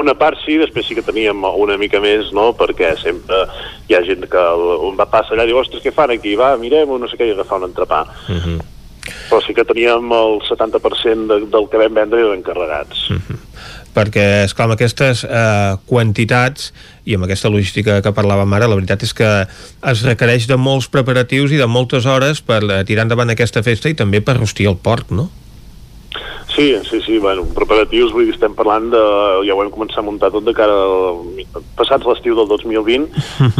[0.04, 3.45] una part sí, després sí que teníem una mica més, no?, perquè sempre
[3.90, 4.45] hi ha gent que
[5.00, 6.36] va passar allà i diu, ostres, què fan aquí?
[6.40, 8.06] Va, mirem-ho, no sé què, i agafar un entrepà.
[8.30, 8.60] Uh -huh.
[9.30, 13.10] Però sí que teníem el 70% de, del que vam vendre eren encarregats.
[13.95, 16.74] perquè, esclar, amb aquestes eh, quantitats
[17.06, 19.30] i amb aquesta logística que parlàvem ara, la veritat és que
[19.92, 23.90] es requereix de molts preparatius i de moltes hores per eh, tirar endavant aquesta festa
[23.90, 25.30] i també per rostir el porc, no?
[26.56, 29.00] Sí, sí, sí, bueno, preparatius, vull dir, estem parlant de...
[29.44, 31.18] Ja ho hem començat a muntar tot de cara al...
[31.76, 33.10] Passats l'estiu del 2020,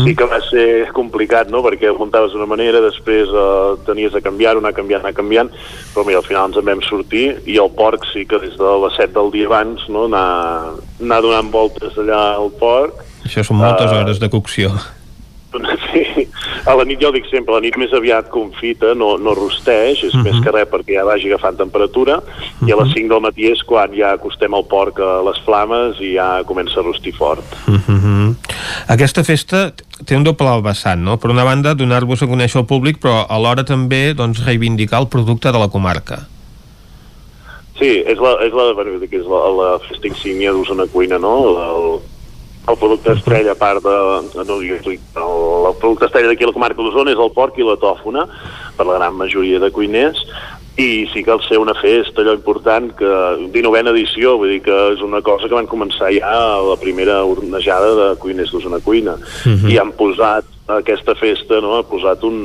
[0.06, 4.61] sí que va ser complicat, no?, perquè muntaves d'una manera, després eh, tenies de canviar-ho,
[4.64, 5.51] anar canviant, anar canviant,
[5.92, 8.75] però mira, al final ens en vam sortir, i el porc sí que des de
[8.85, 13.58] les 7 del dia abans, no?, anar, anar donant voltes allà al porc, Això són
[13.58, 14.03] moltes Ah.
[14.03, 14.69] hores de cocció.
[15.93, 16.27] Sí,
[16.66, 20.14] a la nit jo dic sempre, la nit més aviat confita, no, no rosteix, és
[20.14, 20.24] Mhm.
[20.24, 22.22] més que res perquè ja vagi agafant temperatura,
[22.66, 26.00] i a les 5 del matí és quan ja acostem el porc a les flames
[26.01, 27.43] i ja comença a rostir fort.
[27.67, 28.35] Uh -huh.
[28.88, 29.74] Aquesta festa
[30.06, 31.17] té un doble vessant, no?
[31.17, 35.51] Per una banda, donar-vos a conèixer al públic, però alhora també doncs, reivindicar el producte
[35.51, 36.27] de la comarca.
[37.80, 41.34] Sí, és la, és la, bueno, que és la, la festa insígnia d'Osona Cuina, no?
[41.43, 42.00] El, el
[42.80, 43.94] producte estrella, a part de...
[44.42, 47.77] No, el, el producte estrella d'aquí a la comarca d'Osona és el porc i la
[47.77, 48.26] tòfona,
[48.76, 50.18] per la gran majoria de cuiners,
[50.82, 53.08] i sí que al ser una festa allò important que
[53.53, 57.22] 19a edició, vull dir que és una cosa que van començar ja a la primera
[57.24, 59.14] ornejada de cuiners d'Osona Cuina
[59.45, 59.69] Mhm.
[59.72, 61.77] i han posat aquesta festa, no?
[61.77, 62.35] ha posat un,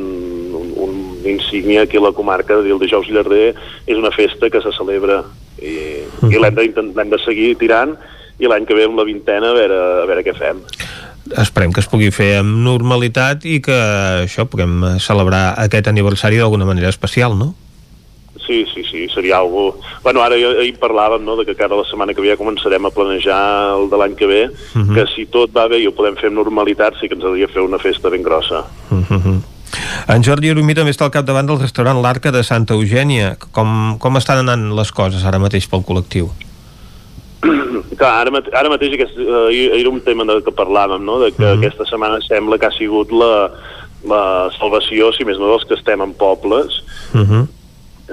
[0.55, 3.55] un, un insígnia aquí a la comarca de dir el dijous llarder
[3.87, 5.25] és una festa que se celebra
[5.61, 7.97] i, i l'hem de, intent- l'hem de seguir tirant
[8.41, 10.63] i l'any que ve amb la vintena a veure, a veure què fem.
[11.39, 13.77] Esperem que es pugui fer amb normalitat i que
[14.25, 17.55] això puguem celebrar aquest aniversari d'alguna manera especial, no?
[18.47, 19.79] Sí, sí, sí, seria algo...
[20.03, 22.91] Bueno, ara ahir parlàvem, no?, de que cada la setmana que ve ja començarem a
[22.91, 24.41] planejar el de l'any que ve,
[24.75, 24.95] Mhm.
[24.95, 27.47] que si tot va bé i ho podem fer amb normalitat, sí que ens hauria
[27.47, 28.65] de fer una festa ben grossa.
[28.91, 29.41] Uh -huh.
[30.09, 33.37] En Jordi Arumí també està al capdavant del restaurant L'Arca de Santa Eugènia.
[33.53, 36.31] Com, com estan anant les coses ara mateix pel col·lectiu?
[38.01, 41.33] Clar, ara, mate ara mateix aquest, eh, era un tema de que parlàvem, no?, de
[41.33, 41.59] que Mhm.
[41.59, 43.51] aquesta setmana sembla que ha sigut la,
[44.05, 46.83] la salvació, si més no, dels que estem en pobles,
[47.15, 47.47] Uh -huh.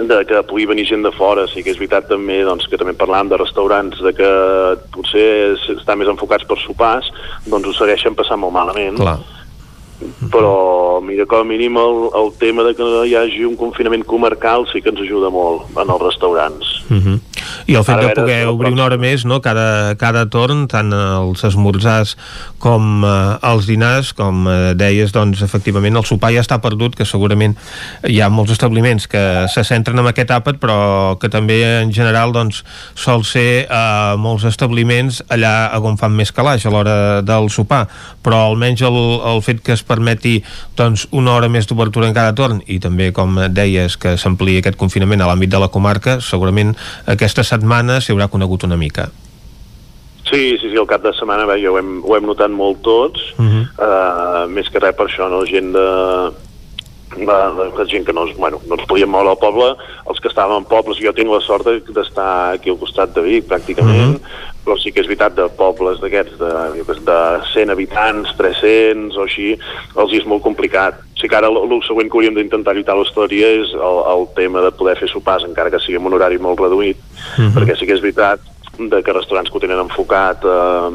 [0.08, 2.94] de que pugui venir gent de fora, sí que és veritat també doncs, que també
[2.94, 7.10] parlàvem de restaurants de que potser es- estan més enfocats per sopars,
[7.46, 8.96] doncs ho segueixen passant molt malament.
[8.98, 9.20] Clar.
[10.30, 14.68] Però, mira, com a mínim el, el tema de que hi hagi un confinament comarcal
[14.72, 16.84] sí que ens ajuda molt en els restaurants.
[16.92, 17.20] Uh -huh.
[17.68, 19.42] I el fet de poder obrir una hora més, no?
[19.44, 22.14] cada, cada torn, tant els esmorzars
[22.64, 23.12] com eh,
[23.50, 27.58] els dinars, com eh, deies, doncs efectivament el sopar ja està perdut, que segurament
[28.08, 29.22] hi ha molts establiments que
[29.52, 32.64] se centren en aquest àpat, però que també en general doncs,
[32.96, 36.96] sol ser eh, molts establiments allà on fan més calaix a l'hora
[37.28, 37.84] del sopar,
[38.24, 38.98] però almenys el,
[39.28, 40.38] el fet que es permeti
[40.80, 44.80] doncs, una hora més d'obertura en cada torn i també, com deies, que s'ampliï aquest
[44.80, 46.72] confinament a l'àmbit de la comarca, segurament
[47.12, 49.10] aquesta setmana s'hi haurà conegut una mica.
[50.28, 52.82] Sí, sí, sí, el cap de setmana bé, ja ho, hem, ho hem notat molt
[52.84, 53.64] tots, Uh -huh.
[53.80, 55.46] uh, més que res per això, no?
[55.46, 55.88] gent de,
[57.18, 57.38] de,
[57.78, 59.70] de gent que no, es, bueno, no ens podíem moure al poble,
[60.10, 63.22] els que estàvem en pobles, jo tinc la sort de- d'estar aquí al costat de
[63.22, 64.20] Vic, pràcticament,
[64.68, 66.50] però sí que és veritat de pobles d'aquests de,
[67.08, 67.20] de
[67.54, 69.54] 100 habitants, 300 o així,
[69.96, 71.00] els és molt complicat.
[71.00, 74.02] O sigui que ara el, el següent que hauríem d'intentar lluitar a l'història és el,
[74.12, 77.00] el tema de poder fer sopars, encara que sigui amb un horari molt reduït,
[77.38, 77.56] Mhm.
[77.56, 78.44] perquè sí que és veritat
[78.78, 80.92] de que restaurants que ho tenen enfocat eh,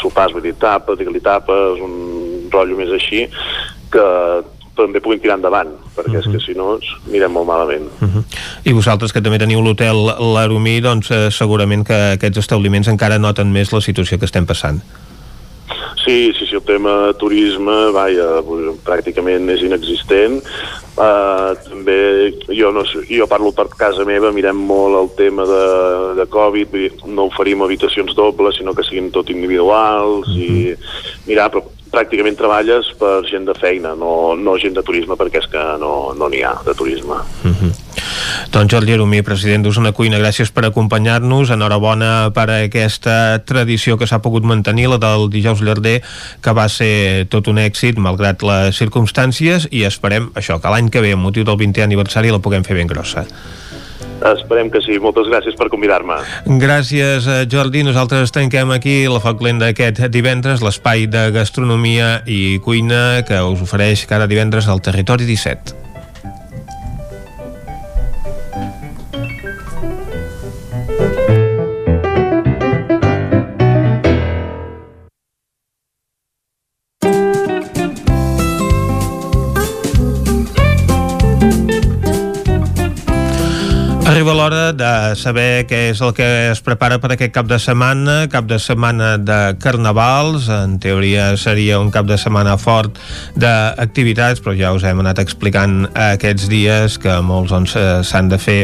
[0.00, 3.26] sopars, vull dir, tapa, digue-li tapes, un rotllo més així,
[3.92, 4.06] que
[4.76, 7.86] també puguin tirar endavant, perquè és que si no ens mirem molt malament.
[8.66, 10.00] I vosaltres que també teniu l'hotel
[10.34, 14.82] L'Aromí, doncs eh, segurament que aquests establiments encara noten més la situació que estem passant.
[16.04, 18.42] Sí, sí, sí, el tema turisme, vaja,
[18.84, 20.40] pràcticament és inexistent.
[20.94, 21.96] Uh, també,
[22.54, 25.62] jo, no, jo parlo per casa meva, mirem molt el tema de,
[26.20, 26.76] de Covid,
[27.08, 30.74] no oferim habitacions dobles, sinó que siguin tot individuals, i
[31.26, 35.50] mirar, però pràcticament treballes per gent de feina, no, no gent de turisme, perquè és
[35.50, 37.22] que no no n'hi ha de turisme.
[38.54, 41.50] Doncs Jordi Aromí, president d'Osona Cuina, gràcies per acompanyar-nos.
[41.54, 46.00] Enhorabona per aquesta tradició que s'ha pogut mantenir, la del dijous llarder,
[46.44, 51.04] que va ser tot un èxit, malgrat les circumstàncies, i esperem això, que l'any que
[51.04, 53.26] ve, amb motiu del 20è aniversari, la puguem fer ben grossa.
[54.24, 54.96] Esperem que sí.
[55.02, 56.16] Moltes gràcies per convidar-me.
[56.62, 57.84] Gràcies, eh, Jordi.
[57.84, 63.60] Nosaltres tanquem aquí la Foc Lent d'aquest divendres, l'espai de gastronomia i cuina que us
[63.60, 65.83] ofereix cada divendres al Territori 17.
[84.44, 88.44] L'hora de saber què és el que es prepara per aquest cap de setmana, cap
[88.44, 93.00] de setmana de carnavals, en teoria seria un cap de setmana fort
[93.40, 98.36] d'activitats, però ja us hem anat explicant aquests dies que molts doncs, eh, s'han de
[98.36, 98.58] fer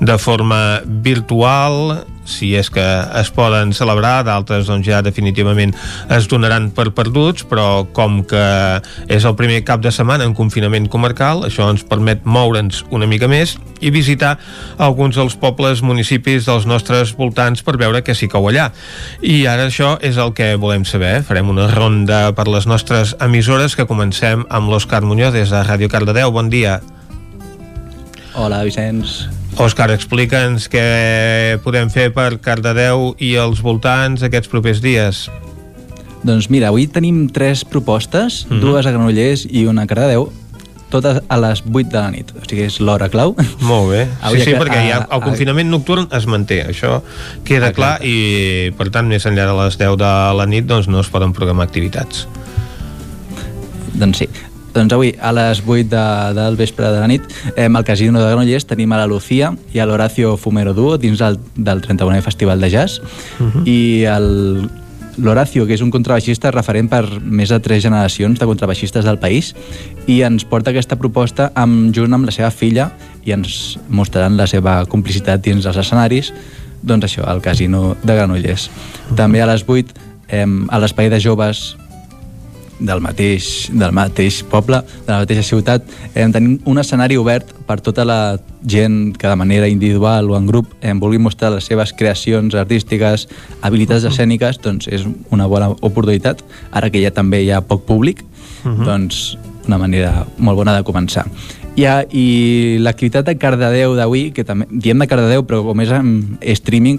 [0.00, 2.00] de forma virtual,
[2.30, 2.84] si és que
[3.20, 5.74] es poden celebrar, d'altres doncs ja definitivament
[6.12, 8.44] es donaran per perduts, però com que
[9.10, 13.28] és el primer cap de setmana en confinament comarcal, això ens permet moure'ns una mica
[13.30, 14.36] més i visitar
[14.78, 18.70] alguns dels pobles, municipis dels nostres voltants per veure què s'hi cou allà.
[19.22, 21.20] I ara això és el que volem saber.
[21.26, 25.90] Farem una ronda per les nostres emissores que comencem amb l'Òscar Muñoz des de Ràdio
[25.90, 26.32] Cardedeu.
[26.32, 26.80] Bon dia.
[28.34, 29.39] Hola, Vicenç.
[29.58, 35.26] Òscar, explica'ns què podem fer per Cardedeu i els voltants aquests propers dies.
[36.24, 38.60] Doncs mira, avui tenim tres propostes, Mhm.
[38.60, 40.30] dues a Granollers i una a Cardedeu,
[40.90, 42.32] totes a les 8 de la nit.
[42.36, 43.34] O sigui, és l'hora clau.
[43.60, 44.08] Molt bé.
[44.22, 47.02] Avui sí, sí, a- perquè ja a- el confinament nocturn es manté, això
[47.44, 51.00] queda clar i, per tant, més enllà de les 10 de la nit doncs no
[51.00, 52.26] es poden programar activitats.
[53.94, 54.28] Doncs sí.
[54.74, 56.02] Doncs avui, a les 8 de,
[56.40, 57.22] del vespre de la nit,
[57.56, 61.20] eh, al Casino de Granollers tenim a la Lucía i a l'Horacio Fumero Duo dins
[61.20, 63.00] el, del 31è Festival de Jazz
[63.40, 63.62] Mhm.
[63.66, 64.70] i el
[65.20, 69.54] l'Horacio, que és un contrabaixista referent per més de tres generacions de contrabaixistes del país
[70.06, 72.92] i ens porta aquesta proposta amb, junt amb la seva filla
[73.26, 76.32] i ens mostraran la seva complicitat dins els escenaris
[76.82, 78.70] doncs això, al Casino de Granollers.
[79.16, 79.92] També a les 8
[80.30, 81.76] eh, a l'espai de joves
[82.80, 85.84] del mateix, del mateix poble, de la mateixa ciutat,
[86.14, 90.46] eh, tenim un escenari obert per tota la gent que de manera individual o en
[90.46, 93.28] grup eh, vulgui mostrar les seves creacions artístiques,
[93.62, 96.42] habilitats escèniques, doncs és una bona oportunitat,
[96.72, 98.24] ara que ja també hi ha poc públic,
[98.64, 98.84] Mhm.
[98.84, 101.26] doncs una manera molt bona de començar.
[101.80, 106.38] Ha- i l'activitat de Cardedeu d'avui, que també diem de Cardedeu, però com és en
[106.42, 106.98] streaming,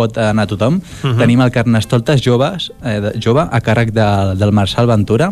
[0.00, 0.80] pot anar tothom.
[1.04, 1.18] Mhm.
[1.20, 4.08] Tenim el Carnestoltes joves, eh, de, jove a càrrec de,
[4.40, 5.30] del Marçal Ventura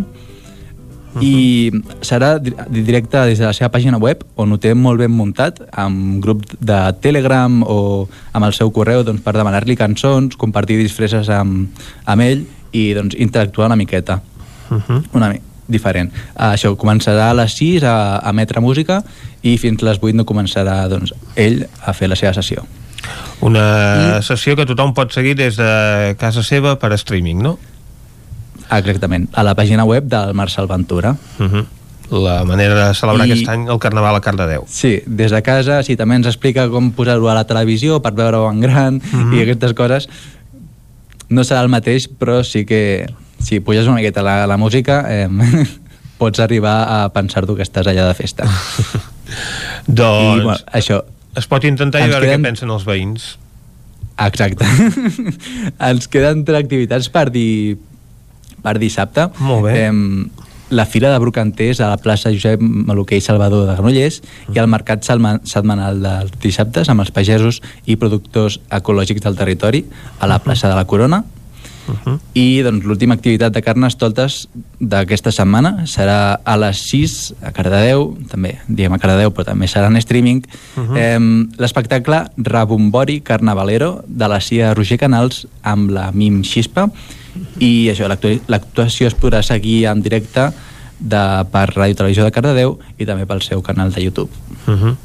[1.24, 1.72] i
[2.04, 2.52] serà di-
[2.84, 6.44] directe des de la seva pàgina web on ho té molt ben muntat amb grup
[6.60, 8.06] de Telegram o
[8.36, 11.72] amb el seu correu doncs, per demanar-li cançons, compartir disfresses amb,
[12.04, 12.44] amb ell
[12.76, 14.20] i doncs, interactuar una miqueta
[15.16, 16.10] una mi diferent.
[16.36, 19.02] Uh, això començarà a les 6 a, a emetre música
[19.42, 22.62] i fins les 8 no començarà doncs, ell a fer la seva sessió.
[23.40, 27.58] Una sessió que tothom pot seguir des de casa seva per streaming, no?
[28.70, 31.14] Exactament, a la pàgina web del Marcel Ventura.
[31.38, 31.66] Uh -huh.
[32.10, 34.64] La manera de celebrar I- aquest any el Carnaval a Cardedeu.
[34.66, 38.50] Sí, des de casa, sí, també ens explica com posar-ho a la televisió per veure-ho
[38.50, 39.34] en gran Mhm.
[39.34, 40.08] i aquestes coses.
[41.28, 43.06] No serà el mateix, però sí que
[43.38, 45.28] si puges una miqueta la, la música eh,
[46.18, 48.44] pots arribar a pensar-t'ho que estàs allà de festa.
[49.86, 51.04] Doncs I, bueno, això,
[51.38, 53.36] es pot intentar i veure queden- què pensen els veïns.
[54.18, 54.66] Exacte.
[55.90, 57.78] Ens queden tres activitats per dir
[58.64, 59.28] per dissabte.
[59.38, 59.74] Molt bé.
[59.86, 60.02] Em,
[60.74, 64.18] la Fira de Brocanters a la plaça Josep Maluquer i Salvador de Granollers
[64.52, 69.84] i el mercat setmanal dels dissabtes amb els pagesos i productors ecològics del territori
[70.20, 71.22] a la plaça de la Corona.
[72.34, 74.48] I doncs, l'última activitat de Carnestoltes
[74.80, 79.86] d'aquesta setmana serà a les 6 a Cardedeu, també diem a Cardedeu, però també serà
[79.88, 80.42] en streaming,
[80.76, 80.88] uh Mhm.
[80.90, 80.98] -huh.
[80.98, 86.90] eh, l'espectacle Rabombori Carnavalero de la CIA Roger Canals amb la Mim Xispa
[87.58, 90.50] i això, l'actua- l'actuació es podrà seguir en directe
[91.00, 94.30] de, per Ràdio Televisió de Cardedeu i també pel seu canal de YouTube.
[94.66, 94.96] Uh -huh.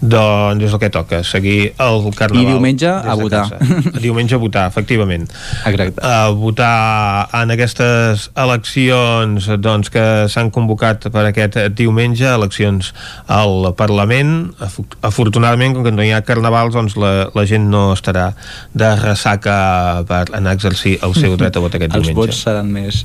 [0.00, 2.42] Doncs és el que toca, seguir el Carnaval.
[2.42, 3.44] I diumenge a votar.
[3.48, 4.00] casa.
[4.04, 5.28] Diumenge a votar, efectivament.
[5.64, 6.02] Exacte.
[6.04, 12.92] A votar en aquestes eleccions doncs, que s'han convocat per aquest diumenge, eleccions
[13.26, 14.52] al Parlament.
[15.00, 18.32] Afortunadament, com que no hi ha carnavals, doncs la, la gent no estarà
[18.74, 22.20] de ressaca per anar a exercir el seu dret a vot aquest Els diumenge.
[22.20, 23.04] vots seran més...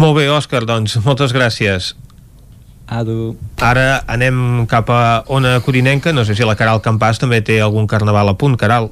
[0.00, 1.92] Molt bé, Òscar, doncs, moltes gràcies.
[2.88, 3.36] Adu.
[3.60, 7.86] Ara anem cap a Ona Corinenca, no sé si la Caral Campàs també té algun
[7.86, 8.90] carnaval a punt, Caral.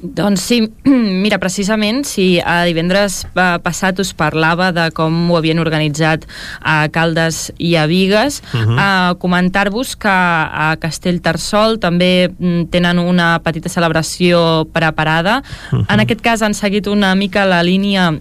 [0.00, 0.60] Doncs sí,
[1.24, 6.24] mira, precisament, si a divendres eh, passat us parlava de com ho havien organitzat
[6.64, 8.78] a Caldes i a Vigues, Mhm.
[8.80, 15.42] a comentar-vos que a Castellterçol també mm, tenen una petita celebració preparada.
[15.72, 15.84] Mhm.
[15.90, 18.14] En aquest cas han seguit una mica la línia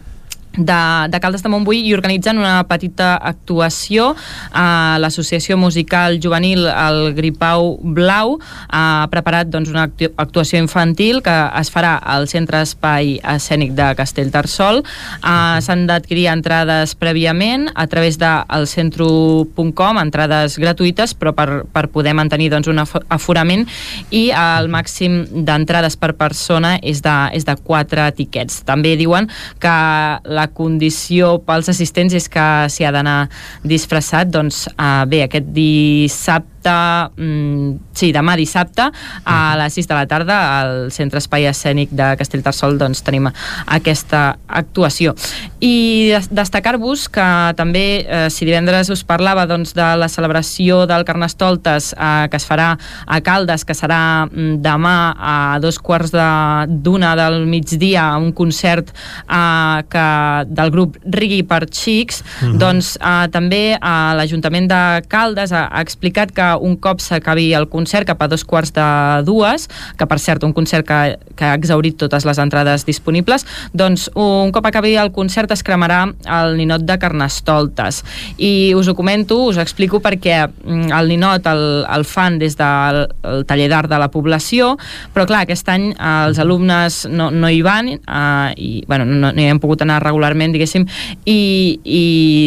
[0.58, 4.16] de, de Caldes de Montbui i organitzen una petita actuació
[4.52, 8.38] a l'Associació Musical Juvenil El Gripau Blau.
[8.69, 13.92] Ha preparat doncs, una actu- actuació infantil que es farà al Centre Espai Escènic de
[14.00, 14.82] Castellterçol.
[15.22, 22.14] Uh, s'han d'adquirir entrades prèviament a través del centro.com entrades gratuïtes però per, per poder
[22.18, 23.66] mantenir doncs, un afo- aforament
[24.11, 28.61] i el màxim d'entrades per persona és de, és de 4 tiquets.
[28.68, 29.30] També diuen
[29.61, 29.76] que
[30.24, 33.18] la condició pels assistents és que s'hi ha d'anar
[33.64, 38.90] disfressat doncs uh, bé, aquest dissabte mm, sí, demà dissabte
[39.24, 43.30] a les 6 de la tarda al Centre Espai Escènic de Castellterçol doncs tenim
[43.68, 45.14] aquesta actuació.
[45.62, 51.06] I des- destacar-vos que també eh, si divendres us parlava doncs, de la celebració del
[51.06, 56.28] Carnestoltes eh, que es farà a Caldes que serà mm, demà a dos quarts de
[56.68, 58.90] d'una del migdia un concert
[59.30, 60.06] eh, que,
[60.50, 62.24] del grup Rigui per Xics.
[62.42, 62.58] Mhm.
[62.60, 67.68] doncs eh, també eh, l'Ajuntament de Caldes ha, ha explicat que un cop s'acabi el
[67.69, 68.88] concert cap a dos quarts de
[69.28, 74.10] dues, que per cert un concert que, que ha exaurit totes les entrades disponibles, doncs
[74.16, 76.06] un cop acabi el concert es cremarà
[76.40, 78.03] el ninot de Carnestoltes.
[78.38, 82.58] I us ho comento, us ho explico perquè mm, el ninot el, el fan des
[82.60, 84.74] del el taller d'art de la població
[85.14, 89.32] però clar, aquest any eh, els alumnes no, no hi van eh, i bueno, no,
[89.32, 90.86] no hi hem pogut anar regularment diguéssim
[91.26, 91.40] i,
[91.84, 92.03] i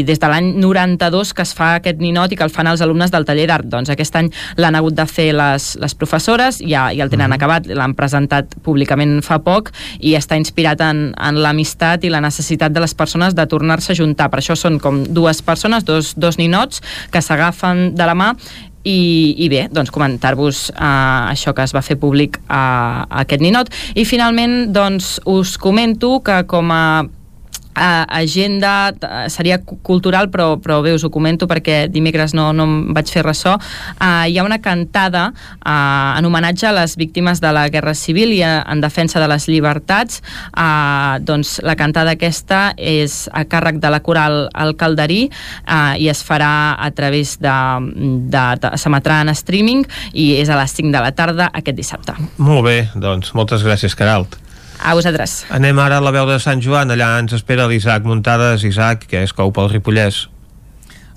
[0.08, 3.12] des de l'any 92 que es fa aquest ninot i que el fan els alumnes
[3.12, 3.68] del taller d'art.
[3.72, 4.30] Doncs aquest any
[4.60, 9.20] l'han hagut de fer les, les professores ja, ja el tenen acabat, l'han presentat públicament
[9.24, 13.46] fa poc i està inspirat en, en l'amistat i la necessitat de les persones de
[13.46, 14.30] tornar-se a juntar.
[14.32, 18.32] Per això són com dues persones, dos, dos ninots que s'agafen de la mà
[18.82, 23.42] i, i bé, doncs comentar-vos uh, això que es va fer públic a, a aquest
[23.44, 23.70] ninot.
[23.94, 26.84] I finalment doncs us comento que com a
[27.76, 32.50] uh, agenda uh, seria cu- cultural però, però bé us ho comento perquè dimecres no,
[32.52, 33.56] no em vaig fer ressò.
[33.98, 38.34] Uh, hi ha una cantada uh, en homenatge a les víctimes de la Guerra Civil
[38.36, 40.22] i a, en defensa de les llibertats.
[40.52, 46.08] Uh, doncs la cantada aquesta és a càrrec de la coral El Calderí uh, i
[46.12, 47.56] es farà a través de,
[48.32, 52.16] de, de s'emetrà en streaming i és a les 5 de la tarda aquest dissabte.
[52.42, 54.41] Molt bé, doncs moltes gràcies, Caralt.
[54.82, 58.64] A vosaltres Anem ara a la veu de Sant Joan, allà ens espera l'Isaac Muntades.
[58.64, 60.28] Isaac, que és cou pel Ripollès.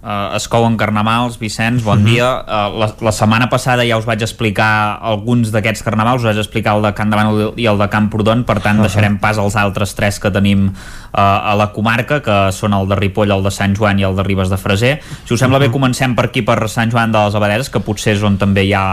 [0.06, 2.06] uh, es couen carnavals, Vicenç, bon Mhm.
[2.06, 2.27] dia.
[2.45, 6.76] Uh, la, la setmana passada ja us vaig explicar alguns d'aquests carnavals, us vaig explicar
[6.77, 10.19] el de Can Davant i el de Camprodon, per tant deixarem pas als altres tres
[10.19, 10.74] que tenim
[11.16, 14.18] uh, a la comarca, que són el de Ripoll, el de Sant Joan i el
[14.18, 14.94] de Ribes de Freser.
[15.24, 18.16] Si us sembla bé, comencem per aquí, per Sant Joan de les Abadeses, que potser
[18.18, 18.85] és on també hi ha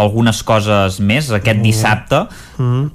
[0.00, 1.30] algunes coses més.
[1.34, 2.26] Aquest dissabte,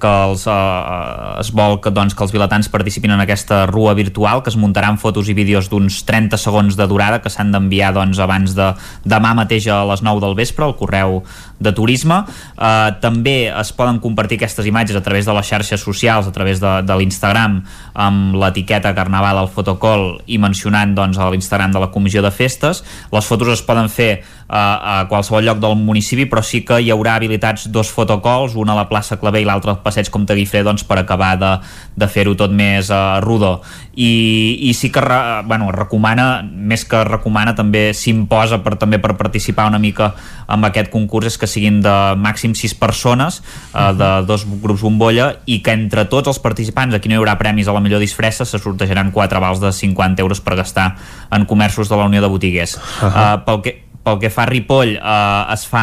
[0.00, 4.44] que els, uh, es vol que, doncs, que els vilatans participin en aquesta rua virtual,
[4.46, 8.20] que es muntaran fotos i vídeos d'uns 30 segons de durada que s'han d'enviar doncs,
[8.22, 8.70] abans de
[9.04, 11.22] demà mateix a les 9 del vespre al correu
[11.58, 12.22] de turisme.
[12.56, 16.60] Uh, també es poden compartir aquestes imatges a través de les xarxes socials, a través
[16.60, 17.60] de, de l'Instagram,
[17.94, 22.82] amb l'etiqueta Carnaval al fotocol i mencionant doncs, a l'Instagram de la Comissió de Festes.
[23.12, 26.92] Les fotos es poden fer uh, a qualsevol lloc del municipi, però sí que hi
[26.92, 30.64] haurà habilitats dos fotocols, un a la plaça Clavé i l'altre al passeig Comte Guifré,
[30.66, 31.52] doncs, per acabar de,
[31.96, 33.58] de fer-ho tot més uh, rodó.
[33.96, 39.16] I, i sí que re, bueno, recomana, més que recomana, també s'imposa per, també per
[39.16, 40.12] participar una mica
[40.46, 43.40] amb aquest concurs és que siguin de màxim 6 persones
[43.72, 47.36] uh, de dos grups bombolla i que entre tots els participants aquí no hi haurà
[47.40, 50.94] premis a la millor disfressa se sortejaran 4 vals de 50 euros per gastar
[51.30, 52.76] en comerços de la Unió de Botiguers.
[52.76, 53.34] Uh -huh.
[53.34, 55.82] uh, pel que pel que fa a Ripoll eh, es fa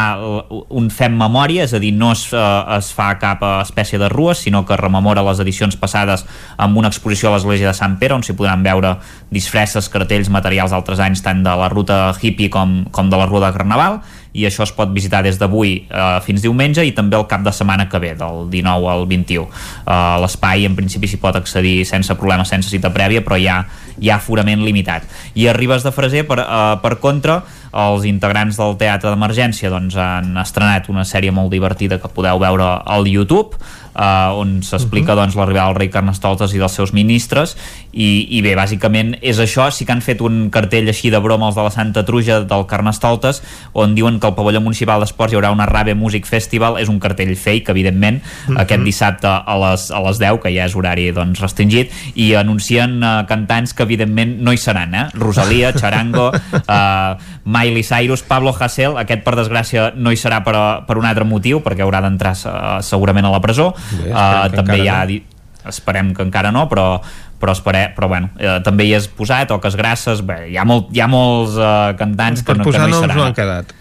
[0.72, 4.08] un fem memòria, és a dir, no es, eh, es fa cap eh, espècie de
[4.08, 6.24] rues, sinó que rememora les edicions passades
[6.56, 8.96] amb una exposició a l'església de Sant Pere, on s'hi podran veure
[9.34, 13.44] disfresses, cartells, materials d'altres anys, tant de la ruta hippie com, com de la rua
[13.44, 14.00] de Carnaval,
[14.34, 17.52] i això es pot visitar des d'avui eh, fins diumenge i també el cap de
[17.54, 19.46] setmana que ve, del 19 al 21.
[19.46, 23.60] Eh, L'espai en principi s'hi pot accedir sense problema, sense cita prèvia, però hi ha,
[24.00, 25.06] hi ha aforament limitat.
[25.38, 27.42] I a Ribes de Freser, per, eh, per contra,
[27.74, 32.68] els integrants del Teatre d'Emergència doncs, han estrenat una sèrie molt divertida que podeu veure
[32.86, 35.22] al YouTube eh, on s'explica uh -huh.
[35.22, 37.56] doncs, l'arribada del rei Carnestoltes i dels seus ministres
[37.94, 41.46] i, i bé, bàsicament és això sí que han fet un cartell així de broma
[41.48, 43.42] els de la Santa Truja del Carnestoltes
[43.72, 46.98] on diuen que al pavelló municipal d'esports hi haurà una Rave Music Festival és un
[46.98, 48.56] cartell fake, evidentment uh Mhm.
[48.56, 48.60] -huh.
[48.62, 53.02] aquest dissabte a les, a les 10 que ja és horari doncs, restringit i anuncien
[53.02, 55.06] eh, cantants que evidentment no hi seran eh?
[55.14, 57.14] Rosalia, Charango eh,
[57.44, 61.24] Miley Cyrus, Pablo Hasél aquest per desgràcia no hi serà per, a- per un altre
[61.24, 65.04] motiu perquè haurà d'entrar eh, segurament a la presó Bé, uh, que també hi ha
[65.06, 65.20] no.
[65.68, 67.00] esperem que encara no però
[67.44, 70.88] però, espere, però bueno, eh, també hi és posat Oques Grasses, bé, hi ha, molt,
[70.94, 73.26] hi ha molts eh, cantants que Per no, que posar no hi noms seran no
[73.28, 73.74] han quedat.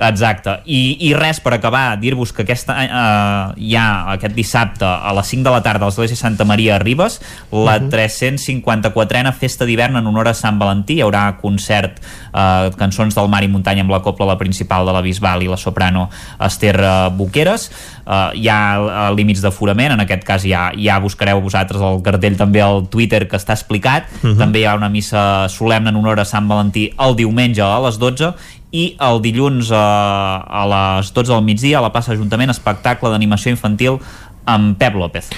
[0.00, 5.12] Exacte, I, i res per acabar, dir-vos que aquesta, eh, hi ha aquest dissabte a
[5.16, 7.20] les 5 de la tarda a l'Església Santa Maria a Ribes
[7.50, 7.88] la Mhm.
[7.90, 10.98] 354a festa d'hivern en honor a Sant Valentí.
[10.98, 11.98] Hi haurà concert,
[12.32, 15.48] eh, cançons del mar i muntanya amb la copla la principal de la Bisbal i
[15.48, 16.08] la soprano
[16.40, 17.70] Esther eh, Boqueres.
[18.06, 22.36] Eh, hi ha eh, límits d'aforament en aquest cas ja, ja buscareu vosaltres el cartell
[22.36, 24.06] també al Twitter que està explicat.
[24.22, 24.38] Mhm.
[24.38, 27.98] també hi ha una missa solemne en honor a Sant Valentí el diumenge a les
[27.98, 28.34] 12
[28.70, 33.52] i el dilluns eh, a les 12 del migdia a la plaça Ajuntament espectacle d'animació
[33.54, 34.00] infantil
[34.48, 35.30] amb Pep López.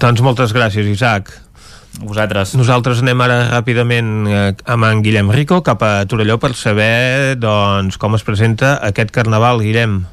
[0.00, 1.32] Doncs moltes gràcies, Isaac.
[1.98, 2.52] Vosaltres.
[2.54, 7.98] Nosaltres anem ara ràpidament eh, amb en Guillem Rico cap a Torelló per saber doncs,
[7.98, 10.04] com es presenta aquest carnaval, Guillem.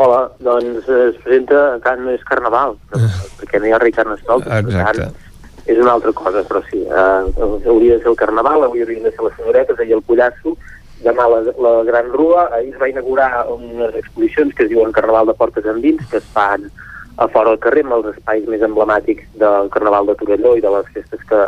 [0.00, 3.08] Hola, doncs eh, es presenta, encara no és carnaval, però,
[3.40, 5.08] perquè no hi ha rei carnestoltes, per Exacte.
[5.10, 9.04] tant, és una altra cosa, però sí, eh, hauria de ser el carnaval, avui haurien
[9.04, 10.54] de ser les senyoretes, ahir el pollasso,
[11.04, 15.26] demà la, la Gran Rua, ahir es va inaugurar unes exposicions que es diuen Carnaval
[15.30, 16.68] de Portes Endins, que es fan
[17.16, 20.70] a fora del carrer, amb els espais més emblemàtics del Carnaval de Torelló i de
[20.72, 21.40] les festes que,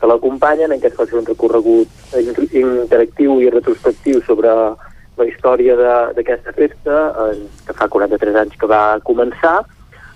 [0.00, 4.52] que l'acompanyen, en què es fa un recorregut in- interactiu i retrospectiu sobre
[5.18, 5.74] la història
[6.14, 9.58] d'aquesta festa, eh, que fa 43 anys que va començar,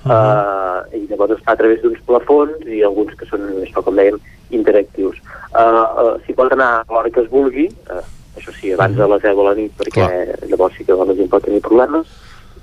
[0.02, 3.94] uh i llavors es fa a través d'uns plafons i alguns que són, això com
[3.96, 4.16] dèiem,
[4.50, 5.16] interactius.
[5.54, 8.02] Uh, uh, S'hi pot anar a l'hora que es vulgui, uh,
[8.42, 10.10] això sí, abans de les 10 de la nit, perquè
[10.50, 12.10] llavors sí que la gent pot tenir problemes,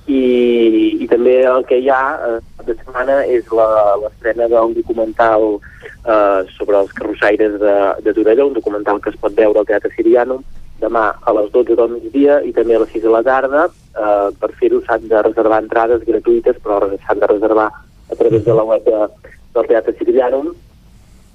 [0.09, 6.41] i, i també el que hi ha eh, de setmana és l'estrena d'un documental eh,
[6.55, 7.75] sobre els carrossaires de,
[8.05, 10.41] de Torelló, un documental que es pot veure al Teatre Siriano
[10.79, 13.67] demà a les 12 del migdia i també a les 6 de la tarda.
[13.69, 18.55] Eh, per fer-ho s'han de reservar entrades gratuïtes, però s'han de reservar a través de
[18.55, 19.05] la web de,
[19.53, 20.41] del Teatre Siriano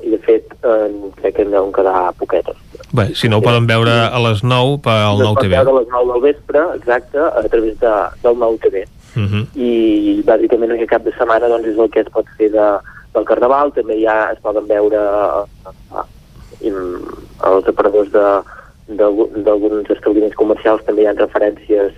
[0.05, 0.89] i de fet eh,
[1.21, 2.57] crec que en deuen quedar poquetes.
[2.95, 5.51] Bé, si no ho poden veure a les 9 pel Es nou pot TV.
[5.57, 8.85] veure a les 9 del vespre, exacte, a través de, del nou TV.
[9.15, 9.47] Uh -huh.
[9.55, 12.65] i bàsicament aquest cap de setmana doncs, és el que es pot fer de,
[13.15, 16.73] del Carnaval, també ja es poden veure eh, eh,
[17.45, 18.11] els operadors
[18.89, 21.93] d'algu- d'alguns establiments comercials també hi ha referències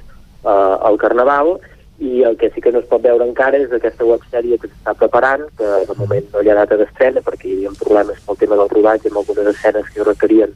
[0.45, 1.59] eh, al Carnaval
[1.99, 4.93] i el que sí que no es pot veure encara és aquesta websèrie que s'està
[5.01, 8.59] preparant, que de moment no hi ha data d'estrena perquè hi havia problemes pel tema
[8.61, 10.53] del rodatge amb algunes escenes que requerien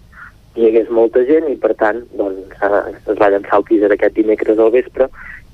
[0.57, 4.59] hi hagués molta gent i per tant doncs, es va llançar el teaser aquest dimecres
[4.59, 5.07] al vespre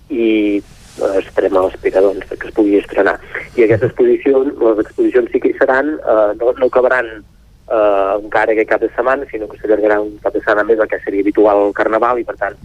[0.09, 3.19] i eh, estarem a l'espera doncs, que es pugui estrenar.
[3.55, 8.57] I aquesta exposició, les exposicions sí que hi seran, eh, no, no acabaran eh, encara
[8.57, 11.27] aquest cap de setmana, sinó que s'allargarà un cap de setmana més el que seria
[11.27, 12.59] habitual al Carnaval i per tant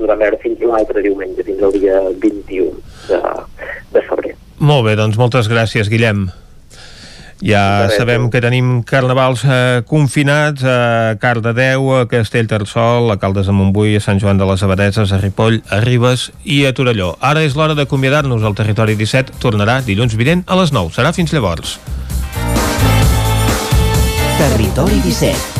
[0.00, 2.70] podrà veure fins l'altre diumenge, fins al dia 21
[3.08, 3.24] de,
[3.94, 4.36] de febrer.
[4.60, 6.28] Molt bé, doncs moltes gràcies, Guillem.
[7.40, 13.94] Ja sabem que tenim carnavals eh, confinats a Cardedeu, a Castellterçol, a Caldes de Montbui,
[13.96, 17.14] a Sant Joan de les Abadeses, a Ripoll, a Ribes i a Torelló.
[17.24, 18.44] Ara és l'hora d'acomiadar-nos.
[18.44, 20.92] El Territori 17 tornarà dilluns vinent a les 9.
[20.92, 21.78] Serà fins llavors.
[24.36, 25.59] Territori 17,